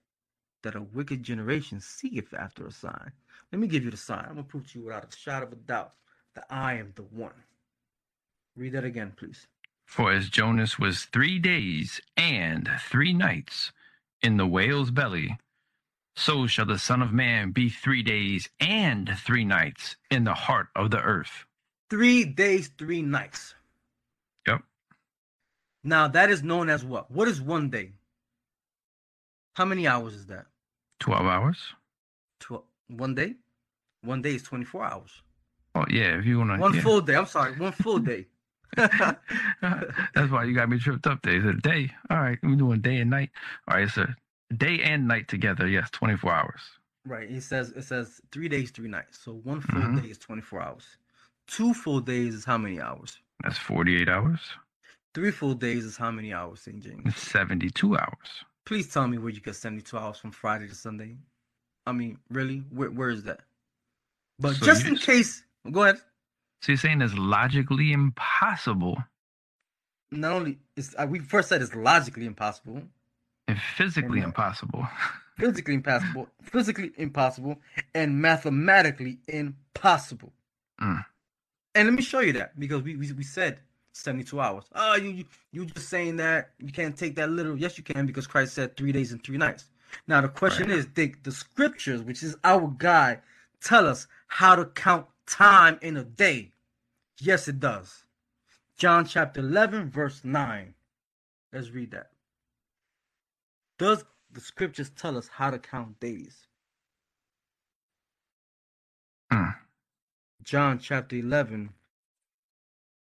that 0.62 0.76
a 0.76 0.82
wicked 0.82 1.22
generation 1.22 1.80
seeketh 1.80 2.34
after 2.34 2.66
a 2.66 2.72
sign. 2.72 3.12
Let 3.52 3.60
me 3.60 3.68
give 3.68 3.84
you 3.84 3.90
the 3.90 3.96
sign. 3.96 4.24
I'm 4.24 4.36
gonna 4.36 4.44
prove 4.44 4.70
to 4.72 4.78
you 4.78 4.86
without 4.86 5.12
a 5.12 5.16
shadow 5.16 5.46
of 5.46 5.52
a 5.52 5.56
doubt 5.56 5.94
that 6.34 6.46
I 6.50 6.74
am 6.74 6.92
the 6.96 7.02
one. 7.02 7.34
Read 8.56 8.72
that 8.72 8.84
again, 8.84 9.12
please. 9.16 9.46
For 9.86 10.12
as 10.12 10.28
Jonas 10.30 10.78
was 10.78 11.04
three 11.06 11.38
days 11.38 12.00
and 12.16 12.70
three 12.80 13.12
nights 13.12 13.72
in 14.22 14.36
the 14.36 14.46
whale's 14.46 14.90
belly, 14.90 15.38
so 16.16 16.46
shall 16.46 16.66
the 16.66 16.78
Son 16.78 17.02
of 17.02 17.12
Man 17.12 17.52
be 17.52 17.68
three 17.70 18.02
days 18.02 18.48
and 18.60 19.10
three 19.18 19.44
nights 19.44 19.96
in 20.10 20.24
the 20.24 20.34
heart 20.34 20.68
of 20.76 20.90
the 20.90 21.00
earth. 21.00 21.46
Three 21.90 22.24
days, 22.24 22.68
three 22.78 23.02
nights. 23.02 23.54
Now 25.82 26.08
that 26.08 26.30
is 26.30 26.42
known 26.42 26.68
as 26.68 26.84
what? 26.84 27.10
What 27.10 27.28
is 27.28 27.40
one 27.40 27.70
day? 27.70 27.92
How 29.54 29.64
many 29.64 29.86
hours 29.86 30.14
is 30.14 30.26
that? 30.26 30.46
12 31.00 31.26
hours. 31.26 31.58
Twelve. 32.38 32.64
One 32.88 33.14
day? 33.14 33.34
One 34.02 34.22
day 34.22 34.34
is 34.34 34.42
24 34.42 34.84
hours. 34.84 35.22
Oh, 35.74 35.84
yeah, 35.90 36.18
if 36.18 36.26
you 36.26 36.38
want 36.38 36.50
to. 36.50 36.58
One 36.58 36.74
yeah. 36.74 36.80
full 36.82 37.00
day. 37.00 37.14
I'm 37.16 37.26
sorry. 37.26 37.52
One 37.56 37.72
full 37.72 37.98
day. 38.12 38.26
That's 38.76 40.30
why 40.30 40.44
you 40.44 40.54
got 40.54 40.68
me 40.68 40.78
tripped 40.78 41.06
up 41.06 41.20
there. 41.22 41.36
It's 41.36 41.46
a 41.58 41.60
day. 41.60 41.90
All 42.10 42.18
right, 42.20 42.38
we're 42.42 42.56
doing 42.56 42.80
day 42.80 42.96
and 42.98 43.10
night. 43.10 43.30
All 43.68 43.76
right, 43.78 43.88
so 43.88 44.06
day 44.56 44.80
and 44.82 45.06
night 45.08 45.28
together. 45.28 45.66
Yes, 45.66 45.90
24 45.90 46.32
hours. 46.32 46.60
Right. 47.06 47.30
It 47.30 47.42
says 47.42 47.70
it 47.70 47.82
says 47.82 48.20
three 48.30 48.48
days, 48.48 48.70
three 48.70 48.88
nights. 48.88 49.18
So 49.22 49.32
one 49.32 49.60
full 49.60 49.80
Mhm. 49.80 50.02
day 50.02 50.08
is 50.10 50.18
24 50.18 50.60
hours. 50.60 50.84
Two 51.46 51.72
full 51.74 52.00
days 52.00 52.34
is 52.34 52.44
how 52.44 52.58
many 52.58 52.80
hours? 52.80 53.18
That's 53.42 53.58
48 53.58 54.08
hours. 54.08 54.40
Three 55.14 55.30
full 55.30 55.54
days 55.54 55.84
is 55.84 55.96
how 55.96 56.10
many 56.10 56.32
hours, 56.32 56.60
St. 56.60 56.80
James? 56.82 57.16
72 57.16 57.96
hours. 57.96 58.44
Please 58.64 58.88
tell 58.92 59.08
me 59.08 59.18
where 59.18 59.30
you 59.30 59.40
get 59.40 59.56
72 59.56 59.96
hours 59.98 60.18
from 60.18 60.30
Friday 60.30 60.68
to 60.68 60.74
Sunday. 60.74 61.16
I 61.86 61.92
mean, 61.92 62.18
really? 62.30 62.58
Where, 62.70 62.90
where 62.90 63.10
is 63.10 63.24
that? 63.24 63.40
But 64.38 64.54
So 64.56 64.66
just 64.66 64.86
in 64.86 64.94
just- 64.94 65.06
case, 65.06 65.42
go 65.70 65.82
ahead. 65.84 65.96
So 66.62 66.72
you're 66.72 66.76
saying 66.78 67.00
it's 67.00 67.14
logically 67.14 67.90
impossible 67.92 69.02
Not 70.10 70.32
only 70.32 70.58
is 70.76 70.94
uh, 70.98 71.06
we 71.08 71.20
first 71.20 71.48
said 71.48 71.62
it's 71.62 71.74
logically 71.74 72.26
impossible, 72.26 72.82
and 73.48 73.58
physically 73.58 74.18
Amen. 74.18 74.24
impossible. 74.24 74.86
physically 75.38 75.74
impossible, 75.74 76.28
physically 76.42 76.92
impossible, 76.98 77.58
and 77.94 78.20
mathematically 78.20 79.20
impossible. 79.26 80.32
Mm. 80.82 81.02
And 81.74 81.88
let 81.88 81.94
me 81.94 82.02
show 82.02 82.20
you 82.20 82.34
that 82.34 82.58
because 82.60 82.82
we 82.82 82.94
we, 82.96 83.10
we 83.12 83.22
said 83.22 83.60
72 84.00 84.40
hours. 84.40 84.64
Oh, 84.74 84.96
you, 84.96 85.10
you 85.10 85.24
you 85.52 85.64
just 85.66 85.88
saying 85.88 86.16
that 86.16 86.50
you 86.58 86.72
can't 86.72 86.96
take 86.96 87.14
that 87.16 87.30
literal. 87.30 87.56
Yes, 87.58 87.76
you 87.78 87.84
can 87.84 88.06
because 88.06 88.26
Christ 88.26 88.54
said 88.54 88.76
three 88.76 88.92
days 88.92 89.12
and 89.12 89.22
three 89.22 89.36
nights. 89.38 89.64
Now 90.06 90.20
the 90.20 90.28
question 90.28 90.68
Right. 90.68 90.78
is, 90.78 90.86
the, 90.94 91.14
the 91.22 91.32
scriptures, 91.32 92.02
which 92.02 92.22
is 92.22 92.36
our 92.44 92.68
guide, 92.78 93.22
tell 93.60 93.86
us 93.86 94.06
how 94.28 94.54
to 94.54 94.66
count 94.66 95.06
time 95.26 95.78
in 95.82 95.96
a 95.96 96.04
day. 96.04 96.52
Yes, 97.18 97.48
it 97.48 97.60
does. 97.60 98.04
John 98.76 99.04
chapter 99.04 99.40
11, 99.40 99.90
verse 99.90 100.22
9. 100.24 100.74
Let's 101.52 101.70
read 101.70 101.90
that. 101.90 102.10
Does 103.78 104.04
the 104.32 104.40
scriptures 104.40 104.90
tell 104.90 105.18
us 105.18 105.28
how 105.28 105.50
to 105.50 105.58
count 105.58 105.98
days? 106.00 106.46
Mm. 109.32 109.54
John 110.42 110.78
chapter 110.78 111.16
11, 111.16 111.70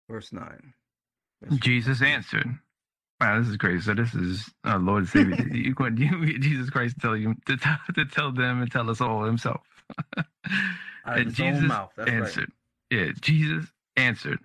verse 0.08 0.32
9. 0.32 0.74
Jesus 1.58 2.02
answered. 2.02 2.58
Wow, 3.20 3.40
this 3.40 3.48
is 3.48 3.56
crazy. 3.56 3.82
So 3.82 3.94
this 3.94 4.14
is 4.14 4.48
uh, 4.66 4.78
Lord 4.78 5.08
Savior. 5.08 5.34
you 5.52 5.74
going 5.74 5.96
you, 5.96 6.38
Jesus 6.38 6.70
Christ 6.70 6.96
tell 7.00 7.16
you 7.16 7.34
to, 7.46 7.56
tell 7.56 7.78
to 7.94 8.04
tell 8.04 8.32
them 8.32 8.62
and 8.62 8.70
tell 8.70 8.90
us 8.90 9.00
all 9.00 9.24
himself. 9.24 9.60
And 11.04 11.32
Jesus 11.34 11.62
mouth, 11.68 11.92
that's 11.96 12.10
right. 12.10 12.18
answered. 12.20 12.52
Yeah, 12.90 13.10
Jesus 13.20 13.66
answered. 13.96 14.38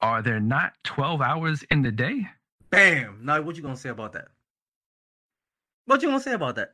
Are 0.00 0.22
there 0.22 0.40
not 0.40 0.72
twelve 0.82 1.20
hours 1.20 1.62
in 1.70 1.82
the 1.82 1.92
day? 1.92 2.26
Bam! 2.70 3.20
Now, 3.22 3.40
what 3.42 3.56
you 3.56 3.62
gonna 3.62 3.76
say 3.76 3.90
about 3.90 4.12
that? 4.14 4.28
What 5.86 6.02
you 6.02 6.08
gonna 6.08 6.20
say 6.20 6.32
about 6.32 6.56
that? 6.56 6.72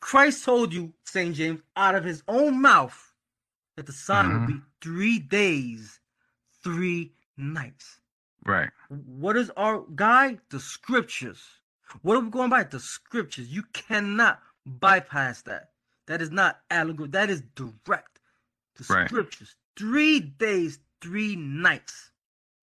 Christ 0.00 0.44
told 0.44 0.72
you, 0.72 0.94
Saint 1.04 1.34
James, 1.34 1.60
out 1.76 1.94
of 1.94 2.04
his 2.04 2.22
own 2.28 2.60
mouth, 2.62 3.12
that 3.76 3.86
the 3.86 3.92
sign 3.92 4.30
Mhm. 4.30 4.32
will 4.40 4.46
be 4.46 4.60
three 4.80 5.18
days, 5.18 6.00
three 6.62 7.12
nights. 7.36 8.00
Right. 8.44 8.70
What 8.88 9.36
is 9.36 9.50
our 9.56 9.84
guide? 9.94 10.40
The 10.50 10.60
scriptures. 10.60 11.42
What 12.02 12.16
are 12.16 12.20
we 12.20 12.30
going 12.30 12.50
by? 12.50 12.64
The 12.64 12.80
scriptures. 12.80 13.48
You 13.48 13.62
cannot 13.72 14.40
bypass 14.66 15.42
that. 15.42 15.70
That 16.06 16.20
is 16.20 16.30
not 16.30 16.60
allegory. 16.70 17.08
That 17.10 17.30
is 17.30 17.42
direct. 17.54 18.18
The 18.76 18.92
Right. 18.92 19.08
scriptures. 19.08 19.54
Three 19.76 20.20
days, 20.20 20.78
three 21.00 21.36
nights. 21.36 22.10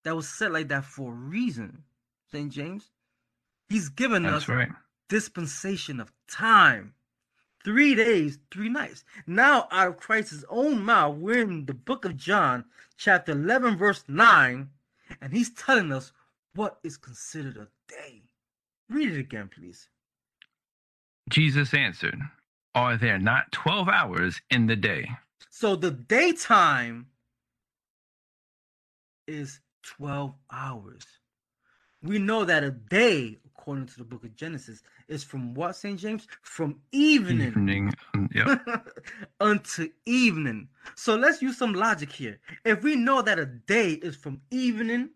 That 0.04 0.16
was 0.16 0.28
said 0.28 0.52
like 0.52 0.68
that 0.68 0.84
for 0.84 1.12
a 1.12 1.14
reason, 1.14 1.84
St. 2.30 2.50
James. 2.52 2.90
He's 3.68 3.88
given 3.88 4.24
us 4.24 4.48
right. 4.48 4.70
dispensation 5.08 6.00
of 6.00 6.12
time. 6.26 6.94
Three 7.64 7.94
days, 7.94 8.38
three 8.50 8.68
nights. 8.68 9.04
Now, 9.26 9.68
out 9.70 9.88
of 9.88 9.96
Christ's 9.98 10.44
own 10.48 10.82
mouth, 10.84 11.16
we're 11.16 11.42
in 11.42 11.66
the 11.66 11.74
book 11.74 12.04
of 12.04 12.16
John, 12.16 12.64
chapter 12.96 13.32
11, 13.32 13.76
verse 13.76 14.04
9, 14.08 14.70
and 15.20 15.32
he's 15.32 15.50
telling 15.50 15.92
us 15.92 16.12
what 16.54 16.78
is 16.82 16.96
considered 16.96 17.56
a 17.56 17.68
day. 17.88 18.22
Read 18.88 19.12
it 19.12 19.18
again, 19.18 19.50
please. 19.54 19.88
Jesus 21.30 21.74
answered, 21.74 22.18
Are 22.74 22.96
there 22.96 23.18
not 23.18 23.52
twelve 23.52 23.88
hours 23.88 24.40
in 24.50 24.66
the 24.66 24.76
day? 24.76 25.08
So 25.50 25.76
the 25.76 25.90
daytime 25.90 27.06
is 29.26 29.60
12 29.82 30.34
hours. 30.52 31.04
We 32.02 32.18
know 32.18 32.44
that 32.44 32.64
a 32.64 32.70
day, 32.70 33.38
according 33.68 33.86
to 33.86 33.98
the 33.98 34.04
book 34.04 34.24
of 34.24 34.34
Genesis, 34.34 34.82
is 35.08 35.22
from 35.22 35.52
what, 35.52 35.76
St. 35.76 36.00
James? 36.00 36.26
From 36.40 36.80
evening. 36.90 37.48
Evening. 37.48 37.92
um, 38.14 38.30
Yep. 38.34 38.88
unto 39.40 39.90
evening. 40.06 40.68
So 40.94 41.16
let's 41.16 41.42
use 41.42 41.58
some 41.58 41.74
logic 41.74 42.10
here. 42.10 42.38
If 42.64 42.82
we 42.82 42.96
know 42.96 43.20
that 43.20 43.38
a 43.38 43.44
day 43.44 43.92
is 43.92 44.16
from 44.16 44.40
evening 44.50 45.10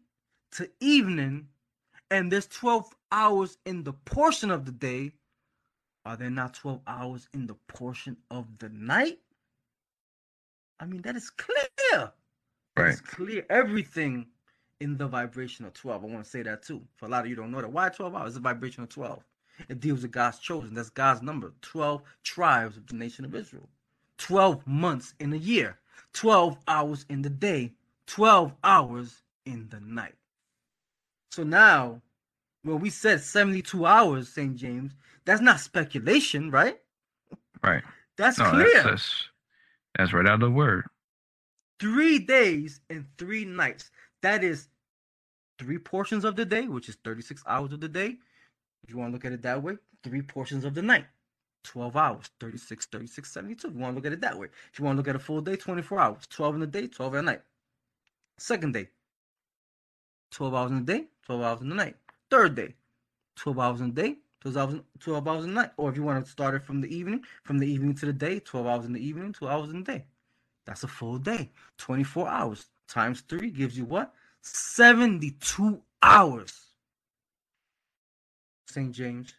to 0.52 0.68
evening, 0.80 1.46
and 2.10 2.30
there's 2.30 2.46
12 2.48 2.94
hours 3.10 3.56
in 3.64 3.84
the 3.84 3.94
portion 3.94 4.50
of 4.50 4.66
the 4.66 4.72
day, 4.72 5.12
are 6.04 6.18
there 6.18 6.28
not 6.28 6.52
12 6.52 6.82
hours 6.86 7.28
in 7.32 7.46
the 7.46 7.54
portion 7.68 8.18
of 8.30 8.58
the 8.58 8.68
night? 8.68 9.18
I 10.78 10.84
mean, 10.84 11.00
that 11.02 11.16
is 11.16 11.30
clear. 11.30 12.12
Right. 12.76 12.90
It's 12.90 13.00
clear. 13.00 13.46
Everything 13.48 14.26
in 14.82 14.98
the 14.98 15.08
vibration 15.08 15.66
of 15.66 15.74
12. 15.74 16.04
I 16.04 16.08
want 16.08 16.24
to 16.24 16.30
say 16.30 16.42
that 16.44 16.64
too. 16.64 16.82
For 16.96 17.06
a 17.06 17.10
lot 17.10 17.24
of 17.24 17.30
you 17.30 17.36
don't 17.36 17.52
know 17.52 17.62
that. 17.62 17.72
Why 17.72 17.90
12 17.90 18.14
hours? 18.16 18.28
It's 18.30 18.38
a 18.38 18.42
vibration 18.42 18.84
of 18.84 18.90
12. 18.90 19.24
It 19.70 19.80
deals 19.80 20.02
with 20.02 20.12
God's 20.12 20.40
chosen. 20.40 20.74
That's 20.74 20.90
God's 20.90 21.22
number. 21.22 21.54
12 21.62 22.02
tribes 22.24 22.78
of 22.78 22.86
the 22.88 22.96
nation 22.96 23.24
of 23.26 23.34
Israel. 23.36 23.68
12 24.18 24.66
months 24.66 25.14
in 25.20 25.32
a 25.34 25.38
year. 25.38 25.78
12 26.14 26.58
hours 26.68 27.06
in 27.10 27.22
the 27.22 27.30
day. 27.30 27.74
12 28.08 28.54
hours 28.64 29.22
in 29.46 29.68
the 29.70 29.80
night. 29.80 30.16
So 31.32 31.44
now, 31.44 32.02
when 32.62 32.80
we 32.80 32.90
said 32.90 33.22
72 33.22 33.86
hours, 33.86 34.28
St. 34.30 34.56
James, 34.56 34.94
that's 35.24 35.42
not 35.42 35.60
speculation, 35.60 36.50
right? 36.50 36.78
Right. 37.62 37.84
That's 38.16 38.38
No, 38.38 38.44
clear. 38.44 38.82
that's, 38.82 38.82
that's 38.84 39.28
that's 39.96 40.12
right 40.14 40.26
out 40.26 40.34
of 40.34 40.40
the 40.40 40.50
word. 40.50 40.86
three 41.80 42.18
days 42.20 42.80
and 42.90 43.06
three 43.18 43.44
nights. 43.44 43.90
That 44.22 44.44
is 44.44 44.68
three 45.58 45.78
portions 45.78 46.24
of 46.24 46.36
the 46.36 46.44
day, 46.44 46.66
which 46.66 46.88
is 46.88 46.96
36 47.04 47.42
hours 47.46 47.72
of 47.72 47.80
the 47.80 47.88
day. 47.88 48.16
If 48.84 48.90
you 48.90 48.98
want 48.98 49.10
to 49.10 49.12
look 49.12 49.24
at 49.24 49.32
it 49.32 49.42
that 49.42 49.62
way, 49.62 49.76
three 50.02 50.22
portions 50.22 50.64
of 50.64 50.74
the 50.74 50.82
night, 50.82 51.06
12 51.64 51.96
hours, 51.96 52.30
36, 52.40 52.86
36, 52.86 53.32
72. 53.32 53.68
If 53.68 53.74
you 53.74 53.80
want 53.80 53.92
to 53.92 53.96
look 53.96 54.06
at 54.06 54.12
it 54.12 54.20
that 54.20 54.38
way. 54.38 54.48
If 54.72 54.78
you 54.78 54.84
want 54.84 54.96
to 54.96 54.98
look 54.98 55.08
at 55.08 55.16
a 55.16 55.20
full 55.20 55.40
day, 55.40 55.56
24 55.56 56.00
hours, 56.00 56.26
12 56.28 56.54
in 56.54 56.60
the 56.60 56.66
day, 56.66 56.86
12 56.88 57.14
at 57.14 57.24
night. 57.24 57.42
Second 58.38 58.74
day, 58.74 58.88
12 60.32 60.54
hours 60.54 60.70
in 60.70 60.84
the 60.84 60.92
day, 60.92 61.04
12 61.26 61.42
hours 61.42 61.60
in 61.60 61.68
the 61.68 61.74
night. 61.74 61.96
Third 62.30 62.54
day, 62.54 62.74
12 63.36 63.58
hours 63.58 63.80
in 63.80 63.94
the 63.94 64.02
day, 64.02 64.16
12 64.40 64.56
hours, 64.56 64.80
12 64.98 65.28
hours 65.28 65.44
in 65.44 65.54
the 65.54 65.60
night. 65.60 65.70
Or 65.76 65.90
if 65.90 65.96
you 65.96 66.02
want 66.02 66.24
to 66.24 66.30
start 66.30 66.54
it 66.54 66.64
from 66.64 66.80
the 66.80 66.94
evening, 66.94 67.22
from 67.44 67.58
the 67.58 67.66
evening 67.70 67.94
to 67.96 68.06
the 68.06 68.12
day, 68.12 68.40
12 68.40 68.66
hours 68.66 68.84
in 68.86 68.92
the 68.92 69.06
evening, 69.06 69.32
12 69.32 69.52
hours 69.52 69.70
in 69.70 69.84
the 69.84 69.92
day. 69.92 70.04
That's 70.64 70.82
a 70.82 70.88
full 70.88 71.18
day. 71.18 71.50
24 71.78 72.28
hours 72.28 72.66
times 72.88 73.20
three 73.22 73.50
gives 73.50 73.76
you 73.76 73.84
what? 73.84 74.12
72 74.42 75.80
hours. 76.02 76.52
St. 78.68 78.92
James. 78.92 79.34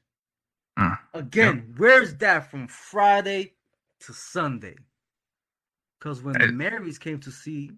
Mm. 0.77 0.97
Again, 1.13 1.73
where's 1.77 2.15
that 2.15 2.49
from 2.49 2.67
Friday 2.67 3.53
to 4.01 4.13
Sunday? 4.13 4.75
Because 5.99 6.23
when 6.23 6.37
the 6.37 6.51
Marys 6.51 6.97
came 6.97 7.19
to 7.19 7.31
see, 7.31 7.71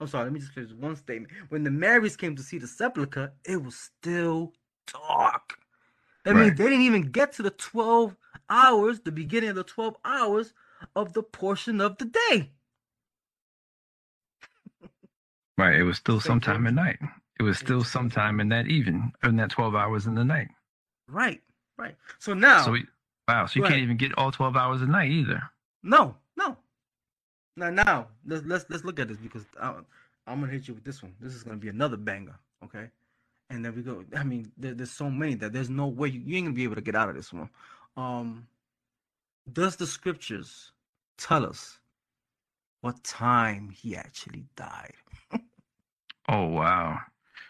I'm 0.00 0.06
sorry, 0.06 0.24
let 0.24 0.32
me 0.32 0.40
just 0.40 0.52
finish 0.52 0.72
one 0.72 0.96
statement. 0.96 1.32
When 1.50 1.62
the 1.62 1.70
Marys 1.70 2.16
came 2.16 2.34
to 2.36 2.42
see 2.42 2.58
the 2.58 2.66
sepulchre, 2.66 3.32
it 3.44 3.62
was 3.62 3.76
still 3.76 4.52
dark. 4.92 5.58
I 6.26 6.32
mean, 6.32 6.54
they 6.54 6.64
didn't 6.64 6.82
even 6.82 7.10
get 7.10 7.32
to 7.34 7.42
the 7.42 7.50
12 7.50 8.14
hours, 8.48 9.00
the 9.00 9.12
beginning 9.12 9.50
of 9.50 9.56
the 9.56 9.64
12 9.64 9.96
hours 10.04 10.52
of 10.96 11.12
the 11.12 11.22
portion 11.22 11.80
of 11.80 11.96
the 11.98 12.06
day. 12.06 12.50
Right. 15.60 15.78
It 15.78 15.84
was 15.84 15.96
still 15.96 16.20
sometime 16.20 16.66
at 16.66 16.74
night. 16.74 16.98
It 17.38 17.42
was 17.42 17.58
still 17.58 17.84
sometime 17.84 18.40
in 18.40 18.48
that 18.50 18.66
even 18.68 19.12
in 19.22 19.36
that 19.36 19.50
twelve 19.50 19.74
hours 19.74 20.06
in 20.06 20.14
the 20.14 20.24
night. 20.24 20.48
Right, 21.08 21.40
right. 21.78 21.96
So 22.18 22.34
now, 22.34 22.62
So 22.64 22.72
we, 22.72 22.84
wow. 23.28 23.46
So 23.46 23.56
you 23.56 23.62
can't 23.62 23.74
ahead. 23.74 23.84
even 23.84 23.96
get 23.96 24.16
all 24.18 24.30
twelve 24.30 24.56
hours 24.56 24.82
a 24.82 24.86
night 24.86 25.10
either. 25.10 25.42
no, 25.82 26.14
no. 26.36 26.56
Now, 27.56 27.70
now 27.70 28.08
let's 28.26 28.44
let's 28.46 28.64
let's 28.68 28.84
look 28.84 29.00
at 29.00 29.08
this 29.08 29.16
because 29.18 29.44
I, 29.60 29.74
I'm 30.26 30.40
gonna 30.40 30.52
hit 30.52 30.68
you 30.68 30.74
with 30.74 30.84
this 30.84 31.02
one. 31.02 31.14
This 31.20 31.34
is 31.34 31.42
gonna 31.42 31.56
be 31.56 31.68
another 31.68 31.96
banger, 31.96 32.38
okay? 32.64 32.88
And 33.50 33.64
then 33.64 33.74
we 33.74 33.82
go. 33.82 34.04
I 34.16 34.22
mean, 34.22 34.52
there, 34.56 34.74
there's 34.74 34.90
so 34.92 35.10
many 35.10 35.34
that 35.36 35.52
there's 35.52 35.68
no 35.70 35.86
way 35.88 36.08
you, 36.08 36.20
you 36.20 36.36
ain't 36.36 36.46
gonna 36.46 36.54
be 36.54 36.64
able 36.64 36.76
to 36.76 36.80
get 36.80 36.94
out 36.94 37.08
of 37.08 37.14
this 37.16 37.32
one. 37.32 37.50
Um, 37.96 38.46
does 39.52 39.76
the 39.76 39.86
scriptures 39.86 40.72
tell 41.18 41.44
us 41.44 41.78
what 42.82 43.02
time 43.02 43.70
he 43.70 43.96
actually 43.96 44.44
died? 44.56 44.94
Oh 46.30 46.46
wow. 46.46 46.98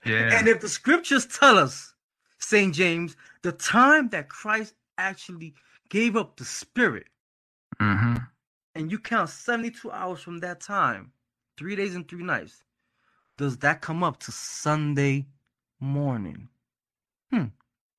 Yeah. 0.05 0.37
And 0.37 0.47
if 0.47 0.61
the 0.61 0.69
scriptures 0.69 1.25
tell 1.25 1.57
us, 1.57 1.95
St. 2.39 2.75
James, 2.75 3.15
the 3.41 3.53
time 3.53 4.09
that 4.09 4.29
Christ 4.29 4.75
actually 4.99 5.55
gave 5.89 6.15
up 6.17 6.37
the 6.37 6.45
spirit, 6.45 7.07
Mm-hmm. 7.81 8.17
and 8.75 8.91
you 8.91 8.99
count 8.99 9.29
72 9.29 9.91
hours 9.91 10.21
from 10.21 10.39
that 10.39 10.61
time, 10.61 11.11
three 11.57 11.75
days 11.75 11.95
and 11.95 12.07
three 12.07 12.23
nights, 12.23 12.63
does 13.37 13.57
that 13.59 13.81
come 13.81 14.03
up 14.03 14.19
to 14.21 14.31
Sunday 14.31 15.27
morning? 15.81 16.49
Hmm. 17.31 17.45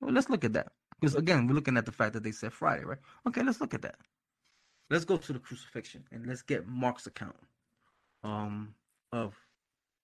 Well, 0.00 0.12
let's 0.12 0.30
look 0.30 0.44
at 0.44 0.54
that. 0.54 0.72
Because 1.00 1.16
again, 1.16 1.46
we're 1.46 1.54
looking 1.54 1.76
at 1.76 1.86
the 1.86 1.92
fact 1.92 2.14
that 2.14 2.22
they 2.22 2.32
said 2.32 2.52
Friday, 2.54 2.84
right? 2.84 2.98
Okay, 3.26 3.42
let's 3.42 3.60
look 3.60 3.74
at 3.74 3.82
that. 3.82 3.96
Let's 4.90 5.04
go 5.04 5.18
to 5.18 5.32
the 5.32 5.40
crucifixion 5.40 6.04
and 6.12 6.26
let's 6.26 6.42
get 6.42 6.66
Mark's 6.68 7.06
account 7.06 7.36
um 8.24 8.74
of 9.12 9.34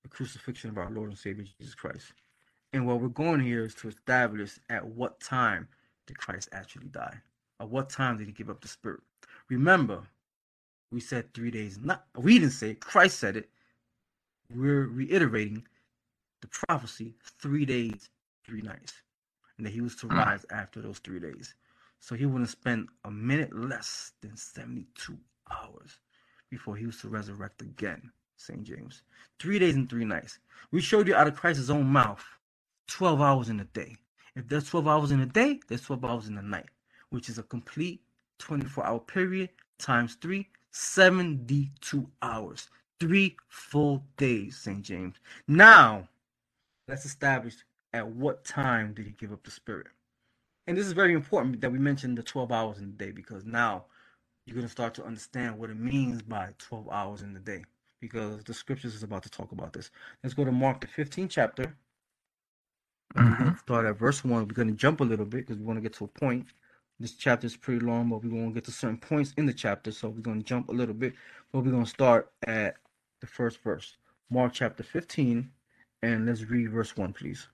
the 0.02 0.08
crucifixion 0.08 0.70
of 0.70 0.78
our 0.78 0.90
Lord 0.90 1.10
and 1.10 1.18
Savior 1.18 1.44
Jesus 1.58 1.74
Christ. 1.74 2.12
And 2.72 2.86
what 2.86 3.00
we're 3.00 3.08
going 3.08 3.40
here 3.40 3.64
is 3.64 3.74
to 3.76 3.88
establish 3.88 4.58
at 4.70 4.86
what 4.86 5.20
time 5.20 5.68
did 6.06 6.18
Christ 6.18 6.48
actually 6.52 6.88
die? 6.88 7.18
At 7.60 7.70
what 7.70 7.90
time 7.90 8.18
did 8.18 8.26
he 8.28 8.32
give 8.32 8.50
up 8.50 8.60
the 8.60 8.68
spirit? 8.68 9.00
Remember, 9.48 10.02
we 10.92 11.00
said 11.00 11.32
three 11.34 11.50
days. 11.50 11.78
Not 11.82 12.04
we 12.16 12.38
didn't 12.38 12.52
say 12.54 12.70
it, 12.72 12.80
Christ 12.80 13.18
said 13.18 13.36
it. 13.36 13.50
We're 14.54 14.86
reiterating 14.88 15.66
the 16.42 16.48
prophecy 16.48 17.14
three 17.40 17.64
days, 17.66 18.10
three 18.46 18.62
nights. 18.62 18.94
And 19.58 19.66
that 19.66 19.72
he 19.72 19.80
was 19.80 19.96
to 19.96 20.06
Mm. 20.08 20.16
rise 20.16 20.46
after 20.50 20.82
those 20.82 20.98
three 21.00 21.20
days. 21.20 21.54
So 22.00 22.14
he 22.16 22.26
wouldn't 22.26 22.50
spend 22.50 22.88
a 23.04 23.10
minute 23.10 23.54
less 23.54 24.12
than 24.22 24.36
72 24.36 25.18
hours 25.50 26.00
before 26.50 26.76
he 26.76 26.86
was 26.86 26.98
to 27.00 27.08
resurrect 27.08 27.62
again, 27.62 28.12
St. 28.42 28.62
James. 28.64 29.02
Three 29.38 29.58
days 29.58 29.74
and 29.74 29.88
three 29.88 30.04
nights. 30.04 30.38
We 30.70 30.80
showed 30.80 31.06
you 31.06 31.14
out 31.14 31.28
of 31.28 31.36
Christ's 31.36 31.70
own 31.70 31.86
mouth 31.86 32.24
12 32.88 33.20
hours 33.20 33.48
in 33.48 33.60
a 33.60 33.64
day. 33.64 33.96
If 34.34 34.48
there's 34.48 34.68
12 34.68 34.88
hours 34.88 35.10
in 35.10 35.20
a 35.20 35.26
day, 35.26 35.60
there's 35.68 35.82
12 35.82 36.04
hours 36.04 36.28
in 36.28 36.38
a 36.38 36.42
night, 36.42 36.68
which 37.10 37.28
is 37.28 37.38
a 37.38 37.42
complete 37.42 38.02
24 38.38 38.84
hour 38.84 38.98
period 38.98 39.50
times 39.78 40.16
three, 40.20 40.48
72 40.70 42.08
hours. 42.22 42.68
Three 42.98 43.36
full 43.48 44.04
days, 44.16 44.56
St. 44.58 44.82
James. 44.82 45.16
Now, 45.48 46.08
let's 46.88 47.04
establish 47.04 47.56
at 47.92 48.06
what 48.06 48.44
time 48.44 48.94
did 48.94 49.06
he 49.06 49.12
give 49.12 49.32
up 49.32 49.42
the 49.42 49.50
spirit. 49.50 49.88
And 50.66 50.76
this 50.76 50.86
is 50.86 50.92
very 50.92 51.12
important 51.12 51.60
that 51.60 51.72
we 51.72 51.78
mention 51.78 52.14
the 52.14 52.22
12 52.22 52.52
hours 52.52 52.78
in 52.78 52.86
the 52.86 53.04
day 53.04 53.10
because 53.10 53.44
now 53.44 53.86
you're 54.46 54.54
going 54.54 54.66
to 54.66 54.72
start 54.72 54.94
to 54.94 55.04
understand 55.04 55.58
what 55.58 55.70
it 55.70 55.78
means 55.78 56.22
by 56.22 56.50
12 56.58 56.88
hours 56.90 57.22
in 57.22 57.34
the 57.34 57.40
day 57.40 57.64
because 58.02 58.42
the 58.44 58.52
scriptures 58.52 58.94
is 58.94 59.04
about 59.04 59.22
to 59.22 59.30
talk 59.30 59.52
about 59.52 59.72
this. 59.72 59.90
Let's 60.22 60.34
go 60.34 60.44
to 60.44 60.52
Mark 60.52 60.80
the 60.80 60.88
15th 60.88 61.30
chapter. 61.30 61.74
And 63.14 63.30
We're 63.30 63.38
going 63.38 63.52
to 63.52 63.58
start 63.58 63.86
at 63.86 63.98
verse 63.98 64.24
1. 64.24 64.48
We're 64.48 64.52
going 64.52 64.68
to 64.68 64.74
jump 64.74 65.00
a 65.00 65.04
little 65.04 65.24
bit 65.24 65.46
because 65.46 65.56
we 65.56 65.64
want 65.64 65.78
to 65.78 65.82
get 65.82 65.94
to 65.94 66.04
a 66.04 66.08
point. 66.08 66.48
This 66.98 67.12
chapter 67.12 67.46
is 67.46 67.56
pretty 67.56 67.84
long, 67.84 68.10
but 68.10 68.22
we 68.22 68.28
want 68.28 68.48
to 68.48 68.54
get 68.54 68.64
to 68.64 68.72
certain 68.72 68.98
points 68.98 69.32
in 69.38 69.46
the 69.46 69.52
chapter. 69.54 69.92
So 69.92 70.08
we're 70.08 70.20
going 70.20 70.40
to 70.40 70.46
jump 70.46 70.68
a 70.68 70.72
little 70.72 70.94
bit, 70.94 71.14
but 71.52 71.64
we're 71.64 71.70
going 71.70 71.84
to 71.84 71.90
start 71.90 72.30
at 72.46 72.74
the 73.20 73.26
first 73.26 73.62
verse. 73.62 73.96
Mark 74.30 74.52
chapter 74.52 74.82
15, 74.82 75.50
and 76.02 76.26
let's 76.26 76.44
read 76.44 76.70
verse 76.70 76.96
1, 76.96 77.12
please. 77.12 77.48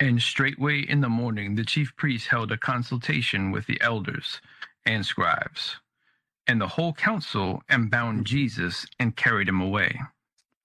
And 0.00 0.20
straightway 0.22 0.80
in 0.80 1.02
the 1.02 1.10
morning 1.10 1.56
the 1.56 1.64
chief 1.64 1.94
priests 1.96 2.28
held 2.28 2.52
a 2.52 2.56
consultation 2.56 3.50
with 3.50 3.66
the 3.66 3.78
elders 3.82 4.40
and 4.86 5.04
scribes, 5.04 5.76
and 6.50 6.60
the 6.60 6.66
whole 6.66 6.92
council, 6.92 7.62
and 7.68 7.92
bound 7.92 8.26
Jesus 8.26 8.84
and 8.98 9.14
carried 9.14 9.48
him 9.48 9.60
away, 9.60 10.00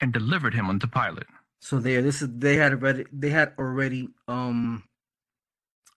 and 0.02 0.12
delivered 0.12 0.56
him 0.56 0.68
unto 0.68 0.88
Pilate. 0.88 1.30
So 1.60 1.78
there, 1.78 2.02
this 2.02 2.24
is 2.24 2.30
they 2.46 2.56
had 2.56 2.72
already 2.74 3.06
they 3.14 3.30
had 3.30 3.54
already 3.60 4.10
um 4.28 4.84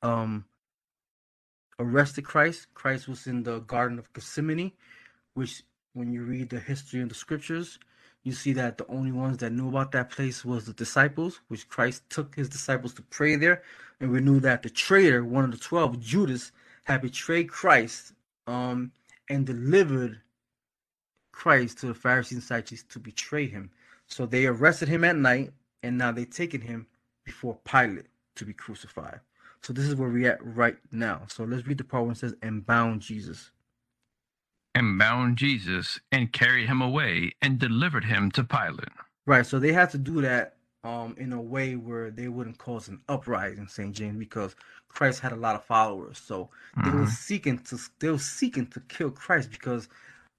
um 0.03 0.45
arrested 1.79 2.25
Christ. 2.33 2.67
Christ 2.75 3.09
was 3.09 3.27
in 3.27 3.45
the 3.45 3.61
Garden 3.61 3.99
of 3.99 4.13
Gethsemane, 4.13 4.73
which 5.33 5.63
when 5.95 6.13
you 6.13 6.23
read 6.23 6.51
the 6.51 6.61
history 6.61 7.01
and 7.01 7.11
the 7.11 7.15
scriptures, 7.15 7.79
you 8.25 8.33
see 8.33 8.53
that 8.53 8.77
the 8.77 8.87
only 8.89 9.13
ones 9.13 9.39
that 9.39 9.53
knew 9.53 9.69
about 9.71 9.93
that 9.93 10.11
place 10.11 10.45
was 10.45 10.67
the 10.67 10.75
disciples, 10.75 11.41
which 11.49 11.67
Christ 11.67 12.03
took 12.11 12.35
his 12.35 12.51
disciples 12.51 12.93
to 12.95 13.03
pray 13.03 13.37
there. 13.37 13.63
And 14.01 14.11
we 14.13 14.21
knew 14.21 14.39
that 14.41 14.63
the 14.63 14.71
traitor, 14.71 15.25
one 15.25 15.45
of 15.45 15.51
the 15.51 15.65
twelve, 15.71 15.99
Judas, 15.99 16.53
had 16.85 17.01
betrayed 17.01 17.49
Christ 17.49 18.13
um 18.47 18.93
and 19.29 19.47
delivered 19.47 20.21
Christ 21.33 21.79
to 21.79 21.87
the 21.87 21.95
Pharisees 21.95 22.39
and 22.39 22.43
Sadducees 22.43 22.85
to 22.91 22.99
betray 22.99 23.47
him. 23.47 23.71
So 24.07 24.27
they 24.27 24.47
arrested 24.47 24.89
him 24.89 25.05
at 25.05 25.17
night, 25.17 25.53
and 25.83 25.97
now 25.99 26.13
they've 26.13 26.29
taken 26.29 26.61
him 26.61 26.87
before 27.25 27.59
Pilate 27.65 28.07
to 28.37 28.45
be 28.45 28.53
crucified. 28.53 29.21
So 29.63 29.73
this 29.73 29.87
is 29.87 29.95
where 29.97 30.09
we're 30.09 30.31
at 30.31 30.45
right 30.45 30.77
now. 30.93 31.23
So 31.29 31.45
let's 31.45 31.67
read 31.67 31.79
the 31.79 31.85
part 31.85 32.05
where 32.05 32.13
it 32.13 32.19
says, 32.19 32.35
and 32.43 32.65
bound 32.65 33.01
Jesus. 33.01 33.51
And 34.75 34.99
bound 34.99 35.37
Jesus 35.37 36.01
and 36.13 36.33
carried 36.33 36.67
him 36.67 36.81
away 36.81 37.33
and 37.43 37.59
delivered 37.59 38.05
him 38.05 38.31
to 38.33 38.45
Pilate. 38.45 38.89
Right. 39.27 39.45
So 39.45 39.59
they 39.59 39.73
had 39.73 39.91
to 39.91 39.99
do 39.99 40.21
that 40.23 40.58
um 40.89 41.17
in 41.19 41.33
a 41.35 41.43
way 41.55 41.77
where 41.77 42.11
they 42.11 42.29
wouldn't 42.29 42.59
cause 42.59 42.89
an 42.89 43.01
uprising, 43.09 43.65
in 43.65 43.69
St. 43.69 43.95
James, 43.95 44.19
because 44.19 44.57
Christ 44.89 45.21
had 45.21 45.33
a 45.33 45.37
lot 45.47 45.57
of 45.57 45.65
followers. 45.65 46.19
So 46.31 46.51
they 46.85 46.93
were 46.93 47.07
Mhm. 47.07 47.17
seeking 47.27 47.59
to 47.69 47.79
they 48.01 48.11
were 48.11 48.19
seeking 48.19 48.67
to 48.75 48.81
kill 48.97 49.13
Christ 49.13 49.51
because 49.51 49.89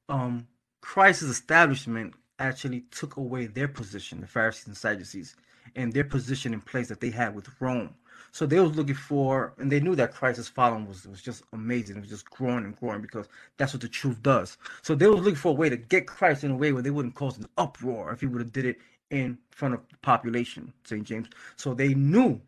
um 0.09 0.47
Christ's 0.81 1.23
establishment 1.37 2.15
actually 2.39 2.81
took 2.99 3.17
away 3.17 3.47
their 3.47 3.69
position, 3.69 4.21
the 4.21 4.27
Pharisees 4.27 4.67
and 4.67 4.77
Sadducees, 4.77 5.35
and 5.75 5.93
their 5.93 6.05
position 6.05 6.53
in 6.53 6.61
place 6.61 6.89
that 6.89 7.01
they 7.01 7.11
had 7.11 7.35
with 7.35 7.49
Rome. 7.61 7.95
So 8.31 8.45
they 8.47 8.59
was 8.61 8.75
looking 8.77 8.95
for, 8.95 9.53
and 9.59 9.71
they 9.71 9.81
knew 9.81 9.95
that 9.97 10.13
Christ's 10.13 10.49
following 10.49 10.87
was 10.87 11.07
was 11.07 11.21
just 11.21 11.43
amazing. 11.53 11.97
It 11.97 12.01
was 12.01 12.09
just 12.09 12.29
growing 12.29 12.65
and 12.65 12.75
growing 12.79 13.01
because 13.01 13.27
that's 13.57 13.73
what 13.73 13.81
the 13.81 13.89
truth 13.89 14.21
does. 14.23 14.57
So 14.83 14.95
they 14.95 15.07
was 15.07 15.21
looking 15.21 15.35
for 15.45 15.51
a 15.51 15.61
way 15.61 15.69
to 15.69 15.77
get 15.77 16.07
Christ 16.07 16.43
in 16.45 16.51
a 16.51 16.57
way 16.57 16.71
where 16.73 16.83
they 16.83 16.91
wouldn't 16.91 17.15
cause 17.15 17.37
an 17.39 17.47
uproar 17.57 18.13
if 18.13 18.21
he 18.21 18.27
would 18.27 18.41
have 18.41 18.53
did 18.53 18.65
it 18.65 18.77
in 19.09 19.37
front 19.49 19.73
of 19.73 19.81
the 19.89 19.97
population, 19.97 20.73
St. 20.83 21.03
James. 21.03 21.27
So 21.55 21.73
they 21.73 21.93
knew 21.93 22.41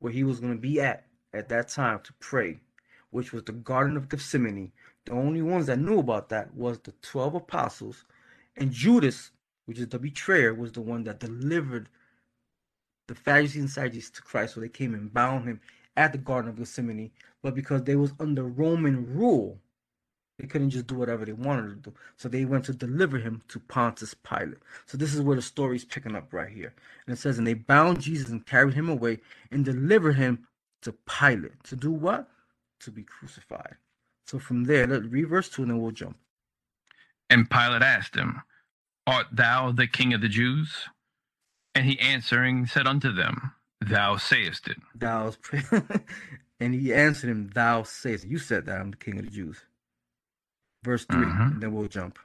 where 0.00 0.12
he 0.12 0.24
was 0.24 0.40
going 0.40 0.54
to 0.54 0.60
be 0.60 0.80
at 0.80 1.06
at 1.32 1.48
that 1.48 1.68
time 1.68 2.00
to 2.04 2.12
pray, 2.14 2.60
which 3.10 3.32
was 3.32 3.44
the 3.44 3.52
Garden 3.52 3.96
of 3.96 4.08
Gethsemane. 4.08 4.72
The 5.04 5.12
only 5.12 5.42
ones 5.42 5.66
that 5.66 5.78
knew 5.78 5.98
about 5.98 6.28
that 6.30 6.54
was 6.54 6.78
the 6.80 6.92
12 7.02 7.34
apostles, 7.34 8.04
and 8.56 8.72
Judas, 8.72 9.30
which 9.66 9.78
is 9.78 9.88
the 9.88 9.98
betrayer, 9.98 10.54
was 10.54 10.72
the 10.72 10.80
one 10.80 11.04
that 11.04 11.20
delivered 11.20 11.88
the 13.06 13.14
Pharisees 13.14 13.62
and 13.62 13.70
Sadducees 13.70 14.10
to 14.10 14.22
Christ. 14.22 14.54
So 14.54 14.60
they 14.60 14.68
came 14.68 14.94
and 14.94 15.12
bound 15.12 15.46
him 15.46 15.60
at 15.96 16.12
the 16.12 16.18
Garden 16.18 16.50
of 16.50 16.56
Gethsemane. 16.56 17.10
But 17.42 17.54
because 17.54 17.84
they 17.84 17.96
was 17.96 18.12
under 18.20 18.44
Roman 18.44 19.14
rule, 19.14 19.60
they 20.38 20.46
couldn't 20.46 20.70
just 20.70 20.86
do 20.86 20.94
whatever 20.96 21.24
they 21.24 21.32
wanted 21.32 21.84
to 21.84 21.90
do. 21.90 21.96
So 22.16 22.28
they 22.28 22.44
went 22.44 22.64
to 22.66 22.72
deliver 22.72 23.18
him 23.18 23.42
to 23.48 23.60
Pontius 23.60 24.14
Pilate. 24.14 24.58
So 24.86 24.96
this 24.98 25.14
is 25.14 25.20
where 25.20 25.36
the 25.36 25.42
story's 25.42 25.84
picking 25.84 26.16
up 26.16 26.32
right 26.32 26.50
here. 26.50 26.74
And 27.06 27.12
it 27.14 27.18
says, 27.18 27.38
And 27.38 27.46
they 27.46 27.54
bound 27.54 28.00
Jesus 28.00 28.28
and 28.28 28.46
carried 28.46 28.74
him 28.74 28.88
away 28.88 29.18
and 29.50 29.64
delivered 29.64 30.14
him 30.14 30.46
to 30.82 30.92
Pilate. 30.92 31.62
To 31.64 31.76
do 31.76 31.90
what? 31.90 32.28
To 32.80 32.90
be 32.90 33.02
crucified. 33.02 33.76
So 34.26 34.38
from 34.38 34.64
there, 34.64 34.86
let's 34.86 35.06
read 35.06 35.28
verse 35.28 35.48
2 35.48 35.62
and 35.62 35.70
then 35.72 35.80
we'll 35.80 35.90
jump. 35.90 36.16
And 37.30 37.50
Pilate 37.50 37.82
asked 37.82 38.14
him, 38.16 38.42
Art 39.06 39.26
thou 39.32 39.72
the 39.72 39.86
king 39.86 40.14
of 40.14 40.20
the 40.20 40.28
Jews? 40.28 40.88
And 41.74 41.86
he 41.86 41.98
answering 42.00 42.66
said 42.66 42.86
unto 42.86 43.12
them, 43.12 43.52
Thou 43.80 44.16
sayest 44.16 44.68
it. 44.68 44.78
Thou 44.94 45.32
and 46.60 46.74
he 46.74 46.92
answered 46.92 47.30
him, 47.30 47.50
Thou 47.54 47.84
sayest, 47.84 48.26
You 48.26 48.38
said 48.38 48.66
that 48.66 48.80
I'm 48.80 48.90
the 48.92 48.96
king 48.96 49.18
of 49.18 49.24
the 49.24 49.30
Jews. 49.30 49.58
Verse 50.84 51.04
3, 51.04 51.18
Mhm. 51.24 51.52
and 51.52 51.62
then 51.62 51.72
we'll 51.72 51.88
jump. 51.88 52.18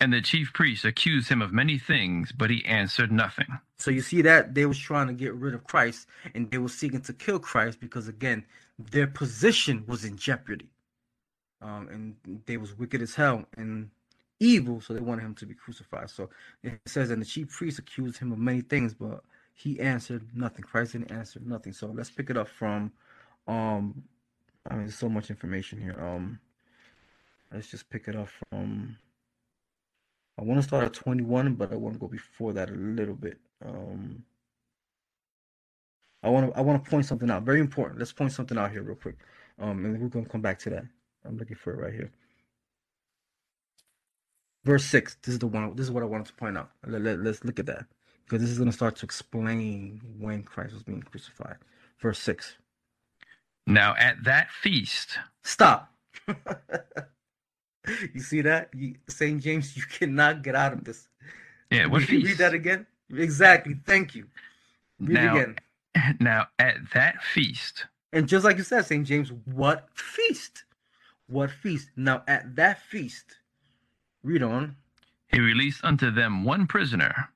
And 0.00 0.12
the 0.12 0.20
chief 0.20 0.52
priests 0.52 0.84
accused 0.84 1.28
him 1.30 1.40
of 1.40 1.52
many 1.52 1.78
things, 1.78 2.30
but 2.32 2.50
he 2.50 2.64
answered 2.66 3.10
nothing. 3.10 3.46
So 3.78 3.90
you 3.90 4.02
see 4.02 4.20
that 4.22 4.54
they 4.54 4.66
was 4.66 4.78
trying 4.78 5.06
to 5.06 5.14
get 5.14 5.34
rid 5.34 5.54
of 5.54 5.64
Christ 5.64 6.06
and 6.34 6.50
they 6.50 6.58
were 6.58 6.68
seeking 6.68 7.00
to 7.02 7.12
kill 7.14 7.38
Christ 7.38 7.80
because 7.80 8.06
again, 8.08 8.44
their 8.78 9.06
position 9.06 9.84
was 9.86 10.04
in 10.04 10.16
jeopardy. 10.18 10.68
Um, 11.62 11.88
and 11.88 12.42
they 12.44 12.58
was 12.58 12.76
wicked 12.76 13.00
as 13.00 13.14
hell 13.14 13.46
and 13.56 13.90
evil, 14.38 14.82
so 14.82 14.92
they 14.92 15.00
wanted 15.00 15.22
him 15.22 15.34
to 15.36 15.46
be 15.46 15.54
crucified. 15.54 16.10
So 16.10 16.28
it 16.62 16.78
says, 16.86 17.10
and 17.10 17.22
the 17.22 17.26
chief 17.26 17.48
priests 17.50 17.78
accused 17.78 18.18
him 18.18 18.32
of 18.32 18.38
many 18.38 18.60
things, 18.60 18.92
but 18.92 19.24
he 19.54 19.80
answered 19.80 20.28
nothing. 20.34 20.62
Christ 20.62 20.92
didn't 20.92 21.10
answer 21.10 21.40
nothing. 21.42 21.72
So 21.72 21.86
let's 21.86 22.10
pick 22.10 22.28
it 22.28 22.36
up 22.36 22.48
from 22.48 22.92
um 23.48 24.04
I 24.68 24.74
mean 24.74 24.82
there's 24.84 24.98
so 24.98 25.08
much 25.08 25.30
information 25.30 25.80
here. 25.80 25.98
Um 25.98 26.38
let's 27.52 27.70
just 27.70 27.88
pick 27.90 28.08
it 28.08 28.16
up 28.16 28.28
from 28.50 28.96
I 30.38 30.42
want 30.42 30.60
to 30.60 30.66
start 30.66 30.84
at 30.84 30.92
21, 30.92 31.54
but 31.54 31.72
I 31.72 31.76
want 31.76 31.94
to 31.94 32.00
go 32.00 32.08
before 32.08 32.52
that 32.52 32.68
a 32.68 32.74
little 32.74 33.14
bit. 33.14 33.38
Um, 33.64 34.22
I 36.22 36.28
want 36.28 36.52
to 36.52 36.58
I 36.58 36.60
want 36.60 36.82
to 36.82 36.90
point 36.90 37.06
something 37.06 37.30
out. 37.30 37.44
Very 37.44 37.60
important. 37.60 37.98
Let's 37.98 38.12
point 38.12 38.32
something 38.32 38.58
out 38.58 38.70
here 38.70 38.82
real 38.82 38.96
quick. 38.96 39.16
Um, 39.58 39.84
and 39.84 40.00
we're 40.00 40.08
gonna 40.08 40.26
come 40.26 40.42
back 40.42 40.58
to 40.60 40.70
that. 40.70 40.84
I'm 41.24 41.38
looking 41.38 41.56
for 41.56 41.72
it 41.72 41.78
right 41.80 41.92
here. 41.92 42.10
Verse 44.64 44.84
six. 44.84 45.16
This 45.22 45.34
is 45.34 45.38
the 45.38 45.46
one. 45.46 45.74
This 45.74 45.86
is 45.86 45.92
what 45.92 46.02
I 46.02 46.06
wanted 46.06 46.26
to 46.26 46.34
point 46.34 46.58
out. 46.58 46.70
Let, 46.86 47.00
let, 47.00 47.20
let's 47.20 47.44
look 47.44 47.58
at 47.58 47.66
that 47.66 47.86
because 48.24 48.42
this 48.42 48.50
is 48.50 48.58
gonna 48.58 48.72
start 48.72 48.96
to 48.96 49.06
explain 49.06 50.02
when 50.18 50.42
Christ 50.42 50.74
was 50.74 50.82
being 50.82 51.02
crucified. 51.02 51.56
Verse 52.00 52.18
six. 52.18 52.56
Now 53.66 53.94
at 53.98 54.22
that 54.24 54.50
feast, 54.50 55.18
Stop. 55.42 55.92
you 58.14 58.20
see 58.20 58.40
that? 58.42 58.70
You, 58.74 58.94
St. 59.08 59.42
James, 59.42 59.76
you 59.76 59.82
cannot 59.84 60.42
get 60.42 60.54
out 60.54 60.72
of 60.72 60.84
this. 60.84 61.08
yeah, 61.70 61.86
what 61.86 62.08
Read- 62.08 62.24
Read 62.24 62.38
that 62.38 62.54
again. 62.54 62.86
Exactly. 63.14 63.76
Thank 63.86 64.14
you. 64.14 64.26
Read 65.00 65.14
now, 65.14 65.36
again. 65.36 65.56
now 66.20 66.46
at 66.58 66.76
that 66.94 67.22
feast, 67.22 67.86
And 68.12 68.28
just 68.28 68.44
like 68.44 68.56
you 68.56 68.64
said, 68.64 68.84
St. 68.86 69.06
James, 69.06 69.30
what 69.44 69.88
feast? 69.94 70.64
What 71.28 71.50
feast? 71.50 71.90
Now 71.96 72.22
at 72.28 72.54
that 72.56 72.82
feast, 72.82 73.36
read 74.22 74.42
on. 74.42 74.76
he 75.28 75.40
released 75.40 75.84
unto 75.84 76.10
them 76.10 76.44
one 76.44 76.66
prisoner, 76.66 77.30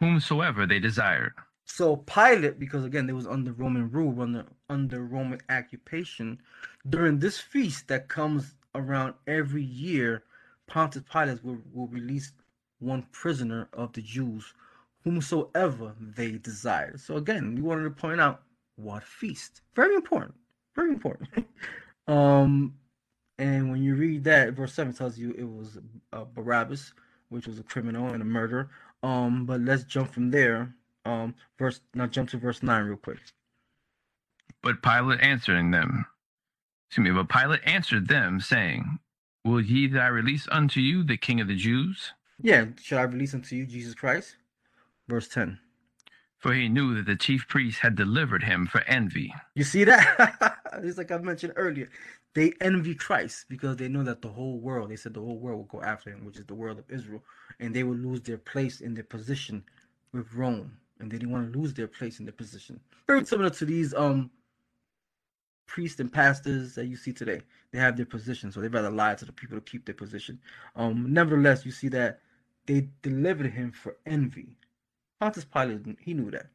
whomsoever 0.00 0.66
they 0.66 0.78
desired. 0.78 1.32
So 1.64 1.96
Pilate, 1.96 2.58
because 2.58 2.84
again 2.84 3.06
they 3.06 3.12
was 3.12 3.26
under 3.26 3.52
Roman 3.52 3.90
rule, 3.90 4.20
under 4.22 4.46
under 4.70 5.04
Roman 5.04 5.40
occupation, 5.50 6.40
during 6.88 7.18
this 7.18 7.38
feast 7.38 7.88
that 7.88 8.08
comes 8.08 8.54
around 8.78 9.14
every 9.26 9.62
year, 9.62 10.24
Pontius 10.66 11.04
Pilate 11.10 11.44
will, 11.44 11.58
will 11.72 11.88
release 11.88 12.32
one 12.78 13.06
prisoner 13.12 13.68
of 13.72 13.92
the 13.92 14.02
Jews, 14.02 14.54
whomsoever 15.04 15.94
they 16.00 16.32
desired. 16.32 17.00
So 17.00 17.16
again, 17.16 17.54
we 17.54 17.62
wanted 17.62 17.84
to 17.84 17.90
point 17.90 18.20
out 18.20 18.42
what 18.76 19.02
feast. 19.02 19.62
Very 19.74 19.94
important. 19.94 20.34
Very 20.74 20.90
important. 20.90 21.28
um, 22.08 22.74
and 23.38 23.70
when 23.70 23.82
you 23.82 23.94
read 23.94 24.24
that, 24.24 24.54
verse 24.54 24.74
seven 24.74 24.92
tells 24.92 25.18
you 25.18 25.32
it 25.32 25.48
was 25.48 25.78
uh, 26.12 26.24
Barabbas, 26.34 26.92
which 27.28 27.46
was 27.46 27.58
a 27.58 27.64
criminal 27.64 28.08
and 28.08 28.22
a 28.22 28.24
murderer. 28.24 28.70
Um, 29.02 29.46
but 29.46 29.60
let's 29.60 29.84
jump 29.84 30.12
from 30.12 30.30
there. 30.30 30.74
Um, 31.04 31.34
verse 31.58 31.80
now 31.94 32.06
jump 32.06 32.30
to 32.30 32.38
verse 32.38 32.62
nine 32.62 32.84
real 32.84 32.96
quick. 32.96 33.18
But 34.62 34.82
Pilate 34.82 35.20
answering 35.20 35.70
them, 35.70 36.06
excuse 36.88 37.04
me, 37.04 37.10
but 37.10 37.28
Pilate 37.28 37.60
answered 37.64 38.08
them, 38.08 38.40
saying, 38.40 38.98
Will 39.44 39.60
ye 39.60 39.86
that 39.88 40.00
I 40.00 40.08
release 40.08 40.48
unto 40.50 40.80
you 40.80 41.04
the 41.04 41.16
king 41.16 41.40
of 41.40 41.48
the 41.48 41.54
Jews? 41.54 42.12
Yeah, 42.40 42.66
should 42.82 42.98
I 42.98 43.02
release 43.02 43.34
unto 43.34 43.56
you 43.56 43.66
Jesus 43.66 43.94
Christ? 43.94 44.36
Verse 45.08 45.28
ten. 45.28 45.58
For 46.38 46.54
he 46.54 46.68
knew 46.68 46.94
that 46.94 47.06
the 47.06 47.16
chief 47.16 47.48
priests 47.48 47.80
had 47.80 47.96
delivered 47.96 48.44
him 48.44 48.66
for 48.66 48.82
envy. 48.82 49.34
You 49.54 49.64
see 49.64 49.84
that? 49.84 50.56
it's 50.82 50.96
like 50.96 51.10
I 51.10 51.18
mentioned 51.18 51.52
earlier. 51.56 51.90
They 52.34 52.52
envy 52.60 52.94
Christ 52.94 53.46
because 53.48 53.76
they 53.76 53.88
know 53.88 54.04
that 54.04 54.22
the 54.22 54.28
whole 54.28 54.58
world, 54.60 54.90
they 54.90 54.96
said 54.96 55.14
the 55.14 55.20
whole 55.20 55.38
world 55.38 55.58
will 55.58 55.80
go 55.80 55.82
after 55.82 56.10
him, 56.10 56.24
which 56.24 56.38
is 56.38 56.46
the 56.46 56.54
world 56.54 56.78
of 56.78 56.84
Israel, 56.88 57.22
and 57.58 57.74
they 57.74 57.82
will 57.82 57.96
lose 57.96 58.20
their 58.20 58.38
place 58.38 58.80
in 58.80 58.94
their 58.94 59.04
position 59.04 59.64
with 60.12 60.32
Rome. 60.32 60.76
And 61.00 61.10
they 61.10 61.18
didn't 61.18 61.32
want 61.32 61.52
to 61.52 61.58
lose 61.58 61.74
their 61.74 61.88
place 61.88 62.20
in 62.20 62.24
their 62.24 62.32
position. 62.32 62.78
Very 63.06 63.24
similar 63.24 63.50
to 63.50 63.64
these 63.64 63.92
um 63.94 64.30
priests 65.68 66.00
and 66.00 66.12
pastors 66.12 66.74
that 66.74 66.86
you 66.86 66.96
see 66.96 67.12
today. 67.12 67.40
They 67.70 67.78
have 67.78 67.96
their 67.96 68.06
position, 68.06 68.50
so 68.50 68.60
they 68.60 68.68
rather 68.68 68.90
lie 68.90 69.14
to 69.14 69.24
the 69.24 69.32
people 69.32 69.56
to 69.56 69.60
keep 69.60 69.86
their 69.86 69.94
position. 69.94 70.40
Um, 70.74 71.12
nevertheless, 71.12 71.64
you 71.64 71.70
see 71.70 71.88
that 71.90 72.20
they 72.66 72.88
delivered 73.02 73.52
him 73.52 73.70
for 73.70 73.96
envy. 74.04 74.56
Pontius 75.20 75.44
Pilate, 75.44 75.98
he 76.00 76.14
knew 76.14 76.30
that. 76.32 76.46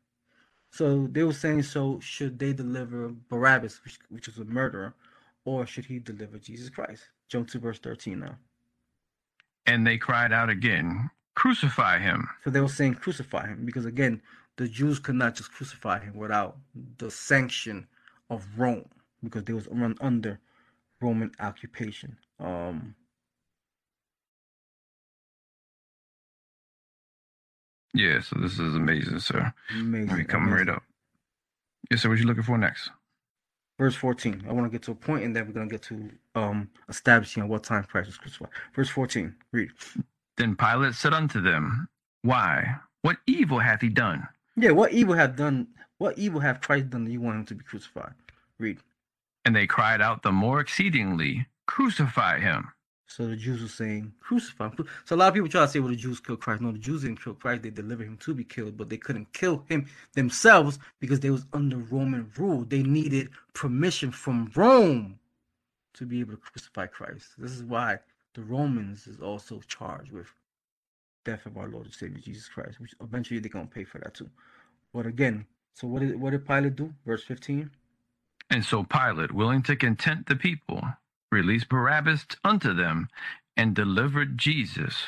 So 0.71 1.07
they 1.11 1.23
were 1.23 1.33
saying, 1.33 1.63
so 1.63 1.99
should 1.99 2.39
they 2.39 2.51
deliver 2.51 3.09
Barabbas, 3.29 3.79
which, 3.85 3.99
which 4.09 4.27
was 4.27 4.39
a 4.39 4.45
murderer, 4.45 4.95
or 5.45 5.65
should 5.65 5.85
he 5.85 5.99
deliver 5.99 6.39
Jesus 6.39 6.69
Christ? 6.69 7.03
Jump 7.29 7.47
to 7.49 7.59
verse 7.59 7.79
13 7.79 8.19
now. 8.19 8.37
And 9.65 9.85
they 9.85 9.97
cried 9.97 10.33
out 10.33 10.49
again, 10.49 11.09
Crucify 11.35 11.99
him. 11.99 12.27
So 12.43 12.49
they 12.49 12.61
were 12.61 12.67
saying 12.67 12.95
crucify 12.95 13.47
him 13.47 13.65
because 13.65 13.85
again, 13.85 14.21
the 14.57 14.67
Jews 14.67 14.99
could 14.99 15.15
not 15.15 15.35
just 15.35 15.51
crucify 15.51 15.99
him 15.99 16.15
without 16.15 16.57
the 16.97 17.09
sanction 17.09 17.87
of 18.29 18.45
Rome 18.55 18.85
because 19.23 19.43
they 19.45 19.53
was 19.53 19.67
run 19.71 19.95
under 20.01 20.39
Roman 21.01 21.31
occupation. 21.39 22.17
Um, 22.39 22.95
Yeah, 27.93 28.21
so 28.21 28.37
this 28.39 28.53
is 28.59 28.75
amazing, 28.75 29.19
sir. 29.19 29.53
amazing. 29.69 30.07
Let 30.09 30.17
me 30.17 30.23
come 30.25 30.51
right 30.51 30.67
up. 30.67 30.83
Yes, 31.91 32.01
sir. 32.01 32.09
What 32.09 32.17
you 32.17 32.25
looking 32.25 32.43
for 32.43 32.57
next? 32.57 32.89
Verse 33.79 33.95
14. 33.95 34.45
I 34.47 34.53
want 34.53 34.65
to 34.65 34.71
get 34.71 34.83
to 34.83 34.91
a 34.91 34.95
point 34.95 35.23
and 35.23 35.35
then 35.35 35.45
we're 35.47 35.53
going 35.53 35.69
to 35.69 35.73
get 35.73 35.83
to 35.83 36.09
um 36.35 36.69
establishing 36.89 37.43
at 37.43 37.49
what 37.49 37.63
time 37.63 37.83
Christ 37.83 38.07
was 38.07 38.17
crucified. 38.17 38.49
Verse 38.75 38.89
14. 38.89 39.35
Read. 39.51 39.69
Then 40.37 40.55
Pilate 40.55 40.95
said 40.95 41.13
unto 41.13 41.41
them, 41.41 41.87
Why? 42.23 42.77
What 43.01 43.17
evil 43.27 43.59
hath 43.59 43.81
he 43.81 43.89
done? 43.89 44.27
Yeah, 44.55 44.71
what 44.71 44.91
evil 44.93 45.13
have 45.15 45.35
done? 45.35 45.67
What 45.97 46.17
evil 46.17 46.39
have 46.39 46.61
Christ 46.61 46.89
done 46.89 47.05
that 47.05 47.11
you 47.11 47.21
want 47.21 47.37
him 47.37 47.45
to 47.45 47.55
be 47.55 47.63
crucified? 47.63 48.13
Read. 48.59 48.79
And 49.45 49.55
they 49.55 49.67
cried 49.67 50.01
out 50.01 50.23
the 50.23 50.31
more 50.31 50.59
exceedingly, 50.59 51.47
Crucify 51.67 52.39
him. 52.39 52.69
So 53.07 53.27
the 53.27 53.35
Jews 53.35 53.61
were 53.61 53.67
saying, 53.67 54.13
crucify 54.19 54.69
him. 54.69 54.87
So 55.05 55.15
a 55.15 55.17
lot 55.17 55.27
of 55.27 55.33
people 55.35 55.49
try 55.49 55.61
to 55.61 55.67
say, 55.67 55.79
well, 55.79 55.89
the 55.89 55.95
Jews 55.95 56.19
killed 56.19 56.41
Christ. 56.41 56.61
No, 56.61 56.71
the 56.71 56.79
Jews 56.79 57.03
didn't 57.03 57.23
kill 57.23 57.35
Christ. 57.35 57.61
They 57.61 57.69
delivered 57.69 58.07
him 58.07 58.17
to 58.17 58.33
be 58.33 58.43
killed, 58.43 58.77
but 58.77 58.89
they 58.89 58.97
couldn't 58.97 59.31
kill 59.33 59.63
him 59.69 59.87
themselves 60.13 60.79
because 60.99 61.19
they 61.19 61.29
was 61.29 61.45
under 61.53 61.77
Roman 61.77 62.31
rule. 62.37 62.65
They 62.65 62.81
needed 62.81 63.29
permission 63.53 64.11
from 64.11 64.51
Rome 64.55 65.19
to 65.93 66.05
be 66.05 66.21
able 66.21 66.31
to 66.31 66.37
crucify 66.37 66.87
Christ. 66.87 67.27
This 67.37 67.51
is 67.51 67.63
why 67.63 67.99
the 68.33 68.41
Romans 68.41 69.05
is 69.05 69.19
also 69.19 69.61
charged 69.67 70.11
with 70.11 70.27
death 71.23 71.45
of 71.45 71.57
our 71.57 71.67
Lord 71.69 71.85
and 71.85 71.93
Savior 71.93 72.19
Jesus 72.19 72.47
Christ, 72.49 72.79
which 72.79 72.95
eventually 73.01 73.39
they're 73.39 73.51
to 73.51 73.67
pay 73.67 73.83
for 73.83 73.99
that 73.99 74.15
too. 74.15 74.29
But 74.93 75.05
again, 75.05 75.45
So 75.75 75.87
what 75.87 76.01
did 76.01 76.19
what 76.19 76.31
did 76.31 76.47
Pilate 76.47 76.75
do? 76.75 76.93
Verse 77.05 77.23
15. 77.23 77.69
And 78.53 78.63
so 78.63 78.83
Pilate, 78.83 79.31
willing 79.31 79.63
to 79.63 79.75
content 79.75 80.27
the 80.27 80.35
people, 80.35 80.87
released 81.31 81.69
Barabbas 81.69 82.27
unto 82.43 82.71
them, 82.71 83.09
and 83.57 83.73
delivered 83.73 84.37
Jesus, 84.37 85.07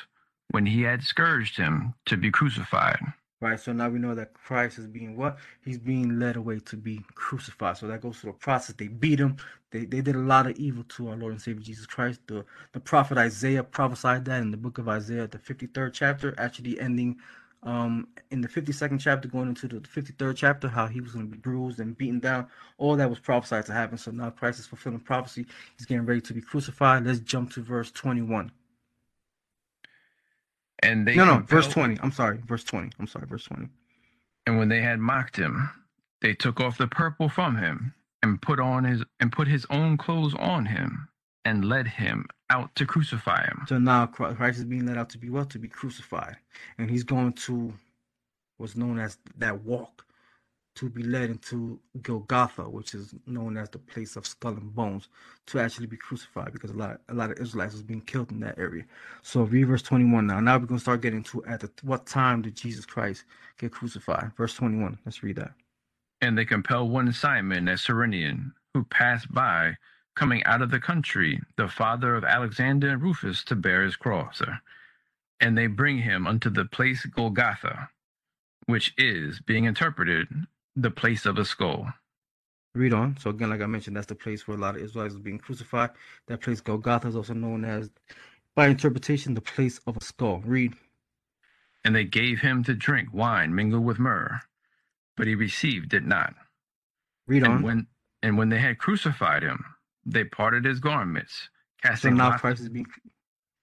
when 0.49 0.65
he 0.65 0.81
had 0.81 1.03
scourged 1.03 1.55
him, 1.55 1.93
to 2.07 2.17
be 2.17 2.31
crucified. 2.31 2.97
Right. 3.41 3.59
So 3.59 3.71
now 3.71 3.89
we 3.89 3.99
know 3.99 4.15
that 4.15 4.33
Christ 4.33 4.79
is 4.79 4.87
being 4.87 5.15
what? 5.15 5.37
He's 5.63 5.77
being 5.77 6.17
led 6.17 6.37
away 6.37 6.57
to 6.61 6.75
be 6.75 7.05
crucified. 7.13 7.77
So 7.77 7.87
that 7.87 8.01
goes 8.01 8.17
through 8.17 8.31
the 8.31 8.37
process. 8.39 8.75
They 8.75 8.87
beat 8.87 9.19
him. 9.19 9.37
They 9.69 9.85
they 9.85 10.01
did 10.01 10.15
a 10.15 10.19
lot 10.19 10.47
of 10.47 10.57
evil 10.57 10.83
to 10.95 11.09
our 11.09 11.15
Lord 11.15 11.33
and 11.33 11.41
Savior 11.41 11.61
Jesus 11.61 11.85
Christ. 11.85 12.21
The 12.25 12.45
the 12.71 12.79
prophet 12.79 13.19
Isaiah 13.19 13.63
prophesied 13.63 14.25
that 14.25 14.41
in 14.41 14.49
the 14.49 14.57
book 14.57 14.79
of 14.79 14.89
Isaiah, 14.89 15.27
the 15.27 15.37
53rd 15.37 15.93
chapter, 15.93 16.33
actually 16.39 16.79
ending 16.79 17.17
um 17.65 18.07
in 18.31 18.41
the 18.41 18.47
52nd 18.47 18.99
chapter 18.99 19.27
going 19.27 19.49
into 19.49 19.67
the 19.67 19.77
53rd 19.81 20.35
chapter 20.37 20.67
how 20.69 20.87
he 20.87 21.01
was 21.01 21.13
going 21.13 21.25
to 21.25 21.31
be 21.31 21.37
bruised 21.37 21.79
and 21.79 21.97
beaten 21.97 22.19
down. 22.19 22.47
All 22.77 22.95
that 22.97 23.09
was 23.09 23.19
prophesied 23.19 23.65
to 23.67 23.73
happen. 23.73 23.97
So 23.97 24.11
now 24.11 24.29
christ 24.29 24.59
is 24.59 24.67
fulfilling 24.67 24.99
prophecy. 24.99 25.45
He's 25.77 25.87
getting 25.87 26.05
ready 26.05 26.21
to 26.21 26.33
be 26.33 26.41
crucified. 26.41 27.05
Let's 27.05 27.19
jump 27.19 27.51
to 27.53 27.61
verse 27.61 27.91
21 27.91 28.51
And 30.83 31.07
they 31.07 31.15
no 31.15 31.25
no 31.25 31.39
verse 31.39 31.67
20 31.67 31.99
i'm 32.01 32.11
sorry 32.11 32.39
verse 32.45 32.63
20 32.63 32.91
i'm 32.99 33.07
sorry 33.07 33.27
verse 33.27 33.45
20 33.45 33.67
And 34.47 34.57
when 34.59 34.69
they 34.69 34.81
had 34.81 34.99
mocked 34.99 35.37
him, 35.37 35.69
they 36.21 36.33
took 36.33 36.59
off 36.61 36.77
the 36.77 36.87
purple 36.87 37.29
from 37.29 37.57
him 37.57 37.93
and 38.23 38.41
put 38.41 38.59
on 38.59 38.83
his 38.83 39.03
and 39.19 39.31
put 39.31 39.47
his 39.47 39.65
own 39.69 39.97
clothes 39.97 40.35
on 40.35 40.65
him 40.65 41.09
and 41.45 41.65
led 41.65 41.87
him 41.87 42.25
out 42.49 42.75
to 42.75 42.85
crucify 42.85 43.43
him. 43.43 43.63
so 43.67 43.77
now 43.77 44.05
christ 44.05 44.59
is 44.59 44.65
being 44.65 44.85
led 44.85 44.97
out 44.97 45.09
to 45.09 45.17
be 45.17 45.29
what 45.29 45.49
to 45.49 45.59
be 45.59 45.67
crucified 45.67 46.35
and 46.77 46.89
he's 46.89 47.03
going 47.03 47.31
to 47.33 47.73
what's 48.57 48.75
known 48.75 48.99
as 48.99 49.17
that 49.37 49.63
walk 49.63 50.05
to 50.75 50.89
be 50.89 51.03
led 51.03 51.29
into 51.29 51.79
Golgotha, 52.01 52.63
which 52.63 52.93
is 52.93 53.15
known 53.25 53.55
as 53.57 53.69
the 53.69 53.79
place 53.79 54.15
of 54.17 54.27
skull 54.27 54.53
and 54.53 54.75
bones, 54.75 55.07
to 55.47 55.59
actually 55.59 55.87
be 55.87 55.97
crucified 55.97 56.51
because 56.51 56.71
a 56.71 56.73
lot 56.73 56.99
a 57.07 57.13
lot 57.13 57.31
of 57.31 57.39
Israelites 57.39 57.73
was 57.73 57.81
being 57.81 58.01
killed 58.01 58.31
in 58.31 58.41
that 58.41 58.59
area. 58.59 58.83
So 59.21 59.43
read 59.43 59.63
verse 59.63 59.81
21 59.81 60.27
now. 60.27 60.39
Now 60.41 60.57
we're 60.57 60.65
gonna 60.65 60.79
start 60.79 61.01
getting 61.01 61.23
to 61.23 61.45
at 61.45 61.61
the, 61.61 61.71
what 61.83 62.05
time 62.05 62.41
did 62.41 62.55
Jesus 62.55 62.85
Christ 62.85 63.23
get 63.57 63.71
crucified? 63.71 64.31
Verse 64.35 64.53
21. 64.55 64.99
Let's 65.05 65.23
read 65.23 65.37
that. 65.37 65.53
And 66.21 66.37
they 66.37 66.45
compelled 66.45 66.91
one 66.91 67.11
Simon, 67.13 67.67
a 67.67 67.77
Cyrenian, 67.77 68.53
who 68.73 68.83
passed 68.83 69.31
by, 69.33 69.77
coming 70.15 70.43
out 70.45 70.61
of 70.61 70.71
the 70.71 70.79
country, 70.79 71.41
the 71.57 71.67
father 71.67 72.15
of 72.15 72.23
Alexander 72.23 72.89
and 72.89 73.01
Rufus, 73.01 73.43
to 73.45 73.55
bear 73.55 73.83
his 73.83 73.95
cross. 73.95 74.41
And 75.39 75.57
they 75.57 75.67
bring 75.67 75.99
him 75.99 76.25
unto 76.25 76.49
the 76.49 76.65
place 76.65 77.05
Golgotha, 77.05 77.89
which 78.65 78.93
is, 78.97 79.41
being 79.41 79.65
interpreted, 79.65 80.27
the 80.75 80.91
place 80.91 81.25
of 81.25 81.37
a 81.37 81.45
skull. 81.45 81.93
Read 82.73 82.93
on. 82.93 83.17
So 83.19 83.29
again, 83.29 83.49
like 83.49 83.61
I 83.61 83.67
mentioned, 83.67 83.95
that's 83.95 84.07
the 84.07 84.15
place 84.15 84.47
where 84.47 84.57
a 84.57 84.59
lot 84.59 84.75
of 84.75 84.81
Israelites 84.81 85.13
was 85.13 85.23
being 85.23 85.39
crucified. 85.39 85.91
That 86.27 86.41
place 86.41 86.61
Golgotha 86.61 87.07
is 87.07 87.15
also 87.15 87.33
known 87.33 87.63
as, 87.63 87.89
by 88.53 88.67
interpretation, 88.67 89.33
the 89.33 89.41
place 89.41 89.79
of 89.87 89.97
a 89.97 90.03
skull. 90.03 90.41
Read. 90.45 90.73
And 91.83 91.95
they 91.95 92.03
gave 92.03 92.39
him 92.39 92.63
to 92.63 92.73
drink 92.73 93.09
wine 93.13 93.53
mingled 93.53 93.85
with 93.85 93.99
myrrh, 93.99 94.41
but 95.15 95.27
he 95.27 95.35
received 95.35 95.93
it 95.93 96.05
not. 96.05 96.33
Read 97.27 97.43
on. 97.43 97.51
And 97.51 97.63
when 97.63 97.87
and 98.23 98.37
when 98.37 98.49
they 98.49 98.57
had 98.57 98.79
crucified 98.79 99.43
him, 99.43 99.63
they 100.05 100.23
parted 100.23 100.65
his 100.65 100.79
garments, 100.79 101.49
so 101.83 101.89
casting 101.89 102.15
now 102.17 102.29
lots- 102.29 102.41
Christ 102.41 102.61
is 102.61 102.69
being. 102.69 102.85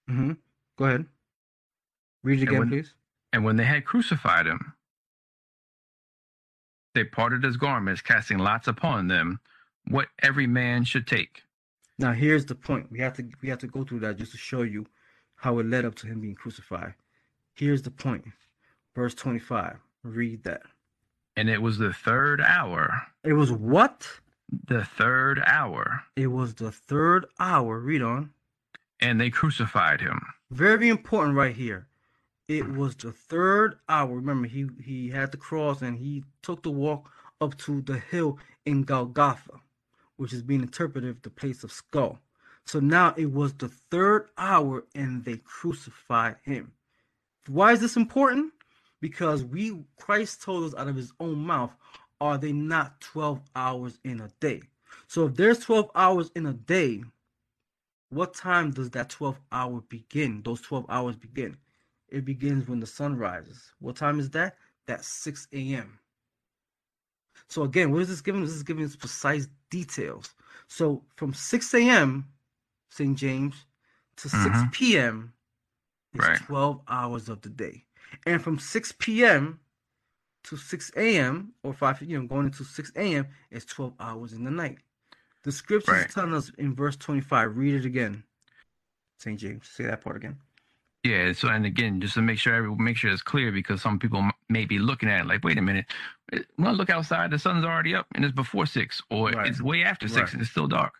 hmm 0.07 0.33
Go 0.77 0.85
ahead. 0.85 1.05
Read 2.23 2.41
again, 2.43 2.59
when- 2.59 2.69
please. 2.69 2.93
And 3.31 3.43
when 3.43 3.55
they 3.55 3.65
had 3.65 3.85
crucified 3.85 4.45
him, 4.45 4.73
they 6.93 7.03
parted 7.03 7.43
his 7.43 7.57
garments, 7.57 8.01
casting 8.01 8.37
lots 8.37 8.67
upon 8.67 9.07
them, 9.07 9.39
what 9.87 10.09
every 10.21 10.45
man 10.47 10.83
should 10.83 11.07
take. 11.07 11.43
Now 11.97 12.11
here's 12.13 12.45
the 12.45 12.55
point. 12.55 12.91
We 12.91 12.99
have 12.99 13.13
to 13.17 13.27
we 13.41 13.49
have 13.49 13.59
to 13.59 13.67
go 13.67 13.83
through 13.83 13.99
that 14.01 14.17
just 14.17 14.31
to 14.33 14.37
show 14.37 14.61
you 14.63 14.85
how 15.35 15.59
it 15.59 15.65
led 15.65 15.85
up 15.85 15.95
to 15.95 16.07
him 16.07 16.21
being 16.21 16.35
crucified. 16.35 16.93
Here's 17.53 17.81
the 17.81 17.91
point. 17.91 18.25
Verse 18.95 19.13
25. 19.15 19.77
Read 20.03 20.43
that. 20.43 20.61
And 21.35 21.49
it 21.49 21.61
was 21.61 21.77
the 21.79 21.93
third 21.93 22.41
hour, 22.41 23.01
It 23.23 23.33
was 23.33 23.51
what? 23.51 24.07
The 24.67 24.83
third 24.85 25.41
hour, 25.45 26.03
It 26.15 26.27
was 26.27 26.55
the 26.55 26.71
third 26.71 27.25
hour. 27.39 27.79
Read 27.79 28.01
on. 28.01 28.31
and 28.99 29.19
they 29.19 29.29
crucified 29.29 30.01
him. 30.01 30.21
Very 30.51 30.89
important 30.89 31.35
right 31.35 31.55
here. 31.55 31.87
It 32.47 32.67
was 32.69 32.95
the 32.95 33.11
third 33.11 33.79
hour. 33.89 34.15
Remember, 34.15 34.47
he 34.47 34.67
he 34.83 35.09
had 35.09 35.31
the 35.31 35.37
cross 35.37 35.81
and 35.81 35.97
he 35.97 36.23
took 36.41 36.61
the 36.63 36.71
walk 36.71 37.09
up 37.41 37.57
to 37.59 37.81
the 37.81 37.97
hill 37.99 38.37
in 38.65 38.83
Golgotha, 38.83 39.59
which 40.17 40.33
is 40.33 40.43
being 40.43 40.61
interpreted 40.61 41.23
the 41.23 41.29
place 41.29 41.63
of 41.63 41.71
skull. 41.71 42.19
So 42.65 42.79
now 42.79 43.13
it 43.17 43.31
was 43.31 43.53
the 43.53 43.69
third 43.91 44.29
hour 44.37 44.85
and 44.95 45.23
they 45.25 45.37
crucified 45.37 46.35
him. 46.43 46.73
Why 47.47 47.71
is 47.73 47.79
this 47.81 47.97
important? 47.97 48.53
Because 49.01 49.43
we 49.43 49.83
Christ 49.97 50.41
told 50.43 50.63
us 50.63 50.75
out 50.79 50.87
of 50.87 50.95
his 50.95 51.11
own 51.19 51.39
mouth, 51.39 51.71
are 52.23 52.39
they 52.39 52.53
not 52.53 53.01
12 53.01 53.41
hours 53.55 53.99
in 54.05 54.21
a 54.21 54.29
day? 54.39 54.61
So 55.07 55.27
if 55.27 55.35
there's 55.35 55.59
12 55.59 55.91
hours 55.95 56.31
in 56.35 56.47
a 56.47 56.53
day, 56.53 57.03
what 58.09 58.33
time 58.33 58.71
does 58.71 58.91
that 58.91 59.09
12 59.09 59.39
hour 59.51 59.81
begin? 59.89 60.41
Those 60.43 60.61
12 60.61 60.85
hours 60.89 61.17
begin. 61.17 61.57
It 62.09 62.25
begins 62.25 62.67
when 62.67 62.79
the 62.79 62.87
sun 62.87 63.17
rises. 63.17 63.73
What 63.79 63.97
time 63.97 64.19
is 64.19 64.29
that? 64.31 64.57
That's 64.87 65.07
6 65.07 65.49
a.m. 65.53 65.99
So 67.49 67.63
again, 67.63 67.91
what 67.91 68.03
is 68.03 68.09
this 68.09 68.21
giving? 68.21 68.41
This 68.43 68.53
is 68.53 68.63
giving 68.63 68.85
us 68.85 68.95
precise 68.95 69.47
details. 69.69 70.33
So 70.67 71.03
from 71.17 71.33
6 71.33 71.73
a.m. 71.75 72.29
St. 72.89 73.17
James 73.17 73.65
to 74.17 74.29
6 74.29 74.65
Mhm. 74.65 74.71
p.m. 74.71 75.33
is 76.13 76.21
Right. 76.21 76.39
12 76.47 76.81
hours 76.87 77.29
of 77.29 77.41
the 77.41 77.49
day. 77.49 77.85
And 78.25 78.41
from 78.43 78.59
6 78.59 78.93
p.m. 78.99 79.59
to 80.45 80.57
6 80.57 80.91
a.m. 80.97 81.53
or 81.63 81.73
5 81.73 82.01
you 82.03 82.19
know 82.19 82.27
going 82.27 82.47
into 82.47 82.63
6 82.63 82.91
a.m. 82.95 83.27
is 83.51 83.65
12 83.65 83.93
hours 83.99 84.33
in 84.33 84.43
the 84.43 84.51
night. 84.51 84.79
The 85.43 85.51
scripture 85.51 85.91
Right. 85.91 86.07
is 86.07 86.13
telling 86.13 86.33
us 86.33 86.51
in 86.57 86.75
verse 86.75 86.95
25. 86.95 87.55
Read 87.57 87.75
it 87.75 87.85
again. 87.85 88.23
St. 89.19 89.39
James, 89.39 89.67
say 89.67 89.85
that 89.85 90.01
part 90.01 90.17
again. 90.17 90.37
Yeah. 91.03 91.33
So, 91.33 91.49
and 91.49 91.65
again, 91.65 91.99
just 92.01 92.13
to 92.15 92.21
make 92.21 92.39
sure 92.39 92.53
every, 92.53 92.73
make 92.75 92.97
sure 92.97 93.11
it's 93.11 93.21
clear, 93.21 93.51
because 93.51 93.81
some 93.81 93.99
people 93.99 94.25
may 94.49 94.65
be 94.65 94.79
looking 94.79 95.09
at 95.09 95.21
it 95.21 95.27
like, 95.27 95.43
wait 95.43 95.57
a 95.57 95.61
minute, 95.61 95.85
eh, 96.31 96.39
when 96.55 96.67
I 96.67 96.71
look 96.71 96.89
outside, 96.89 97.31
the 97.31 97.39
sun's 97.39 97.65
already 97.65 97.93
up 97.95 98.07
and 98.15 98.23
it's 98.23 98.33
before 98.33 98.65
six, 98.65 99.01
or 99.09 99.31
Right. 99.31 99.47
it's 99.47 99.61
way 99.61 99.83
after 99.83 100.07
six 100.07 100.17
Right. 100.17 100.33
and 100.33 100.41
it's 100.41 100.51
still 100.51 100.67
dark. 100.67 100.93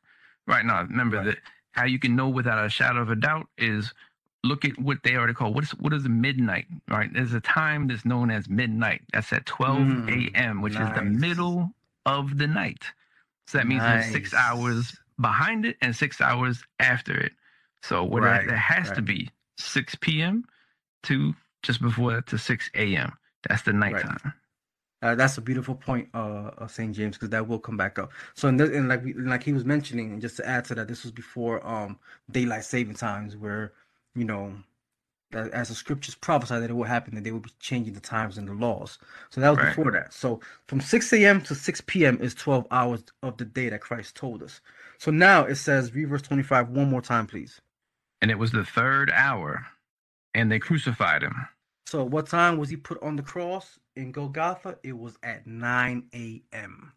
Right 0.45 0.65
now, 0.65 0.81
remember 0.83 1.23
that 1.23 1.37
how 1.71 1.85
you 1.85 1.99
can 1.99 2.15
know 2.15 2.27
without 2.29 2.63
a 2.63 2.69
shadow 2.69 3.01
of 3.01 3.09
a 3.09 3.15
doubt 3.15 3.47
is 3.57 3.93
look 4.43 4.65
at 4.65 4.77
what 4.79 4.99
they 5.03 5.15
already 5.15 5.33
call 5.33 5.53
what 5.53 5.63
is 5.63 5.71
what 5.71 5.93
is 5.93 6.07
midnight. 6.07 6.65
Right, 6.89 7.11
there's 7.13 7.33
a 7.33 7.41
time 7.41 7.87
that's 7.87 8.05
known 8.05 8.31
as 8.31 8.49
midnight. 8.49 9.01
That's 9.13 9.33
at 9.33 9.45
12 9.45 9.77
Mm, 9.79 10.07
a.m., 10.09 10.61
which 10.61 10.79
is 10.79 10.91
the 10.91 11.03
middle 11.03 11.71
of 12.05 12.37
the 12.37 12.47
night. 12.47 12.83
So 13.47 13.57
that 13.57 13.67
means 13.67 13.85
there's 13.85 14.05
six 14.05 14.33
hours 14.33 14.95
behind 15.19 15.65
it 15.65 15.77
and 15.81 15.95
six 15.95 16.21
hours 16.21 16.63
after 16.79 17.17
it. 17.19 17.33
So 17.83 18.03
what 18.03 18.23
Right, 18.23 18.47
there 18.47 18.57
has 18.57 18.91
to 18.93 19.01
be 19.01 19.29
6 19.57 19.95
p.m. 20.01 20.45
to 21.03 21.33
just 21.63 21.81
before 21.81 22.21
to 22.21 22.37
6 22.37 22.69
a.m. 22.75 23.13
That's 23.47 23.63
the 23.63 23.73
nighttime. 23.73 24.33
Uh, 25.01 25.15
that's 25.15 25.37
a 25.37 25.41
beautiful 25.41 25.75
point, 25.75 26.09
uh, 26.13 26.51
of 26.57 26.71
St. 26.71 26.95
James, 26.95 27.17
because 27.17 27.29
that 27.29 27.47
will 27.47 27.59
come 27.59 27.75
back 27.77 27.99
up. 27.99 28.11
So, 28.35 28.47
and 28.47 28.87
like 28.87 29.03
we, 29.03 29.13
like 29.13 29.43
he 29.43 29.51
was 29.53 29.65
mentioning, 29.65 30.13
and 30.13 30.21
just 30.21 30.37
to 30.37 30.47
add 30.47 30.65
to 30.65 30.75
that, 30.75 30.87
this 30.87 31.03
was 31.03 31.11
before 31.11 31.65
um 31.67 31.99
daylight 32.31 32.63
saving 32.65 32.95
times, 32.95 33.35
where 33.35 33.73
you 34.15 34.25
know, 34.25 34.53
that, 35.31 35.51
as 35.51 35.69
the 35.69 35.75
scriptures 35.75 36.15
prophesy 36.15 36.59
that 36.59 36.69
it 36.69 36.73
will 36.73 36.83
happen, 36.83 37.15
that 37.15 37.23
they 37.23 37.31
will 37.31 37.39
be 37.39 37.51
changing 37.59 37.93
the 37.93 37.99
times 37.99 38.37
and 38.37 38.47
the 38.47 38.53
laws. 38.53 38.99
So 39.29 39.41
that 39.41 39.49
was 39.49 39.59
Right. 39.59 39.69
before 39.69 39.91
that. 39.91 40.13
So 40.13 40.39
from 40.67 40.79
6 40.79 41.11
a.m. 41.13 41.41
to 41.41 41.55
6 41.55 41.81
p.m. 41.81 42.19
is 42.21 42.35
12 42.35 42.67
hours 42.71 43.03
of 43.23 43.37
the 43.37 43.45
day 43.45 43.69
that 43.69 43.81
Christ 43.81 44.15
told 44.15 44.43
us. 44.43 44.61
So 44.99 45.11
now 45.11 45.43
it 45.45 45.55
says, 45.55 45.93
read 45.93 46.09
verse 46.09 46.21
25 46.21 46.69
one 46.69 46.89
more 46.89 47.01
time, 47.01 47.27
please. 47.27 47.59
And 48.21 48.31
it 48.31 48.37
was 48.39 48.51
the 48.51 48.63
third 48.63 49.11
hour, 49.11 49.65
and 50.33 50.51
they 50.51 50.59
crucified 50.59 51.23
him. 51.23 51.47
So 51.87 52.03
what 52.03 52.27
time 52.27 52.57
was 52.57 52.69
he 52.69 52.77
put 52.77 53.01
on 53.03 53.15
the 53.15 53.23
cross 53.23 53.79
in 53.95 54.11
Golgotha? 54.11 54.77
It 54.83 54.97
was 54.97 55.17
at 55.23 55.45
9 55.45 56.03
a.m. 56.13 56.93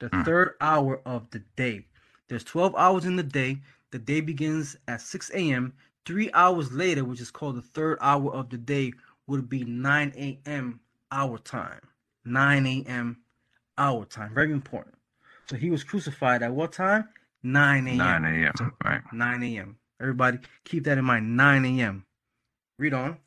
The 0.00 0.08
Hmm. 0.08 0.22
third 0.22 0.54
hour 0.60 1.00
of 1.06 1.30
the 1.30 1.40
day. 1.56 1.86
There's 2.28 2.44
12 2.44 2.74
hours 2.76 3.04
in 3.04 3.16
the 3.16 3.22
day. 3.22 3.58
The 3.90 3.98
day 3.98 4.20
begins 4.20 4.76
at 4.88 5.00
6 5.00 5.30
a.m. 5.34 5.72
Three 6.06 6.30
hours 6.34 6.72
later, 6.72 7.04
which 7.04 7.20
is 7.20 7.30
called 7.30 7.56
the 7.56 7.62
third 7.62 7.98
hour 8.00 8.32
of 8.32 8.50
the 8.50 8.58
day, 8.58 8.92
would 9.26 9.48
be 9.48 9.64
9 9.64 10.12
a.m. 10.16 10.80
our 11.10 11.38
time. 11.38 11.80
9 12.24 12.66
a.m. 12.66 13.18
our 13.78 14.04
time. 14.04 14.34
Very 14.34 14.52
important. 14.52 14.94
So 15.48 15.56
he 15.56 15.70
was 15.70 15.82
crucified 15.84 16.42
at 16.42 16.52
what 16.52 16.72
time? 16.72 17.08
9 17.42 17.86
a.m. 17.86 17.96
9 17.96 18.24
a.m. 18.24 18.72
Right. 18.84 19.00
9 19.12 19.42
a.m. 19.42 19.76
Everybody 20.00 20.38
keep 20.64 20.84
that 20.84 20.98
in 20.98 21.04
mind. 21.04 21.36
9 21.36 21.64
a.m. 21.64 22.04
Read 22.78 22.92
on. 22.94 23.18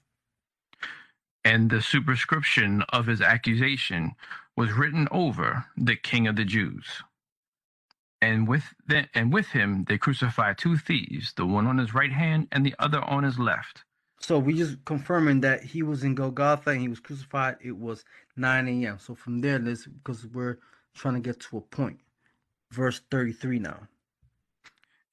and 1.45 1.69
the 1.69 1.81
superscription 1.81 2.83
of 2.89 3.05
his 3.07 3.21
accusation 3.21 4.11
was 4.57 4.73
written 4.73 5.07
over 5.11 5.65
the 5.77 5.95
King 5.95 6.27
of 6.27 6.35
the 6.35 6.43
Jews. 6.43 6.85
And 8.22 8.48
with 8.48 8.64
the, 8.88 9.07
and 9.14 9.31
with 9.31 9.48
him 9.48 9.85
they 9.88 9.98
crucified 9.98 10.57
two 10.57 10.77
thieves, 10.77 11.34
the 11.34 11.45
one 11.45 11.68
on 11.68 11.77
his 11.77 11.94
right 11.94 12.11
hand 12.11 12.48
and 12.52 12.65
the 12.65 12.76
other 12.80 13.02
on 13.03 13.23
his 13.23 13.38
left. 13.38 13.84
So 14.19 14.39
we 14.39 14.56
just 14.56 14.84
confirming 14.85 15.41
that 15.41 15.64
he 15.64 15.84
was 15.84 16.03
in 16.03 16.15
Golgotha 16.15 16.72
and 16.72 16.81
he 16.81 16.88
was 16.88 16.99
crucified. 16.99 17.57
It 17.64 17.77
was 17.77 18.03
9 18.35 18.68
a.m. 18.68 18.98
So 18.99 19.14
from 19.14 19.39
there, 19.39 19.60
let's 19.60 19.85
because 19.85 20.26
we're 20.26 20.57
trying 20.95 21.14
to 21.14 21.19
get 21.19 21.39
to 21.41 21.57
a 21.57 21.61
point. 21.61 21.99
Verse 22.72 22.99
33 23.11 23.60
now. 23.60 23.88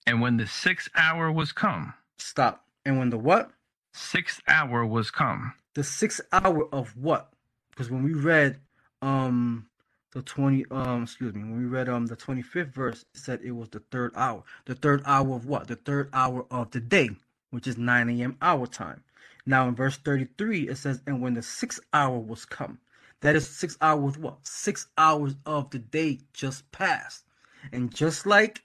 And 0.07 0.21
when 0.21 0.37
the 0.39 0.47
sixth 0.47 0.89
hour 0.97 1.31
was 1.31 1.53
come, 1.53 1.95
Stop. 2.19 2.65
And 2.85 2.99
when 2.99 3.11
the 3.11 3.19
what? 3.19 3.51
sixth 3.93 4.41
hour 4.49 4.85
was 4.85 5.11
come, 5.11 5.53
The 5.75 5.85
sixth 5.85 6.21
hour 6.33 6.67
of 6.73 6.97
what? 6.97 7.31
Because 7.71 7.91
when 7.91 8.03
we 8.03 8.15
read 8.15 8.61
um 9.03 9.67
the 10.15 10.23
20 10.23 10.67
um 10.73 11.05
excuse 11.05 11.35
me, 11.35 11.43
when 11.43 11.59
we 11.59 11.67
read 11.67 11.91
um 11.91 12.07
the 12.07 12.17
25th 12.17 12.75
verse, 12.75 13.03
it 13.15 13.21
said 13.21 13.41
it 13.45 13.53
was 13.53 13.71
the 13.71 13.81
third 13.93 14.13
hour. 14.17 14.45
The 14.67 14.77
third 14.77 15.03
hour 15.07 15.37
of 15.37 15.47
what? 15.47 15.69
The 15.69 15.77
third 15.77 16.11
hour 16.15 16.47
of 16.53 16.73
the 16.73 16.81
day, 16.81 17.11
which 17.53 17.69
is 17.69 17.79
9 17.79 18.11
a.m. 18.11 18.39
our 18.43 18.67
time. 18.69 19.05
Now 19.47 19.69
in 19.69 19.77
verse 19.77 19.99
33, 19.99 20.71
it 20.71 20.79
says, 20.79 21.03
and 21.09 21.23
when 21.23 21.35
the 21.35 21.43
sixth 21.43 21.81
hour 21.95 22.19
was 22.21 22.47
come, 22.47 22.81
that 23.23 23.37
is 23.37 23.49
six 23.49 23.79
hours 23.83 24.19
what? 24.19 24.39
Six 24.45 24.89
hours 24.99 25.37
of 25.47 25.71
the 25.71 25.81
day 25.81 26.21
just 26.35 26.71
passed. 26.73 27.25
And 27.73 27.95
just 27.95 28.27
like 28.27 28.63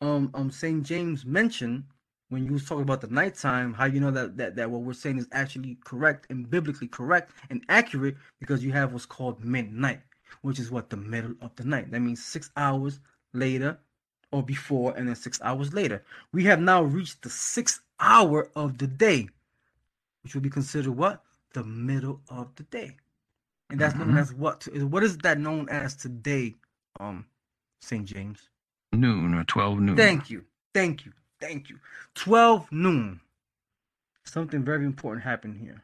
um 0.00 0.30
um 0.34 0.50
St. 0.50 0.84
James 0.84 1.26
mentioned 1.26 1.84
when 2.30 2.44
you 2.44 2.52
was 2.52 2.66
talking 2.66 2.82
about 2.82 3.00
the 3.02 3.08
nighttime, 3.08 3.74
how 3.74 3.86
you 3.86 4.00
know 4.00 4.10
that, 4.12 4.36
that 4.38 4.56
that 4.56 4.70
what 4.70 4.82
we're 4.82 4.94
saying 4.94 5.18
is 5.18 5.28
actually 5.32 5.78
correct 5.84 6.26
and 6.30 6.50
biblically 6.50 6.88
correct 6.88 7.32
and 7.50 7.64
accurate 7.68 8.16
because 8.40 8.64
you 8.64 8.72
have 8.72 8.92
what's 8.92 9.06
called 9.06 9.44
midnight, 9.44 10.00
which 10.40 10.58
is 10.58 10.70
what 10.70 10.90
the 10.90 10.96
middle 10.96 11.34
of 11.40 11.54
the 11.56 11.64
night. 11.64 11.90
That 11.90 12.00
means 12.00 12.24
six 12.24 12.50
hours 12.56 13.00
later 13.32 13.78
or 14.30 14.42
before, 14.42 14.94
and 14.96 15.06
then 15.08 15.14
six 15.14 15.40
hours 15.42 15.72
later. 15.74 16.02
We 16.32 16.44
have 16.44 16.60
now 16.60 16.82
reached 16.82 17.22
the 17.22 17.30
sixth 17.30 17.80
hour 18.00 18.50
of 18.56 18.78
the 18.78 18.86
day, 18.86 19.28
which 20.22 20.34
will 20.34 20.40
be 20.42 20.50
considered 20.50 20.96
what? 20.96 21.22
The 21.52 21.64
middle 21.64 22.20
of 22.30 22.54
the 22.56 22.62
day. 22.64 22.96
And 23.68 23.78
that's 23.78 23.94
known 23.94 24.12
Mhm. 24.12 24.18
as 24.18 24.32
what? 24.34 24.64
What 24.74 25.02
is 25.02 25.18
that 25.18 25.38
known 25.38 25.68
as 25.68 25.94
today, 25.94 26.54
um, 26.98 27.26
St. 27.80 28.06
James? 28.06 28.48
noon 28.94 29.32
or 29.34 29.44
12 29.44 29.80
noon. 29.80 29.96
Thank 29.96 30.28
you. 30.30 30.44
Thank 30.74 31.06
you. 31.06 31.12
Thank 31.40 31.70
you. 31.70 31.78
12 32.14 32.70
noon. 32.70 33.20
Something 34.24 34.62
very 34.64 34.84
important 34.84 35.24
happened 35.24 35.56
here. 35.56 35.82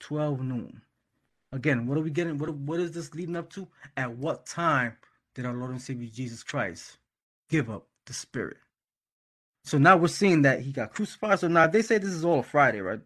12 0.00 0.42
noon. 0.42 0.82
Again, 1.56 1.86
what 1.86 1.96
are 1.96 2.02
we 2.02 2.10
getting? 2.10 2.36
What, 2.36 2.50
what 2.54 2.80
is 2.80 2.92
this 2.92 3.14
leading 3.14 3.34
up 3.34 3.48
to? 3.54 3.66
At 3.96 4.12
what 4.18 4.44
time 4.44 4.98
did 5.34 5.46
our 5.46 5.54
Lord 5.54 5.70
and 5.70 5.80
Savior 5.80 6.08
Jesus 6.12 6.42
Christ 6.42 6.98
give 7.48 7.70
up 7.70 7.86
the 8.04 8.12
Spirit? 8.12 8.58
So 9.64 9.78
now 9.78 9.96
we're 9.96 10.08
seeing 10.08 10.42
that 10.42 10.60
he 10.60 10.70
got 10.70 10.92
crucified. 10.92 11.40
So 11.40 11.48
now 11.48 11.66
they 11.66 11.80
say 11.80 11.96
this 11.96 12.10
is 12.10 12.26
all 12.26 12.40
a 12.40 12.42
Friday, 12.42 12.80
right? 12.80 13.00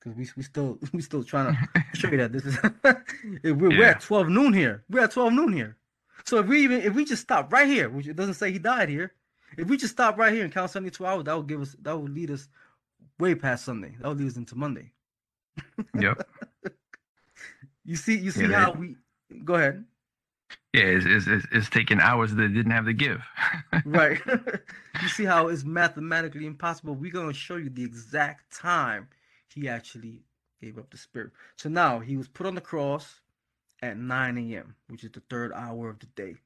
Because 0.00 0.16
we 0.16 0.26
we 0.34 0.42
still 0.42 0.78
we 0.94 1.02
still 1.02 1.22
trying 1.22 1.54
to 1.74 1.84
show 1.92 2.08
you 2.08 2.16
that 2.16 2.32
this 2.32 2.46
is 2.46 2.58
we're, 3.44 3.54
we're 3.68 3.84
at 3.84 4.00
12 4.00 4.30
noon 4.30 4.54
here. 4.54 4.82
We're 4.88 5.04
at 5.04 5.12
12 5.12 5.34
noon 5.34 5.52
here. 5.52 5.76
So 6.24 6.38
if 6.38 6.46
we 6.46 6.62
even 6.64 6.80
if 6.80 6.94
we 6.94 7.04
just 7.04 7.22
stop 7.22 7.52
right 7.52 7.68
here, 7.68 7.90
which 7.90 8.08
it 8.08 8.16
doesn't 8.16 8.34
say 8.34 8.50
he 8.50 8.58
died 8.58 8.88
here, 8.88 9.12
if 9.58 9.68
we 9.68 9.76
just 9.76 9.92
stop 9.92 10.16
right 10.16 10.32
here 10.32 10.44
and 10.44 10.52
count 10.52 10.70
72 10.70 11.04
hours, 11.04 11.24
that 11.24 11.36
would 11.36 11.46
give 11.46 11.60
us 11.60 11.76
that 11.82 11.98
would 11.98 12.14
lead 12.14 12.30
us 12.30 12.48
way 13.18 13.34
past 13.34 13.66
Sunday. 13.66 13.94
That 14.00 14.08
would 14.08 14.18
lead 14.18 14.28
us 14.28 14.36
into 14.38 14.56
Monday. 14.56 14.92
Yep. 15.98 16.26
You 17.84 17.96
see, 17.96 18.18
you 18.18 18.30
see 18.30 18.50
Yeah, 18.50 18.52
how 18.52 18.72
we 18.72 18.96
go 19.44 19.54
ahead. 19.54 19.84
Yeah, 20.74 20.82
it's, 20.84 21.06
it's, 21.06 21.26
it's, 21.26 21.46
it's 21.52 21.70
taking 21.70 22.00
hours 22.00 22.34
that 22.34 22.48
didn't 22.54 22.72
have 22.72 22.86
to 22.86 22.92
give. 22.92 23.20
Right. 23.84 24.20
you 25.00 25.08
see 25.08 25.24
how 25.24 25.48
it's 25.48 25.64
mathematically 25.64 26.46
impossible. 26.46 26.94
We're 26.94 27.12
gonna 27.12 27.32
show 27.32 27.56
you 27.56 27.70
the 27.70 27.84
exact 27.84 28.54
time 28.56 29.08
he 29.48 29.68
actually 29.68 30.22
gave 30.60 30.78
up 30.78 30.90
the 30.90 30.98
spirit. 30.98 31.32
So 31.56 31.68
now 31.68 32.00
he 32.00 32.16
was 32.16 32.28
put 32.28 32.46
on 32.46 32.54
the 32.54 32.60
cross 32.60 33.20
at 33.82 33.96
9 33.96 34.38
a.m., 34.38 34.76
which 34.88 35.04
is 35.04 35.10
the 35.12 35.22
third 35.30 35.52
hour 35.54 35.88
of 35.88 35.98
the 36.00 36.06
day. 36.06 36.36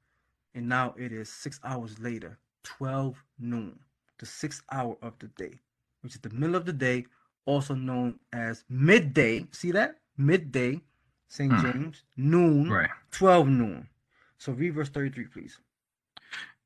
And 0.55 0.69
now 0.69 0.95
it 0.97 1.13
is 1.13 1.29
six 1.31 1.61
hours 1.65 1.99
later, 2.01 2.39
12 2.65 3.23
noon, 3.39 3.79
the 4.19 4.27
sixth 4.27 4.63
hour 4.73 4.97
of 5.03 5.19
the 5.19 5.29
day, 5.29 5.61
which 6.03 6.15
is 6.15 6.21
the 6.21 6.31
middle 6.31 6.57
of 6.57 6.65
the 6.67 6.73
day, 6.73 7.07
also 7.47 7.75
known 7.75 8.19
as 8.33 8.65
midday. 8.69 9.47
See 9.53 9.73
that? 9.73 9.99
Midday, 10.17 10.81
St. 11.29 11.53
Hmm. 11.53 11.63
James, 11.63 12.03
noon, 12.17 12.71
right. 12.71 12.91
12 13.13 13.49
noon. 13.49 13.89
So 14.39 14.53
read 14.53 14.75
verse 14.75 14.89
33, 14.89 15.25
please. 15.27 15.59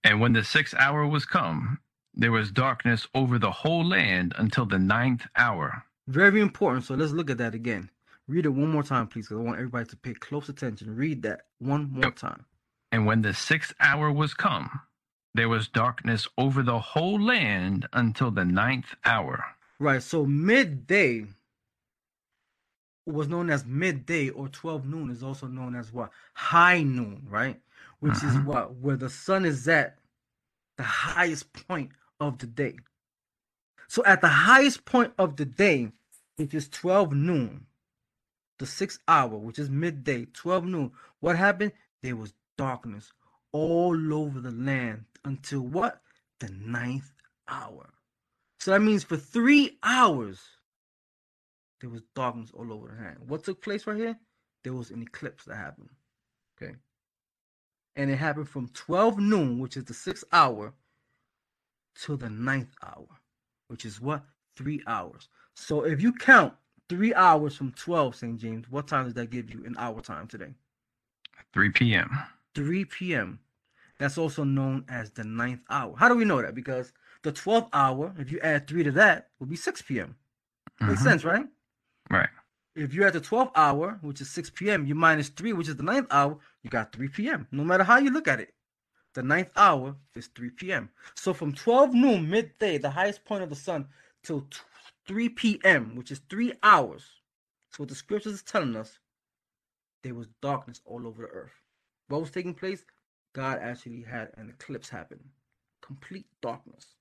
And 0.04 0.20
when 0.20 0.32
the 0.32 0.44
sixth 0.44 0.74
hour 0.78 1.06
was 1.06 1.24
come, 1.24 1.78
there 2.14 2.32
was 2.32 2.50
darkness 2.50 3.06
over 3.14 3.38
the 3.38 3.50
whole 3.50 3.84
land 3.84 4.34
until 4.36 4.66
the 4.66 4.78
ninth 4.78 5.26
hour. 5.36 5.84
Very 6.06 6.40
important. 6.40 6.84
So 6.84 6.94
let's 6.94 7.12
look 7.12 7.30
at 7.30 7.38
that 7.38 7.54
again. 7.54 7.90
Read 8.26 8.44
it 8.44 8.50
one 8.50 8.68
more 8.68 8.82
time, 8.82 9.06
please, 9.06 9.26
because 9.26 9.40
I 9.40 9.44
want 9.44 9.58
everybody 9.58 9.86
to 9.86 9.96
pay 9.96 10.14
close 10.14 10.48
attention. 10.48 10.94
Read 10.94 11.22
that 11.22 11.42
one 11.58 11.90
more 11.90 12.10
time. 12.10 12.44
And 12.92 13.06
when 13.06 13.22
the 13.22 13.34
sixth 13.34 13.74
hour 13.80 14.10
was 14.10 14.34
come, 14.34 14.80
there 15.34 15.48
was 15.48 15.68
darkness 15.68 16.26
over 16.36 16.62
the 16.62 16.78
whole 16.78 17.20
land 17.20 17.86
until 17.92 18.30
the 18.30 18.44
ninth 18.44 18.94
hour. 19.04 19.44
Right. 19.78 20.02
So 20.02 20.26
midday 20.26 21.26
was 23.12 23.28
known 23.28 23.50
as 23.50 23.64
midday 23.64 24.30
or 24.30 24.48
12 24.48 24.86
noon 24.86 25.10
is 25.10 25.22
also 25.22 25.46
known 25.46 25.74
as 25.74 25.92
what? 25.92 26.12
High 26.34 26.82
noon, 26.82 27.26
right? 27.28 27.60
Which 28.00 28.22
is 28.22 28.34
Mhm. 28.34 28.44
what? 28.44 28.74
Where 28.76 28.96
the 28.96 29.10
sun 29.10 29.44
is 29.44 29.68
at 29.68 29.98
the 30.76 30.82
highest 30.84 31.52
point 31.52 31.92
of 32.20 32.38
the 32.38 32.46
day. 32.46 32.78
So 33.88 34.04
at 34.04 34.20
the 34.20 34.28
highest 34.28 34.84
point 34.84 35.14
of 35.18 35.36
the 35.36 35.44
day, 35.46 35.92
which 36.36 36.54
is 36.54 36.68
12 36.68 37.12
noon, 37.14 37.66
the 38.58 38.66
sixth 38.66 39.00
hour, 39.08 39.36
which 39.38 39.58
is 39.58 39.70
midday, 39.70 40.26
12 40.26 40.64
noon, 40.64 40.92
what 41.20 41.36
happened? 41.36 41.72
There 42.02 42.16
was 42.16 42.34
darkness 42.56 43.12
all 43.52 44.14
over 44.14 44.40
the 44.40 44.50
land 44.50 45.06
until 45.24 45.60
what? 45.62 46.02
The 46.40 46.50
ninth 46.50 47.12
hour. 47.48 47.90
So 48.60 48.72
that 48.72 48.80
means 48.82 49.04
for 49.04 49.16
three 49.16 49.78
hours, 49.82 50.40
there 51.80 51.90
was 51.90 52.02
darkness 52.14 52.50
all 52.52 52.72
over 52.72 52.88
the 52.88 53.02
land. 53.02 53.18
What 53.26 53.44
took 53.44 53.62
place 53.62 53.86
right 53.86 53.96
here? 53.96 54.18
There 54.64 54.72
was 54.72 54.90
an 54.90 55.02
eclipse 55.02 55.44
that 55.44 55.56
happened. 55.56 55.90
Okay. 56.60 56.74
And 57.96 58.10
it 58.10 58.16
happened 58.16 58.48
from 58.48 58.68
12 58.68 59.18
noon, 59.18 59.58
which 59.58 59.76
is 59.76 59.84
the 59.84 59.94
sixth 59.94 60.24
hour, 60.32 60.72
to 62.02 62.16
the 62.16 62.30
ninth 62.30 62.74
hour, 62.84 63.08
which 63.68 63.84
is 63.84 64.00
what? 64.00 64.24
Three 64.56 64.82
hours. 64.86 65.28
So 65.54 65.84
if 65.84 66.00
you 66.00 66.12
count 66.12 66.54
three 66.88 67.14
hours 67.14 67.56
from 67.56 67.72
12, 67.72 68.14
St. 68.14 68.40
James, 68.40 68.70
what 68.70 68.86
time 68.88 69.04
does 69.04 69.14
that 69.14 69.30
give 69.30 69.52
you 69.52 69.64
in 69.64 69.76
our 69.78 70.00
time 70.00 70.26
today? 70.28 70.54
3 71.52 71.70
p.m. 71.70 72.18
3 72.54 72.84
p.m. 72.84 73.40
That's 73.98 74.18
also 74.18 74.44
known 74.44 74.84
as 74.88 75.10
the 75.10 75.24
ninth 75.24 75.62
hour. 75.70 75.94
How 75.96 76.08
do 76.08 76.14
we 76.14 76.24
know 76.24 76.40
that? 76.40 76.54
Because 76.54 76.92
the 77.22 77.32
12th 77.32 77.68
hour, 77.72 78.14
if 78.18 78.30
you 78.30 78.38
add 78.40 78.68
3 78.68 78.84
to 78.84 78.92
that, 78.92 79.30
will 79.38 79.46
be 79.48 79.56
6 79.56 79.82
p.m. 79.82 80.16
Makes 80.80 81.00
Mhm. 81.00 81.04
sense, 81.04 81.24
right? 81.24 81.46
Right. 82.10 82.28
If 82.74 82.94
you're 82.94 83.06
at 83.06 83.12
the 83.12 83.20
12th 83.20 83.50
hour, 83.56 83.98
which 84.02 84.20
is 84.20 84.30
6 84.30 84.50
p.m., 84.50 84.86
you 84.86 84.94
minus 84.94 85.28
3, 85.30 85.52
which 85.52 85.68
is 85.68 85.76
the 85.76 85.82
ninth 85.82 86.06
hour, 86.10 86.38
you 86.62 86.70
got 86.70 86.92
3 86.92 87.08
p.m. 87.08 87.46
No 87.50 87.64
matter 87.64 87.84
how 87.84 87.98
you 87.98 88.10
look 88.10 88.28
at 88.28 88.40
it. 88.40 88.54
The 89.14 89.22
ninth 89.22 89.50
hour 89.56 89.96
is 90.14 90.28
3 90.28 90.50
p.m. 90.50 90.90
So 91.16 91.34
from 91.34 91.52
12 91.52 91.92
noon, 91.92 92.30
midday, 92.30 92.78
the 92.78 92.90
highest 92.90 93.24
point 93.24 93.42
of 93.42 93.48
the 93.48 93.56
sun, 93.56 93.88
till 94.22 94.46
3 95.06 95.28
p.m., 95.30 95.96
which 95.96 96.12
is 96.12 96.20
three 96.30 96.52
hours. 96.62 97.02
So 97.70 97.82
what 97.82 97.88
the 97.88 97.94
scriptures 97.94 98.34
is 98.34 98.42
telling 98.42 98.76
us, 98.76 98.98
there 100.02 100.14
was 100.14 100.28
darkness 100.40 100.80
all 100.84 101.06
over 101.06 101.22
the 101.22 101.28
earth. 101.28 101.52
What 102.08 102.20
was 102.20 102.30
taking 102.30 102.54
place? 102.54 102.84
God 103.32 103.58
actually 103.60 104.02
had 104.02 104.30
an 104.36 104.50
eclipse 104.50 104.88
happen. 104.88 105.18
Complete 105.82 106.26
darkness. 106.40 106.94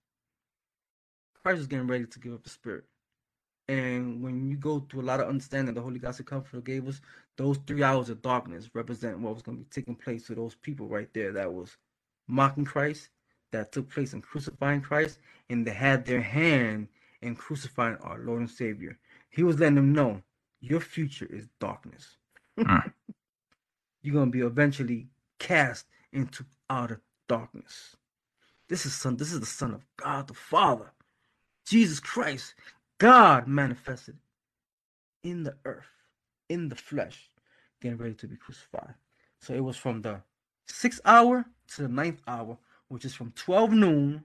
Christ 1.43 1.61
is 1.61 1.67
getting 1.67 1.87
ready 1.87 2.05
to 2.05 2.19
give 2.19 2.33
up 2.33 2.43
the 2.43 2.49
spirit. 2.49 2.85
And 3.69 4.21
when 4.21 4.49
you 4.49 4.55
go 4.55 4.79
through 4.79 5.01
a 5.01 5.03
lot 5.03 5.19
of 5.19 5.27
understanding, 5.27 5.75
the 5.75 5.81
Holy 5.81 5.99
Gospel 5.99 6.25
Comforter 6.25 6.61
gave 6.61 6.87
us 6.87 7.01
those 7.35 7.57
three 7.67 7.83
hours 7.83 8.09
of 8.09 8.21
darkness 8.21 8.69
represent 8.73 9.19
what 9.19 9.33
was 9.33 9.43
going 9.43 9.57
to 9.57 9.63
be 9.63 9.69
taking 9.69 9.95
place 9.95 10.27
to 10.27 10.35
those 10.35 10.55
people 10.55 10.87
right 10.87 11.09
there 11.13 11.33
that 11.33 11.53
was 11.53 11.77
mocking 12.27 12.65
Christ, 12.65 13.09
that 13.51 13.71
took 13.71 13.89
place 13.89 14.13
in 14.13 14.21
crucifying 14.21 14.81
Christ, 14.81 15.19
and 15.49 15.65
they 15.65 15.71
had 15.71 16.05
their 16.05 16.21
hand 16.21 16.87
in 17.21 17.35
crucifying 17.35 17.97
our 18.01 18.19
Lord 18.19 18.39
and 18.41 18.49
Savior. 18.49 18.97
He 19.29 19.43
was 19.43 19.59
letting 19.59 19.75
them 19.75 19.93
know 19.93 20.21
your 20.61 20.79
future 20.79 21.27
is 21.29 21.47
darkness. 21.59 22.17
Mm. 22.57 22.91
You're 24.01 24.13
going 24.13 24.31
to 24.31 24.37
be 24.37 24.45
eventually 24.45 25.07
cast 25.39 25.85
into 26.11 26.45
outer 26.69 27.01
darkness. 27.27 27.95
This 28.67 28.85
is 28.85 28.93
son. 28.93 29.17
This 29.17 29.31
is 29.31 29.39
the 29.39 29.45
Son 29.45 29.73
of 29.73 29.85
God 29.97 30.27
the 30.27 30.33
Father, 30.33 30.91
Jesus 31.65 31.99
Christ, 31.99 32.53
God 32.99 33.47
manifested 33.47 34.17
in 35.23 35.43
the 35.43 35.55
earth. 35.65 35.85
in 36.49 36.69
the 36.69 36.75
flesh, 36.75 37.29
getting 37.81 37.97
ready 37.97 38.13
to 38.15 38.27
be 38.27 38.35
crucified. 38.37 38.93
So 39.41 39.53
it 39.53 39.63
was 39.63 39.77
from 39.77 40.01
the 40.01 40.21
sixth 40.67 41.01
hour 41.05 41.45
to 41.75 41.83
the 41.83 41.87
ninth 41.87 42.21
hour, 42.27 42.57
which 42.89 43.05
is 43.05 43.13
from 43.13 43.31
12 43.35 43.71
noon 43.73 44.23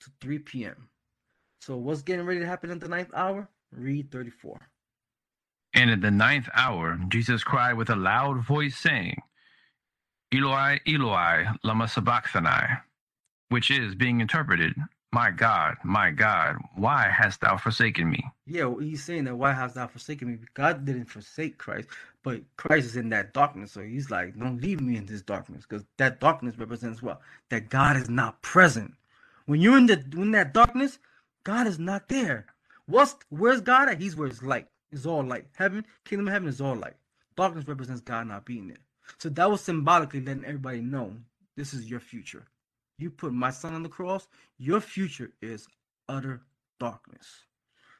to 0.00 0.10
3 0.20 0.40
p.m. 0.40 0.88
So 1.60 1.76
what's 1.76 2.02
getting 2.02 2.26
ready 2.26 2.40
to 2.40 2.46
happen 2.46 2.70
in 2.70 2.80
the 2.80 2.88
ninth 2.88 3.10
hour? 3.14 3.48
Read 3.72 4.10
34. 4.12 4.60
And 5.74 5.90
in 5.90 6.00
the 6.00 6.10
ninth 6.10 6.48
hour, 6.54 6.98
Jesus 7.08 7.44
cried 7.44 7.74
with 7.74 7.90
a 7.90 7.96
loud 7.96 8.44
voice, 8.44 8.76
saying, 8.76 9.16
Eloi, 10.34 10.80
Eloi, 10.86 11.46
lama 11.64 11.88
sabachthani, 11.88 12.78
which 13.50 13.70
is 13.70 13.94
being 13.94 14.20
interpreted, 14.20 14.74
My 15.14 15.30
God, 15.30 15.76
my 15.84 16.10
God, 16.10 16.56
why 16.74 17.08
hast 17.08 17.40
thou 17.42 17.56
forsaken 17.56 18.10
me? 18.10 18.24
Yeah, 18.48 18.64
well, 18.64 18.80
he's 18.80 19.04
saying 19.04 19.26
that 19.26 19.36
why 19.36 19.52
hast 19.52 19.76
thou 19.76 19.86
forsaken 19.86 20.26
me? 20.26 20.38
God 20.54 20.84
didn't 20.84 21.04
forsake 21.04 21.56
Christ, 21.56 21.86
but 22.24 22.40
Christ 22.56 22.86
is 22.86 22.96
in 22.96 23.10
that 23.10 23.32
darkness. 23.32 23.70
So 23.70 23.82
he's 23.82 24.10
like, 24.10 24.36
don't 24.36 24.60
leave 24.60 24.80
me 24.80 24.96
in 24.96 25.06
this 25.06 25.22
darkness, 25.22 25.66
because 25.68 25.84
that 25.98 26.18
darkness 26.18 26.58
represents 26.58 27.00
what? 27.00 27.20
That 27.50 27.68
God 27.68 27.96
is 27.96 28.10
not 28.10 28.42
present. 28.42 28.92
When 29.46 29.60
you're 29.60 29.78
in 29.78 29.86
the 29.86 30.04
in 30.16 30.32
that 30.32 30.52
darkness, 30.52 30.98
God 31.44 31.68
is 31.68 31.78
not 31.78 32.08
there. 32.08 32.46
What's 32.86 33.14
where's 33.28 33.60
God 33.60 33.88
at? 33.88 34.00
He's 34.00 34.16
where 34.16 34.26
it's 34.26 34.42
light. 34.42 34.66
It's 34.90 35.06
all 35.06 35.22
light. 35.22 35.46
Heaven, 35.54 35.86
kingdom 36.04 36.26
of 36.26 36.32
heaven 36.32 36.48
is 36.48 36.60
all 36.60 36.74
light. 36.74 36.96
Darkness 37.36 37.68
represents 37.68 38.00
God 38.00 38.26
not 38.26 38.46
being 38.46 38.66
there. 38.66 38.82
So 39.18 39.28
that 39.28 39.48
was 39.48 39.60
symbolically 39.60 40.22
letting 40.22 40.44
everybody 40.44 40.80
know 40.80 41.12
this 41.56 41.72
is 41.72 41.88
your 41.88 42.00
future. 42.00 42.46
You 42.98 43.10
put 43.10 43.32
my 43.32 43.50
son 43.50 43.74
on 43.74 43.82
the 43.82 43.88
cross, 43.88 44.28
your 44.58 44.80
future 44.80 45.32
is 45.42 45.66
utter 46.08 46.42
darkness. 46.78 47.44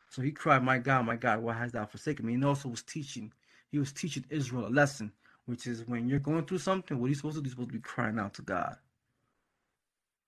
So 0.08 0.22
he 0.22 0.30
cried, 0.30 0.62
My 0.62 0.78
God, 0.78 1.06
my 1.06 1.16
God, 1.16 1.42
why 1.42 1.54
hast 1.54 1.72
thou 1.72 1.86
forsaken 1.86 2.26
me? 2.26 2.34
And 2.34 2.44
also 2.44 2.68
was 2.68 2.82
teaching, 2.82 3.32
he 3.72 3.78
was 3.78 3.92
teaching 3.92 4.24
Israel 4.30 4.68
a 4.68 4.68
lesson, 4.68 5.12
which 5.46 5.66
is 5.66 5.86
when 5.86 6.08
you're 6.08 6.20
going 6.20 6.44
through 6.44 6.58
something, 6.58 7.00
what 7.00 7.06
are 7.06 7.08
you 7.08 7.14
supposed 7.14 7.36
to 7.36 7.42
do? 7.42 7.48
You're 7.48 7.52
supposed 7.52 7.70
to 7.70 7.74
be 7.74 7.80
crying 7.80 8.18
out 8.18 8.34
to 8.34 8.42
God. 8.42 8.76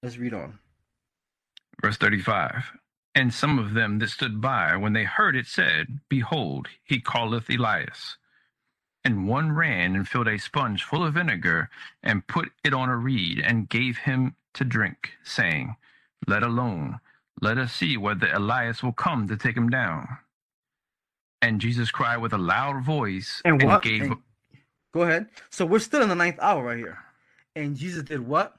Let's 0.03 0.19
read 0.19 0.35
on. 0.35 0.59
Verse 1.81 1.97
35 1.97 2.73
And 3.15 3.33
some 3.33 3.59
of 3.59 3.75
them 3.75 3.99
that 4.01 4.11
stood 4.11 4.41
by, 4.41 4.77
when 4.77 4.93
they 4.93 5.05
heard 5.05 5.37
it, 5.37 5.47
said, 5.47 6.01
Behold, 6.09 6.69
he 6.85 7.01
calleth 7.01 7.49
Elias. 7.49 8.17
And 9.05 9.29
one 9.29 9.53
ran 9.53 9.95
and 9.95 10.09
filled 10.09 10.27
a 10.27 10.39
sponge 10.39 10.83
full 10.83 11.05
of 11.05 11.15
vinegar, 11.15 11.71
and 12.03 12.27
put 12.27 12.51
it 12.65 12.75
on 12.75 12.89
a 12.89 12.97
reed, 12.97 13.39
and 13.39 13.69
gave 13.69 13.99
him 13.99 14.35
to 14.57 14.65
drink, 14.65 15.13
saying, 15.25 15.77
Let 16.29 16.43
alone, 16.43 17.01
let 17.43 17.59
us 17.59 17.73
see 17.73 17.97
whether 17.97 18.31
Elias 18.33 18.83
will 18.83 18.93
come 18.93 19.29
to 19.29 19.37
take 19.37 19.57
him 19.57 19.71
down. 19.71 20.09
And 21.43 21.61
Jesus 21.61 21.91
cried 21.91 22.19
with 22.19 22.33
a 22.33 22.39
loud 22.39 22.85
voice, 22.85 23.43
And 23.45 23.63
what? 23.63 23.83
gave 23.83 24.03
And- 24.03 24.17
Go 24.95 25.03
ahead. 25.03 25.29
So 25.51 25.67
we're 25.67 25.79
still 25.81 26.03
in 26.03 26.09
the 26.09 26.15
ninth 26.15 26.39
hour 26.41 26.65
right 26.65 26.79
here. 26.79 26.99
And 27.55 27.77
Jesus 27.77 28.03
did 28.03 28.21
what? 28.27 28.57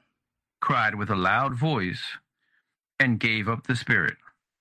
cried 0.60 0.94
with 0.94 1.10
a 1.10 1.16
loud 1.16 1.54
voice, 1.54 2.02
and 3.00 3.20
gave 3.20 3.48
up 3.48 3.66
the 3.66 3.76
spirit. 3.76 4.16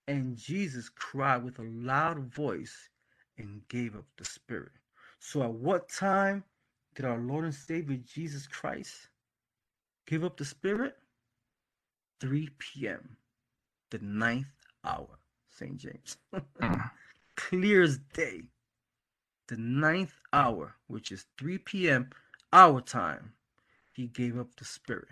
And 0.07 0.37
Jesus 0.37 0.89
cried 0.89 1.43
with 1.43 1.59
a 1.59 1.63
loud 1.63 2.19
voice 2.33 2.89
and 3.37 3.61
gave 3.67 3.95
up 3.95 4.05
the 4.17 4.25
spirit. 4.25 4.71
So 5.19 5.43
at 5.43 5.51
what 5.51 5.89
time 5.89 6.43
did 6.95 7.05
our 7.05 7.17
Lord 7.17 7.45
and 7.45 7.53
Savior 7.53 7.97
Jesus 7.97 8.47
Christ 8.47 9.09
give 10.05 10.23
up 10.23 10.37
the 10.37 10.45
spirit? 10.45 10.95
3 12.21 12.49
p.m., 12.59 13.17
the 13.91 13.99
ninth 13.99 14.47
hour, 14.83 15.19
St. 15.49 15.77
James. 15.77 16.17
Mm. 16.61 16.83
Clear 17.35 17.83
as 17.83 17.99
day. 18.13 18.43
The 19.47 19.57
ninth 19.57 20.15
hour, 20.33 20.75
which 20.87 21.11
is 21.11 21.25
3 21.37 21.57
p.m. 21.59 22.09
our 22.53 22.81
time, 22.81 23.33
he 23.93 24.07
gave 24.07 24.37
up 24.39 24.55
the 24.57 24.65
spirit. 24.65 25.09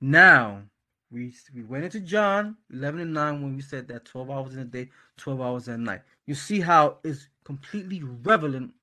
Now, 0.00 0.62
we 1.10 1.34
we 1.54 1.62
went 1.64 1.84
into 1.84 2.00
John 2.00 2.56
11 2.70 3.00
and 3.00 3.14
9 3.14 3.42
when 3.42 3.56
we 3.56 3.62
said 3.62 3.88
that 3.88 4.04
12 4.06 4.30
hours 4.30 4.54
in 4.54 4.60
a 4.60 4.64
day, 4.64 4.90
12 5.18 5.40
hours 5.40 5.68
at 5.68 5.80
night. 5.80 6.02
You 6.26 6.34
see 6.34 6.60
how 6.60 6.98
it's 7.04 7.28
completely 7.44 8.02
relevant, 8.02 8.74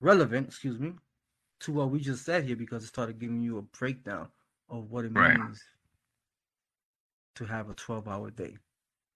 relevant, 0.00 0.48
excuse 0.48 0.78
me, 0.78 0.94
to 1.60 1.72
what 1.72 1.90
we 1.90 2.00
just 2.00 2.24
said 2.24 2.44
here 2.44 2.56
because 2.56 2.84
it 2.84 2.88
started 2.88 3.18
giving 3.18 3.42
you 3.42 3.58
a 3.58 3.62
breakdown 3.62 4.28
of 4.68 4.90
what 4.90 5.04
it 5.04 5.12
Right. 5.14 5.38
means 5.38 5.62
to 7.36 7.44
have 7.46 7.70
a 7.70 7.74
12 7.74 8.08
hour 8.08 8.30
day. 8.30 8.56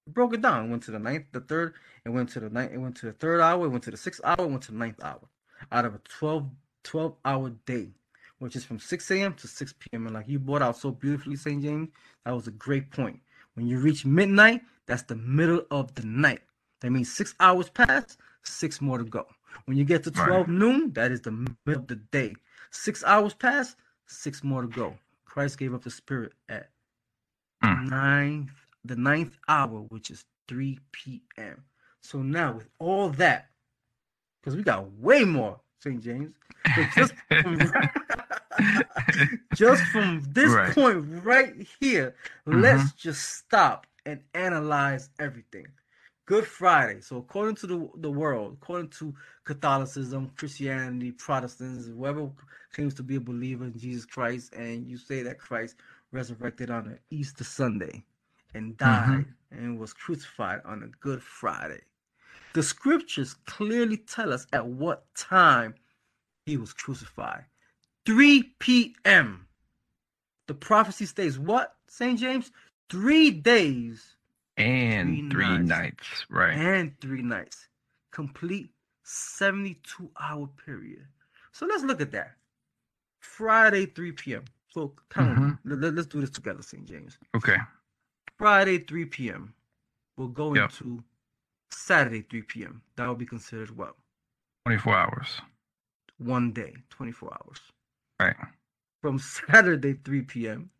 It 0.06 0.14
broke 0.14 0.34
it 0.34 0.42
down. 0.42 0.66
It 0.66 0.70
went 0.70 0.82
to 0.84 0.90
the 0.90 0.98
ninth, 0.98 1.26
the 1.32 1.40
third, 1.40 1.74
it 2.05 2.10
went 2.10 2.30
to 2.30 2.40
the 2.40 2.51
ninth, 2.51 2.72
it 2.72 2.78
went 2.78 2.97
to 2.97 3.06
the 3.06 3.12
third 3.12 3.40
hour, 3.40 3.66
it 3.66 3.68
went 3.68 3.84
to 3.84 3.90
the 3.90 3.97
sixth 3.97 4.20
hour, 4.24 4.36
it 4.38 4.51
went 4.51 4.62
to 4.62 4.72
the 4.72 4.78
ninth 4.78 5.02
hour. 5.02 5.20
Out 5.72 5.84
of 5.84 5.94
a 5.94 5.98
12, 5.98 6.48
12 6.84 7.14
hour 7.24 7.51
day, 7.66 7.90
which 8.38 8.56
is 8.56 8.64
from 8.64 8.78
6 8.78 9.10
a.m. 9.10 9.34
to 9.34 9.47
6 9.47 9.74
p.m. 9.78 10.06
And 10.06 10.14
like 10.14 10.28
you 10.28 10.38
brought 10.38 10.62
out 10.62 10.76
so 10.76 10.90
beautifully, 10.90 11.36
St. 11.36 11.62
James, 11.62 11.90
that 12.24 12.34
was 12.34 12.47
a 12.47 12.52
great 12.52 12.90
point. 12.90 13.20
When 13.55 13.66
you 13.66 13.78
reach 13.78 14.06
midnight, 14.06 14.62
that's 14.86 15.02
the 15.02 15.16
middle 15.16 15.62
of 15.70 15.94
the 15.94 16.06
night. 16.06 16.40
That 16.80 16.90
means 16.90 17.12
six 17.12 17.34
hours 17.40 17.68
pass, 17.68 18.16
six 18.42 18.80
more 18.80 18.98
to 18.98 19.05
go. 19.05 19.26
When 19.66 19.76
you 19.76 19.84
get 19.84 20.02
to 20.05 20.10
Right. 20.10 20.26
12 20.28 20.48
noon, 20.48 20.92
that 20.94 21.12
is 21.12 21.20
the 21.20 21.32
middle 21.32 21.82
of 21.82 21.86
the 21.86 21.97
day. 21.97 22.34
Six 22.70 23.05
hours 23.05 23.34
pass, 23.34 23.76
six 24.06 24.42
more 24.42 24.62
to 24.62 24.68
go. 24.68 24.97
Christ 25.24 25.59
gave 25.59 25.74
up 25.74 25.82
the 25.84 25.90
spirit 25.90 26.32
at 26.48 26.70
Mm. 27.65 27.82
ninth, 27.89 28.51
the 28.85 28.97
ninth 28.97 29.39
hour, 29.49 29.81
which 29.91 30.11
is 30.11 30.24
3 30.49 30.78
p.m. 30.93 31.65
So 32.03 32.23
now 32.23 32.55
with 32.55 32.69
all 32.78 33.11
that, 33.11 33.51
because 34.41 34.57
we 34.57 34.62
got 34.65 34.91
way 34.95 35.24
more, 35.24 35.61
St. 35.81 36.03
James. 36.03 36.37
Just 36.91 37.15
from, 37.43 37.74
just 39.53 39.87
from 39.87 40.23
this 40.32 40.57
Right. 40.57 40.74
point 40.74 41.07
right 41.24 41.55
here, 41.81 42.15
let's 42.47 42.93
just 42.93 43.23
stop 43.37 43.87
and 44.07 44.23
analyze 44.35 45.11
everything. 45.19 45.66
Good 46.27 46.47
Friday. 46.47 47.01
So 47.01 47.19
according 47.19 47.57
to 47.57 47.66
the 47.66 47.91
the 47.97 48.11
world, 48.11 48.59
according 48.62 48.91
to 48.91 49.15
Catholicism, 49.45 50.31
Christianity, 50.37 51.12
Protestants, 51.12 51.89
whoever 51.89 52.31
claims 52.73 52.95
to 52.95 53.03
be 53.03 53.16
a 53.16 53.20
believer 53.20 53.65
in 53.65 53.78
Jesus 53.78 54.07
Christ, 54.07 54.55
and 54.55 54.87
you 54.87 54.97
say 54.99 55.23
that 55.24 55.39
Christ 55.41 55.77
resurrected 56.12 56.70
on 56.70 56.87
an 56.87 56.99
Easter 57.11 57.45
Sunday 57.45 58.05
and 58.55 58.77
mm-hmm. 58.77 59.12
died 59.12 59.27
and 59.51 59.78
was 59.78 59.93
crucified 59.93 60.61
on 60.65 60.82
a 60.82 60.89
Good 61.01 61.23
Friday. 61.23 61.81
The 62.53 62.62
scriptures 62.62 63.35
clearly 63.47 63.97
tell 63.97 64.32
us 64.32 64.47
at 64.53 64.66
what 64.66 65.05
time 65.15 65.74
he 66.47 66.57
was 66.57 66.73
crucified. 66.73 67.45
3 68.07 68.43
p.m. 68.59 69.47
The 70.49 70.55
prophecy 70.55 71.07
states 71.07 71.39
what, 71.39 71.74
St. 71.89 72.19
James? 72.19 72.51
Three 72.89 73.31
days 73.31 74.16
and 74.57 75.16
Three 75.16 75.31
three 75.31 75.59
nights. 75.59 75.69
nights. 75.69 76.27
Right. 76.28 76.57
and 76.57 77.01
three 77.01 77.23
nights. 77.23 77.69
Complete 78.11 78.70
72 79.05 80.11
hour 80.20 80.49
period. 80.65 81.07
So 81.53 81.66
let's 81.66 81.85
look 81.85 82.01
at 82.01 82.12
that. 82.12 82.32
Friday, 83.20 83.87
3 83.87 84.12
p.m. 84.12 84.45
So 84.70 84.94
count. 85.10 85.38
Mhm. 85.38 85.59
Let, 85.64 85.98
us 85.98 86.06
do 86.06 86.20
this 86.20 86.30
together, 86.30 86.62
St. 86.62 86.84
James. 86.86 87.18
Okay. 87.36 87.56
Friday, 88.38 88.78
3 88.78 89.05
p.m. 89.06 89.52
We'll 90.16 90.28
go 90.28 90.55
Yep. 90.55 90.70
into 90.70 91.02
Saturday, 91.70 92.22
3 92.22 92.42
p.m. 92.42 92.82
That 92.97 93.06
will 93.09 93.14
be 93.16 93.26
considered 93.26 93.76
what? 93.76 93.94
24 94.66 94.97
hours. 94.97 95.40
One 96.18 96.52
day, 96.52 96.74
24 96.90 97.32
hours. 97.34 97.59
Right. 98.20 98.36
From 99.02 99.18
Saturday, 99.48 99.94
3 100.05 100.22
p.m. 100.22 100.70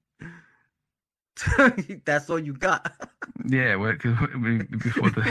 That's 2.05 2.29
all 2.31 2.39
you 2.39 2.53
got. 2.55 2.93
Yeah, 3.47 3.77
well, 3.77 3.95
'cause 3.97 4.17
we- 4.39 4.63
before 4.65 5.09
the 5.11 5.23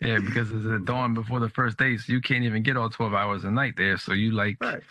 yeah, 0.00 0.18
because 0.18 0.50
it's 0.50 0.64
the 0.64 0.80
dawn 0.84 1.14
before 1.14 1.38
the 1.38 1.48
first 1.48 1.78
day, 1.78 1.96
so 1.96 2.12
you 2.12 2.20
can't 2.20 2.42
even 2.44 2.62
get 2.64 2.76
all 2.76 2.90
twelve 2.90 3.14
hours 3.14 3.44
a 3.44 3.50
night 3.52 3.74
there. 3.76 3.96
So 3.98 4.12
you 4.14 4.32
like 4.32 4.56
right. 4.60 4.82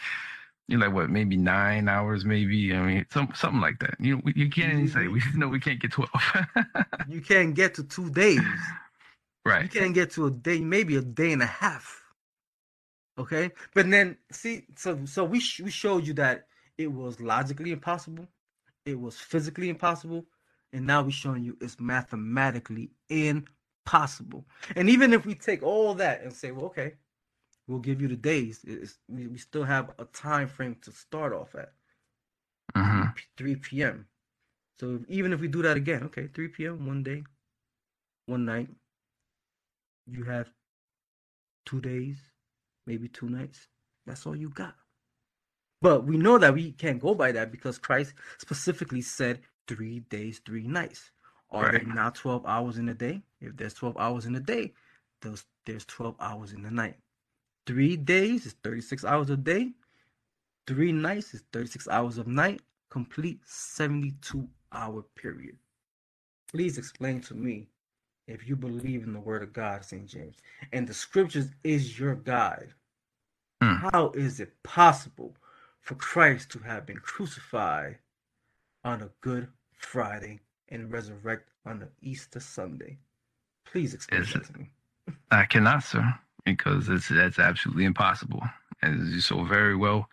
You 0.67 0.77
like 0.77 0.93
what, 0.93 1.09
maybe 1.09 1.35
nine 1.35 1.89
hours, 1.89 2.23
maybe. 2.25 2.73
I 2.73 2.81
mean, 2.81 3.05
some 3.11 3.29
something 3.35 3.61
like 3.61 3.79
that. 3.79 3.95
You 3.99 4.21
we- 4.23 4.33
you 4.35 4.49
can't 4.49 4.73
even 4.73 4.87
say 4.87 5.07
we 5.07 5.21
mm-hmm. 5.21 5.39
know 5.39 5.47
we 5.47 5.59
can't 5.59 5.79
get 5.79 5.91
twelve. 5.91 6.11
You 7.07 7.21
can't 7.21 7.53
get 7.53 7.75
to 7.75 7.83
two 7.83 8.09
days. 8.09 8.39
Right. 9.45 9.63
You 9.63 9.81
can't 9.81 9.93
get 9.93 10.11
to 10.11 10.27
a 10.27 10.31
day, 10.31 10.61
maybe 10.61 10.95
a 10.95 11.01
day 11.01 11.33
and 11.33 11.41
a 11.41 11.47
half. 11.47 12.01
Okay, 13.19 13.51
but 13.75 13.89
then 13.89 14.17
see, 14.31 14.65
so 14.75 15.05
so 15.05 15.23
we 15.23 15.39
sh- 15.39 15.59
we 15.61 15.69
showed 15.69 16.07
you 16.07 16.13
that 16.13 16.47
it 16.77 16.91
was 16.91 17.19
logically 17.19 17.71
impossible, 17.71 18.27
it 18.85 18.99
was 18.99 19.19
physically 19.19 19.69
impossible, 19.69 20.25
and 20.71 20.87
now 20.87 21.03
we're 21.03 21.11
showing 21.11 21.43
you 21.43 21.55
it's 21.61 21.79
mathematically 21.79 22.89
impossible. 23.09 24.45
And 24.75 24.89
even 24.89 25.13
if 25.13 25.25
we 25.25 25.35
take 25.35 25.61
all 25.61 25.93
that 25.95 26.23
and 26.23 26.33
say, 26.33 26.51
well, 26.51 26.65
okay, 26.67 26.93
we'll 27.67 27.79
give 27.79 28.01
you 28.01 28.07
the 28.07 28.15
days, 28.17 28.61
it's, 28.65 28.99
we, 29.07 29.37
still 29.37 29.63
have 29.63 29.91
a 29.99 30.05
time 30.05 30.47
frame 30.47 30.77
to 30.81 30.91
start 30.91 31.33
off 31.33 31.55
at 31.55 31.73
hmm 32.75 33.15
3 33.37 33.81
p.m. 33.83 34.07
So 34.79 34.99
even 35.07 35.33
if 35.33 35.39
we 35.41 35.47
do 35.47 35.61
that 35.63 35.77
again, 35.77 36.03
okay, 36.05 36.27
3 36.27 36.49
p.m. 36.49 36.85
one 36.87 37.03
day, 37.03 37.23
one 38.25 38.45
night, 38.45 38.69
you 40.07 40.23
have 40.25 40.49
two 41.65 41.81
days, 41.81 42.17
maybe 42.85 43.07
two 43.07 43.29
nights. 43.29 43.67
That's 44.05 44.25
all 44.25 44.35
you 44.35 44.49
got. 44.49 44.75
But 45.81 46.05
we 46.05 46.17
know 46.17 46.37
that 46.39 46.53
we 46.53 46.71
can't 46.71 46.99
go 47.01 47.13
by 47.15 47.31
that 47.33 47.51
because 47.51 47.77
Christ 47.77 48.13
specifically 48.39 49.01
said 49.01 49.41
three 49.67 49.99
days, 50.01 50.39
three 50.39 50.67
nights. 50.67 51.11
Are 51.51 51.69
Right. 51.69 51.71
there 51.71 51.85
not 51.85 52.15
12 52.15 52.45
hours 52.45 52.77
in 52.77 52.89
a 52.89 52.93
day? 52.95 53.23
If 53.41 53.57
there's 53.57 53.73
12 53.75 53.97
hours 53.97 54.25
in 54.25 54.35
a 54.35 54.39
day, 54.39 54.73
those 55.21 55.45
there's 55.65 55.85
12 55.85 56.15
hours 56.19 56.53
in 56.53 56.63
the 56.63 56.71
night. 56.71 56.97
Three 57.65 57.95
days 57.95 58.45
is 58.45 58.53
36 58.63 59.05
hours 59.05 59.29
a 59.29 59.37
day. 59.37 59.71
Three 60.67 60.91
nights 60.91 61.33
is 61.33 61.43
36 61.53 61.87
hours 61.87 62.17
of 62.17 62.27
night. 62.27 62.61
Complete 62.89 63.39
72 63.45 64.47
hour 64.71 65.03
period. 65.15 65.57
Please 66.51 66.77
explain 66.77 67.21
to 67.21 67.33
me 67.33 67.67
if 68.27 68.47
you 68.47 68.55
believe 68.55 69.03
in 69.03 69.13
the 69.13 69.19
word 69.19 69.43
of 69.43 69.53
God, 69.53 69.83
St. 69.83 70.05
James, 70.05 70.37
and 70.71 70.87
the 70.87 70.93
scriptures 70.93 71.49
is 71.63 71.97
your 71.99 72.15
guide. 72.15 72.73
Hmm. 73.61 73.75
How 73.75 74.11
is 74.15 74.39
it 74.39 74.53
possible 74.63 75.35
for 75.81 75.95
Christ 75.95 76.49
to 76.51 76.59
have 76.59 76.85
been 76.85 76.97
crucified 76.99 77.97
on 78.83 79.01
a 79.01 79.09
Good 79.21 79.47
Friday 79.77 80.39
and 80.69 80.91
resurrect 80.91 81.49
on 81.65 81.79
the 81.79 81.89
Easter 82.01 82.39
Sunday? 82.39 82.97
Please 83.65 83.93
explain 83.93 84.21
Is 84.21 84.33
that 84.33 84.43
it- 84.43 84.47
to 84.53 84.59
me. 84.59 84.69
I 85.31 85.45
cannot, 85.45 85.83
sir, 85.83 86.13
because 86.45 86.89
it's 86.89 87.09
that's 87.09 87.39
absolutely 87.39 87.85
impossible, 87.85 88.41
as 88.81 88.95
you 89.09 89.21
so 89.21 89.43
very 89.43 89.75
well, 89.75 90.09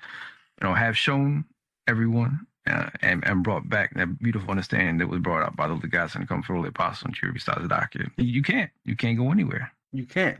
you 0.60 0.68
know, 0.68 0.74
have 0.74 0.96
shown 0.96 1.44
everyone 1.86 2.46
uh, 2.66 2.90
and 3.02 3.26
and 3.26 3.42
brought 3.42 3.68
back 3.68 3.94
that 3.94 4.18
beautiful 4.18 4.50
understanding 4.50 4.98
that 4.98 5.08
was 5.08 5.20
brought 5.20 5.42
up 5.42 5.56
by 5.56 5.66
the 5.66 5.74
Legacy 5.74 6.18
and 6.18 6.28
come 6.28 6.42
from 6.42 6.62
the 6.62 6.68
Apostle 6.68 7.06
and 7.06 7.14
Cherubim 7.14 7.40
Stazadaki. 7.40 8.10
You 8.16 8.42
can't, 8.42 8.70
you 8.84 8.96
can't 8.96 9.18
go 9.18 9.30
anywhere. 9.30 9.72
You 9.92 10.04
can't. 10.04 10.38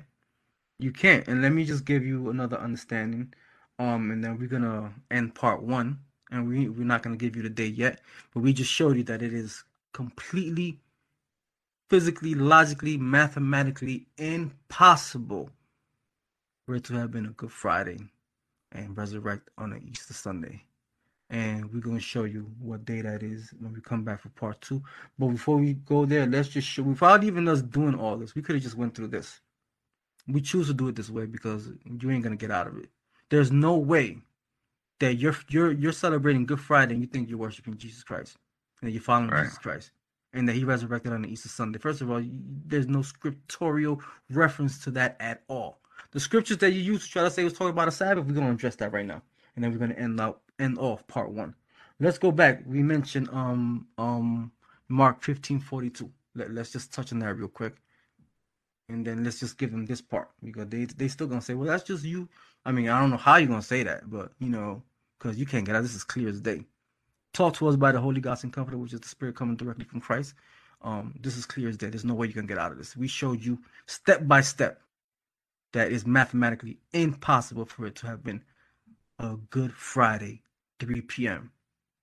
You 0.78 0.92
can't. 0.92 1.26
And 1.28 1.42
let 1.42 1.52
me 1.52 1.64
just 1.64 1.84
give 1.84 2.04
you 2.04 2.30
another 2.30 2.58
understanding. 2.58 3.34
Um, 3.78 4.10
and 4.10 4.22
then 4.22 4.38
we're 4.38 4.48
gonna 4.48 4.92
end 5.10 5.34
part 5.34 5.62
one. 5.62 5.98
And 6.30 6.48
we 6.48 6.68
we're 6.68 6.84
not 6.84 7.02
gonna 7.02 7.16
give 7.16 7.34
you 7.36 7.42
the 7.42 7.50
date 7.50 7.74
yet, 7.74 8.00
but 8.32 8.40
we 8.40 8.52
just 8.52 8.70
showed 8.70 8.96
you 8.96 9.02
that 9.04 9.22
it 9.22 9.34
is 9.34 9.64
completely 9.92 10.78
physically, 11.88 12.34
logically, 12.36 12.96
mathematically 12.96 14.06
impossible 14.16 15.50
to 16.78 16.94
have 16.94 17.10
been 17.10 17.26
a 17.26 17.30
Good 17.30 17.52
Friday 17.52 17.98
and 18.72 18.96
resurrect 18.96 19.50
on 19.58 19.72
an 19.72 19.86
Easter 19.90 20.14
Sunday. 20.14 20.62
And 21.30 21.72
we're 21.72 21.80
gonna 21.80 22.00
show 22.00 22.24
you 22.24 22.50
what 22.60 22.84
day 22.84 23.02
that 23.02 23.22
is 23.22 23.52
when 23.58 23.72
we 23.72 23.80
come 23.80 24.04
back 24.04 24.20
for 24.20 24.28
part 24.30 24.60
two. 24.60 24.82
But 25.18 25.28
before 25.28 25.56
we 25.56 25.74
go 25.74 26.04
there, 26.04 26.26
let's 26.26 26.48
just 26.48 26.68
show 26.68 26.82
without 26.82 27.24
even 27.24 27.48
us 27.48 27.62
doing 27.62 27.94
all 27.94 28.16
this, 28.16 28.34
we 28.34 28.42
could 28.42 28.56
have 28.56 28.62
just 28.62 28.76
went 28.76 28.94
through 28.94 29.08
this. 29.08 29.40
We 30.28 30.40
choose 30.40 30.66
to 30.68 30.74
do 30.74 30.88
it 30.88 30.96
this 30.96 31.10
way 31.10 31.26
because 31.26 31.68
you 31.84 32.10
ain't 32.10 32.22
gonna 32.22 32.36
get 32.36 32.50
out 32.50 32.66
of 32.66 32.78
it. 32.78 32.88
There's 33.28 33.52
no 33.52 33.76
way 33.76 34.18
that 35.00 35.14
you're 35.14 35.36
you're 35.48 35.72
you're 35.72 35.92
celebrating 35.92 36.46
Good 36.46 36.60
Friday 36.60 36.94
and 36.94 37.02
you 37.02 37.08
think 37.08 37.28
you're 37.28 37.38
worshiping 37.38 37.76
Jesus 37.76 38.04
Christ 38.04 38.36
and 38.80 38.88
that 38.88 38.92
you're 38.92 39.02
following 39.02 39.30
Right. 39.30 39.44
Jesus 39.44 39.58
Christ 39.58 39.90
and 40.32 40.48
that 40.48 40.54
He 40.54 40.64
resurrected 40.64 41.12
on 41.12 41.22
the 41.22 41.28
Easter 41.28 41.48
Sunday. 41.48 41.78
First 41.78 42.00
of 42.00 42.10
all, 42.10 42.22
there's 42.66 42.86
no 42.88 43.02
scriptorial 43.02 44.00
reference 44.30 44.82
to 44.84 44.90
that 44.92 45.16
at 45.20 45.42
all. 45.48 45.79
The 46.12 46.20
scriptures 46.20 46.58
that 46.58 46.72
you 46.72 46.80
use 46.80 47.04
to 47.04 47.10
try 47.10 47.22
to 47.22 47.30
say 47.30 47.44
was 47.44 47.52
talking 47.52 47.70
about 47.70 47.88
a 47.88 47.92
Sabbath, 47.92 48.26
we're 48.26 48.34
gonna 48.34 48.52
address 48.52 48.76
that 48.76 48.92
right 48.92 49.06
now, 49.06 49.22
and 49.54 49.64
then 49.64 49.72
we're 49.72 49.78
gonna 49.78 49.94
end 49.94 50.20
out 50.20 50.40
end 50.58 50.78
off 50.78 51.06
part 51.06 51.30
one. 51.30 51.54
Let's 51.98 52.18
go 52.18 52.32
back. 52.32 52.62
We 52.66 52.82
mentioned 52.82 53.28
um 53.32 53.86
um 53.98 54.52
Mark 54.88 55.22
fifteen 55.22 55.60
forty 55.60 55.90
two. 55.90 56.10
Let, 56.34 56.50
let's 56.50 56.72
just 56.72 56.92
touch 56.92 57.12
on 57.12 57.18
that 57.20 57.36
real 57.36 57.48
quick. 57.48 57.76
And 58.88 59.06
then 59.06 59.22
let's 59.22 59.38
just 59.38 59.56
give 59.56 59.70
them 59.70 59.86
this 59.86 60.00
part 60.00 60.30
because 60.42 60.68
they 60.68 60.84
they 60.84 61.08
still 61.08 61.26
gonna 61.26 61.40
say, 61.40 61.54
well, 61.54 61.68
that's 61.68 61.84
just 61.84 62.04
you. 62.04 62.28
I 62.64 62.72
mean, 62.72 62.88
I 62.88 63.00
don't 63.00 63.10
know 63.10 63.16
how 63.16 63.36
you're 63.36 63.48
gonna 63.48 63.62
say 63.62 63.82
that, 63.84 64.10
but 64.10 64.32
you 64.38 64.48
know, 64.48 64.82
because 65.18 65.38
you 65.38 65.46
can't 65.46 65.64
get 65.64 65.76
out. 65.76 65.82
This 65.82 65.94
is 65.94 66.04
clear 66.04 66.28
as 66.28 66.40
day. 66.40 66.64
Taught 67.32 67.54
to 67.54 67.68
us 67.68 67.76
by 67.76 67.92
the 67.92 68.00
Holy 68.00 68.20
Ghost 68.20 68.42
and 68.42 68.52
Comforter, 68.52 68.76
which 68.76 68.92
is 68.92 69.00
the 69.00 69.08
Spirit 69.08 69.36
coming 69.36 69.54
directly 69.56 69.84
from 69.84 70.00
Christ. 70.00 70.34
Um, 70.82 71.14
this 71.20 71.36
is 71.36 71.46
clear 71.46 71.68
as 71.68 71.76
day. 71.76 71.88
There's 71.88 72.04
no 72.04 72.14
way 72.14 72.26
you 72.26 72.32
can 72.32 72.46
get 72.46 72.58
out 72.58 72.72
of 72.72 72.78
this. 72.78 72.96
We 72.96 73.06
showed 73.06 73.44
you 73.44 73.58
step 73.86 74.26
by 74.26 74.40
step 74.40 74.80
that 75.72 75.92
is 75.92 76.06
mathematically 76.06 76.78
impossible 76.92 77.64
for 77.64 77.86
it 77.86 77.94
to 77.96 78.06
have 78.06 78.22
been 78.24 78.42
a 79.18 79.36
Good 79.50 79.72
Friday, 79.72 80.42
3 80.80 81.02
p.m. 81.02 81.52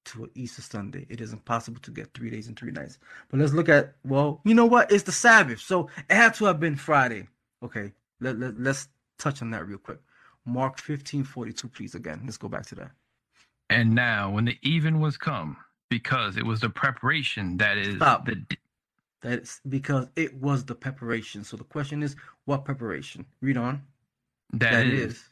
to 0.05 0.25
an 0.25 0.29
Easter 0.35 0.61
Sunday. 0.61 1.05
It 1.09 1.21
is 1.21 1.33
impossible 1.33 1.81
to 1.81 1.91
get 1.91 2.13
three 2.13 2.29
days 2.29 2.47
and 2.47 2.57
three 2.57 2.71
nights. 2.71 2.99
But 3.29 3.39
let's 3.39 3.53
look 3.53 3.69
at 3.69 3.95
well, 4.03 4.41
you 4.45 4.53
know 4.53 4.65
what? 4.65 4.91
It's 4.91 5.03
the 5.03 5.11
Sabbath, 5.11 5.59
so 5.59 5.89
it 6.09 6.15
had 6.15 6.33
to 6.35 6.45
have 6.45 6.59
been 6.59 6.75
Friday. 6.75 7.27
Okay, 7.63 7.91
let, 8.21 8.39
let 8.39 8.59
let's 8.59 8.87
touch 9.17 9.41
on 9.41 9.51
that 9.51 9.67
real 9.67 9.79
quick. 9.79 9.99
Mark 10.45 10.79
15, 10.79 11.25
42, 11.25 11.67
please 11.67 11.93
again. 11.95 12.21
Let's 12.23 12.37
go 12.37 12.47
back 12.47 12.65
to 12.67 12.75
that. 12.75 12.91
And 13.69 13.93
now, 13.93 14.29
when 14.31 14.45
the 14.45 14.57
even 14.61 15.01
was 15.01 15.17
come, 15.17 15.57
because 15.89 16.37
it 16.37 16.45
was 16.45 16.61
the 16.61 16.69
preparation 16.69 17.57
that 17.57 17.77
is 17.77 17.95
Stop. 17.95 18.25
the 18.25 18.45
That's 19.21 19.61
because 19.67 20.07
it 20.15 20.35
was 20.35 20.65
the 20.65 20.75
preparation. 20.75 21.43
So 21.43 21.57
the 21.57 21.63
question 21.63 22.03
is, 22.03 22.15
what 22.45 22.65
preparation? 22.65 23.25
Read 23.41 23.57
on. 23.57 23.83
that 24.53 24.85
is 24.85 25.23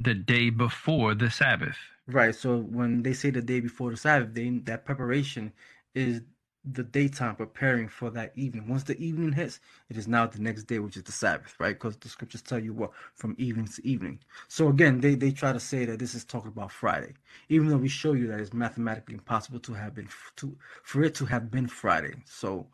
the 0.00 0.14
day 0.14 0.50
before 0.50 1.14
the 1.14 1.30
Sabbath. 1.30 1.76
Right. 2.06 2.34
So 2.34 2.58
when 2.58 3.02
they 3.02 3.12
say 3.12 3.30
the 3.30 3.42
day 3.42 3.60
before 3.60 3.90
the 3.90 3.96
Sabbath, 3.96 4.34
they 4.34 4.48
that 4.64 4.84
preparation 4.84 5.52
is 5.94 6.22
the 6.64 6.84
daytime 6.84 7.34
preparing 7.34 7.88
for 7.88 8.10
that 8.10 8.32
evening. 8.36 8.68
Once 8.68 8.84
the 8.84 8.96
evening 8.98 9.32
hits, 9.32 9.58
it 9.88 9.96
is 9.96 10.06
now 10.06 10.26
the 10.26 10.38
next 10.38 10.64
day, 10.64 10.78
which 10.78 10.96
is 10.96 11.02
the 11.02 11.12
Sabbath, 11.12 11.56
right? 11.58 11.74
Because 11.74 11.96
the 11.96 12.08
scriptures 12.08 12.42
tell 12.42 12.58
you 12.58 12.72
what 12.72 12.92
from 13.14 13.34
evening 13.38 13.66
to 13.66 13.86
evening. 13.86 14.20
So 14.48 14.68
again, 14.68 15.00
they 15.00 15.16
they 15.16 15.32
try 15.32 15.52
to 15.52 15.60
say 15.60 15.84
that 15.86 15.98
this 15.98 16.14
is 16.14 16.24
talking 16.24 16.48
about 16.48 16.70
Friday, 16.70 17.14
even 17.48 17.68
though 17.68 17.76
we 17.76 17.88
show 17.88 18.12
you 18.12 18.28
that 18.28 18.40
it's 18.40 18.52
mathematically 18.52 19.14
impossible 19.14 19.58
to 19.60 19.72
have 19.72 19.94
been 19.94 20.08
to 20.36 20.56
for 20.84 21.02
it 21.02 21.14
to 21.16 21.26
have 21.26 21.50
been 21.50 21.66
Friday. 21.66 22.14
So, 22.26 22.68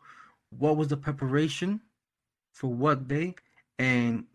what 0.51 0.77
was 0.77 0.87
the 0.89 0.97
preparation 0.97 1.81
for 2.53 2.67
what 2.67 3.07
day, 3.07 3.33
and 3.79 4.25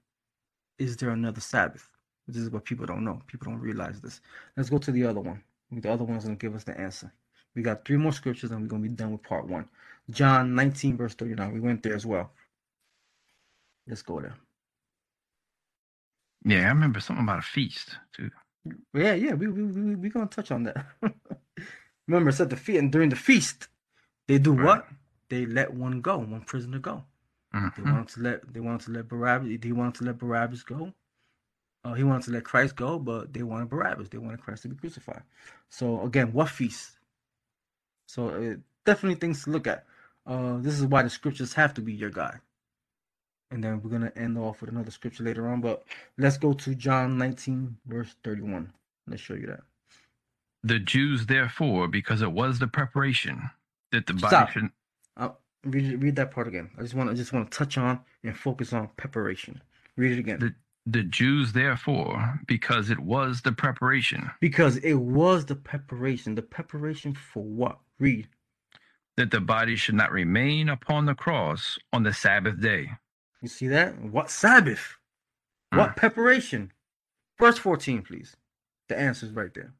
is 0.78 0.96
there 0.96 1.10
another 1.10 1.40
Sabbath? 1.40 1.88
This 2.26 2.42
is 2.42 2.50
what 2.50 2.64
people 2.64 2.86
don't 2.86 3.04
know. 3.04 3.20
People 3.28 3.52
don't 3.52 3.60
realize 3.60 4.00
this. 4.00 4.20
Let's 4.56 4.70
go 4.70 4.78
to 4.78 4.90
the 4.90 5.04
other 5.04 5.20
one. 5.20 5.42
The 5.70 5.92
other 5.92 6.04
one's 6.04 6.24
gonna 6.24 6.36
give 6.36 6.54
us 6.54 6.64
the 6.64 6.78
answer. 6.78 7.12
We 7.54 7.62
got 7.62 7.84
three 7.84 7.96
more 7.96 8.12
scriptures 8.12 8.50
and 8.50 8.62
we're 8.62 8.68
gonna 8.68 8.82
be 8.82 8.88
done 8.88 9.12
with 9.12 9.22
part 9.22 9.46
one. 9.46 9.68
John 10.10 10.54
19, 10.54 10.96
verse 10.96 11.14
39. 11.14 11.52
We 11.52 11.60
went 11.60 11.82
there 11.82 11.94
as 11.94 12.04
well. 12.06 12.32
Let's 13.86 14.02
go 14.02 14.20
there. 14.20 14.34
Yeah, 16.44 16.66
I 16.66 16.68
remember 16.68 17.00
something 17.00 17.24
about 17.24 17.38
a 17.38 17.42
feast 17.42 17.96
too. 18.12 18.30
Yeah, 18.94 19.14
yeah, 19.14 19.34
we 19.34 19.48
we 19.48 19.62
we 19.64 19.94
we 19.96 20.08
gonna 20.08 20.26
touch 20.26 20.50
on 20.50 20.64
that. 20.64 20.86
Remember, 22.08 22.30
it 22.30 22.34
said 22.34 22.50
the 22.50 22.56
feast 22.56 22.78
and 22.80 22.92
during 22.92 23.08
the 23.08 23.16
feast, 23.16 23.68
they 24.26 24.38
do 24.38 24.52
Right. 24.52 24.64
what? 24.64 24.88
They 25.30 25.46
let 25.46 25.72
one 25.72 26.00
go, 26.00 26.18
one 26.18 26.42
prisoner 26.42 26.78
go. 26.78 27.04
They 27.52 27.82
Mhm. 27.82 27.92
wanted 27.92 28.08
to 28.08 28.20
let 28.20 28.52
they 28.54 28.60
wanted 28.60 28.80
to 28.86 28.90
let 28.92 29.08
Barabbas. 29.08 29.48
He 29.62 29.72
wanted 29.72 29.94
to 29.96 30.04
let 30.04 30.18
Barabbas 30.18 30.62
go. 30.64 30.92
Uh, 31.84 31.94
he 31.94 32.04
wanted 32.04 32.24
to 32.24 32.30
let 32.32 32.44
Christ 32.44 32.76
go, 32.76 32.98
but 32.98 33.32
they 33.32 33.42
wanted 33.42 33.68
Barabbas. 33.68 34.08
They 34.08 34.18
wanted 34.18 34.40
Christ 34.40 34.62
to 34.62 34.68
be 34.68 34.76
crucified. 34.76 35.22
So 35.68 36.02
again, 36.02 36.32
what 36.32 36.48
feast? 36.48 36.98
So 38.14 38.28
uh, 38.28 38.54
definitely 38.86 39.16
things 39.16 39.42
to 39.42 39.50
look 39.50 39.66
at. 39.66 39.86
Uh, 40.24 40.58
this 40.58 40.78
is 40.78 40.86
why 40.86 41.02
the 41.02 41.10
scriptures 41.10 41.52
have 41.54 41.74
to 41.74 41.80
be 41.80 41.92
your 41.92 42.10
guide. 42.10 42.38
And 43.50 43.62
then 43.62 43.80
we're 43.82 43.90
gonna 43.90 44.12
end 44.14 44.38
off 44.38 44.60
with 44.60 44.70
another 44.70 44.92
scripture 44.92 45.24
later 45.24 45.48
on. 45.48 45.60
But 45.60 45.82
let's 46.16 46.38
go 46.38 46.52
to 46.52 46.74
John 46.76 47.18
19, 47.18 47.76
verse 47.86 48.14
31. 48.22 48.72
Let's 49.08 49.20
show 49.20 49.34
you 49.34 49.46
that. 49.46 49.62
The 50.62 50.78
Jews, 50.78 51.26
therefore, 51.26 51.88
because 51.88 52.22
it 52.22 52.30
was 52.30 52.60
the 52.60 52.68
preparation 52.68 53.50
that 53.90 54.06
the 54.06 54.14
body 54.14 54.28
Stop. 54.28 54.50
should. 54.50 54.70
Uh, 55.16 55.30
read, 55.64 56.00
read 56.00 56.16
that 56.16 56.30
part 56.30 56.46
again. 56.46 56.70
I 56.78 56.82
just 56.82 56.94
want 56.94 57.10
I 57.10 57.14
just 57.14 57.32
want 57.32 57.50
to 57.50 57.58
touch 57.58 57.76
on 57.76 57.98
and 58.22 58.36
focus 58.36 58.72
on 58.72 58.90
preparation. 58.96 59.60
Read 59.96 60.12
it 60.12 60.18
again. 60.20 60.38
The, 60.38 60.54
the 60.86 61.02
Jews, 61.02 61.52
therefore, 61.52 62.40
because 62.46 62.90
it 62.90 63.00
was 63.00 63.42
the 63.42 63.52
preparation 63.52 64.30
Because 64.40 64.76
it 64.78 64.94
was 64.94 65.46
the 65.46 65.56
preparation. 65.56 66.36
The 66.36 66.42
preparation 66.42 67.14
for 67.14 67.42
what? 67.42 67.78
Read. 67.98 68.28
that 69.16 69.30
the 69.30 69.40
body 69.40 69.76
should 69.76 69.94
not 69.94 70.12
remain 70.12 70.68
upon 70.68 71.06
the 71.06 71.14
cross 71.14 71.78
on 71.92 72.02
the 72.02 72.12
Sabbath 72.12 72.60
day. 72.60 72.90
You 73.42 73.48
see 73.48 73.68
that? 73.68 74.00
What 74.00 74.30
Sabbath? 74.30 74.98
What 75.70 75.96
preparation? 75.96 76.72
Verse 77.38 77.58
14, 77.58 78.02
please. 78.02 78.36
The 78.88 78.98
answer's 78.98 79.32
right 79.32 79.52
there. 79.54 79.72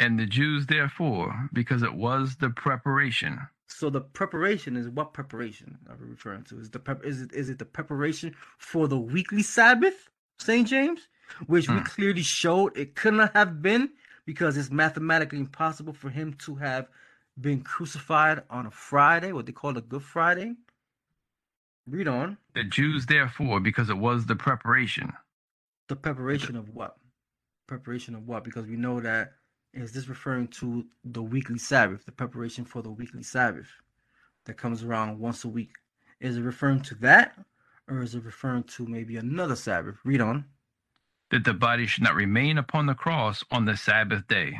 And 0.00 0.18
the 0.18 0.26
Jews, 0.26 0.66
therefore, 0.66 1.48
because 1.52 1.82
it 1.82 1.94
was 1.94 2.36
the 2.36 2.50
preparation 2.50 3.40
So 3.68 3.90
the 3.90 4.00
preparation 4.02 4.76
is 4.76 4.88
what 4.88 5.14
preparation 5.14 5.78
are 5.88 5.96
we 6.00 6.06
referring 6.08 6.44
to? 6.44 6.60
Is 6.60 6.70
the 6.70 6.78
prep 6.78 7.04
is 7.04 7.22
it 7.22 7.32
is 7.32 7.50
it 7.50 7.58
the 7.58 7.64
preparation 7.64 8.34
for 8.58 8.88
the 8.88 8.98
weekly 8.98 9.42
Sabbath, 9.42 10.10
St. 10.38 10.66
James? 10.68 11.08
Which 11.46 11.70
we 11.70 11.80
Hmm. 11.80 11.84
clearly 11.84 12.22
showed 12.22 12.76
it 12.76 12.94
could 12.96 13.14
not 13.14 13.34
have 13.34 13.62
been 13.62 13.90
because 14.26 14.56
it's 14.56 14.70
mathematically 14.70 15.38
impossible 15.40 15.94
for 15.94 16.10
him 16.10 16.34
to 16.44 16.56
have 16.56 16.88
been 17.40 17.62
crucified 17.62 18.42
on 18.50 18.66
a 18.66 18.70
Friday, 18.70 19.32
what 19.32 19.46
they 19.46 19.52
call 19.52 19.76
a 19.76 19.80
Good 19.80 20.02
Friday. 20.02 20.54
Read 21.86 22.08
on. 22.08 22.36
The 22.54 22.64
Jews, 22.64 23.06
therefore, 23.06 23.60
because 23.60 23.90
it 23.90 23.98
was 23.98 24.26
the 24.26 24.36
preparation 24.36 25.12
The 25.88 25.96
preparation 25.96 26.56
of 26.56 26.74
what? 26.74 26.96
Preparation 27.66 28.14
of 28.14 28.28
what? 28.28 28.44
Because 28.44 28.66
we 28.66 28.76
know 28.76 29.00
that 29.00 29.32
is 29.72 29.92
this 29.92 30.08
referring 30.08 30.48
to 30.48 30.84
the 31.04 31.22
weekly 31.22 31.58
Sabbath, 31.58 32.04
the 32.04 32.12
preparation 32.12 32.64
for 32.64 32.82
the 32.82 32.90
weekly 32.90 33.22
Sabbath 33.22 33.68
that 34.44 34.54
comes 34.54 34.82
around 34.82 35.18
once 35.18 35.44
a 35.44 35.48
week. 35.48 35.72
Is 36.20 36.36
it 36.36 36.42
referring 36.42 36.82
to 36.82 36.94
that, 36.96 37.34
or 37.88 38.02
is 38.02 38.14
it 38.14 38.24
referring 38.24 38.64
to 38.64 38.86
maybe 38.86 39.16
another 39.16 39.56
Sabbath? 39.56 39.96
Read 40.04 40.20
on. 40.20 40.44
That 41.30 41.44
the 41.44 41.54
body 41.54 41.86
should 41.86 42.02
not 42.02 42.16
remain 42.16 42.58
upon 42.58 42.86
the 42.86 42.94
cross 42.94 43.44
on 43.50 43.64
the 43.64 43.76
Sabbath 43.76 44.26
day. 44.28 44.58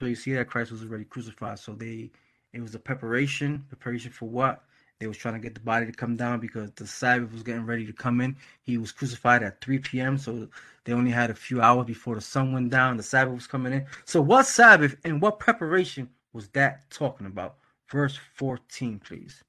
So 0.00 0.06
you 0.06 0.14
see 0.14 0.32
that 0.32 0.48
Christ 0.48 0.72
was 0.72 0.82
already 0.82 1.04
crucified. 1.04 1.58
So 1.58 1.72
they, 1.74 2.10
it 2.52 2.60
was 2.60 2.74
a 2.74 2.78
preparation. 2.78 3.64
Preparation 3.68 4.10
for 4.10 4.28
what? 4.28 4.64
They 4.98 5.06
was 5.06 5.16
trying 5.16 5.34
to 5.34 5.40
get 5.40 5.54
the 5.54 5.60
body 5.60 5.86
to 5.86 5.92
come 5.92 6.16
down 6.16 6.40
because 6.40 6.70
the 6.72 6.86
Sabbath 6.86 7.32
was 7.32 7.42
getting 7.42 7.64
ready 7.64 7.86
to 7.86 7.92
come 7.92 8.20
in. 8.20 8.36
He 8.62 8.76
was 8.78 8.92
crucified 8.92 9.42
at 9.42 9.60
3 9.62 9.78
p.m. 9.78 10.18
So 10.18 10.48
they 10.84 10.92
only 10.92 11.10
had 11.10 11.30
a 11.30 11.34
few 11.34 11.60
hours 11.62 11.86
before 11.86 12.14
the 12.14 12.20
sun 12.20 12.52
went 12.52 12.70
down. 12.70 12.96
The 12.96 13.02
Sabbath 13.02 13.34
was 13.34 13.46
coming 13.46 13.72
in. 13.72 13.86
So 14.04 14.20
what 14.20 14.46
Sabbath 14.46 14.96
and 15.04 15.20
what 15.20 15.38
preparation 15.38 16.08
was 16.32 16.48
that 16.48 16.90
talking 16.90 17.26
about? 17.26 17.56
Verse 17.90 18.18
14, 18.36 19.00
please. 19.00 19.42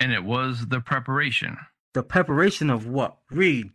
And 0.00 0.12
it 0.12 0.24
was 0.24 0.66
the 0.66 0.80
preparation 0.80 1.56
The 1.92 2.02
preparation 2.02 2.70
of 2.70 2.86
what? 2.88 3.18
Read. 3.30 3.70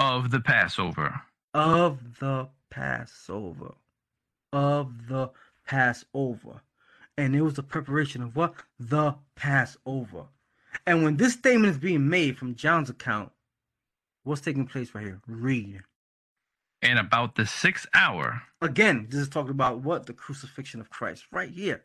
of 0.00 0.30
the 0.30 0.40
Passover. 0.40 1.20
Of 1.52 2.18
the 2.20 2.48
Passover. 2.70 3.74
Of 4.54 5.08
the 5.08 5.30
Passover. 5.66 6.62
And 7.18 7.34
it 7.34 7.42
was 7.42 7.54
the 7.54 7.62
preparation 7.62 8.22
of 8.22 8.36
what? 8.36 8.54
The 8.78 9.16
Passover. 9.34 10.26
And 10.86 11.02
when 11.02 11.16
this 11.16 11.34
statement 11.34 11.72
is 11.72 11.78
being 11.78 12.08
made 12.08 12.38
from 12.38 12.54
John's 12.54 12.88
account, 12.88 13.32
what's 14.22 14.40
taking 14.40 14.66
place 14.66 14.94
right 14.94 15.04
here? 15.04 15.20
Read. 15.26 15.82
And 16.82 16.98
about 16.98 17.34
the 17.34 17.46
sixth 17.46 17.86
hour, 17.94 18.42
Again, 18.60 19.08
this 19.10 19.20
is 19.20 19.28
talking 19.28 19.50
about 19.50 19.80
what? 19.80 20.06
The 20.06 20.12
crucifixion 20.12 20.80
of 20.80 20.88
Christ, 20.88 21.26
right 21.32 21.50
here. 21.50 21.82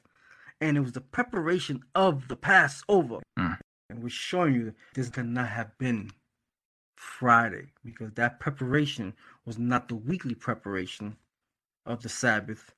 And 0.62 0.78
it 0.78 0.82
was 0.82 0.92
the 0.92 1.02
preparation 1.02 1.84
of 1.96 2.28
the 2.28 2.36
Passover. 2.36 3.20
Hmm. 3.38 3.54
And 3.90 4.04
we're 4.04 4.10
showing 4.10 4.54
you 4.54 4.74
this 4.94 5.10
could 5.10 5.26
not 5.26 5.50
have 5.50 5.78
been 5.78 6.12
Friday 6.96 7.72
because 7.84 8.12
that 8.14 8.40
preparation 8.40 9.14
was 9.46 9.58
not 9.58 9.88
the 9.88 9.96
weekly 9.96 10.36
preparation 10.36 11.18
of 11.86 12.02
the 12.04 12.10
Sabbath, 12.10 12.74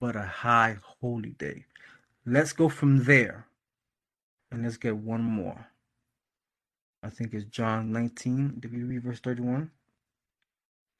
but 0.00 0.16
a 0.16 0.22
high 0.22 0.78
holy 1.00 1.30
day. 1.30 1.64
Let's 2.26 2.52
go 2.52 2.68
from 2.68 3.04
there 3.04 3.46
and 4.50 4.64
let's 4.64 4.76
get 4.78 4.96
one 4.96 5.22
more. 5.22 5.66
I 7.02 7.10
think 7.10 7.34
it's 7.34 7.44
John 7.46 7.92
19. 7.92 8.56
Did 8.60 8.72
we 8.72 8.82
read 8.82 9.02
verse 9.04 9.20
31? 9.20 9.70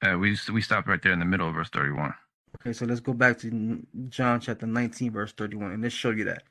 uh, 0.05 0.17
we 0.17 0.37
we 0.53 0.61
stopped 0.61 0.87
right 0.87 1.01
there 1.01 1.13
in 1.13 1.19
the 1.19 1.25
middle 1.25 1.47
of 1.49 1.55
verse 1.55 1.69
31. 1.69 2.13
Okay, 2.61 2.73
so 2.73 2.85
let's 2.85 2.99
go 3.01 3.13
back 3.13 3.37
to 3.39 3.85
John 4.09 4.39
chapter 4.39 4.65
19, 4.67 5.11
verse 5.11 5.33
31, 5.33 5.71
and 5.73 5.83
let's 5.83 5.95
show 5.95 6.11
you 6.11 6.25
that. 6.25 6.43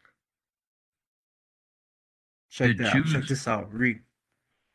Check 2.50 2.76
The 2.78 2.84
that 2.84 2.96
out. 2.96 3.06
Check 3.06 3.26
this 3.26 3.48
out. 3.48 3.72
Read. 3.72 4.00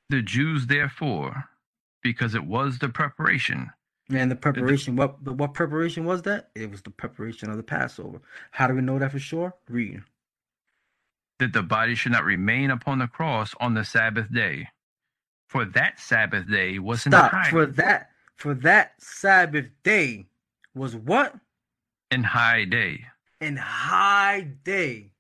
The 0.10 0.22
Jews, 0.22 0.68
therefore, 0.68 1.46
because 2.04 2.36
it 2.36 2.46
was 2.46 2.80
the 2.80 2.90
preparation, 2.90 3.70
And 4.14 4.32
the 4.32 4.36
preparation, 4.36 4.96
what 4.98 5.24
but 5.24 5.36
what 5.38 5.54
preparation 5.54 6.06
was 6.06 6.24
that? 6.24 6.50
It 6.56 6.72
was 6.72 6.82
the 6.84 6.92
preparation 6.92 7.50
of 7.50 7.58
the 7.58 7.64
Passover. 7.64 8.22
How 8.52 8.68
do 8.68 8.76
we 8.76 8.82
know 8.82 9.00
that 9.00 9.12
for 9.12 9.20
sure? 9.20 9.56
Read. 9.70 10.02
that 11.40 11.54
the 11.54 11.64
body 11.64 11.96
should 11.96 12.12
not 12.14 12.24
remain 12.26 12.72
upon 12.72 13.00
the 13.00 13.08
cross 13.08 13.54
on 13.60 13.74
the 13.74 13.84
Sabbath 13.86 14.32
day. 14.34 14.68
For 15.48 15.66
that 15.66 16.00
Sabbath 16.00 16.50
day 16.50 16.80
was 16.80 17.06
in 17.06 17.12
Stop. 17.12 17.32
high, 17.32 17.50
For 17.50 17.66
that 17.66 18.12
for 18.36 18.54
that 18.56 18.94
Sabbath 19.02 19.68
day 19.84 20.28
was 20.76 20.96
what? 20.96 21.36
in 22.12 22.24
high 22.24 22.66
day. 22.66 23.06
In 23.42 23.58
high 23.58 24.42
day. 24.64 25.12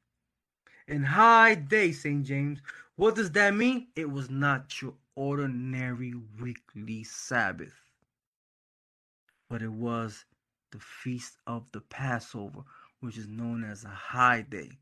In 0.88 1.04
high 1.04 1.56
day, 1.56 1.92
St. 1.92 2.24
James. 2.26 2.62
What 2.98 3.16
does 3.16 3.32
that 3.32 3.56
mean? 3.56 3.88
It 3.96 4.10
was 4.12 4.30
not 4.30 4.82
your 4.82 4.94
ordinary 5.16 6.14
weekly 6.42 7.04
Sabbath, 7.04 7.74
but 9.52 9.62
it 9.62 9.74
was 9.74 10.24
the 10.72 10.80
feast 10.80 11.38
of 11.46 11.66
the 11.74 11.82
Passover, 11.82 12.62
which 13.02 13.18
is 13.18 13.28
known 13.28 13.66
as 13.66 13.84
a 13.84 13.90
high 13.90 14.44
day, 14.44 14.80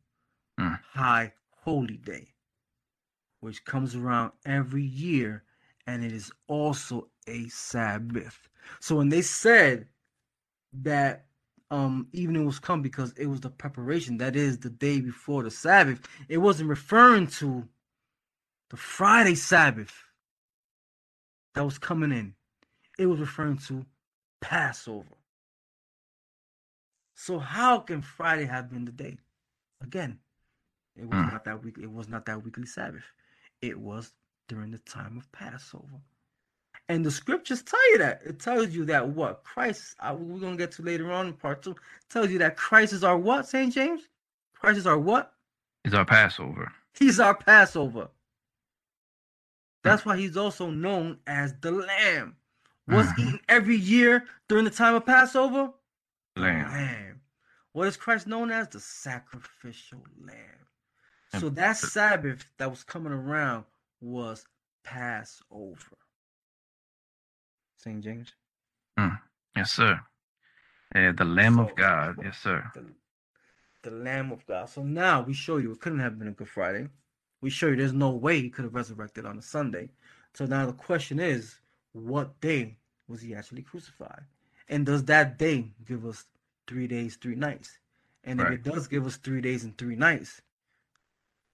Hmm. 0.59 0.75
high 0.93 1.33
holy 1.63 1.97
day, 1.97 2.35
which 3.39 3.65
comes 3.65 3.95
around 3.95 4.33
every 4.45 4.83
year, 4.83 5.43
and 5.87 6.05
it 6.05 6.11
is 6.11 6.31
also 6.47 7.09
a 7.27 7.47
Sabbath. 7.49 8.47
So 8.79 8.95
when 8.97 9.09
they 9.09 9.23
said 9.23 9.87
that 10.71 11.25
um 11.71 12.07
evening 12.13 12.45
was 12.45 12.59
come 12.59 12.83
because 12.83 13.11
it 13.13 13.25
was 13.25 13.41
the 13.41 13.49
preparation 13.49 14.17
that 14.17 14.35
is 14.35 14.59
the 14.59 14.69
day 14.69 15.01
before 15.01 15.43
the 15.43 15.51
sabbath 15.51 15.99
it 16.27 16.37
wasn't 16.37 16.67
referring 16.69 17.27
to 17.27 17.67
the 18.69 18.77
friday 18.77 19.35
sabbath 19.35 20.03
that 21.53 21.65
was 21.65 21.77
coming 21.77 22.11
in 22.11 22.33
it 22.97 23.05
was 23.07 23.19
referring 23.19 23.57
to 23.57 23.85
passover 24.41 25.17
so 27.15 27.39
how 27.39 27.79
can 27.79 28.01
friday 28.01 28.45
have 28.45 28.69
been 28.69 28.85
the 28.85 28.91
day 28.91 29.17
again 29.81 30.17
it 30.95 31.05
was 31.07 31.19
Hmm. 31.19 31.27
not 31.27 31.43
that 31.45 31.63
week 31.63 31.77
it 31.77 31.91
was 31.91 32.07
not 32.07 32.25
that 32.25 32.43
weekly 32.43 32.65
sabbath 32.65 33.03
it 33.61 33.77
was 33.79 34.13
during 34.47 34.71
the 34.71 34.77
time 34.79 35.17
of 35.17 35.31
passover 35.31 35.99
and 36.87 37.05
the 37.05 37.11
scriptures 37.11 37.61
tell 37.61 37.91
you 37.91 37.99
that. 37.99 38.21
It 38.25 38.39
tells 38.39 38.69
you 38.69 38.83
that 38.85 39.07
what 39.07 39.43
Christ, 39.43 39.95
uh, 39.99 40.15
we're 40.17 40.39
going 40.39 40.53
to 40.53 40.57
get 40.57 40.71
to 40.73 40.81
later 40.81 41.11
on 41.11 41.27
in 41.27 41.33
part 41.33 41.61
two, 41.61 41.75
tells 42.09 42.31
you 42.31 42.39
that 42.39 42.57
Christ 42.57 42.93
is 42.93 43.03
our 43.03 43.15
what, 43.17 43.47
St. 43.47 43.71
James? 43.71 44.09
Christ 44.55 44.79
is 44.79 44.87
our 44.87 44.97
what? 44.97 45.33
Is 45.85 45.93
our 45.93 46.03
Passover. 46.03 46.71
He's 46.97 47.19
our 47.19 47.35
Passover. 47.35 48.09
That's 49.83 50.03
why 50.03 50.17
he's 50.17 50.35
also 50.35 50.71
known 50.71 51.19
as 51.27 51.53
the 51.61 51.71
Lamb. 51.71 52.35
What's 52.89 53.11
Mhm. 53.13 53.19
eaten 53.19 53.39
every 53.47 53.75
year 53.75 54.27
during 54.47 54.65
the 54.65 54.71
time 54.71 54.95
of 54.95 55.05
Passover? 55.05 55.73
Lamb. 56.35 56.71
Lamb. 56.71 57.21
What 57.71 57.87
is 57.87 57.97
Christ 57.97 58.25
known 58.27 58.51
as? 58.51 58.67
The 58.69 58.79
sacrificial 58.79 60.03
lamb. 60.17 60.67
So 61.39 61.49
that 61.49 61.77
Sabbath 61.77 62.45
that 62.57 62.69
was 62.69 62.83
coming 62.83 63.13
around 63.13 63.65
was 63.99 64.47
Passover. 64.83 65.97
St. 67.77 68.03
James? 68.03 68.33
Yes, 69.55 69.71
sir. 69.71 70.01
Yeah, 70.95 71.11
the 71.11 71.25
Lamb 71.25 71.55
So- 71.55 71.61
of 71.69 71.75
God. 71.75 72.17
Yes, 72.23 72.37
sir. 72.39 72.71
the, 72.73 72.95
the 73.83 73.91
Lamb 73.91 74.31
of 74.31 74.45
God. 74.47 74.69
So 74.69 74.83
now 74.83 75.21
we 75.21 75.33
show 75.33 75.57
you 75.57 75.71
it 75.71 75.79
couldn't 75.81 75.99
have 75.99 76.17
been 76.17 76.27
a 76.29 76.31
Good 76.31 76.49
Friday. 76.49 76.89
We 77.41 77.49
show 77.49 77.67
you 77.67 77.75
there's 77.75 77.93
no 77.93 78.11
way 78.11 78.41
he 78.41 78.49
could 78.49 78.65
have 78.65 78.73
resurrected 78.73 79.25
on 79.25 79.37
a 79.37 79.41
Sunday. 79.41 79.89
So 80.33 80.45
now 80.45 80.65
the 80.65 80.73
question 80.73 81.19
is, 81.19 81.59
what 81.93 82.39
day 82.41 82.77
was 83.07 83.21
he 83.21 83.33
actually 83.33 83.63
crucified? 83.63 84.23
And 84.67 84.85
does 84.85 85.05
that 85.05 85.37
day 85.37 85.71
give 85.85 86.05
us 86.05 86.25
three 86.67 86.87
days, 86.87 87.15
three 87.15 87.35
nights? 87.35 87.77
And 88.23 88.39
if 88.39 88.49
it 88.51 88.63
does 88.63 88.87
give 88.87 89.07
us 89.07 89.17
three 89.17 89.41
days 89.41 89.63
and 89.63 89.77
three 89.77 89.95
nights, 89.95 90.41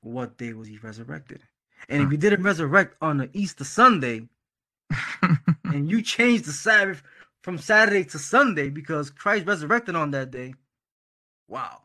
what 0.02 0.38
day 0.38 0.54
was 0.54 0.68
he 0.68 0.78
resurrected? 0.78 1.42
And 1.88 2.04
if 2.04 2.12
he 2.12 2.18
didn't 2.18 2.44
resurrect 2.44 2.96
on 3.02 3.18
the 3.18 3.30
Easter 3.34 3.64
Sunday, 3.64 4.28
and 5.64 5.90
you 5.90 6.02
changed 6.02 6.46
the 6.46 6.52
Sabbath 6.52 7.04
from 7.42 7.58
Saturday 7.58 8.04
to 8.06 8.20
Sunday 8.20 8.70
because 8.70 9.10
Christ 9.10 9.46
resurrected 9.46 9.96
on 9.96 10.12
that 10.12 10.32
day, 10.32 10.56
wow. 11.48 11.82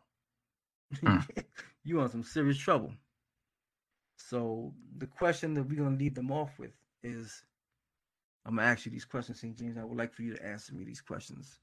Hmm. 1.00 1.18
you 1.84 2.00
on 2.00 2.10
some 2.10 2.24
serious 2.24 2.58
trouble. 2.58 2.92
So 4.16 4.72
the 4.96 5.06
question 5.06 5.54
that 5.54 5.64
we're 5.64 5.82
gonna 5.82 5.96
leave 5.96 6.14
them 6.14 6.30
off 6.30 6.58
with 6.58 6.72
is 7.02 7.44
I'm 8.46 8.56
gonna 8.56 8.68
ask 8.68 8.86
you 8.86 8.92
these 8.92 9.04
questions, 9.04 9.40
St. 9.40 9.56
James. 9.56 9.76
I 9.78 9.84
would 9.84 9.98
like 9.98 10.12
for 10.12 10.22
you 10.22 10.34
to 10.34 10.44
answer 10.46 10.74
me 10.74 10.84
these 10.84 11.00
questions. 11.00 11.58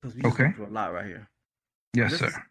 Because 0.00 0.16
we 0.16 0.22
Okay. 0.24 0.52
through 0.52 0.66
a 0.66 0.68
lot 0.68 0.92
right 0.92 1.06
here. 1.06 1.28
yes, 1.94 2.12
This 2.12 2.20
sir. 2.20 2.42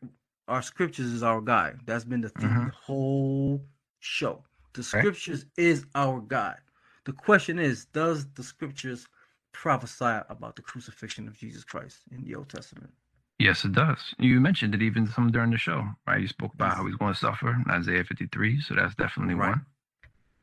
our 0.48 0.62
scriptures 0.62 1.08
is 1.12 1.24
our 1.24 1.42
guide. 1.42 1.80
That's 1.86 2.04
been 2.06 2.22
the 2.22 2.30
theme 2.30 2.50
Mhm. 2.50 2.66
the 2.66 2.72
whole 2.72 3.66
show. 4.00 4.44
The 4.74 4.82
Okay. 4.82 5.00
scriptures 5.00 5.46
is 5.58 5.86
our 5.96 6.20
guide. 6.22 6.62
The 7.06 7.14
question 7.14 7.58
is, 7.60 7.86
does 7.86 8.28
the 8.34 8.44
scriptures 8.44 9.08
prophesy 9.52 10.22
about 10.30 10.56
the 10.56 10.62
crucifixion 10.62 11.28
of 11.28 11.38
Jesus 11.38 11.64
Christ 11.64 12.02
in 12.12 12.24
the 12.24 12.36
Old 12.36 12.50
Testament? 12.50 12.94
Yes, 13.40 13.64
it 13.64 13.72
does. 13.72 14.14
You 14.20 14.40
mentioned 14.42 14.76
it 14.76 14.82
even 14.82 15.08
some 15.08 15.32
during 15.32 15.52
the 15.52 15.58
show, 15.58 15.96
right? 16.06 16.20
You 16.22 16.28
spoke 16.28 16.54
about 16.54 16.76
how 16.76 16.86
he's 16.86 16.98
going 16.98 17.14
to 17.14 17.20
suffer 17.20 17.52
in 17.52 17.64
Isaiah 17.70 18.04
53, 18.04 18.60
so 18.62 18.76
that's 18.76 18.96
definitely 18.96 19.36
Right. 19.36 19.50
one. 19.52 19.66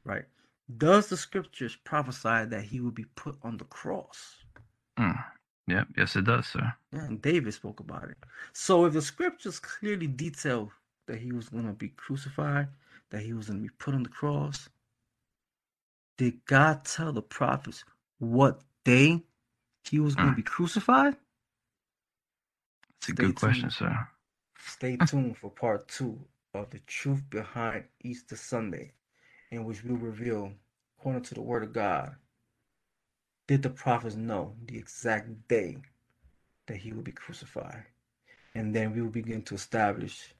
Right. 0.05 0.25
Does 0.75 1.09
the 1.09 1.17
scriptures 1.17 1.77
prophesy 1.77 2.47
that 2.47 2.65
he 2.65 2.81
would 2.81 2.95
be 2.95 3.05
put 3.17 3.37
on 3.43 3.57
the 3.59 3.65
cross? 3.67 4.37
Mm. 4.99 5.25
Yep, 5.69 5.89
yes, 5.97 6.17
it 6.17 6.25
does, 6.25 6.47
sir. 6.49 6.75
Yeah, 6.93 7.05
and 7.07 7.21
David 7.23 7.55
spoke 7.55 7.81
about 7.81 8.11
it. 8.11 8.17
So 8.53 8.85
if 8.87 8.95
the 8.95 9.03
scriptures 9.03 9.59
clearly 9.59 10.07
detail 10.07 10.73
that 11.07 11.19
he 11.19 11.33
was 11.33 11.49
going 11.49 11.67
to 11.67 11.73
be 11.73 11.91
crucified, 11.91 12.69
that 13.11 13.23
he 13.23 13.33
was 13.33 13.47
going 13.49 13.61
to 13.61 13.65
be 13.65 13.75
put 13.79 13.95
on 13.95 14.03
the 14.05 14.09
cross, 14.09 14.69
did 16.19 16.45
God 16.47 16.85
tell 16.85 17.13
the 17.13 17.23
prophets 17.23 17.85
what 18.19 18.61
day 18.85 19.23
he 19.85 20.01
was 20.01 20.17
going 20.17 20.31
to 20.31 20.33
Mm. 20.33 20.37
be 20.37 20.43
crucified? 20.43 21.17
That's 23.01 23.09
a 23.11 23.13
Stay 23.13 23.27
good 23.27 23.35
question, 23.37 23.71
sir. 23.71 24.09
Stay 24.59 24.97
tuned 25.07 25.37
for 25.39 25.51
part 25.51 25.89
two 25.89 26.19
of 26.55 26.71
the 26.71 26.81
truth 26.81 27.23
behind 27.31 27.85
Easter 28.03 28.37
Sunday, 28.37 28.93
in 29.51 29.65
which 29.65 29.85
we'll 29.85 29.97
reveal, 29.97 30.53
according 30.99 31.23
to 31.23 31.35
the 31.35 31.43
Word 31.43 31.63
of 31.63 31.73
God, 31.73 32.15
did 33.47 33.63
the 33.63 33.71
prophets 33.71 34.17
know 34.17 34.55
the 34.67 34.77
exact 34.77 35.49
day 35.49 35.77
that 36.67 36.79
he 36.79 36.93
would 36.93 37.05
be 37.05 37.13
crucified? 37.13 37.85
And 38.55 38.75
then 38.75 38.95
we 38.95 39.03
will 39.03 39.11
begin 39.11 39.43
to 39.43 39.55
establish 39.55 40.35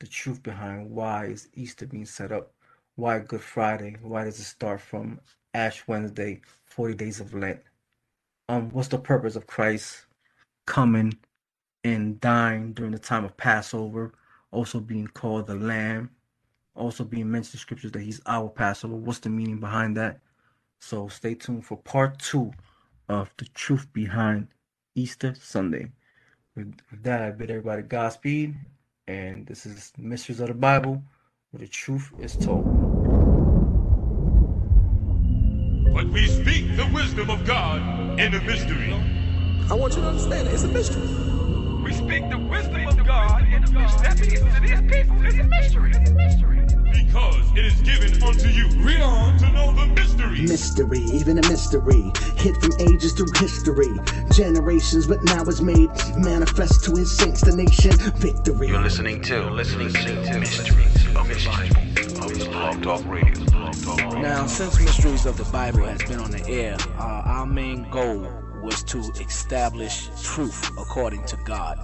the 0.00 0.06
truth 0.06 0.42
behind 0.42 0.90
why 0.90 1.26
is 1.26 1.48
Easter 1.54 1.86
being 1.86 2.06
set 2.06 2.32
up? 2.32 2.52
Why 2.96 3.18
Good 3.18 3.42
Friday? 3.42 3.96
Why 4.00 4.24
does 4.24 4.40
it 4.40 4.44
start 4.44 4.80
from 4.80 5.20
Ash 5.54 5.86
Wednesday, 5.86 6.40
40 6.66 6.94
days 6.94 7.20
of 7.20 7.34
Lent? 7.34 7.60
Um, 8.48 8.70
what's 8.70 8.88
the 8.88 8.98
purpose 8.98 9.36
of 9.36 9.46
Christ 9.46 10.06
coming 10.66 11.14
and 11.84 12.20
dying 12.20 12.72
during 12.72 12.92
the 12.92 12.98
time 12.98 13.24
of 13.24 13.36
Passover, 13.36 14.12
also 14.50 14.80
being 14.80 15.06
called 15.06 15.46
the 15.46 15.54
Lamb, 15.54 16.10
also 16.76 17.04
being 17.04 17.30
mentioned 17.30 17.54
in 17.54 17.60
scriptures 17.60 17.92
that 17.92 18.02
he's 18.02 18.20
our 18.26 18.48
Passover. 18.48 18.94
What's 18.94 19.20
the 19.20 19.30
meaning 19.30 19.58
behind 19.58 19.96
that? 19.96 20.20
So 20.78 21.08
stay 21.08 21.34
tuned 21.34 21.64
for 21.64 21.76
part 21.78 22.18
two 22.18 22.52
of 23.08 23.30
the 23.38 23.46
truth 23.46 23.92
behind 23.92 24.48
Easter 24.94 25.34
Sunday. 25.40 25.92
With, 26.54 26.74
with 26.90 27.02
that, 27.02 27.22
I 27.22 27.30
bid 27.30 27.50
everybody 27.50 27.82
Godspeed, 27.82 28.54
and 29.06 29.46
this 29.46 29.66
is 29.66 29.92
Mysteries 29.98 30.40
of 30.40 30.48
the 30.48 30.54
Bible, 30.54 31.02
where 31.50 31.60
the 31.60 31.68
truth 31.68 32.12
is 32.18 32.36
told. 32.36 32.64
But 35.94 36.08
we 36.08 36.26
speak 36.26 36.76
the 36.76 36.90
wisdom 36.94 37.30
of 37.30 37.44
God 37.46 38.20
in 38.20 38.34
a 38.34 38.42
mystery. 38.42 38.92
I 39.70 39.74
want 39.74 39.94
you 39.96 40.02
to 40.02 40.08
understand 40.08 40.48
it. 40.48 40.54
It's 40.54 40.64
a 40.64 40.68
mystery. 40.68 41.06
We 41.82 41.92
speak 41.92 42.28
the 42.30 42.38
wisdom 42.38 42.88
of 42.88 43.06
God 43.06 43.42
in 43.48 43.64
a 43.64 43.70
mystery. 43.70 44.02
That 44.02 44.18
means 44.20 44.54
to 44.54 44.60
these 44.60 44.80
people, 44.90 45.24
it's 45.24 45.38
a 45.38 45.44
mystery. 45.44 45.90
It's 45.94 46.10
a 46.10 46.14
mystery. 46.14 46.65
Because 46.92 47.50
it 47.52 47.64
is 47.64 47.74
given 47.82 48.22
unto 48.22 48.48
you. 48.48 48.68
Read 48.82 49.00
on 49.00 49.38
to 49.38 49.50
know 49.52 49.72
the 49.72 49.86
mystery. 49.86 50.42
Mystery, 50.42 51.00
even 51.00 51.38
a 51.38 51.48
mystery, 51.48 52.12
hid 52.36 52.56
from 52.56 52.72
ages 52.80 53.12
through 53.12 53.32
history, 53.36 53.88
generations, 54.32 55.06
but 55.06 55.22
now 55.24 55.42
is 55.44 55.60
made 55.62 55.90
manifest 56.16 56.84
to 56.84 56.92
his 56.92 57.16
saints, 57.16 57.40
the 57.40 57.54
nation, 57.54 57.92
victory. 58.16 58.68
You're 58.68 58.82
listening 58.82 59.22
to, 59.22 59.50
listening 59.50 59.92
to 59.92 60.38
Mysteries 60.38 61.06
of 61.16 61.28
the 61.28 61.42
Bible 61.44 61.86
of 62.24 62.50
Blog 62.50 62.82
Talk 62.82 63.06
Radio. 63.06 63.44
Blog 63.44 63.74
Talk 63.82 63.98
Radio. 63.98 64.20
Now, 64.20 64.46
since 64.46 64.78
Mysteries 64.80 65.26
of 65.26 65.36
the 65.36 65.44
Bible 65.44 65.84
has 65.84 66.02
been 66.02 66.18
on 66.18 66.30
the 66.30 66.46
air, 66.48 66.76
uh, 66.98 67.22
our 67.24 67.46
main 67.46 67.88
goal 67.90 68.30
was 68.62 68.82
to 68.84 68.98
establish 69.20 70.08
truth 70.22 70.70
according 70.78 71.24
to 71.26 71.36
God. 71.44 71.78